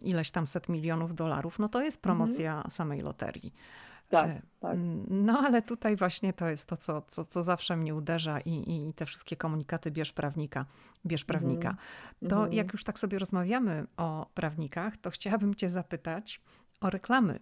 ileś 0.00 0.30
tam 0.30 0.46
set 0.46 0.68
milionów 0.68 1.14
dolarów, 1.14 1.58
no 1.58 1.68
to 1.68 1.82
jest 1.82 2.02
promocja 2.02 2.64
samej 2.68 3.00
loterii. 3.00 3.54
Tak, 4.08 4.26
E, 4.30 4.42
tak. 4.60 4.76
No 5.08 5.38
ale 5.38 5.62
tutaj 5.62 5.96
właśnie 5.96 6.32
to 6.32 6.48
jest 6.48 6.68
to, 6.68 6.76
co, 6.76 7.02
co, 7.02 7.24
co 7.24 7.42
zawsze 7.42 7.76
mnie 7.76 7.94
uderza 7.94 8.40
i, 8.40 8.88
i 8.88 8.94
te 8.94 9.06
wszystkie 9.06 9.36
komunikaty 9.36 9.90
bierz 9.90 10.12
prawnika, 10.12 10.66
bierz 11.06 11.24
prawnika. 11.24 11.76
To 12.28 12.36
Mhm. 12.36 12.52
jak 12.52 12.72
już 12.72 12.84
tak 12.84 12.98
sobie 12.98 13.18
rozmawiamy 13.18 13.86
o 13.96 14.26
prawnikach, 14.34 14.96
to 14.96 15.10
chciałabym 15.10 15.54
cię 15.54 15.70
zapytać 15.70 16.40
o 16.80 16.90
reklamy 16.90 17.38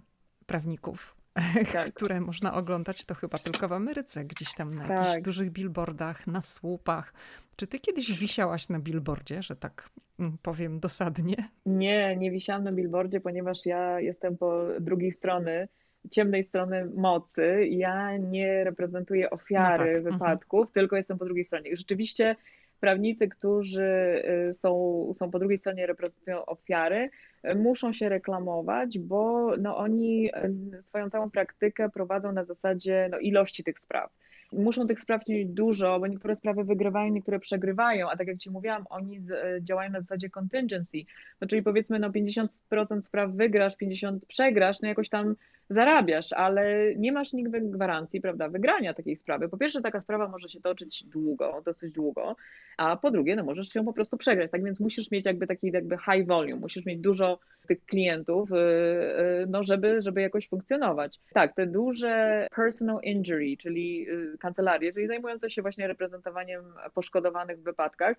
prawników, 0.46 1.16
Tak. 1.72 1.94
które 1.94 2.20
można 2.20 2.54
oglądać 2.54 3.04
to 3.04 3.14
chyba 3.14 3.38
tylko 3.38 3.68
w 3.68 3.72
Ameryce, 3.72 4.24
gdzieś 4.24 4.54
tam 4.54 4.74
na 4.74 4.82
jakichś 4.82 5.14
Tak. 5.14 5.22
dużych 5.22 5.50
billboardach, 5.50 6.26
na 6.26 6.42
słupach. 6.42 7.12
Czy 7.56 7.66
ty 7.66 7.80
kiedyś 7.80 8.18
wisiałaś 8.18 8.68
na 8.68 8.78
billboardzie, 8.78 9.42
że 9.42 9.56
tak 9.56 9.88
mm, 10.18 10.38
powiem 10.42 10.80
dosadnie? 10.80 11.36
Nie, 11.66 12.16
nie 12.16 12.30
wisiałam 12.30 12.64
na 12.64 12.72
billboardzie, 12.72 13.20
ponieważ 13.20 13.66
ja 13.66 14.00
jestem 14.00 14.36
po 14.36 14.62
drugiej 14.80 15.12
strony, 15.12 15.68
ciemnej 16.10 16.44
strony 16.44 16.90
mocy. 16.96 17.66
Ja 17.66 18.16
nie 18.16 18.64
reprezentuję 18.64 19.30
ofiary 19.30 19.84
No 19.84 19.92
tak, 19.92 19.96
mhm. 19.96 20.14
wypadków, 20.14 20.72
tylko 20.72 20.96
jestem 20.96 21.18
po 21.18 21.24
drugiej 21.24 21.44
stronie. 21.44 21.76
Rzeczywiście 21.76 22.36
prawnicy, 22.80 23.28
którzy 23.28 24.22
y, 24.50 24.54
są, 24.54 25.12
są 25.14 25.30
po 25.30 25.38
drugiej 25.38 25.58
stronie, 25.58 25.86
reprezentują 25.86 26.46
ofiary, 26.46 27.10
muszą 27.54 27.92
się 27.92 28.08
reklamować, 28.08 28.98
bo 28.98 29.52
no, 29.56 29.76
oni 29.76 30.30
y, 30.78 30.82
swoją 30.82 31.10
całą 31.10 31.30
praktykę 31.30 31.90
prowadzą 31.90 32.32
na 32.32 32.44
zasadzie 32.44 33.08
no, 33.10 33.18
ilości 33.18 33.64
tych 33.64 33.80
spraw. 33.80 34.12
Muszą 34.52 34.86
tych 34.86 35.00
spraw 35.00 35.28
mieć 35.28 35.48
dużo, 35.48 36.00
bo 36.00 36.06
niektóre 36.06 36.36
sprawy 36.36 36.64
wygrywają, 36.64 37.12
niektóre 37.12 37.38
przegrywają, 37.38 38.10
a 38.10 38.16
tak 38.16 38.26
jak 38.26 38.38
Ci 38.38 38.50
mówiłam, 38.50 38.84
oni 38.90 39.20
z, 39.20 39.30
y, 39.30 39.62
działają 39.62 39.90
na 39.90 40.00
zasadzie 40.00 40.30
contingency, 40.30 40.98
no 41.40 41.48
czyli 41.48 41.62
powiedzmy 41.62 41.98
no 41.98 42.10
50% 42.10 43.02
spraw 43.02 43.30
wygrasz, 43.32 43.76
50% 43.76 44.18
przegrasz, 44.28 44.80
no 44.82 44.88
jakoś 44.88 45.08
tam 45.08 45.36
zarabiasz, 45.68 46.32
ale 46.32 46.94
nie 46.96 47.12
masz 47.12 47.32
nigdy 47.32 47.60
gwarancji, 47.60 48.20
prawda, 48.20 48.48
wygrania 48.48 48.94
takiej 48.94 49.16
sprawy. 49.16 49.48
Po 49.48 49.58
pierwsze, 49.58 49.80
taka 49.80 50.00
sprawa 50.00 50.28
może 50.28 50.48
się 50.48 50.60
toczyć 50.60 51.04
długo, 51.04 51.62
dosyć 51.64 51.92
długo, 51.92 52.36
a 52.76 52.96
po 52.96 53.10
drugie, 53.10 53.36
no 53.36 53.44
możesz 53.44 53.74
ją 53.74 53.84
po 53.84 53.92
prostu 53.92 54.16
przegrać, 54.16 54.50
tak 54.50 54.64
więc 54.64 54.80
musisz 54.80 55.10
mieć 55.10 55.26
jakby 55.26 55.46
taki 55.46 55.70
jakby 55.72 55.96
high 55.96 56.26
volume, 56.26 56.56
musisz 56.56 56.86
mieć 56.86 57.00
dużo 57.00 57.38
tych 57.68 57.84
klientów, 57.84 58.50
yy, 58.50 58.56
yy, 58.56 59.46
no 59.48 59.62
żeby, 59.62 60.02
żeby 60.02 60.20
jakoś 60.20 60.48
funkcjonować. 60.48 61.20
Tak, 61.32 61.54
te 61.54 61.66
duże 61.66 62.46
personal 62.56 62.98
injury, 63.02 63.56
czyli 63.58 63.98
yy, 63.98 64.38
kancelarie, 64.40 64.92
czyli 64.92 65.06
zajmujące 65.06 65.50
się 65.50 65.62
właśnie 65.62 65.86
reprezentowaniem 65.86 66.64
poszkodowanych 66.94 67.58
w 67.58 67.62
wypadkach, 67.62 68.16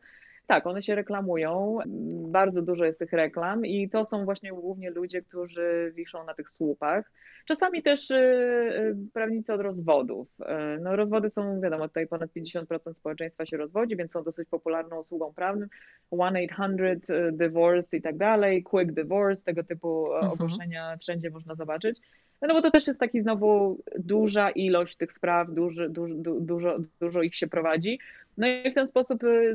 tak, 0.48 0.68
one 0.68 0.82
się 0.82 0.96
reklamują, 0.96 1.78
bardzo 2.12 2.62
dużo 2.62 2.86
jest 2.86 3.00
tych 3.00 3.14
reklam 3.14 3.66
i 3.66 3.90
to 3.90 4.06
są 4.06 4.26
właśnie 4.26 4.52
głównie 4.52 4.90
ludzie, 4.90 5.22
którzy 5.22 5.92
wiszą 5.96 6.26
na 6.26 6.34
tych 6.34 6.50
słupach. 6.50 7.12
Czasami 7.46 7.84
też 7.84 8.12
y, 8.12 8.16
y, 8.16 8.96
prawnicy 9.14 9.54
od 9.54 9.62
rozwodów. 9.62 10.28
Y, 10.40 10.80
No, 10.82 10.96
rozwody 10.96 11.30
są, 11.30 11.62
wiadomo, 11.62 11.88
tutaj 11.88 12.08
ponad 12.08 12.30
50% 12.34 12.94
społeczeństwa 12.98 13.46
się 13.46 13.58
rozwodzi, 13.58 13.96
więc 13.96 14.12
są 14.12 14.24
dosyć 14.24 14.50
popularną 14.50 15.00
usługą 15.00 15.34
prawną. 15.34 15.66
1-800 16.12 17.32
divorce 17.32 17.98
i 17.98 18.02
tak 18.02 18.18
dalej, 18.18 18.64
quick 18.64 18.92
divorce, 18.92 19.44
tego 19.44 19.64
typu 19.64 20.14
Mhm. 20.14 20.34
ogłoszenia 20.34 20.98
wszędzie 20.98 21.30
można 21.30 21.56
zobaczyć. 21.56 22.00
No 22.42 22.54
bo 22.54 22.62
to 22.62 22.72
też 22.72 22.88
jest 22.88 23.00
taki 23.00 23.22
znowu 23.22 23.80
duża 24.00 24.50
ilość 24.50 24.96
tych 24.96 25.12
spraw, 25.12 25.52
duży, 25.54 25.90
duży, 25.90 26.16
du, 26.16 26.40
dużo, 26.42 26.78
dużo 27.02 27.22
ich 27.22 27.36
się 27.36 27.48
prowadzi. 27.48 28.00
No 28.38 28.48
i 28.48 28.72
w 28.72 28.76
ten 28.76 28.88
sposób 28.88 29.24
y, 29.24 29.54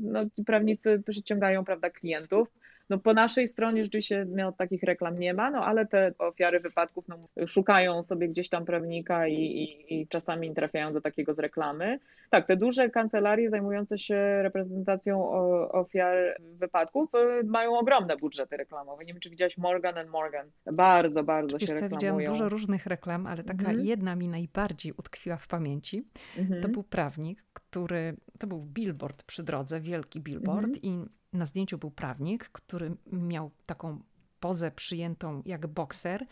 no, 0.00 0.24
prawnicy 0.46 1.02
przyciągają 1.06 1.64
prawda, 1.64 1.90
klientów. 1.90 2.48
No 2.90 2.98
po 2.98 3.14
naszej 3.14 3.48
stronie 3.48 3.84
rzeczywiście 3.84 4.26
no, 4.28 4.52
takich 4.52 4.82
reklam 4.82 5.18
nie 5.18 5.34
ma, 5.34 5.50
no 5.50 5.64
ale 5.64 5.86
te 5.86 6.12
ofiary 6.18 6.60
wypadków 6.60 7.08
no, 7.08 7.28
szukają 7.46 8.02
sobie 8.02 8.28
gdzieś 8.28 8.48
tam 8.48 8.64
prawnika 8.64 9.26
i, 9.28 9.34
i, 9.34 9.94
i 10.00 10.08
czasami 10.08 10.54
trafiają 10.54 10.92
do 10.92 11.00
takiego 11.00 11.34
z 11.34 11.38
reklamy. 11.38 11.98
Tak, 12.30 12.46
te 12.46 12.56
duże 12.56 12.90
kancelarie 12.90 13.50
zajmujące 13.50 13.98
się 13.98 14.42
reprezentacją 14.42 15.30
ofiar 15.70 16.16
wypadków 16.40 17.10
y, 17.14 17.44
mają 17.44 17.78
ogromne 17.78 18.16
budżety 18.16 18.56
reklamowe. 18.56 19.04
Nie 19.04 19.12
wiem, 19.12 19.20
czy 19.20 19.30
widziałaś 19.30 19.58
Morgan 19.58 19.98
and 19.98 20.10
Morgan. 20.10 20.46
Bardzo, 20.72 21.24
bardzo 21.24 21.58
Wiesz 21.58 21.70
się 21.70 21.76
co, 21.76 21.82
ja 21.84 21.88
widziałam 21.88 22.18
reklamują. 22.18 22.30
dużo 22.30 22.48
różnych 22.48 22.86
reklam, 22.86 23.26
ale 23.26 23.44
taka 23.44 23.64
Mhm. 23.68 23.86
jedna 23.86 24.16
mi 24.16 24.28
najbardziej 24.28 24.92
utkwiła 24.98 25.36
w 25.36 25.48
pamięci. 25.48 26.04
Mhm. 26.38 26.62
To 26.62 26.68
był 26.68 26.82
prawnik, 26.82 27.44
który, 27.52 28.16
to 28.38 28.46
był 28.46 28.62
billboard 28.62 29.22
przy 29.22 29.42
drodze, 29.42 29.80
wielki 29.80 30.20
billboard 30.20 30.64
Mhm. 30.66 30.82
i 30.82 31.04
na 31.36 31.46
zdjęciu 31.46 31.78
był 31.78 31.90
prawnik, 31.90 32.48
który 32.52 32.96
miał 33.12 33.50
taką 33.66 34.00
pozę 34.40 34.70
przyjętą 34.70 35.42
jak 35.46 35.66
bokser 35.66 36.26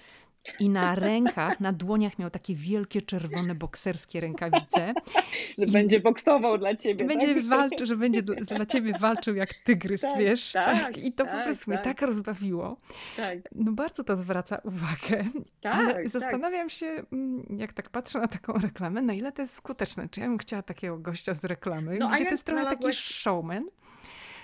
i 0.61 0.69
na 0.69 0.95
rękach, 1.09 1.61
na 1.61 1.73
dłoniach 1.73 2.19
miał 2.19 2.31
takie 2.31 2.55
wielkie 2.55 3.03
czerwone 3.03 3.55
bokserskie 3.55 4.21
rękawice 4.21 4.95
Że 5.59 5.65
i- 5.65 5.71
będzie 5.71 6.01
boksował 6.01 6.59
dla 6.59 6.77
ciebie. 6.77 7.05
i 7.05 7.09
będzie 7.09 7.35
tak? 7.35 7.45
walczył, 7.45 7.87
że 7.87 7.97
będzie 7.97 8.23
dla, 8.23 8.67
ciebie 8.67 8.93
walczył 9.01 9.35
jak 9.35 9.55
tygrys, 9.55 10.01
Tak, 10.01 10.19
wiesz? 10.19 10.53
tak, 10.53 10.99
I 10.99 11.13
to 11.13 11.25
po 11.25 11.31
tak, 11.31 11.45
prostu 11.45 11.71
mnie 11.71 11.79
tak. 11.79 11.85
tak 11.99 12.03
rozbawiło. 12.09 12.77
Tak, 13.17 13.39
No 13.55 13.73
bardzo 13.73 14.05
to 14.05 14.17
zwraca 14.17 14.59
uwagę, 14.65 15.25
tak, 15.61 15.75
ale 15.75 15.95
tak. 15.95 16.09
zastanawiam 16.09 16.69
się, 16.71 16.87
mm, 17.13 17.47
jak 17.59 17.73
tak 17.73 17.91
patrzę 17.91 18.19
na 18.21 18.29
taką 18.29 18.53
reklamę, 18.53 19.03
na 19.03 19.13
ile 19.13 19.33
to 19.33 19.43
jest 19.43 19.55
skuteczne. 19.55 20.09
Czy 20.09 20.21
ja 20.21 20.27
bym 20.27 20.39
chciała 20.39 20.63
takiego 20.63 20.99
gościa 20.99 21.35
z 21.35 21.45
reklamy, 21.45 21.97
No, 22.01 22.09
gdzie 22.11 22.25
to 22.25 22.31
jest 22.31 22.45
trochę 22.45 22.65
taki 22.77 22.93
showman, 22.93 23.65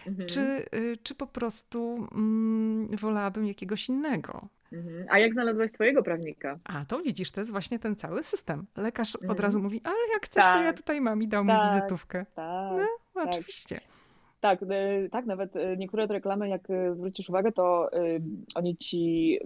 Mhm. 0.06 0.28
czy, 0.28 0.40
y, 0.74 0.96
czy 1.02 1.14
po 1.14 1.26
prostu 1.26 2.08
mm, 2.12 2.96
wolałabym 2.96 3.46
jakiegoś 3.46 3.88
innego? 3.88 4.48
Mhm. 4.72 5.06
A 5.10 5.18
jak 5.18 5.34
znalazłaś 5.34 5.70
swojego 5.70 6.02
prawnika? 6.02 6.58
A 6.64 6.84
to 6.84 7.02
widzisz, 7.02 7.30
to 7.30 7.40
jest 7.40 7.50
właśnie 7.50 7.78
ten 7.78 7.96
cały 7.96 8.22
system. 8.22 8.66
Lekarz 8.76 9.16
od 9.16 9.22
Mhm. 9.22 9.40
razu 9.40 9.60
mówi, 9.62 9.80
ale 9.84 9.96
jak 10.12 10.24
chcesz, 10.26 10.44
to 10.44 10.62
ja 10.62 10.66
Tak. 10.72 10.76
tutaj 10.76 11.00
mam 11.00 11.22
i 11.22 11.28
dał 11.28 11.44
mi 11.44 11.50
Tak. 11.50 11.68
wizytówkę. 11.68 12.26
Tak. 12.34 12.72
No, 12.78 12.86
tak. 13.14 13.28
oczywiście. 13.28 13.80
Tak, 14.40 14.62
e, 14.62 15.08
tak, 15.08 15.26
nawet 15.26 15.56
e, 15.56 15.76
niektóre 15.76 16.06
te 16.08 16.12
reklamy, 16.14 16.48
jak 16.48 16.70
e, 16.70 16.94
zwrócisz 16.94 17.28
uwagę, 17.28 17.52
to 17.52 17.90
oni 18.54 18.76
ci 18.76 19.38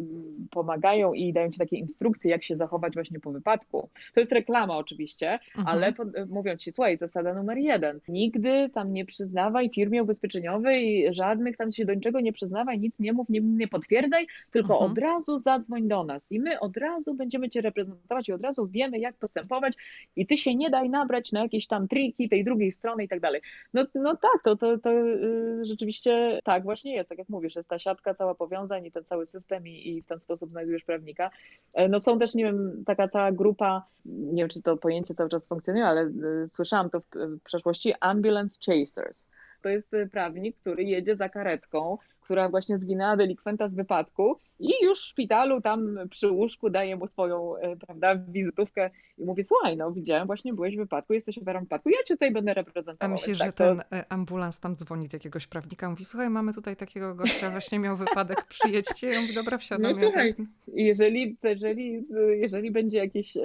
pomagają 0.51 1.13
i 1.13 1.33
dają 1.33 1.51
ci 1.51 1.59
takie 1.59 1.77
instrukcje, 1.77 2.31
jak 2.31 2.45
się 2.45 2.57
zachować 2.57 2.95
właśnie 2.95 3.21
po 3.21 3.33
wypadku. 3.33 3.89
To 4.15 4.21
jest 4.21 4.33
reklama 4.33 4.77
oczywiście, 4.77 5.39
Mhm. 5.57 5.67
ale 5.69 5.93
pod, 5.93 6.17
e, 6.17 6.27
mówią 6.27 6.57
ci, 6.57 6.73
słuchaj, 6.73 6.97
zasada 6.97 7.35
numer 7.35 7.59
jeden, 7.59 8.01
nigdy 8.09 8.71
tam 8.75 8.93
nie 8.93 9.05
przyznawaj 9.05 9.71
firmie 9.71 10.03
ubezpieczeniowej 10.03 11.07
żadnych, 11.15 11.57
tam 11.57 11.73
się 11.73 11.85
do 11.85 11.95
niczego 11.95 12.21
nie 12.21 12.33
przyznawaj, 12.33 12.81
nic 12.81 13.01
nie 13.01 13.13
mów, 13.13 13.29
nie, 13.29 13.41
nie 13.41 13.69
potwierdzaj, 13.69 14.27
tylko 14.51 14.73
Mhm. 14.75 14.91
od 14.93 14.99
razu 14.99 15.39
zadzwoń 15.39 15.89
do 15.89 16.05
nas 16.05 16.33
i 16.33 16.41
my 16.41 16.61
od 16.61 16.77
razu 16.77 17.15
będziemy 17.15 17.49
cię 17.51 17.61
reprezentować 17.61 18.29
i 18.29 18.33
od 18.33 18.43
razu 18.43 18.67
wiemy, 18.67 18.99
jak 18.99 19.17
postępować 19.17 19.75
i 20.17 20.27
ty 20.27 20.37
się 20.37 20.55
nie 20.55 20.71
daj 20.71 20.91
nabrać 20.91 21.33
na 21.33 21.43
jakieś 21.43 21.67
tam 21.67 21.89
triki 21.89 22.29
tej 22.29 22.45
drugiej 22.45 22.73
strony 22.73 23.05
i 23.05 23.09
tak 23.09 23.21
dalej. 23.21 23.41
No, 23.75 23.87
no 23.95 24.17
tak, 24.17 24.43
to, 24.45 24.57
to, 24.57 24.79
to 24.85 24.91
y, 24.93 25.65
rzeczywiście 25.65 26.41
tak 26.45 26.63
właśnie 26.63 26.95
jest, 26.95 27.09
tak 27.09 27.19
jak 27.19 27.29
mówisz, 27.29 27.57
jest 27.57 27.69
ta 27.69 27.79
siatka 27.79 28.15
cała 28.15 28.35
powiązań 28.35 28.87
i 28.87 28.93
ten 28.93 29.05
cały 29.05 29.27
system 29.27 29.67
i, 29.67 29.89
i 29.89 30.03
w 30.03 30.07
ten 30.07 30.21
sposób 30.21 30.51
znajdujesz 30.51 30.85
prawnika. 30.85 31.31
E, 31.75 31.89
No 31.89 32.01
są 32.01 32.19
też, 32.19 32.35
nie 32.35 32.45
wiem, 32.45 32.85
taka 32.87 33.09
cała 33.09 33.33
grupa, 33.33 33.87
nie 34.05 34.43
wiem, 34.43 34.49
czy 34.49 34.63
to 34.63 34.77
pojęcie 34.77 35.15
cały 35.15 35.31
czas 35.31 35.47
funkcjonuje, 35.47 35.87
ale 35.87 36.03
y, 36.03 36.49
słyszałam 36.53 36.91
to 36.91 37.01
w, 37.01 37.05
w 37.15 37.43
przeszłości, 37.45 37.95
ambulance 38.01 38.59
chasers. 38.67 39.29
To 39.65 39.69
jest 39.69 39.95
y, 39.95 40.09
prawnik, 40.13 40.57
który 40.57 40.85
jedzie 40.85 41.17
za 41.17 41.29
karetką, 41.29 41.99
która 42.21 42.49
właśnie 42.49 42.79
zwinęła 42.79 43.17
delikwenta 43.17 43.69
z 43.69 43.75
wypadku 43.75 44.39
i 44.59 44.73
już 44.85 44.99
w 44.99 45.05
szpitalu 45.05 45.61
tam 45.61 45.99
przy 46.11 46.31
łóżku 46.31 46.71
daje 46.71 46.97
mu 46.97 47.07
swoją, 47.07 47.57
e, 47.57 47.77
prawda, 47.77 48.17
wizytówkę 48.29 48.91
i 49.19 49.25
mówi, 49.25 49.45
słuchaj, 49.45 49.77
no 49.77 49.93
widziałem, 49.93 50.27
właśnie 50.27 50.55
byłeś 50.55 50.75
w 50.77 50.79
wypadku, 50.79 51.13
jesteś 51.13 51.39
ofiarą 51.39 51.61
wypadku, 51.61 51.89
ja 51.89 51.99
cię 52.05 52.15
tutaj 52.15 52.31
będę 52.33 52.55
reprezentował. 52.55 53.11
A 53.11 53.13
myślisz, 53.13 53.39
Więc 53.39 53.39
że 53.39 53.45
tak, 53.45 53.55
to- 53.55 53.65
ten 53.91 53.99
e, 54.01 54.13
ambulans 54.13 54.61
tam 54.61 54.77
dzwoni 54.77 55.09
do 55.09 55.17
jakiegoś 55.17 55.47
prawnika, 55.47 55.91
mówi, 55.91 56.05
słuchaj, 56.05 56.31
mamy 56.31 56.55
tutaj 56.55 56.77
takiego 56.77 57.15
gościa, 57.15 57.51
właśnie 57.51 57.79
miał 57.79 57.97
wypadek, 57.97 58.45
przyjedźcie. 58.55 59.09
Ja 59.09 59.21
mówię, 59.21 59.35
dobra, 59.35 59.59
wsiadam. 59.59 59.83
No 59.93 59.95
słuchaj, 59.95 60.35
tak- 60.35 60.47
Jeżeli, 60.75 61.37
jeżeli, 61.43 62.07
jeżeli 62.41 62.71
będzie 62.71 62.99
jakiś 62.99 63.37
e, 63.37 63.43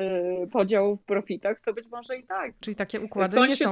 podział 0.51 0.95
w 0.97 1.03
profitach, 1.03 1.61
to 1.65 1.73
być 1.73 1.87
może 1.91 2.17
i 2.17 2.23
tak. 2.23 2.51
Czyli 2.59 2.75
takie 2.75 3.01
układy 3.01 3.31
Skąd 3.31 3.49
nie 3.49 3.55
są, 3.55 3.71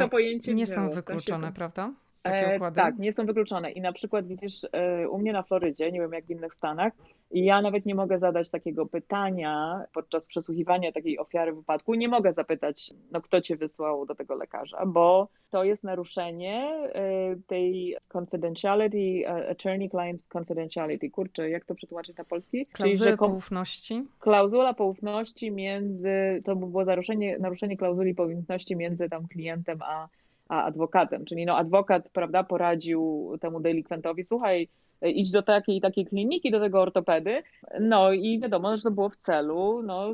nie 0.54 0.66
wzięło? 0.66 0.68
są 0.68 0.90
wykluczone, 0.90 1.52
prawda? 1.52 1.94
Takie 2.22 2.56
układy? 2.56 2.76
tak, 2.76 2.98
nie 2.98 3.14
są 3.14 3.26
wykluczone. 3.26 3.72
I 3.72 3.82
na 3.82 3.94
przykład 3.94 4.28
widzisz, 4.28 4.68
e, 4.72 5.10
u 5.10 5.18
mnie 5.18 5.34
na 5.34 5.44
Florydzie, 5.44 5.92
nie 5.92 6.00
wiem 6.00 6.14
jak 6.14 6.26
w 6.26 6.30
innych 6.32 6.56
Stanach, 6.56 6.94
ja 7.32 7.62
nawet 7.62 7.86
nie 7.86 7.96
mogę 7.96 8.20
zadać 8.20 8.52
takiego 8.52 8.86
pytania 8.86 9.84
podczas 9.94 10.28
przesłuchiwania 10.28 10.92
takiej 10.92 11.20
ofiary 11.20 11.54
wypadku. 11.54 11.94
Nie 11.94 12.08
mogę 12.08 12.34
zapytać, 12.34 12.94
no 13.12 13.22
kto 13.22 13.42
cię 13.42 13.56
wysłał 13.56 14.06
do 14.06 14.16
tego 14.16 14.36
lekarza, 14.36 14.86
bo 14.86 15.28
to 15.50 15.64
jest 15.64 15.84
naruszenie 15.84 16.90
e, 16.94 17.36
tej 17.48 17.96
confidentiality, 18.14 19.30
attorney-client 19.50 20.22
confidentiality. 20.38 21.10
Kurczę, 21.10 21.50
jak 21.50 21.66
to 21.66 21.76
przetłumaczyć 21.76 22.18
na 22.18 22.24
polski? 22.24 22.66
Klauzula 22.66 23.18
poufności. 23.18 24.04
Klauzula 24.20 24.74
poufności 24.74 25.52
między, 25.52 26.42
to 26.46 26.56
by 26.56 26.68
było 26.68 26.86
naruszenie, 26.86 27.38
naruszenie 27.40 27.78
klauzuli 27.78 28.16
poufności 28.16 28.76
między 28.76 29.10
tam 29.10 29.28
klientem 29.28 29.80
a 29.82 30.08
a 30.50 30.64
adwokatem. 30.64 31.26
Czyli 31.26 31.46
no 31.46 31.58
adwokat, 31.58 32.10
prawda, 32.10 32.44
poradził 32.44 33.32
temu 33.42 33.60
delikwentowi, 33.60 34.24
słuchaj, 34.24 34.68
idź 35.02 35.32
do 35.32 35.42
takiej 35.42 35.82
takiej 35.82 36.06
kliniki, 36.06 36.52
do 36.52 36.60
tego 36.60 36.82
ortopedy. 36.82 37.44
No 37.80 38.12
i 38.12 38.40
wiadomo, 38.40 38.78
że 38.78 38.84
to 38.84 38.92
było 38.92 39.10
w 39.10 39.16
celu, 39.16 39.84
no, 39.84 40.14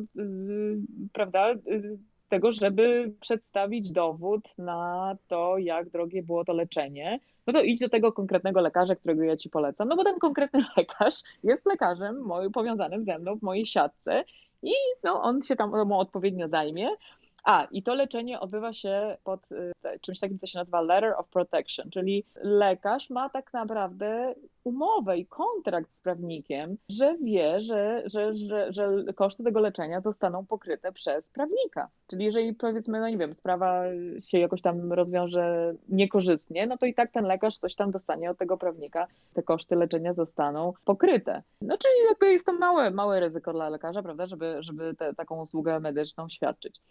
prawda, 1.13 1.53
tego, 2.29 2.51
żeby 2.51 3.13
przedstawić 3.19 3.91
dowód 3.91 4.57
na 4.57 5.15
to, 5.27 5.57
jak 5.57 5.89
drogie 5.89 6.23
było 6.23 6.45
to 6.45 6.53
leczenie. 6.53 7.19
No 7.47 7.53
to 7.53 7.61
idź 7.61 7.79
do 7.79 7.89
tego 7.89 8.11
konkretnego 8.11 8.61
lekarza, 8.61 8.95
którego 8.95 9.23
ja 9.23 9.37
ci 9.37 9.49
polecam. 9.49 9.87
No 9.87 9.95
bo 9.95 10.03
ten 10.03 10.19
konkretny 10.19 10.59
lekarz 10.77 11.21
jest 11.43 11.65
lekarzem 11.65 12.21
moim, 12.21 12.51
powiązanym 12.51 13.03
ze 13.03 13.19
mną 13.19 13.35
w 13.35 13.41
mojej 13.41 13.65
siatce 13.65 14.23
i 14.63 14.71
no, 15.03 15.21
on 15.21 15.41
się 15.41 15.55
tam 15.55 15.91
odpowiednio 15.91 16.47
zajmie. 16.47 16.89
A, 17.43 17.67
i 17.71 17.83
to 17.83 17.93
leczenie 17.93 18.39
odbywa 18.39 18.73
się 18.73 19.17
pod 19.23 19.51
y, 19.51 19.71
czymś 20.01 20.19
takim, 20.19 20.37
co 20.37 20.47
się 20.47 20.59
nazywa 20.59 20.81
Letter 20.81 21.13
of 21.17 21.27
Protection, 21.27 21.89
czyli 21.89 22.25
lekarz 22.35 23.09
ma 23.09 23.29
tak 23.29 23.53
naprawdę 23.53 24.35
umowę 24.63 25.17
i 25.17 25.25
kontrakt 25.25 25.91
z 25.91 25.99
prawnikiem, 25.99 26.77
że 26.89 27.17
wie, 27.17 27.61
że, 27.61 28.03
że, 28.05 28.35
że, 28.35 28.73
że 28.73 29.03
koszty 29.15 29.43
tego 29.43 29.59
leczenia 29.59 30.01
zostaną 30.01 30.45
pokryte 30.45 30.91
przez 30.91 31.27
prawnika. 31.27 31.89
Czyli 32.07 32.25
jeżeli 32.25 32.53
powiedzmy, 32.53 32.99
no 32.99 33.09
nie 33.09 33.17
wiem, 33.17 33.33
sprawa 33.33 33.83
się 34.25 34.39
jakoś 34.39 34.61
tam 34.61 34.93
rozwiąże 34.93 35.73
niekorzystnie, 35.89 36.67
no 36.67 36.77
to 36.77 36.85
i 36.85 36.93
tak 36.93 37.11
ten 37.11 37.25
lekarz 37.25 37.57
coś 37.57 37.75
tam 37.75 37.91
dostanie 37.91 38.31
od 38.31 38.37
tego 38.37 38.57
prawnika, 38.57 39.07
te 39.33 39.43
koszty 39.43 39.75
leczenia 39.75 40.13
zostaną 40.13 40.73
pokryte. 40.85 41.43
No 41.61 41.77
czyli 41.77 41.93
jakby 42.09 42.31
jest 42.31 42.45
to 42.45 42.53
małe, 42.53 42.91
małe 42.91 43.19
ryzyko 43.19 43.53
dla 43.53 43.69
lekarza, 43.69 44.03
prawda, 44.03 44.25
żeby, 44.25 44.57
żeby 44.59 44.95
te, 44.95 45.13
taką 45.13 45.41
usługę 45.41 45.79
medyczną 45.79 46.29
świadczyć 46.29 46.81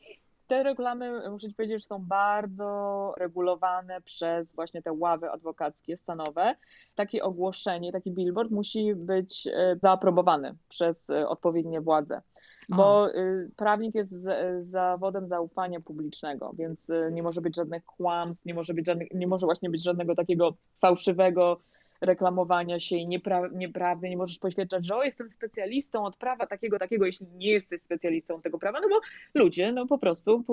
te 0.53 0.63
reklamy, 0.63 1.31
muszę 1.31 1.49
ci 1.49 1.55
powiedzieć, 1.55 1.83
że 1.83 1.87
są 1.87 1.99
bardzo 1.99 3.13
regulowane 3.19 4.01
przez 4.01 4.55
właśnie 4.55 4.83
te 4.83 4.93
ławy 4.93 5.31
adwokackie 5.31 5.97
stanowe. 5.97 6.55
Takie 6.95 7.25
ogłoszenie, 7.25 7.93
taki 7.93 8.13
billboard 8.13 8.51
musi 8.51 8.95
być 8.95 9.47
e, 9.47 9.77
zaaprobowany 9.83 10.55
przez 10.69 11.11
e, 11.11 11.29
odpowiednie 11.29 11.81
władze. 11.81 12.23
Bo 12.69 13.09
prawnik 13.57 13.95
jest 13.95 14.27
zawodem 14.61 15.29
zaufania 15.29 15.81
publicznego, 15.81 16.53
więc 16.59 16.89
nie 17.13 17.23
może 17.23 17.41
być 17.41 17.57
żadnych 17.57 17.85
kłamstw, 17.85 18.47
nie 18.47 18.55
może 18.55 18.75
być 18.75 18.87
żadnych, 18.87 19.09
nie 19.15 19.27
może 19.27 19.47
właśnie 19.47 19.71
być 19.71 19.85
żadnego 19.85 20.15
takiego 20.15 20.55
fałszywego 20.81 21.61
reklamowania 22.03 22.81
się 22.81 22.97
i 22.97 23.07
niepra 23.07 23.49
nieprawdy, 23.53 24.09
nie 24.09 24.17
możesz 24.17 24.39
poświadczać, 24.39 24.87
że 24.87 24.97
o, 24.97 25.05
jestem 25.05 25.31
specjalistą 25.31 26.05
od 26.05 26.17
prawa 26.17 26.47
takiego, 26.47 26.79
takiego, 26.79 27.07
jeśli 27.07 27.27
nie 27.27 27.51
jesteś 27.51 27.83
specjalistą 27.83 28.41
tego 28.41 28.59
prawa, 28.59 28.81
no 28.81 28.89
bo 28.89 29.01
ludzie, 29.35 29.73
no 29.73 29.87
po 29.87 29.99
prostu, 29.99 30.45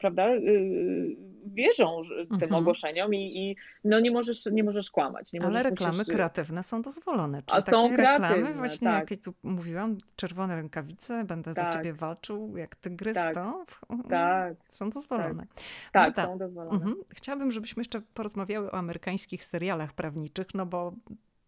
prawda, 0.00 0.34
yy, 0.34 1.16
wierzą 1.46 2.02
tym 2.28 2.32
mhm. 2.32 2.54
ogłoszeniom 2.54 3.14
i, 3.14 3.38
i, 3.38 3.56
no 3.84 4.00
nie 4.00 4.10
możesz, 4.10 4.46
nie 4.46 4.64
możesz 4.64 4.90
kłamać. 4.90 5.32
Nie 5.32 5.40
Ale 5.40 5.50
możesz 5.50 5.64
reklamy 5.64 5.98
musisz... 5.98 6.14
kreatywne 6.14 6.62
są 6.62 6.82
dozwolone. 6.82 7.42
Czyli 7.42 7.58
A 7.58 7.62
są 7.62 7.96
reklamy, 7.96 8.54
właśnie 8.54 8.88
tak. 8.88 9.10
jak 9.10 9.20
tu 9.20 9.34
mówiłam, 9.42 9.98
czerwone 10.16 10.56
rękawice, 10.56 11.24
będę 11.24 11.54
tak. 11.54 11.72
za 11.72 11.78
ciebie 11.78 11.92
walczył 11.92 12.56
jak 12.56 12.76
tygrys, 12.76 13.14
tak. 13.14 13.34
to 13.34 13.64
tak. 14.08 14.54
są 14.68 14.90
dozwolone. 14.90 15.46
Tak, 15.92 16.14
tak 16.14 16.26
są 16.26 16.38
dozwolone. 16.38 16.76
Mhm. 16.76 16.96
Chciałabym, 17.08 17.52
żebyśmy 17.52 17.80
jeszcze 17.80 18.00
porozmawiały 18.14 18.70
o 18.70 18.74
amerykańskich 18.74 19.44
serialach 19.44 19.92
prawniczych, 19.92 20.46
no 20.54 20.66
bo 20.66 20.91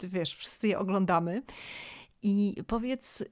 wiesz, 0.03 0.34
wszyscy 0.34 0.68
je 0.68 0.78
oglądamy. 0.78 1.42
I 2.22 2.57
powiedz, 2.66 3.24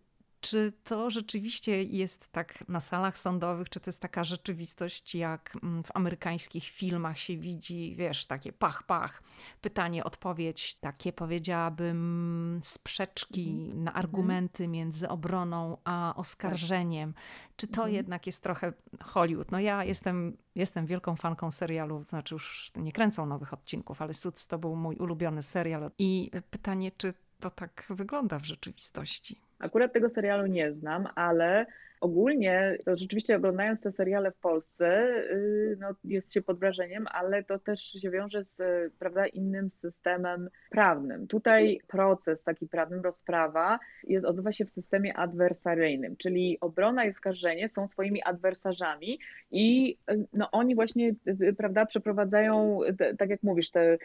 czy 0.43 0.73
to 0.85 1.11
rzeczywiście 1.11 1.83
jest 1.83 2.33
tak 2.33 2.69
na 2.69 2.81
salach 2.81 3.19
sądowych, 3.19 3.69
czy 3.69 3.81
to 3.81 3.89
jest 3.89 4.01
taka 4.01 4.25
rzeczywistość, 4.25 5.15
jak 5.15 5.57
mm, 5.63 5.83
w 5.83 5.97
amerykańskich 5.97 6.65
filmach 6.65 7.19
się 7.19 7.37
widzi, 7.37 7.95
wiesz, 7.97 8.27
takie 8.27 8.53
pach, 8.53 8.83
pach, 8.83 9.23
pytanie, 9.61 10.05
odpowiedź, 10.05 10.75
takie 10.75 11.13
powiedziałabym 11.13 12.61
sprzeczki 12.63 13.51
mhm. 13.51 13.85
na 13.85 13.93
argumenty 13.93 14.69
między 14.69 15.09
obroną 15.09 15.77
a 15.85 16.15
oskarżeniem. 16.17 17.15
Czy 17.57 17.67
to 17.67 17.81
mhm. 17.81 17.95
jednak 17.95 18.27
jest 18.27 18.43
trochę 18.43 18.73
Hollywood? 19.01 19.51
No 19.51 19.61
ja 19.61 19.85
jestem, 19.85 20.37
jestem 20.55 20.87
wielką 20.87 21.17
fanką 21.17 21.51
serialu, 21.51 22.05
znaczy 22.09 22.35
już 22.35 22.71
nie 22.77 22.93
kręcą 22.93 23.27
nowych 23.27 23.53
odcinków, 23.53 24.03
ale 24.03 24.15
Suits 24.15 24.47
to 24.47 24.59
był 24.59 24.77
mój 24.77 24.97
ulubiony 24.97 25.43
serial. 25.43 25.91
I 25.99 26.31
pytanie, 26.51 26.93
czy 26.97 27.15
to 27.41 27.51
tak 27.51 27.87
wygląda 27.91 28.39
w 28.39 28.45
rzeczywistości? 28.45 29.41
Akurat 29.63 29.93
tego 29.93 30.11
serialu 30.11 30.47
nie 30.47 30.73
znam, 30.73 31.09
ale 31.15 31.67
ogólnie 32.03 32.79
to 32.85 32.97
rzeczywiście 32.97 33.37
oglądając 33.37 33.81
te 33.81 33.93
seriale 33.93 34.31
w 34.31 34.39
Polsce, 34.39 35.09
y, 35.31 35.77
no, 35.81 35.89
jest 36.05 36.33
się 36.33 36.43
pod 36.43 36.59
wrażeniem, 36.59 37.07
ale 37.13 37.45
to 37.45 37.59
też 37.59 37.81
się 37.81 38.11
wiąże 38.11 38.45
z 38.45 38.63
prawda, 38.99 39.27
innym 39.27 39.71
systemem 39.71 40.49
prawnym. 40.71 41.27
Tutaj 41.27 41.81
proces 41.89 42.45
taki 42.45 42.69
prawny, 42.69 43.03
rozprawa 43.03 43.79
jest, 44.09 44.27
odbywa 44.27 44.53
się 44.53 44.65
w 44.65 44.71
systemie 44.71 45.17
adwersaryjnym, 45.17 46.17
czyli 46.17 46.59
obrona 46.61 47.05
i 47.05 47.09
oskarżenie 47.09 47.69
są 47.69 47.87
swoimi 47.87 48.23
adwersarzami 48.23 49.19
i 49.51 49.97
no, 50.33 50.51
oni 50.51 50.75
właśnie 50.75 51.15
prawda, 51.57 51.87
przeprowadzają, 51.87 52.81
tak 53.19 53.31
jak 53.31 53.43
mówisz, 53.43 53.71
te, 53.71 53.99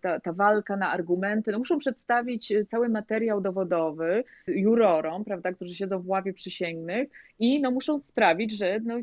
ta, 0.00 0.20
ta 0.20 0.32
walka 0.32 0.76
na 0.76 0.90
argumenty, 0.90 1.52
no, 1.52 1.58
muszą 1.58 1.78
przedstawić 1.78 2.52
cały 2.68 2.88
materiał 2.88 3.40
dowodowy 3.40 4.24
jurorom, 4.46 5.24
prawda, 5.24 5.52
którzy 5.52 5.74
siedzą 5.74 5.98
w 5.98 6.08
ławie 6.08 6.32
przysięgnych 6.32 7.08
i 7.42 7.60
no, 7.60 7.70
muszą 7.70 8.00
sprawić, 8.04 8.58
że 8.58 8.80
no, 8.84 8.94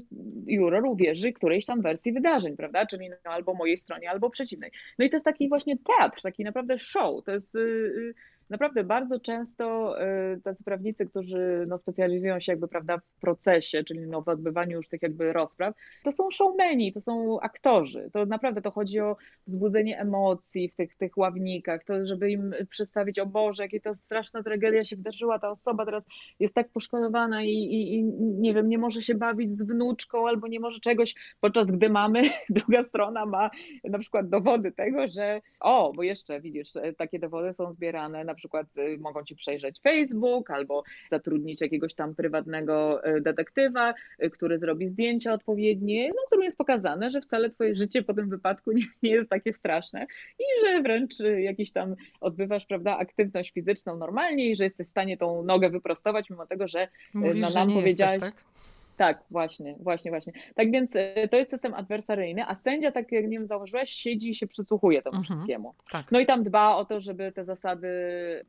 juror 0.48 0.86
uwierzy 0.86 1.34
którejś 1.34 1.66
tam 1.66 1.82
wersji 1.82 2.14
wydarzeń, 2.14 2.58
prawda? 2.58 2.86
Czyli 2.86 3.10
no, 3.10 3.32
albo 3.32 3.54
mojej 3.54 3.78
stronie, 3.78 4.10
albo 4.10 4.30
przeciwnej. 4.30 4.72
No 5.00 5.06
i 5.06 5.10
to 5.10 5.16
jest 5.16 5.26
taki 5.26 5.50
właśnie 5.50 5.76
teatr, 5.78 6.22
taki 6.22 6.44
naprawdę 6.44 6.78
show. 6.78 7.24
To 7.26 7.32
jest 7.32 7.56
yy, 7.56 8.14
naprawdę 8.50 8.84
bardzo 8.84 9.20
często 9.20 9.95
y, 10.02 10.41
tacy 10.41 10.64
prawnicy, 10.64 11.06
którzy 11.06 11.66
no, 11.68 11.78
specjalizują 11.78 12.39
się 12.39 12.52
jakby, 12.52 12.68
prawda, 12.68 12.97
w 12.97 13.20
procesie, 13.22 13.84
czyli 13.84 14.08
no, 14.08 14.22
w 14.22 14.28
odbywaniu 14.28 14.78
już 14.78 14.88
tych 14.88 15.02
jakby 15.02 15.34
rozpraw, 15.34 15.76
to 16.04 16.12
są 16.12 16.32
showmeni, 16.32 16.93
to 16.93 17.02
są 17.02 17.39
aktorzy. 17.39 18.10
To 18.14 18.26
naprawdę 18.26 18.62
to 18.62 18.72
chodzi 18.72 19.00
o 19.00 19.18
wzbudzenie 19.47 20.00
emocji 20.00 20.70
w 20.70 20.76
tych, 20.76 20.95
tych 20.95 21.18
ławnikach, 21.18 21.84
to 21.84 22.06
żeby 22.06 22.32
im 22.32 22.54
przedstawić, 22.70 23.20
o 23.20 23.26
Boże, 23.26 23.64
jakie 23.64 23.82
to 23.82 23.95
straszna 23.95 24.43
tragedia 24.43 24.86
się 24.86 24.95
wydarzyła, 24.95 25.39
ta 25.39 25.50
osoba 25.50 25.86
teraz 25.86 26.04
jest 26.39 26.56
tak 26.56 26.70
poszkodowana 26.70 27.43
i, 27.43 27.50
i, 27.50 27.95
i 27.95 28.04
nie 28.20 28.54
wiem, 28.54 28.70
nie 28.70 28.78
może 28.78 29.02
się 29.02 29.16
bawić 29.16 29.56
z 29.56 29.64
wnuczką 29.64 30.28
albo 30.28 30.47
nie 30.47 30.60
może 30.60 30.80
czegoś, 30.80 31.16
podczas 31.39 31.72
gdy 31.72 31.89
mamy, 31.89 32.22
druga 32.50 32.84
strona 32.84 33.26
ma 33.26 33.50
na 33.84 34.00
przykład 34.00 34.30
dowody 34.30 34.72
tego, 34.72 35.08
że 35.08 35.41
o, 35.60 35.93
bo 35.95 36.04
jeszcze 36.04 36.41
widzisz, 36.41 36.70
takie 36.97 37.20
dowody 37.20 37.54
są 37.54 37.72
zbierane 37.72 38.24
na 38.24 38.36
przykład 38.40 38.68
y, 38.78 38.98
mogą 39.00 39.24
ci 39.24 39.36
przejrzeć 39.36 39.82
Facebook 39.82 40.52
albo 40.52 40.84
zatrudnić 41.12 41.62
jakiegoś 41.62 41.94
tam 41.94 42.16
prywatnego 42.16 43.08
y, 43.08 43.22
detektywa, 43.22 43.94
y, 44.24 44.30
który 44.30 44.58
zrobi 44.58 44.88
zdjęcia 44.88 45.34
odpowiednie, 45.34 46.08
no 46.08 46.22
którym 46.28 46.44
jest 46.44 46.58
pokazane, 46.58 47.10
że 47.10 47.22
wcale 47.22 47.50
twoje 47.50 47.76
życie 47.76 48.04
po 48.04 48.14
tym 48.14 48.30
wypadku 48.30 48.72
nie, 48.72 48.84
nie 49.04 49.12
jest 49.12 49.30
takie 49.30 49.54
straszne 49.54 50.08
i 50.40 50.44
że 50.66 50.82
wręcz 50.82 51.14
jakiś 51.40 51.72
tam 51.72 51.96
odbywasz, 52.22 52.66
prawda, 52.66 52.98
aktywność 52.98 53.52
fizyczną 53.52 53.98
normalnie 53.98 54.52
i 54.52 54.56
że 54.56 54.64
jesteś 54.64 54.88
w 54.88 54.92
stanie 54.92 55.18
tą 55.18 55.44
nogę 55.44 55.70
wyprostować, 55.70 56.30
mimo 56.30 56.46
tego, 56.46 56.68
że 56.68 56.88
Mówisz, 57.14 57.42
no, 57.42 57.50
nam 57.50 57.70
że 57.70 57.76
powiedziałeś. 57.76 58.14
Jesteś, 58.14 58.34
tak? 58.34 58.59
Tak, 59.00 59.24
właśnie, 59.32 59.76
właśnie, 59.80 60.12
właśnie. 60.12 60.34
Tak 60.56 60.72
więc 60.72 60.95
e, 60.95 61.28
to 61.28 61.38
jest 61.38 61.52
system 61.52 61.74
adwersaryjny, 61.74 62.45
a 62.47 62.56
sędzia, 62.56 62.91
tak 62.91 63.12
jak 63.12 63.24
nie 63.24 63.38
wiem, 63.38 63.47
zauważyłeś, 63.47 63.89
siedzi 63.89 64.30
i 64.30 64.36
się 64.36 64.47
przysłuchuje 64.47 65.02
temu 65.02 65.18
mhm, 65.18 65.24
wszystkiemu. 65.24 65.74
Tak. 65.91 66.12
No 66.12 66.20
i 66.20 66.26
tam 66.26 66.43
dba 66.43 66.76
o 66.76 66.86
to, 66.86 67.00
żeby 67.00 67.32
te 67.32 67.45
zasady 67.45 67.88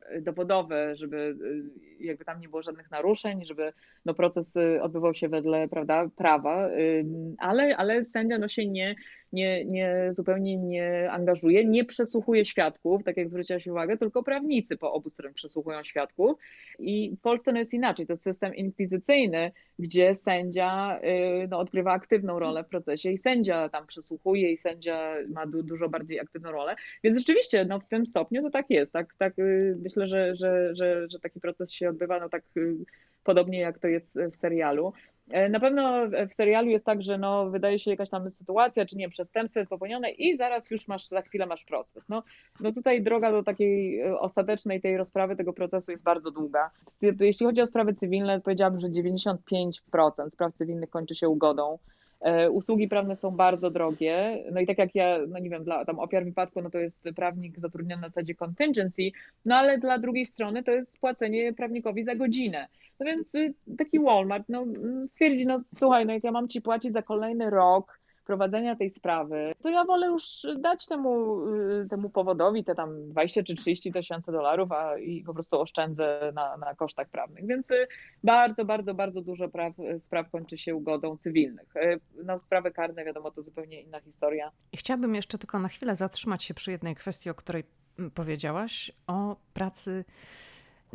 e, 0.09 0.21
dowodowe, 0.21 0.95
żeby 0.95 1.35
e, 1.99 2.03
jakby 2.03 2.25
tam 2.25 2.41
nie 2.41 2.49
było 2.49 2.63
żadnych 2.63 2.91
naruszeń, 2.91 3.45
żeby 3.45 3.73
no, 4.05 4.13
proces 4.13 4.53
odbywał 4.81 5.13
się 5.13 5.29
wedle 5.29 5.67
prawda, 5.67 6.09
prawa, 6.15 6.69
ale, 7.37 7.77
ale 7.77 8.03
sędzia 8.03 8.37
no, 8.37 8.47
się 8.47 8.67
nie 8.67 8.95
nie, 9.33 9.65
nie, 9.65 10.09
zupełnie 10.11 10.57
nie 10.57 11.11
angażuje, 11.11 11.65
nie 11.65 11.85
przesłuchuje 11.85 12.45
świadków, 12.45 13.03
tak 13.03 13.17
jak 13.17 13.29
zwróciłaś 13.29 13.67
uwagę, 13.67 13.97
tylko 13.97 14.23
prawnicy 14.23 14.77
po 14.77 14.93
obu 14.93 15.09
stronach 15.09 15.35
przesłuchują 15.35 15.83
świadków. 15.83 16.39
I 16.79 17.15
w 17.19 17.21
Polsce 17.21 17.51
no 17.51 17.59
jest 17.59 17.73
inaczej, 17.73 18.07
to 18.07 18.13
jest 18.13 18.23
system 18.23 18.55
inkwizycyjny, 18.55 19.51
gdzie 19.79 20.15
sędzia 20.15 20.99
y, 21.43 21.47
no, 21.49 21.59
odgrywa 21.59 21.91
aktywną 21.91 22.39
rolę 22.39 22.63
w 22.63 22.67
procesie 22.67 23.11
i 23.11 23.17
sędzia 23.17 23.69
tam 23.69 23.87
przesłuchuje 23.87 24.51
i 24.51 24.57
sędzia 24.57 25.15
ma 25.29 25.45
du 25.45 25.63
dużo 25.63 25.89
bardziej 25.89 26.19
aktywną 26.19 26.51
rolę. 26.51 26.75
Więc 27.03 27.17
rzeczywiście 27.17 27.65
no, 27.65 27.79
w 27.79 27.87
tym 27.87 28.05
stopniu 28.05 28.41
to 28.41 28.49
tak 28.49 28.69
jest. 28.69 28.93
Tak, 28.93 29.15
tak, 29.17 29.39
y, 29.39 29.77
myślę, 29.83 30.07
że, 30.07 30.35
że, 30.35 30.75
że, 30.75 31.09
że 31.09 31.19
taki 31.19 31.39
proces 31.39 31.71
się 31.71 31.89
odbywa 31.89 32.19
no, 32.19 32.29
tak 32.29 32.43
y, 32.57 32.75
podobnie 33.23 33.59
jak 33.59 33.79
to 33.79 33.87
jest 33.87 34.19
w 34.31 34.35
serialu. 34.35 34.93
E, 35.29 35.49
na 35.49 35.59
pewno 35.59 36.07
w 36.29 36.33
serialu 36.33 36.69
jest 36.69 36.85
tak, 36.85 37.01
że 37.01 37.17
no, 37.17 37.49
wydaje 37.49 37.79
się 37.79 37.91
jakaś 37.91 38.09
tam 38.09 38.31
sytuacja, 38.31 38.85
czy 38.85 38.97
nie, 38.97 39.09
przestępstwo 39.09 39.59
jest 39.59 39.69
popełnione 39.69 40.11
i 40.11 40.37
zaraz 40.37 40.71
już 40.71 40.87
masz, 40.87 41.07
za 41.07 41.21
chwilę 41.21 41.45
masz 41.45 41.63
proces. 41.63 42.09
No, 42.09 42.23
no 42.59 42.71
tutaj 42.71 43.01
droga 43.01 43.31
do 43.31 43.43
takiej 43.43 43.99
e, 43.99 44.19
ostatecznej 44.19 44.81
tej 44.81 44.97
rozprawy, 44.97 45.35
tego 45.35 45.53
procesu 45.53 45.91
jest 45.91 46.03
bardzo 46.03 46.31
długa. 46.31 46.71
Jeśli 47.19 47.45
chodzi 47.45 47.61
o 47.61 47.67
sprawy 47.67 47.93
cywilne, 47.93 48.41
powiedziałabym, 48.41 48.79
że 48.79 48.87
95% 48.87 50.29
spraw 50.31 50.53
cywilnych 50.53 50.89
kończy 50.89 51.15
się 51.15 51.29
ugodą. 51.29 51.77
E, 52.21 52.51
usługi 52.51 52.87
prawne 52.87 53.15
są 53.15 53.31
bardzo 53.31 53.71
drogie. 53.71 54.43
No 54.51 54.59
i 54.61 54.67
tak 54.67 54.77
jak 54.77 54.95
ja, 54.95 55.17
no 55.27 55.39
nie 55.39 55.49
wiem, 55.49 55.63
dla 55.63 55.85
tam 55.85 55.99
ofiar 55.99 56.25
wypadku, 56.25 56.61
no 56.61 56.69
to 56.69 56.77
jest 56.77 57.03
prawnik 57.15 57.59
zatrudniony 57.59 58.01
na 58.01 58.07
zasadzie 58.07 58.35
contingency, 58.35 59.01
no 59.45 59.55
ale 59.55 59.77
dla 59.77 59.97
drugiej 59.97 60.25
strony 60.25 60.63
to 60.63 60.71
jest 60.71 60.99
płacenie 60.99 61.53
prawnikowi 61.53 62.03
za 62.03 62.15
godzinę. 62.15 62.67
No 62.99 63.05
więc 63.05 63.35
y, 63.35 63.53
taki 63.77 63.99
Walmart 63.99 64.49
no, 64.49 64.65
stwierdzi, 65.05 65.45
no 65.45 65.61
słuchaj, 65.77 66.05
no 66.05 66.13
jak 66.13 66.23
ja 66.23 66.31
mam 66.31 66.47
ci 66.47 66.61
płacić 66.61 66.93
za 66.93 67.01
kolejny 67.01 67.49
rok, 67.49 68.00
prowadzenia 68.25 68.75
tej 68.75 68.91
sprawy, 68.91 69.53
to 69.61 69.69
ja 69.69 69.85
wolę 69.85 70.07
już 70.07 70.23
dać 70.59 70.85
temu, 70.85 71.41
y, 71.47 71.87
temu 71.89 72.09
powodowi 72.09 72.63
te 72.63 72.75
tam 72.75 73.09
20 73.09 73.43
czy 73.43 73.55
30 73.55 73.91
tysięcy 73.91 74.31
dolarów, 74.31 74.71
a 74.71 74.97
i 74.97 75.23
po 75.23 75.33
prostu 75.33 75.59
oszczędzę 75.59 76.31
na, 76.35 76.57
na 76.57 76.75
kosztach 76.75 77.09
prawnych. 77.09 77.47
Więc 77.47 77.71
y, 77.71 77.87
bardzo, 78.23 78.65
bardzo, 78.65 78.93
bardzo 78.93 79.21
dużo 79.21 79.49
praw, 79.49 79.73
spraw 79.99 80.29
kończy 80.29 80.57
się 80.57 80.75
ugodą 80.75 81.17
cywilnych. 81.17 81.75
Y, 81.75 81.99
no, 82.23 82.39
sprawy 82.39 82.71
karne, 82.71 83.05
wiadomo, 83.05 83.31
to 83.31 83.43
zupełnie 83.43 83.81
inna 83.81 83.99
historia. 83.99 84.51
Chciałabym 84.75 85.15
jeszcze 85.15 85.37
tylko 85.37 85.59
na 85.59 85.67
chwilę 85.67 85.95
zatrzymać 85.95 86.43
się 86.43 86.53
przy 86.53 86.71
jednej 86.71 86.95
kwestii, 86.95 87.29
o 87.29 87.33
której 87.33 87.63
mm, 87.99 88.11
powiedziałaś, 88.11 88.91
o 89.07 89.35
pracy 89.53 90.05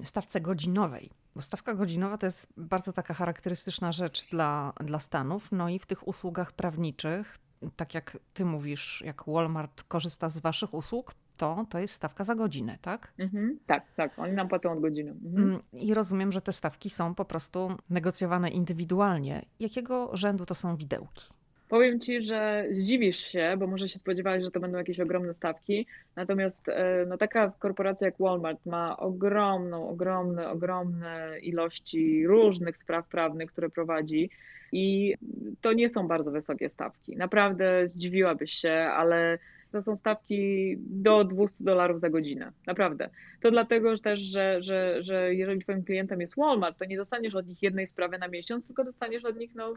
stawce 0.02 0.40
godzinowej. 0.40 1.10
Bo 1.36 1.42
stawka 1.42 1.74
godzinowa 1.74 2.18
to 2.18 2.26
jest 2.26 2.52
bardzo 2.56 2.92
taka 2.92 3.14
charakterystyczna 3.14 3.92
rzecz 3.92 4.30
dla, 4.30 4.72
dla 4.80 4.98
Stanów. 4.98 5.52
No 5.52 5.68
i 5.68 5.78
w 5.78 5.86
tych 5.86 6.08
usługach 6.08 6.52
prawniczych, 6.52 7.38
tak 7.76 7.94
jak 7.94 8.18
ty 8.34 8.44
mówisz, 8.44 9.02
jak 9.06 9.24
Walmart 9.26 9.82
korzysta 9.82 10.28
z 10.28 10.38
waszych 10.38 10.74
usług, 10.74 11.14
to 11.36 11.66
to 11.70 11.78
jest 11.78 11.94
stawka 11.94 12.24
za 12.24 12.34
godzinę, 12.34 12.78
tak? 12.82 13.12
Mhm, 13.18 13.58
tak, 13.66 13.84
tak. 13.96 14.18
Oni 14.18 14.32
nam 14.32 14.48
płacą 14.48 14.72
od 14.72 14.80
godziny. 14.80 15.10
Mhm. 15.10 15.48
Mm, 15.48 15.62
I 15.72 15.94
rozumiem, 15.94 16.32
że 16.32 16.42
te 16.42 16.52
stawki 16.52 16.90
są 16.90 17.14
po 17.14 17.24
prostu 17.24 17.68
negocjowane 17.90 18.50
indywidualnie. 18.50 19.44
Jakiego 19.60 20.10
rzędu 20.12 20.46
to 20.46 20.54
są 20.54 20.76
widełki? 20.76 21.24
Powiem 21.68 22.00
ci, 22.00 22.22
że 22.22 22.66
zdziwisz 22.70 23.16
się, 23.16 23.56
bo 23.58 23.66
może 23.66 23.88
się 23.88 23.98
spodziewałeś, 23.98 24.44
że 24.44 24.50
to 24.50 24.60
będą 24.60 24.78
jakieś 24.78 25.00
ogromne 25.00 25.34
stawki. 25.34 25.86
Natomiast 26.16 26.68
e, 26.68 27.04
no, 27.08 27.18
taka 27.18 27.52
korporacja 27.58 28.06
jak 28.06 28.14
Walmart 28.20 28.66
ma 28.66 28.96
ogromną, 28.96 29.88
ogromne, 29.88 30.50
ogromne 30.50 31.38
ilości 31.42 32.26
różnych 32.26 32.76
spraw 32.76 33.08
prawnych, 33.08 33.52
które 33.52 33.70
prowadzi. 33.70 34.30
I 34.72 35.14
to 35.60 35.72
nie 35.72 35.90
są 35.90 36.08
bardzo 36.08 36.30
wysokie 36.30 36.68
stawki. 36.68 37.16
Naprawdę 37.16 37.88
zdziwiłabyś 37.88 38.52
się, 38.52 38.72
ale 38.72 39.38
to 39.72 39.82
są 39.82 39.96
stawki 39.96 40.74
do 40.78 41.24
200 41.24 41.64
dolarów 41.64 42.00
za 42.00 42.10
godzinę. 42.10 42.52
Naprawdę. 42.66 43.10
To 43.40 43.50
dlatego 43.50 43.96
że 43.96 44.02
też, 44.02 44.20
że, 44.20 44.62
że, 44.62 45.02
że 45.02 45.34
jeżeli 45.34 45.60
twoim 45.60 45.84
klientem 45.84 46.20
jest 46.20 46.36
Walmart, 46.36 46.78
to 46.78 46.84
nie 46.84 46.96
dostaniesz 46.96 47.34
od 47.34 47.46
nich 47.46 47.62
jednej 47.62 47.86
sprawy 47.86 48.18
na 48.18 48.28
miesiąc, 48.28 48.66
tylko 48.66 48.84
dostaniesz 48.84 49.24
od 49.24 49.38
nich 49.38 49.54
no, 49.54 49.74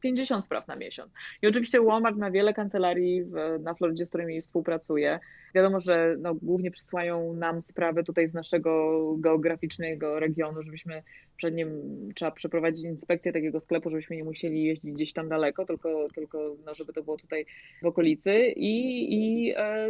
50 0.00 0.46
spraw 0.46 0.68
na 0.68 0.76
miesiąc. 0.76 1.12
I 1.42 1.46
oczywiście 1.46 1.80
Walmart 1.80 2.16
ma 2.16 2.30
wiele 2.30 2.54
kancelarii 2.54 3.24
w, 3.24 3.58
na 3.60 3.74
Florydzie, 3.74 4.06
z 4.06 4.08
którymi 4.08 4.40
współpracuje. 4.40 5.20
Wiadomo, 5.54 5.80
że 5.80 6.16
no, 6.18 6.34
głównie 6.34 6.70
przysyłają 6.70 7.34
nam 7.34 7.62
sprawy 7.62 8.04
tutaj 8.04 8.28
z 8.28 8.34
naszego 8.34 9.00
geograficznego 9.18 10.20
regionu, 10.20 10.62
żebyśmy 10.62 11.02
przed 11.36 11.54
nim 11.54 11.68
trzeba 12.14 12.30
przeprowadzić 12.30 12.84
inspekcję 12.84 13.32
takiego 13.32 13.60
sklepu, 13.60 13.90
żebyśmy 13.90 14.16
nie 14.16 14.24
musieli 14.24 14.64
jeździć 14.64 14.92
gdzieś 14.92 15.12
tam 15.12 15.28
daleko, 15.28 15.66
tylko, 15.66 16.08
tylko 16.14 16.56
no, 16.66 16.74
żeby 16.74 16.92
to 16.92 17.02
było 17.02 17.16
tutaj 17.16 17.46
w 17.82 17.86
okolicy. 17.86 18.38
I, 18.56 19.14
i 19.14 19.52
e, 19.56 19.88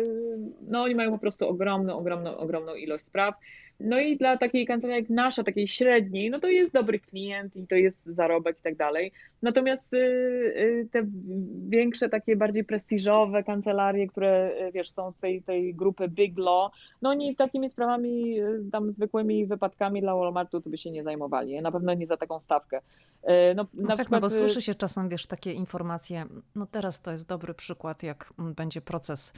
no, 0.68 0.82
oni 0.82 0.94
mają 0.94 1.10
po 1.10 1.18
prostu 1.18 1.48
ogromną, 1.48 1.98
ogromną, 1.98 2.36
ogromną 2.36 2.74
ilość 2.74 3.04
spraw. 3.04 3.34
No 3.80 3.98
i 3.98 4.16
dla 4.16 4.36
takiej 4.36 4.66
kancelarii 4.66 5.02
jak 5.02 5.10
nasza, 5.10 5.44
takiej 5.44 5.68
średniej, 5.68 6.30
no 6.30 6.40
to 6.40 6.48
jest 6.48 6.74
dobry 6.74 7.00
klient 7.00 7.56
i 7.56 7.66
to 7.66 7.74
jest 7.74 8.06
zarobek 8.06 8.58
i 8.58 8.62
tak 8.62 8.76
dalej. 8.76 9.12
Natomiast 9.42 9.94
y, 9.94 9.96
y, 9.96 10.88
te 10.92 11.06
większe, 11.68 12.08
takie 12.08 12.36
bardziej 12.36 12.64
prestiżowe 12.64 13.44
kancelarie, 13.44 14.08
które 14.08 14.50
y, 14.68 14.72
wiesz, 14.72 14.90
są 14.90 15.12
z 15.12 15.20
tej, 15.20 15.42
tej 15.42 15.74
grupy 15.74 16.08
Big 16.08 16.38
Law, 16.38 16.72
no 17.02 17.10
oni 17.10 17.36
takimi 17.36 17.70
sprawami, 17.70 18.36
tam 18.72 18.92
zwykłymi 18.92 19.46
wypadkami 19.46 20.00
dla 20.00 20.16
Walmartu 20.16 20.60
to 20.60 20.70
by 20.70 20.78
się 20.78 20.90
nie 20.90 21.04
zajmowali. 21.04 21.62
Na 21.62 21.72
pewno 21.72 21.94
nie 21.94 22.06
za 22.06 22.16
taką 22.16 22.40
stawkę. 22.40 22.80
No, 23.56 23.66
no 23.74 23.88
tak, 23.88 23.96
przykład... 23.96 24.10
no 24.10 24.20
bo 24.20 24.30
słyszy 24.30 24.62
się 24.62 24.74
czasem, 24.74 25.08
wiesz, 25.08 25.26
takie 25.26 25.52
informacje, 25.52 26.24
no 26.54 26.66
teraz 26.66 27.00
to 27.00 27.12
jest 27.12 27.28
dobry 27.28 27.54
przykład, 27.54 28.02
jak 28.02 28.32
będzie 28.38 28.80
proces 28.80 29.32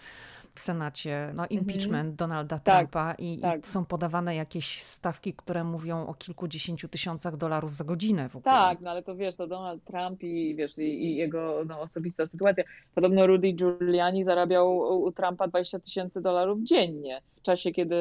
w 0.55 0.61
Senacie, 0.61 1.33
no 1.35 1.47
impeachment 1.51 2.11
mhm. 2.11 2.17
Donalda 2.17 2.59
tak, 2.59 2.77
Trumpa 2.77 3.15
i, 3.19 3.39
tak. 3.39 3.67
i, 3.67 3.69
są 3.69 3.85
podawane 3.85 4.35
jakieś 4.35 4.83
stawki, 4.83 5.35
które 5.35 5.65
mówią 5.65 6.07
o 6.07 6.15
kilkudziesięciu 6.15 6.89
tysiącach 6.89 7.37
dolarów 7.37 7.75
za 7.75 7.85
godzinę 7.85 8.29
w 8.29 8.37
ogóle. 8.37 8.55
Tak, 8.55 8.81
no 8.81 8.91
ale 8.91 9.03
to 9.03 9.17
wiesz, 9.17 9.37
to 9.37 9.47
Donald 9.47 9.85
Trump 9.85 10.23
i 10.23 10.55
wiesz, 10.55 10.79
i, 10.79 11.05
i 11.05 11.17
jego 11.17 11.65
no, 11.67 11.81
osobista 11.81 12.27
sytuacja. 12.27 12.65
Podobno 12.95 13.27
Rudy 13.27 13.53
Giuliani 13.53 14.25
zarabiał 14.25 14.79
u 15.03 15.13
Trumpa 15.13 15.49
20 15.49 15.79
tysięcy 15.79 16.21
dolarów 16.21 16.59
dziennie 16.63 17.23
w 17.41 17.43
czasie, 17.43 17.73
kiedy 17.73 17.97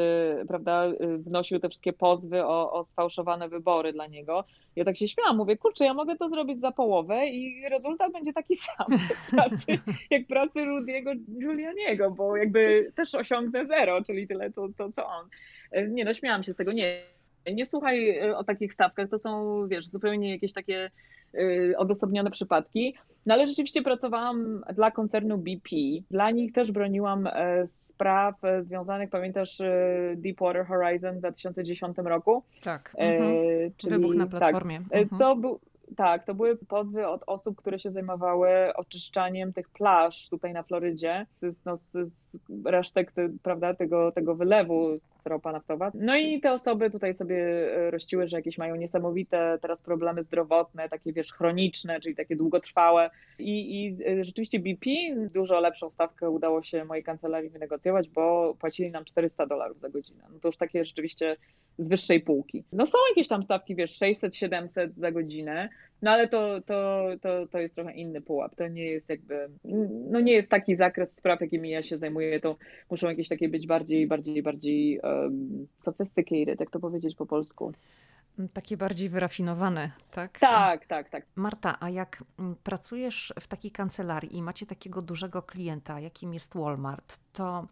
prawda, 0.47 0.87
wnosił 1.17 1.59
te 1.59 1.69
wszystkie 1.69 1.93
pozwy 1.93 2.45
o, 2.45 2.73
o 2.73 2.83
sfałszowane 2.83 3.49
wybory 3.49 3.93
dla 3.93 4.07
niego. 4.07 4.43
Ja 4.75 4.85
tak 4.85 4.97
się 4.97 5.07
śmiałam, 5.07 5.37
mówię, 5.37 5.57
kurczę, 5.57 5.85
ja 5.85 5.93
mogę 5.93 6.17
to 6.17 6.29
zrobić 6.29 6.59
za 6.59 6.71
połowę 6.71 7.27
i 7.27 7.69
rezultat 7.69 8.11
będzie 8.11 8.33
taki 8.33 8.55
sam 8.55 8.87
jak 9.09 9.29
pracy, 9.31 9.79
jak 10.09 10.27
pracy 10.27 10.65
Rudiego 10.65 11.11
Giulianiego, 11.39 12.11
bo 12.11 12.37
jakby 12.37 12.91
też 12.95 13.15
osiągnę 13.15 13.65
zero, 13.65 14.03
czyli 14.03 14.27
tyle 14.27 14.51
to, 14.51 14.67
to 14.77 14.91
co 14.91 15.07
on. 15.07 15.29
Nie 15.87 16.05
no, 16.05 16.13
śmiałam 16.13 16.43
się 16.43 16.53
z 16.53 16.55
tego, 16.55 16.71
nie, 16.71 17.01
nie 17.53 17.65
słuchaj 17.65 18.21
o 18.31 18.43
takich 18.43 18.73
stawkach, 18.73 19.09
to 19.09 19.17
są, 19.17 19.67
wiesz, 19.67 19.87
zupełnie 19.87 20.31
jakieś 20.31 20.53
takie 20.53 20.89
Y, 21.35 21.73
odosobnione 21.77 22.31
przypadki. 22.31 22.95
No 23.25 23.33
ale 23.33 23.47
rzeczywiście 23.47 23.81
pracowałam 23.81 24.63
dla 24.73 24.91
koncernu 24.91 25.37
BP. 25.37 25.69
Dla 26.11 26.31
nich 26.31 26.53
też 26.53 26.71
broniłam 26.71 27.27
e, 27.27 27.67
spraw 27.71 28.45
e, 28.45 28.63
związanych, 28.63 29.09
pamiętasz 29.09 29.61
e, 29.61 30.13
Deepwater 30.15 30.65
Horizon 30.65 31.15
w 31.15 31.19
2010 31.19 31.97
roku? 31.97 32.43
Tak. 32.63 32.95
Mhm. 32.97 33.33
Czyli, 33.77 33.93
Wybuch 33.93 34.15
na 34.15 34.27
tak. 34.27 34.39
platformie. 34.39 34.81
Tak, 34.91 35.01
mhm. 35.01 35.19
To 35.19 35.35
był, 35.35 35.59
tak, 35.95 36.25
to 36.25 36.33
były 36.33 36.57
pozwy 36.57 37.07
od 37.07 37.23
osób, 37.27 37.57
które 37.57 37.79
się 37.79 37.91
zajmowały 37.91 38.49
oczyszczaniem 38.75 39.53
tych 39.53 39.69
plaż 39.69 40.29
tutaj 40.29 40.53
na 40.53 40.63
Florydzie, 40.63 41.25
z, 41.41 41.65
no, 41.65 41.77
z, 41.77 41.91
z 41.91 42.11
resztek 42.65 43.11
te, 43.11 43.29
prawda, 43.43 43.73
tego, 43.73 44.11
tego 44.11 44.35
wylewu 44.35 44.99
ropa 45.25 45.51
naftowa. 45.51 45.91
No 45.93 46.17
i 46.17 46.41
te 46.41 46.51
osoby 46.51 46.91
tutaj 46.91 47.13
sobie 47.13 47.37
e, 47.75 47.91
rościły, 47.91 48.27
że 48.27 48.37
jakieś 48.37 48.57
mają 48.57 48.75
niesamowite 48.75 49.57
teraz 49.61 49.81
problemy 49.81 50.23
zdrowotne, 50.23 50.89
takie 50.89 51.13
wiesz, 51.13 51.33
chroniczne, 51.33 51.99
czyli 51.99 52.15
takie 52.15 52.35
długotrwałe. 52.35 53.09
I, 53.39 53.85
i 53.85 53.97
e, 54.07 54.23
rzeczywiście 54.23 54.59
BP 54.59 54.89
dużo 55.33 55.59
lepszą 55.59 55.89
stawkę 55.89 56.29
udało 56.29 56.63
się 56.63 56.85
mojej 56.85 57.03
kancelarii 57.03 57.49
wynegocjować, 57.49 58.09
bo 58.09 58.55
płacili 58.59 58.91
nam 58.91 59.05
400 59.05 59.45
dolarów 59.45 59.79
za 59.79 59.89
godzinę. 59.89 60.23
No 60.33 60.39
to 60.39 60.47
już 60.47 60.57
takie 60.57 60.85
rzeczywiście 60.85 61.37
z 61.77 61.89
wyższej 61.89 62.19
półki. 62.19 62.63
No 62.73 62.85
są 62.85 62.97
jakieś 63.09 63.27
tam 63.27 63.43
stawki, 63.43 63.75
wiesz, 63.75 63.99
600-700 63.99 64.89
za 64.95 65.11
godzinę, 65.11 65.69
no 66.01 66.11
ale 66.11 66.27
to, 66.27 66.61
to, 66.61 67.07
to, 67.21 67.47
to 67.47 67.59
jest 67.59 67.75
trochę 67.75 67.93
inny 67.93 68.21
pułap. 68.21 68.55
To 68.55 68.67
nie 68.67 68.85
jest 68.85 69.09
jakby, 69.09 69.49
no 70.09 70.19
nie 70.19 70.33
jest 70.33 70.49
taki 70.49 70.75
zakres 70.75 71.15
spraw, 71.15 71.41
jakimi 71.41 71.69
ja 71.69 71.83
się 71.83 71.97
zajmuję, 71.97 72.39
to 72.39 72.55
muszą 72.91 73.09
jakieś 73.09 73.27
takie 73.27 73.49
być 73.49 73.67
bardziej, 73.67 74.07
bardziej, 74.07 74.43
bardziej 74.43 74.99
um, 74.99 75.67
sophisticated, 75.77 76.59
jak 76.59 76.71
to 76.71 76.79
powiedzieć 76.79 77.15
po 77.15 77.25
polsku. 77.25 77.71
Takie 78.53 78.77
bardziej 78.77 79.09
wyrafinowane, 79.09 79.91
tak? 80.11 80.39
Tak, 80.39 80.85
tak, 80.85 81.09
tak. 81.09 81.25
Marta, 81.35 81.77
a 81.79 81.89
jak 81.89 82.23
mm, 82.39 82.55
pracujesz 82.63 83.33
w 83.39 83.47
takiej 83.47 83.71
kancelarii 83.71 84.37
i 84.37 84.41
macie 84.41 84.65
takiego 84.65 85.01
dużego 85.01 85.41
klienta, 85.41 85.99
jakim 85.99 86.33
jest 86.33 86.53
Walmart, 86.57 87.19
to 87.33 87.67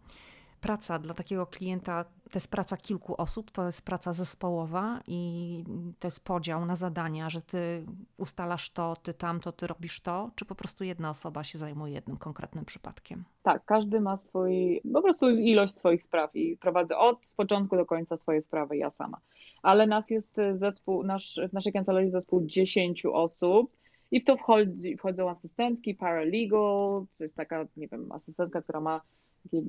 praca 0.60 0.98
dla 0.98 1.14
takiego 1.14 1.46
klienta 1.46 2.04
to 2.04 2.30
jest 2.34 2.50
praca 2.50 2.76
kilku 2.76 3.14
osób, 3.16 3.50
to 3.50 3.66
jest 3.66 3.82
praca 3.82 4.12
zespołowa 4.12 5.00
i 5.06 5.64
to 5.98 6.06
jest 6.06 6.24
podział 6.24 6.66
na 6.66 6.76
zadania, 6.76 7.30
że 7.30 7.42
ty 7.42 7.86
ustalasz 8.16 8.70
to, 8.70 8.96
ty 8.96 9.14
tamto, 9.14 9.52
ty 9.52 9.66
robisz 9.66 10.00
to, 10.00 10.30
czy 10.34 10.44
po 10.44 10.54
prostu 10.54 10.84
jedna 10.84 11.10
osoba 11.10 11.44
się 11.44 11.58
zajmuje 11.58 11.94
jednym 11.94 12.16
konkretnym 12.16 12.64
przypadkiem? 12.64 13.24
Tak, 13.42 13.64
każdy 13.64 14.00
ma 14.00 14.16
swój, 14.16 14.80
po 14.92 15.02
prostu 15.02 15.30
ilość 15.30 15.74
swoich 15.74 16.02
spraw 16.02 16.36
i 16.36 16.56
prowadzę 16.56 16.98
od 16.98 17.18
początku 17.36 17.76
do 17.76 17.86
końca 17.86 18.16
swoje 18.16 18.42
sprawy 18.42 18.76
ja 18.76 18.90
sama. 18.90 19.20
Ale 19.62 19.86
nas 19.86 20.10
jest 20.10 20.36
zespół, 20.54 21.02
nasz, 21.02 21.40
w 21.50 21.52
naszej 21.52 21.72
kancelarii 21.72 22.10
zespół 22.10 22.46
10 22.46 23.06
osób 23.06 23.76
i 24.10 24.20
w 24.20 24.24
to 24.24 24.36
wchodzi, 24.36 24.96
wchodzą 24.96 25.30
asystentki, 25.30 25.94
paralegal, 25.94 27.06
to 27.18 27.24
jest 27.24 27.34
taka, 27.34 27.66
nie 27.76 27.88
wiem, 27.88 28.12
asystentka, 28.12 28.62
która 28.62 28.80
ma 28.80 29.00
takie 29.48 29.62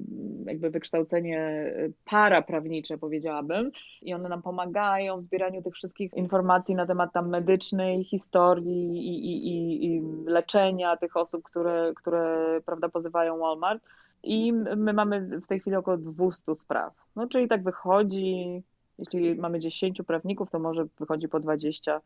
jakby 0.46 0.70
wykształcenie 0.70 1.74
paraprawnicze, 2.06 2.98
powiedziałabym, 2.98 3.72
i 4.02 4.14
one 4.14 4.30
nam 4.30 4.42
pomagają 4.42 5.18
w 5.18 5.22
zbieraniu 5.22 5.62
tych 5.62 5.74
wszystkich 5.74 6.14
informacji 6.14 6.76
na 6.76 6.86
temat 6.86 7.14
tam 7.14 7.30
medycznej, 7.30 8.04
historii 8.04 8.98
i, 8.98 9.26
i, 9.26 9.48
i, 9.48 9.86
i 9.86 10.02
leczenia 10.26 10.98
tych 10.98 11.18
osób, 11.18 11.44
które, 11.44 11.92
które 11.96 12.62
prawda, 12.66 12.90
pozywają 12.90 13.38
Walmart. 13.38 13.84
I 14.24 14.54
my 14.54 14.94
mamy 14.94 15.22
w 15.22 15.48
tej 15.48 15.60
chwili 15.60 15.76
około 15.76 15.98
200 15.98 16.56
spraw. 16.56 16.94
No, 17.16 17.28
czyli 17.28 17.48
tak 17.48 17.64
wychodzi, 17.64 18.64
jeśli 18.98 19.36
mamy 19.36 19.60
10 19.60 20.02
prawników, 20.08 20.50
to 20.50 20.60
może 20.60 20.86
wychodzi 21.00 21.28
po 21.28 21.40
20 21.40 22.02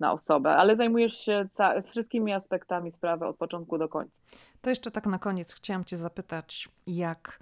na 0.00 0.12
osobę, 0.12 0.50
ale 0.50 0.76
zajmujesz 0.76 1.18
się 1.18 1.46
z 1.80 1.90
wszystkimi 1.90 2.32
aspektami 2.32 2.90
sprawy 2.90 3.26
od 3.26 3.36
początku 3.36 3.78
do 3.78 3.88
końca. 3.88 4.20
To 4.60 4.70
jeszcze 4.70 4.90
tak 4.90 5.06
na 5.06 5.18
koniec 5.18 5.54
chciałam 5.54 5.84
Cię 5.84 5.96
zapytać, 5.96 6.68
jak 6.86 7.38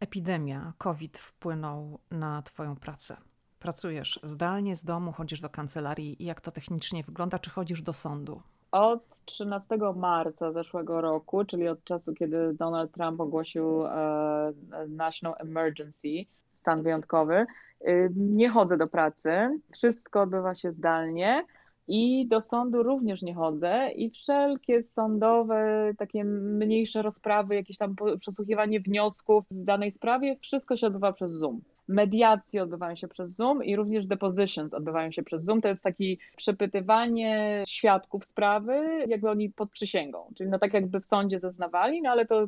epidemia 0.00 0.72
COVID 0.78 1.18
wpłynął 1.18 1.98
na 2.10 2.42
Twoją 2.42 2.76
pracę? 2.76 3.16
Pracujesz 3.60 4.20
zdalnie 4.22 4.76
z 4.76 4.84
domu, 4.84 5.12
chodzisz 5.12 5.40
do 5.40 5.48
kancelarii. 5.48 6.16
Jak 6.20 6.40
to 6.40 6.50
technicznie 6.50 7.02
wygląda? 7.02 7.38
Czy 7.38 7.50
chodzisz 7.50 7.82
do 7.82 7.92
sądu? 7.92 8.40
Od 8.72 9.00
13 9.24 9.78
marca 9.96 10.52
zeszłego 10.52 11.00
roku, 11.00 11.44
czyli 11.44 11.68
od 11.68 11.84
czasu, 11.84 12.14
kiedy 12.14 12.54
Donald 12.54 12.92
Trump 12.92 13.20
ogłosił 13.20 13.86
e, 13.86 14.52
National 14.88 15.34
Emergency, 15.38 16.08
stan 16.52 16.82
wyjątkowy, 16.82 17.46
y, 17.88 18.10
nie 18.16 18.48
chodzę 18.48 18.76
do 18.76 18.86
pracy. 18.86 19.30
Wszystko 19.72 20.22
odbywa 20.22 20.54
się 20.54 20.72
zdalnie. 20.72 21.44
I 21.88 22.26
do 22.28 22.40
sądu 22.40 22.82
również 22.82 23.22
nie 23.22 23.34
chodzę 23.34 23.90
i 23.96 24.10
wszelkie 24.10 24.82
sądowe, 24.82 25.92
takie 25.98 26.24
mniejsze 26.24 27.02
rozprawy, 27.02 27.54
jakieś 27.54 27.78
tam 27.78 27.96
przesłuchiwanie 28.20 28.80
wniosków 28.80 29.44
w 29.50 29.64
danej 29.64 29.92
sprawie, 29.92 30.36
wszystko 30.40 30.76
się 30.76 30.86
odbywa 30.86 31.12
przez 31.12 31.32
Zoom 31.32 31.60
mediacje 31.88 32.62
odbywają 32.62 32.96
się 32.96 33.08
przez 33.08 33.30
Zoom 33.30 33.64
i 33.64 33.76
również 33.76 34.06
depositions 34.06 34.74
odbywają 34.74 35.12
się 35.12 35.22
przez 35.22 35.44
Zoom. 35.44 35.60
To 35.60 35.68
jest 35.68 35.82
takie 35.82 36.16
przepytywanie 36.36 37.64
świadków 37.68 38.24
sprawy, 38.24 39.04
jakby 39.06 39.30
oni 39.30 39.50
pod 39.50 39.70
przysięgą. 39.70 40.32
Czyli 40.36 40.50
no 40.50 40.58
tak 40.58 40.74
jakby 40.74 41.00
w 41.00 41.06
sądzie 41.06 41.40
zeznawali, 41.40 42.02
no 42.02 42.10
ale 42.10 42.26
to, 42.26 42.46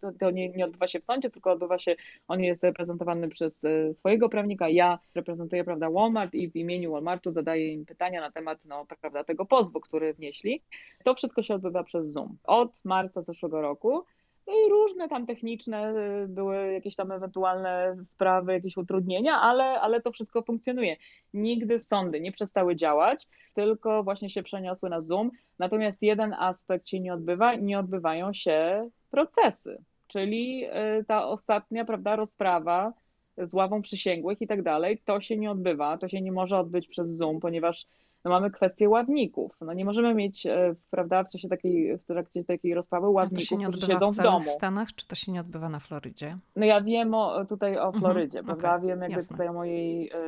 to, 0.00 0.12
to 0.20 0.30
nie, 0.30 0.48
nie, 0.48 0.64
odbywa 0.64 0.88
się 0.88 1.00
w 1.00 1.04
sądzie, 1.04 1.30
tylko 1.30 1.52
odbywa 1.52 1.78
się, 1.78 1.96
on 2.28 2.40
jest 2.40 2.64
reprezentowany 2.64 3.28
przez 3.28 3.64
e, 3.64 3.94
swojego 3.94 4.28
prawnika, 4.28 4.68
ja 4.68 4.98
reprezentuję, 5.14 5.64
prawda, 5.64 5.90
Walmart 5.90 6.34
i 6.34 6.50
w 6.50 6.56
imieniu 6.56 6.92
Walmartu 6.92 7.30
zadaję 7.30 7.72
im 7.72 7.86
pytania 7.86 8.20
na 8.20 8.30
temat, 8.30 8.58
no, 8.64 8.86
prawda, 9.00 9.24
tego 9.24 9.46
pozwu, 9.46 9.80
który 9.80 10.14
wnieśli. 10.14 10.62
To 11.04 11.14
wszystko 11.14 11.42
się 11.42 11.54
odbywa 11.54 11.84
przez 11.84 12.08
Zoom. 12.08 12.36
Od 12.44 12.84
marca 12.84 13.22
zeszłego 13.22 13.60
roku 13.60 14.04
i 14.48 14.70
różne 14.70 15.08
tam 15.08 15.26
techniczne 15.26 15.94
y, 16.24 16.28
były 16.28 16.72
jakieś 16.72 16.96
tam 16.96 17.12
ewentualne 17.12 17.96
sprawy, 18.08 18.52
jakieś 18.52 18.76
utrudnienia, 18.76 19.40
ale, 19.40 19.64
ale 19.64 20.02
to 20.02 20.12
wszystko 20.12 20.42
funkcjonuje. 20.42 20.96
Nigdy 21.34 21.80
sądy 21.80 22.20
nie 22.20 22.32
przestały 22.32 22.76
działać, 22.76 23.28
tylko 23.54 24.02
właśnie 24.02 24.30
się 24.30 24.42
przeniosły 24.42 24.90
na 24.90 25.00
Zoom. 25.00 25.30
Natomiast 25.58 26.02
jeden 26.02 26.34
aspekt 26.38 26.88
się 26.88 27.00
nie 27.00 27.14
odbywa, 27.14 27.54
nie 27.54 27.78
odbywają 27.78 28.32
się 28.32 28.88
procesy, 29.10 29.82
czyli 30.06 30.64
y, 31.00 31.04
ta 31.04 31.28
ostatnia, 31.28 31.84
prawda, 31.84 32.16
rozprawa 32.16 32.92
z 33.36 33.54
ławą 33.54 33.82
przysięgłych 33.82 34.42
i 34.42 34.46
tak 34.46 34.62
dalej, 34.62 35.02
to 35.04 35.20
się 35.20 35.36
nie 35.36 35.50
odbywa, 35.50 35.98
to 35.98 36.08
się 36.08 36.20
nie 36.20 36.32
może 36.32 36.58
odbyć 36.58 36.88
przez 36.88 37.10
Zoom, 37.10 37.40
ponieważ 37.40 37.86
no 38.24 38.30
mamy 38.30 38.50
kwestię 38.50 38.88
ławników. 38.88 39.56
No 39.60 39.72
nie 39.72 39.84
możemy 39.84 40.14
mieć, 40.14 40.46
e, 40.46 40.74
prawda, 40.90 41.24
w 41.24 41.28
czasie 41.28 41.48
takiej, 41.48 41.98
w 41.98 42.04
trakcie 42.04 42.44
takiej 42.44 42.74
rozprawy 42.74 43.08
ławników, 43.08 43.58
którzy 43.68 43.86
siedzą 43.86 44.12
w, 44.12 44.14
w 44.14 44.22
domu. 44.22 44.44
w 44.44 44.48
Stanach, 44.48 44.94
czy 44.94 45.06
to 45.06 45.16
się 45.16 45.32
nie 45.32 45.40
odbywa 45.40 45.68
na 45.68 45.80
Florydzie? 45.80 46.36
No 46.56 46.66
ja 46.66 46.80
wiem 46.80 47.14
o, 47.14 47.44
tutaj 47.44 47.78
o 47.78 47.86
mhm, 47.86 48.02
Florydzie, 48.02 48.38
mhm, 48.38 48.46
prawda? 48.46 48.76
Okay, 48.76 48.88
wiem 48.88 49.00
jakby 49.00 49.16
jasne. 49.16 49.28
tutaj 49.28 49.48
o 49.48 49.52
mojej, 49.52 50.10
e, 50.10 50.18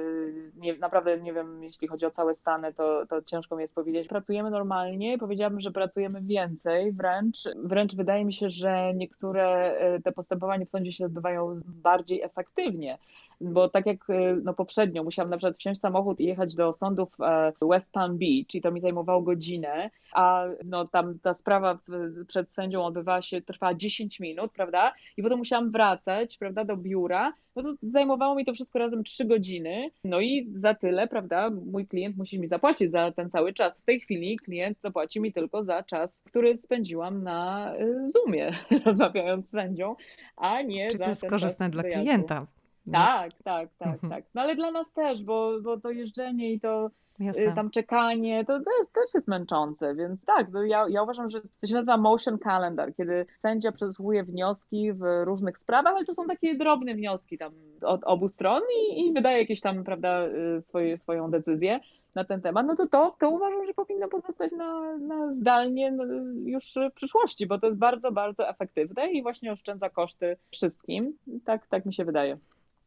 nie, 0.57 0.79
naprawdę 0.79 1.21
nie 1.21 1.33
wiem, 1.33 1.65
jeśli 1.65 1.89
chodzi 1.89 2.07
o 2.07 2.11
całe 2.11 2.35
Stany, 2.35 2.75
to, 2.75 3.07
to 3.07 3.23
ciężko 3.23 3.57
mi 3.57 3.63
jest 3.63 3.75
powiedzieć. 3.75 4.09
Pracujemy 4.09 4.51
normalnie, 4.51 5.19
powiedziałabym, 5.19 5.61
że 5.61 5.71
pracujemy 5.71 6.21
więcej, 6.23 6.93
wręcz, 6.93 7.39
wręcz 7.57 7.95
wydaje 7.95 8.25
mi 8.25 8.35
się, 8.35 8.51
że 8.51 8.95
niektóre 8.95 9.75
e, 9.75 10.01
te 10.01 10.13
postępowania 10.13 10.65
w 10.65 10.71
sądzie 10.71 10.93
się 10.93 11.07
odbywają 11.07 11.61
bardziej 11.65 12.23
efektywnie 12.23 12.99
bo 13.41 13.69
tak 13.69 13.87
jak 13.87 13.99
no, 14.43 14.55
poprzednio 14.55 15.05
musiałam 15.05 15.31
na 15.31 15.37
przykład 15.37 15.59
wsiąść 15.59 15.81
samochód 15.81 16.21
i 16.21 16.25
jechać 16.25 16.55
do 16.55 16.73
sądów 16.73 17.09
West 17.63 17.93
Palm 17.93 18.19
Beach 18.19 18.55
i 18.55 18.61
to 18.61 18.71
mi 18.71 18.81
zajmowało 18.81 19.23
godzinę, 19.23 19.91
a 20.13 20.45
no 20.65 20.89
tam 20.89 21.19
ta 21.19 21.35
sprawa 21.35 21.79
przed 22.27 22.53
sędzią 22.53 22.85
odbywała 22.85 23.23
się, 23.23 23.43
trwała 23.43 23.75
10 23.75 24.21
minut, 24.21 24.53
prawda? 24.53 24.93
I 25.17 25.23
potem 25.23 25.39
musiałam 25.39 25.71
wracać, 25.71 26.39
prawda, 26.39 26.65
do 26.65 26.77
biura, 26.77 27.33
no 27.57 27.63
to 27.63 27.75
zajmowało 27.83 28.35
mi 28.35 28.45
to 28.45 28.55
wszystko 28.55 28.79
razem 28.79 29.05
3 29.05 29.25
godziny, 29.25 29.91
no 30.05 30.21
i 30.21 30.53
za 30.55 30.75
tyle, 30.75 31.09
prawda, 31.09 31.51
mój 31.51 31.87
klient 31.87 32.17
musi 32.17 32.41
mi 32.41 32.49
zapłacić 32.49 32.91
za 32.91 33.13
ten 33.13 33.31
cały 33.31 33.53
czas. 33.53 33.81
W 33.81 33.85
tej 33.85 34.01
chwili 34.01 34.37
klient 34.37 34.81
zapłaci 34.81 35.21
mi 35.21 35.33
tylko 35.33 35.65
za 35.65 35.83
czas, 35.83 36.23
który 36.27 36.57
spędziłam 36.57 37.23
na 37.23 37.73
y, 37.77 38.09
Zoomie, 38.09 38.53
rozmawiając 38.87 39.49
z 39.49 39.51
sędzią, 39.51 39.97
a 40.37 40.63
nie 40.63 40.91
Czy 40.91 40.99
za 40.99 41.05
to 41.05 41.11
jest 41.11 41.29
korzystne 41.29 41.71
dla 41.71 41.83
klienta? 41.83 42.47
Tak, 42.93 43.33
tak, 43.45 43.69
tak, 43.79 43.95
mhm. 43.95 44.13
tak. 44.13 44.25
No 44.35 44.43
ale 44.43 44.57
dla 44.57 44.71
nas 44.71 44.93
też, 44.93 45.25
bo, 45.25 45.61
bo 45.63 45.81
to 45.81 45.91
jeżdżenie 45.91 46.53
i 46.53 46.61
to 46.61 46.91
Jasne. 47.21 47.55
tam 47.55 47.71
czekanie, 47.71 48.45
to 48.45 48.59
też, 48.59 48.87
też 48.93 49.15
jest 49.15 49.29
męczące, 49.29 49.95
więc 49.95 50.25
tak, 50.25 50.53
no 50.53 50.63
ja, 50.63 50.87
ja 50.89 51.03
uważam, 51.03 51.31
że 51.31 51.41
to 51.41 51.67
się 51.67 51.75
nazywa 51.75 51.97
motion 51.97 52.39
calendar, 52.39 52.95
kiedy 52.95 53.27
sędzia 53.43 53.73
przesłuchuje 53.73 54.25
wnioski 54.25 54.93
w 54.93 55.25
różnych 55.25 55.59
sprawach, 55.59 55.95
ale 55.95 56.05
to 56.05 56.15
są 56.15 56.27
takie 56.27 56.55
drobne 56.55 56.95
wnioski 56.95 57.39
tam 57.39 57.53
od 57.83 58.05
obu 58.05 58.29
stron 58.29 58.63
i, 58.79 59.07
i 59.07 59.13
wydaje 59.13 59.39
jakieś 59.39 59.61
tam, 59.61 59.85
prawda, 59.85 60.27
y, 60.59 60.63
swoje, 60.63 60.99
swoją 60.99 61.31
decyzję 61.31 61.81
na 62.15 62.25
ten 62.25 62.41
temat, 62.41 62.67
no 62.67 62.77
to, 62.77 62.87
to 62.87 63.17
to 63.19 63.31
uważam, 63.31 63.67
że 63.67 63.75
powinno 63.75 64.09
pozostać 64.09 64.53
na, 64.53 64.97
na 64.97 65.33
zdalnie 65.33 65.93
no, 65.93 66.05
już 66.45 66.75
w 66.91 66.95
przyszłości, 66.95 67.47
bo 67.47 67.59
to 67.59 67.67
jest 67.67 67.79
bardzo, 67.79 68.13
bardzo 68.13 68.49
efektywne 68.49 69.11
i 69.11 69.23
właśnie 69.23 69.53
oszczędza 69.53 69.91
koszty 69.91 70.37
wszystkim. 70.51 71.19
Tak, 71.45 71.67
tak 71.67 71.87
mi 71.87 71.95
się 71.95 72.05
wydaje. 72.05 72.39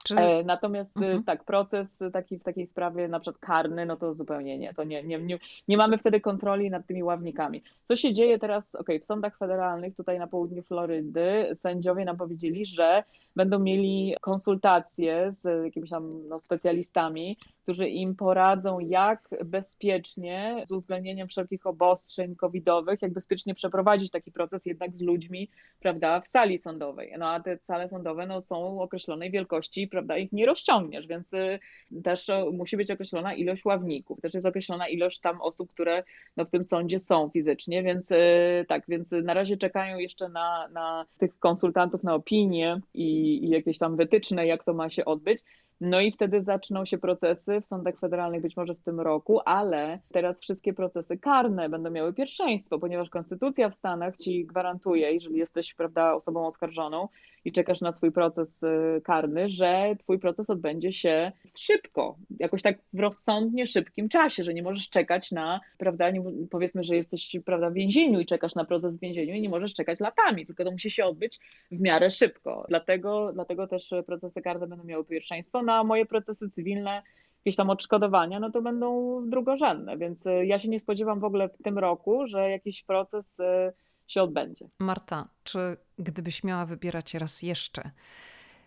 Czyli... 0.03 0.21
E, 0.21 0.43
natomiast 0.43 0.97
y, 0.97 1.05
mhm. 1.05 1.23
tak, 1.23 1.43
proces 1.43 1.99
taki 2.13 2.37
w 2.37 2.43
takiej 2.43 2.67
sprawie 2.67 3.07
na 3.07 3.19
przykład 3.19 3.41
karny, 3.41 3.85
no 3.85 3.97
to 3.97 4.15
zupełnie 4.15 4.57
nie. 4.57 4.73
To 4.73 4.83
nie, 4.83 5.03
nie, 5.03 5.19
nie, 5.19 5.39
nie 5.67 5.77
mamy 5.77 5.97
wtedy 5.97 6.21
kontroli 6.21 6.69
nad 6.69 6.87
tymi 6.87 7.03
ławnikami. 7.03 7.63
Co 7.83 7.95
się 7.95 8.13
dzieje 8.13 8.39
teraz, 8.39 8.75
ok, 8.75 8.87
w 9.01 9.05
sądach 9.05 9.37
federalnych 9.37 9.95
tutaj 9.95 10.19
na 10.19 10.27
południu 10.27 10.63
Florydy 10.63 11.49
sędziowie 11.53 12.05
nam 12.05 12.17
powiedzieli, 12.17 12.65
że 12.65 13.03
będą 13.35 13.59
mieli 13.59 14.15
konsultacje 14.21 15.31
z 15.31 15.65
jakimiś 15.65 15.89
tam 15.89 16.27
no, 16.27 16.39
specjalistami, 16.41 17.37
którzy 17.63 17.89
im 17.89 18.15
poradzą, 18.15 18.79
jak 18.79 19.29
bezpiecznie, 19.45 20.63
z 20.67 20.71
uwzględnieniem 20.71 21.27
wszelkich 21.27 21.65
obostrzeń 21.65 22.35
covidowych, 22.35 23.01
jak 23.01 23.13
bezpiecznie 23.13 23.55
przeprowadzić 23.55 24.11
taki 24.11 24.31
proces 24.31 24.65
jednak 24.65 24.91
z 24.97 25.01
ludźmi, 25.01 25.49
prawda, 25.79 26.21
w 26.21 26.27
sali 26.27 26.59
sądowej. 26.59 27.13
No 27.19 27.29
a 27.29 27.39
te 27.39 27.57
sale 27.57 27.89
sądowe 27.89 28.27
no, 28.27 28.41
są 28.41 28.81
określonej 28.81 29.31
wielkości, 29.31 29.87
prawda, 29.87 30.17
ich 30.17 30.31
nie 30.31 30.45
rozciągniesz, 30.45 31.07
więc 31.07 31.33
y, 31.33 31.59
też 32.03 32.27
musi 32.51 32.77
być 32.77 32.91
określona 32.91 33.33
ilość 33.33 33.65
ławników, 33.65 34.21
też 34.21 34.33
jest 34.33 34.47
określona 34.47 34.87
ilość 34.87 35.19
tam 35.19 35.41
osób, 35.41 35.71
które 35.71 36.03
no, 36.37 36.45
w 36.45 36.49
tym 36.49 36.63
sądzie 36.63 36.99
są 36.99 37.29
fizycznie, 37.29 37.83
więc 37.83 38.11
y, 38.11 38.65
tak, 38.67 38.83
więc 38.87 39.11
na 39.11 39.33
razie 39.33 39.57
czekają 39.57 39.97
jeszcze 39.97 40.29
na, 40.29 40.67
na 40.67 41.05
tych 41.17 41.39
konsultantów 41.39 42.03
na 42.03 42.15
opinię 42.15 42.79
i, 42.93 43.22
i 43.25 43.49
jakieś 43.49 43.77
tam 43.77 43.97
wytyczne, 43.97 44.47
jak 44.47 44.63
to 44.63 44.73
ma 44.73 44.89
się 44.89 45.05
odbyć. 45.05 45.43
No 45.81 46.01
i 46.01 46.11
wtedy 46.11 46.41
zaczną 46.41 46.85
się 46.85 46.97
procesy 46.97 47.61
w 47.61 47.65
sądach 47.65 47.99
federalnych 47.99 48.41
być 48.41 48.57
może 48.57 48.75
w 48.75 48.83
tym 48.83 48.99
roku, 48.99 49.39
ale 49.45 49.99
teraz 50.11 50.41
wszystkie 50.41 50.73
procesy 50.73 51.17
karne 51.17 51.69
będą 51.69 51.89
miały 51.89 52.13
pierwszeństwo, 52.13 52.79
ponieważ 52.79 53.09
konstytucja 53.09 53.69
w 53.69 53.75
Stanach 53.75 54.17
ci 54.17 54.45
gwarantuje, 54.45 55.11
jeżeli 55.11 55.37
jesteś 55.37 55.73
prawda, 55.73 56.13
osobą 56.13 56.45
oskarżoną 56.45 57.07
i 57.45 57.51
czekasz 57.51 57.81
na 57.81 57.91
swój 57.91 58.11
proces 58.11 58.63
y, 58.63 59.01
karny, 59.03 59.49
że 59.49 59.95
twój 59.99 60.19
proces 60.19 60.49
odbędzie 60.49 60.93
się 60.93 61.31
szybko, 61.57 62.17
jakoś 62.39 62.61
tak 62.61 62.77
w 62.93 62.99
rozsądnie 62.99 63.67
szybkim 63.67 64.09
czasie, 64.09 64.43
że 64.43 64.53
nie 64.53 64.63
możesz 64.63 64.89
czekać 64.89 65.31
na, 65.31 65.61
prawda, 65.77 66.09
nie, 66.09 66.23
powiedzmy, 66.51 66.83
że 66.83 66.95
jesteś 66.95 67.35
prawda, 67.45 67.69
w 67.69 67.73
więzieniu 67.73 68.19
i 68.19 68.25
czekasz 68.25 68.55
na 68.55 68.65
proces 68.65 68.97
w 68.97 69.01
więzieniu 69.01 69.33
i 69.33 69.41
nie 69.41 69.49
możesz 69.49 69.73
czekać 69.73 69.99
latami, 69.99 70.45
tylko 70.45 70.63
to 70.63 70.71
musi 70.71 70.91
się 70.91 71.05
odbyć 71.05 71.39
w 71.71 71.79
miarę 71.79 72.09
szybko. 72.09 72.65
Dlatego, 72.69 73.31
dlatego 73.33 73.67
też 73.67 73.93
procesy 74.05 74.41
karne 74.41 74.67
będą 74.67 74.83
miały 74.83 75.05
pierwszeństwo. 75.05 75.62
No 75.65 75.73
a 75.73 75.83
moje 75.83 76.05
procesy 76.05 76.49
cywilne, 76.49 77.03
jakieś 77.45 77.55
tam 77.55 77.69
odszkodowania, 77.69 78.39
no 78.39 78.51
to 78.51 78.61
będą 78.61 79.19
drugorzędne, 79.29 79.97
więc 79.97 80.25
y, 80.25 80.45
ja 80.45 80.59
się 80.59 80.67
nie 80.67 80.79
spodziewam 80.79 81.19
w 81.19 81.23
ogóle 81.23 81.49
w 81.49 81.63
tym 81.63 81.77
roku, 81.77 82.27
że 82.27 82.49
jakiś 82.49 82.83
proces 82.83 83.39
y, 83.39 83.73
się 84.07 84.23
odbędzie. 84.23 84.67
Marta, 84.79 85.27
czy 85.43 85.77
gdybyś 85.99 86.43
miała 86.43 86.65
wybierać 86.65 87.13
raz 87.13 87.41
jeszcze, 87.41 87.91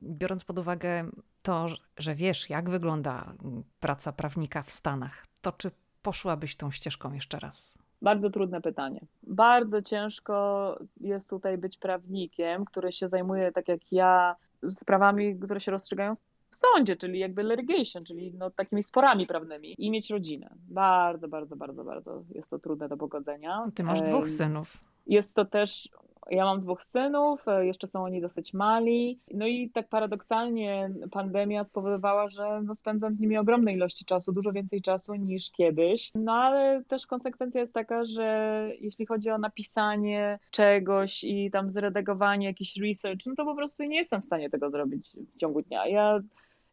biorąc 0.03 0.45
pod 0.45 0.59
uwagę 0.59 1.11
to, 1.43 1.67
że 1.99 2.15
wiesz, 2.15 2.51
jak 2.51 2.71
wygląda 2.71 3.35
praca 3.81 4.13
prawnika 4.13 4.63
w 4.63 4.71
Stanach, 4.71 5.27
to 5.43 5.53
czy 5.53 5.71
poszłabyś 6.03 6.57
tą 6.57 6.71
ścieżką 6.71 7.13
jeszcze 7.13 7.39
raz? 7.39 7.79
Bardzo 8.03 8.31
trudne 8.31 8.61
pytanie. 8.61 9.01
Bardzo 9.23 9.83
ciężko 9.83 10.79
jest 11.01 11.31
tutaj 11.31 11.59
być 11.59 11.79
prawnikiem, 11.79 12.65
który 12.65 12.93
się 12.93 13.09
zajmuje, 13.09 13.53
tak 13.53 13.69
jak 13.69 13.93
ja, 13.93 14.37
sprawami, 14.71 15.39
które 15.39 15.61
się 15.61 15.71
rozstrzygają 15.71 16.17
w 16.57 16.59
sądzie, 16.59 16.97
czyli 16.97 17.19
jakby 17.19 17.43
litigation, 17.43 18.05
czyli 18.05 18.35
no, 18.39 18.51
takimi 18.51 18.83
sporami 18.83 19.27
prawnymi 19.27 19.75
i 19.79 19.91
mieć 19.91 20.11
rodzinę. 20.11 20.55
Bardzo, 20.69 21.29
bardzo, 21.29 21.57
bardzo, 21.57 21.85
bardzo 21.85 22.23
jest 22.35 22.51
to 22.51 22.59
trudne 22.59 22.89
do 22.89 22.97
pogodzenia. 22.97 23.71
Ty 23.75 23.85
masz 23.85 24.03
dwóch 24.03 24.29
synów. 24.29 24.85
Jest 25.07 25.35
to 25.35 25.45
też 25.45 25.89
ja 26.31 26.45
mam 26.45 26.61
dwóch 26.61 26.85
synów, 26.85 27.49
e, 27.49 27.67
jeszcze 27.67 27.87
są 27.87 28.05
oni 28.05 28.21
dosyć 28.21 28.55
mali. 28.55 29.21
No 29.35 29.47
i 29.47 29.71
tak 29.71 29.89
paradoksalnie 29.89 30.91
pandemia 31.11 31.65
spowodowała, 31.65 32.29
że 32.29 32.63
no 32.65 32.75
spędzam 32.75 33.17
z 33.17 33.21
nimi 33.21 33.39
ogromne 33.39 33.73
ilości 33.73 34.05
czasu, 34.05 34.33
dużo 34.33 34.53
więcej 34.53 34.83
czasu 34.83 35.15
niż 35.15 35.51
kiedyś. 35.51 36.11
No 36.15 36.33
ale 36.33 36.85
też 36.85 37.07
konsekwencja 37.07 37.61
jest 37.61 37.75
taka, 37.75 38.05
że 38.05 38.71
jeśli 38.81 39.07
chodzi 39.07 39.31
o 39.31 39.39
napisanie 39.39 40.39
czegoś 40.51 41.25
i 41.25 41.51
tam 41.51 41.71
zredagowanie, 41.71 42.47
jakiś 42.47 42.77
research, 42.77 43.27
no 43.27 43.35
to 43.37 43.45
po 43.45 43.55
prostu 43.55 43.83
nie 43.83 43.97
jestem 43.97 44.21
w 44.21 44.25
stanie 44.25 44.51
tego 44.51 44.71
zrobić 44.71 45.17
w 45.35 45.37
ciągu 45.37 45.63
dnia. 45.63 45.87
Ja 45.87 46.21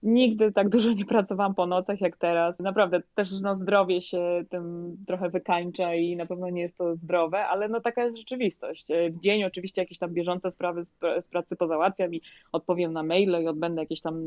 Nigdy 0.03 0.51
tak 0.51 0.69
dużo 0.69 0.93
nie 0.93 1.05
pracowałam 1.05 1.55
po 1.55 1.67
nocach 1.67 2.01
jak 2.01 2.17
teraz. 2.17 2.59
Naprawdę 2.59 3.01
też 3.15 3.41
no, 3.41 3.55
zdrowie 3.55 4.01
się 4.01 4.43
tym 4.49 4.97
trochę 5.07 5.29
wykańcza 5.29 5.95
i 5.95 6.15
na 6.15 6.25
pewno 6.25 6.49
nie 6.49 6.61
jest 6.61 6.77
to 6.77 6.95
zdrowe, 6.95 7.45
ale 7.47 7.69
no 7.69 7.81
taka 7.81 8.03
jest 8.03 8.17
rzeczywistość. 8.17 8.87
W 9.11 9.19
dzień 9.19 9.43
oczywiście 9.43 9.81
jakieś 9.81 9.97
tam 9.97 10.13
bieżące 10.13 10.51
sprawy 10.51 10.85
z, 11.21 11.27
pracy 11.27 11.55
pozałatwiam 11.55 12.13
i 12.13 12.21
odpowiem 12.51 12.93
na 12.93 13.03
maile 13.03 13.43
i 13.43 13.47
odbędę 13.47 13.81
jakieś 13.81 14.01
tam 14.01 14.23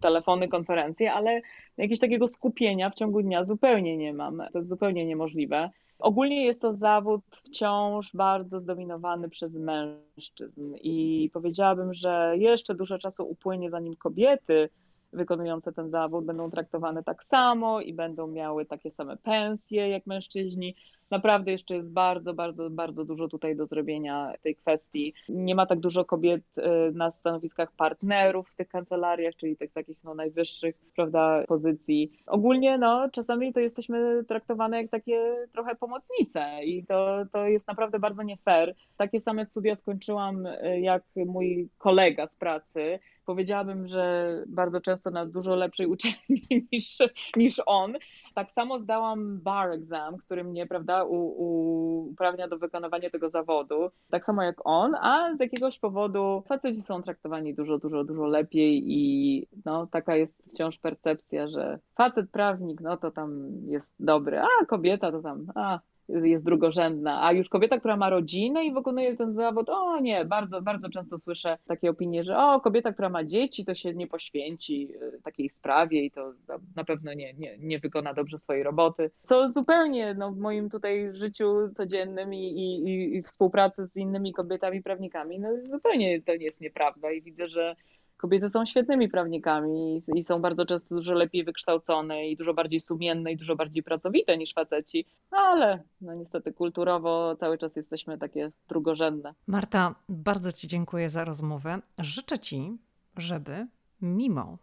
telefony, 0.00 0.48
konferencje, 0.48 1.12
ale 1.12 1.40
jakiegoś 1.76 2.00
takiego 2.00 2.28
skupienia 2.28 2.90
w 2.90 2.94
ciągu 2.94 3.22
dnia 3.22 3.44
zupełnie 3.44 3.96
nie 3.96 4.14
mam. 4.14 4.42
To 4.52 4.58
jest 4.58 4.70
zupełnie 4.70 5.06
niemożliwe. 5.06 5.70
Ogólnie 5.98 6.44
jest 6.44 6.62
to 6.62 6.74
zawód 6.74 7.22
wciąż 7.30 8.14
bardzo 8.14 8.60
zdominowany 8.60 9.28
przez 9.28 9.54
mężczyzn 9.54 10.74
i 10.82 11.30
powiedziałabym, 11.32 11.94
że 11.94 12.34
jeszcze 12.36 12.74
dużo 12.74 12.98
czasu 12.98 13.30
upłynie, 13.30 13.70
zanim 13.70 13.96
kobiety 13.96 14.68
wykonujące 15.12 15.72
ten 15.72 15.90
zawód 15.90 16.24
będą 16.24 16.50
traktowane 16.50 17.04
tak 17.04 17.24
samo 17.24 17.80
i 17.80 17.94
będą 17.94 18.26
miały 18.26 18.66
takie 18.66 18.90
same 18.90 19.16
pensje 19.16 19.88
jak 19.88 20.06
mężczyźni. 20.06 20.74
Naprawdę 21.10 21.52
jeszcze 21.52 21.74
jest 21.74 21.90
bardzo, 21.90 22.34
bardzo, 22.34 22.70
bardzo 22.70 23.04
dużo 23.04 23.28
tutaj 23.28 23.56
do 23.56 23.66
zrobienia 23.66 24.32
tej 24.42 24.56
kwestii. 24.56 25.14
Nie 25.28 25.54
ma 25.54 25.66
tak 25.66 25.80
dużo 25.80 26.04
kobiet 26.04 26.42
y, 26.58 26.62
na 26.92 27.10
stanowiskach 27.10 27.72
partnerów 27.72 28.48
w 28.50 28.54
tych 28.54 28.68
kancelariach, 28.68 29.36
czyli 29.36 29.56
tych 29.56 29.72
takich 29.72 30.04
no, 30.04 30.14
najwyższych 30.14 30.74
prawda, 30.96 31.44
pozycji. 31.48 32.12
Ogólnie 32.26 32.78
no, 32.78 33.08
czasami 33.12 33.52
to 33.52 33.60
jesteśmy 33.60 34.24
traktowane 34.28 34.82
jak 34.82 34.90
takie 34.90 35.36
trochę 35.52 35.74
pomocnice 35.74 36.64
i 36.64 36.86
to, 36.86 37.24
to 37.32 37.46
jest 37.46 37.68
naprawdę 37.68 37.98
bardzo 37.98 38.22
nie 38.22 38.36
fair. 38.36 38.74
Takie 38.96 39.20
same 39.20 39.44
studia 39.44 39.74
skończyłam 39.74 40.46
y, 40.46 40.80
jak 40.80 41.02
mój 41.16 41.68
kolega 41.78 42.26
z 42.26 42.36
pracy 42.36 42.98
powiedziałabym, 43.28 43.88
że 43.88 44.34
bardzo 44.46 44.80
często 44.80 45.10
na 45.10 45.26
dużo 45.26 45.56
lepszej 45.56 45.86
uczelni 45.86 46.42
niż, 46.72 46.98
niż 47.36 47.62
on. 47.66 47.96
Tak 48.38 48.52
samo 48.52 48.78
zdałam 48.78 49.40
bar 49.40 49.70
exam, 49.70 50.16
który 50.16 50.44
mnie, 50.44 50.66
prawda, 50.66 51.04
u, 51.04 51.14
u, 51.14 52.08
uprawnia 52.10 52.48
do 52.48 52.58
wykonywania 52.58 53.10
tego 53.10 53.30
zawodu, 53.30 53.90
tak 54.10 54.24
samo 54.24 54.42
jak 54.42 54.56
on, 54.64 54.94
a 54.94 55.36
z 55.36 55.40
jakiegoś 55.40 55.78
powodu 55.78 56.42
faceci 56.48 56.82
są 56.82 57.02
traktowani 57.02 57.54
dużo, 57.54 57.78
dużo, 57.78 58.04
dużo 58.04 58.26
lepiej 58.26 58.84
i 58.86 59.46
no, 59.64 59.86
taka 59.86 60.16
jest 60.16 60.42
wciąż 60.52 60.78
percepcja, 60.78 61.48
że 61.48 61.78
facet 61.94 62.30
prawnik, 62.30 62.80
no 62.80 62.96
to 62.96 63.10
tam 63.10 63.50
jest 63.66 63.94
dobry, 64.00 64.40
a 64.40 64.66
kobieta 64.66 65.12
to 65.12 65.22
tam, 65.22 65.52
a 65.54 65.80
jest 66.08 66.44
drugorzędna, 66.44 67.26
a 67.26 67.32
już 67.32 67.48
kobieta, 67.48 67.78
która 67.78 67.96
ma 67.96 68.10
rodzinę 68.10 68.64
i 68.64 68.72
wykonuje 68.72 69.16
ten 69.16 69.34
zawód, 69.34 69.68
o 69.68 70.00
nie, 70.00 70.24
bardzo, 70.24 70.62
bardzo 70.62 70.88
często 70.88 71.18
słyszę 71.18 71.58
takie 71.66 71.90
opinie, 71.90 72.24
że 72.24 72.38
o, 72.38 72.60
kobieta, 72.60 72.92
która 72.92 73.08
ma 73.08 73.24
dzieci, 73.24 73.64
to 73.64 73.74
się 73.74 73.94
nie 73.94 74.06
poświęci 74.06 74.88
e, 75.16 75.20
takiej 75.22 75.48
sprawie 75.48 76.04
i 76.04 76.10
to 76.10 76.32
na 76.76 76.84
pewno 76.84 77.14
nie, 77.14 77.34
nie, 77.34 77.58
nie 77.58 77.78
wykona 77.78 78.14
dobrze 78.14 78.38
swojej 78.38 78.62
roboty, 78.62 79.10
co 79.22 79.48
zupełnie 79.48 80.14
no, 80.14 80.32
w 80.32 80.38
moim 80.38 80.70
tutaj 80.70 81.08
życiu 81.12 81.54
codziennym 81.76 82.34
i, 82.34 82.46
i, 82.46 83.16
i 83.16 83.22
współpracy 83.22 83.86
z 83.86 83.96
innymi 83.96 84.32
kobietami 84.32 84.82
prawnikami, 84.82 85.40
no 85.40 85.48
zupełnie 85.60 86.22
to 86.22 86.36
nie 86.36 86.44
jest 86.44 86.60
nieprawda 86.60 87.10
i 87.10 87.22
widzę, 87.22 87.48
że 87.48 87.76
kobiety 88.18 88.48
są 88.48 88.66
świetnymi 88.66 89.08
prawnikami 89.08 89.98
i 90.14 90.22
są 90.22 90.40
bardzo 90.40 90.66
często 90.66 90.94
dużo 90.94 91.12
lepiej 91.12 91.44
wykształcone 91.44 92.28
i 92.28 92.36
dużo 92.36 92.54
bardziej 92.54 92.80
sumienne 92.80 93.32
i 93.32 93.36
dużo 93.36 93.56
bardziej 93.56 93.82
pracowite 93.82 94.38
niż 94.38 94.54
faceci, 94.54 95.06
ale 95.30 95.82
no 96.00 96.14
niestety 96.14 96.52
kulturowo 96.52 97.36
cały 97.36 97.58
czas 97.58 97.76
jesteśmy 97.76 98.18
takie 98.18 98.52
drugorzędne. 98.68 99.34
Marta, 99.46 99.94
bardzo 100.08 100.52
Ci 100.52 100.68
dziękuję 100.68 101.10
za 101.10 101.24
rozmowę. 101.24 101.80
Życzę 101.98 102.38
Ci, 102.38 102.78
żeby 103.16 103.66
mimo 104.02 104.58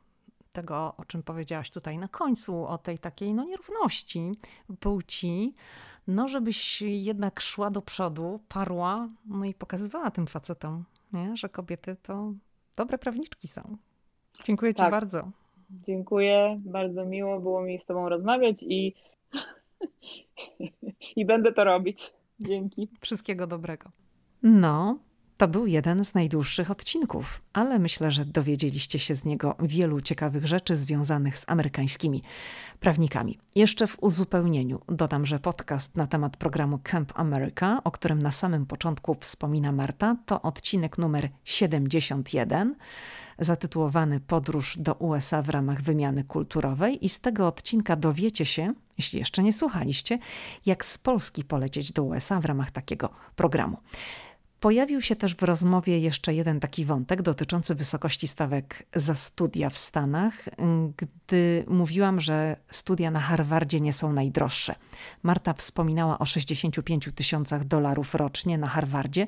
tego, 0.52 0.94
o 0.98 1.06
czym 1.06 1.24
powiedziałaś 1.24 1.70
tutaj 1.70 1.98
na 1.98 2.08
końcu, 2.08 2.66
o 2.66 2.78
tej 2.78 3.00
takiej 3.00 3.34
no, 3.34 3.44
nierówności 3.44 4.32
płci, 4.80 5.54
no 6.08 6.28
żebyś 6.28 6.82
jednak 6.82 7.42
szła 7.42 7.72
do 7.72 7.82
przodu, 7.82 8.40
parła, 8.48 9.10
no 9.26 9.46
i 9.46 9.54
pokazywała 9.54 10.12
tym 10.12 10.28
facetom, 10.28 10.84
nie? 11.14 11.38
że 11.38 11.50
kobiety 11.50 11.96
to 12.04 12.34
dobre 12.78 12.98
prawniczki 12.98 13.48
są. 13.48 13.78
Dziękuję 14.44 14.74
Ci 14.74 14.78
tak. 14.78 14.92
bardzo. 14.92 15.32
Dziękuję, 15.70 16.62
bardzo 16.66 17.06
miło 17.06 17.40
było 17.40 17.62
mi 17.62 17.80
z 17.80 17.86
Tobą 17.86 18.10
rozmawiać 18.10 18.64
i, 18.64 18.94
i 21.16 21.26
będę 21.26 21.54
to 21.54 21.64
robić. 21.64 22.14
Dzięki. 22.40 22.90
Wszystkiego 23.02 23.48
dobrego. 23.48 23.90
No, 24.44 24.98
to 25.38 25.48
był 25.48 25.68
jeden 25.68 26.06
z 26.06 26.14
najdłuższych 26.14 26.72
odcinków, 26.72 27.42
ale 27.54 27.80
myślę, 27.80 28.12
że 28.12 28.26
dowiedzieliście 28.26 29.00
się 29.00 29.16
z 29.16 29.26
niego 29.26 29.56
wielu 29.60 30.02
ciekawych 30.02 30.48
rzeczy 30.48 30.78
związanych 30.78 31.38
z 31.38 31.44
amerykańskimi 31.48 32.24
prawnikami. 32.80 33.38
Jeszcze 33.56 33.88
w 33.88 34.04
uzupełnieniu 34.04 34.82
dodam, 34.88 35.26
że 35.26 35.40
podcast 35.40 35.96
na 35.96 36.08
temat 36.08 36.38
programu 36.38 36.80
Camp 36.84 37.20
America, 37.20 37.82
o 37.84 37.92
którym 37.92 38.20
na 38.22 38.32
samym 38.32 38.66
początku 38.66 39.18
wspomina 39.20 39.72
Marta, 39.72 40.16
to 40.26 40.42
odcinek 40.42 40.98
numer 40.98 41.30
71 41.44 42.76
zatytułowany 43.40 44.20
Podróż 44.20 44.78
do 44.78 44.94
USA 44.94 45.42
w 45.42 45.50
ramach 45.50 45.82
wymiany 45.82 46.24
kulturowej 46.24 47.06
i 47.06 47.10
z 47.10 47.20
tego 47.20 47.48
odcinka 47.48 47.96
dowiecie 47.96 48.46
się, 48.46 48.74
jeśli 48.98 49.20
jeszcze 49.20 49.44
nie 49.44 49.54
słuchaliście, 49.54 50.20
jak 50.66 50.86
z 50.86 50.98
Polski 50.98 51.44
polecieć 51.44 51.92
do 51.92 52.04
USA 52.04 52.40
w 52.40 52.46
ramach 52.46 52.72
takiego 52.72 53.10
programu. 53.36 53.78
Pojawił 54.60 55.02
się 55.02 55.16
też 55.16 55.36
w 55.36 55.44
rozmowie 55.44 56.00
jeszcze 56.00 56.34
jeden 56.34 56.60
taki 56.60 56.86
wątek 56.86 57.22
dotyczący 57.22 57.76
wysokości 57.76 58.28
stawek 58.28 58.86
za 58.96 59.16
studia 59.16 59.70
w 59.70 59.78
Stanach, 59.78 60.34
gdy 60.98 61.66
mówiłam, 61.68 62.22
że 62.22 62.56
studia 62.72 63.12
na 63.12 63.20
Harvardzie 63.20 63.82
nie 63.82 63.94
są 63.94 64.14
najdroższe. 64.14 64.76
Marta 65.24 65.54
wspominała 65.54 66.20
o 66.20 66.26
65 66.26 67.10
tysiącach 67.16 67.66
dolarów 67.66 68.16
rocznie 68.16 68.58
na 68.58 68.68
Harvardzie 68.68 69.28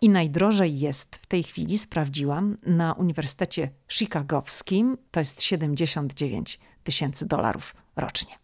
i 0.00 0.08
najdrożej 0.08 0.78
jest 0.78 1.16
w 1.16 1.26
tej 1.26 1.42
chwili, 1.42 1.78
sprawdziłam, 1.78 2.56
na 2.66 2.92
Uniwersytecie 2.92 3.70
Chicagowskim 3.88 4.98
to 5.10 5.20
jest 5.20 5.42
79 5.42 6.60
tysięcy 6.84 7.26
dolarów 7.26 7.74
rocznie. 7.96 8.38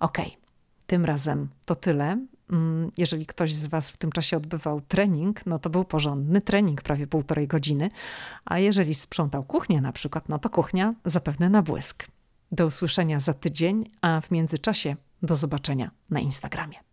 Okej, 0.00 0.26
okay. 0.26 0.38
tym 0.86 1.04
razem 1.04 1.48
to 1.64 1.74
tyle. 1.74 2.26
Mm, 2.50 2.90
jeżeli 2.98 3.26
ktoś 3.26 3.54
z 3.54 3.66
Was 3.66 3.90
w 3.90 3.96
tym 3.96 4.12
czasie 4.12 4.36
odbywał 4.36 4.80
trening, 4.80 5.46
no 5.46 5.58
to 5.58 5.70
był 5.70 5.84
porządny 5.84 6.40
trening, 6.40 6.82
prawie 6.82 7.06
półtorej 7.06 7.48
godziny. 7.48 7.90
A 8.44 8.58
jeżeli 8.58 8.94
sprzątał 8.94 9.44
kuchnię 9.44 9.80
na 9.80 9.92
przykład, 9.92 10.28
no 10.28 10.38
to 10.38 10.50
kuchnia 10.50 10.94
zapewne 11.04 11.50
na 11.50 11.62
błysk. 11.62 12.06
Do 12.52 12.66
usłyszenia 12.66 13.20
za 13.20 13.34
tydzień, 13.34 13.90
a 14.00 14.20
w 14.20 14.30
międzyczasie 14.30 14.96
do 15.22 15.36
zobaczenia 15.36 15.90
na 16.10 16.20
Instagramie. 16.20 16.89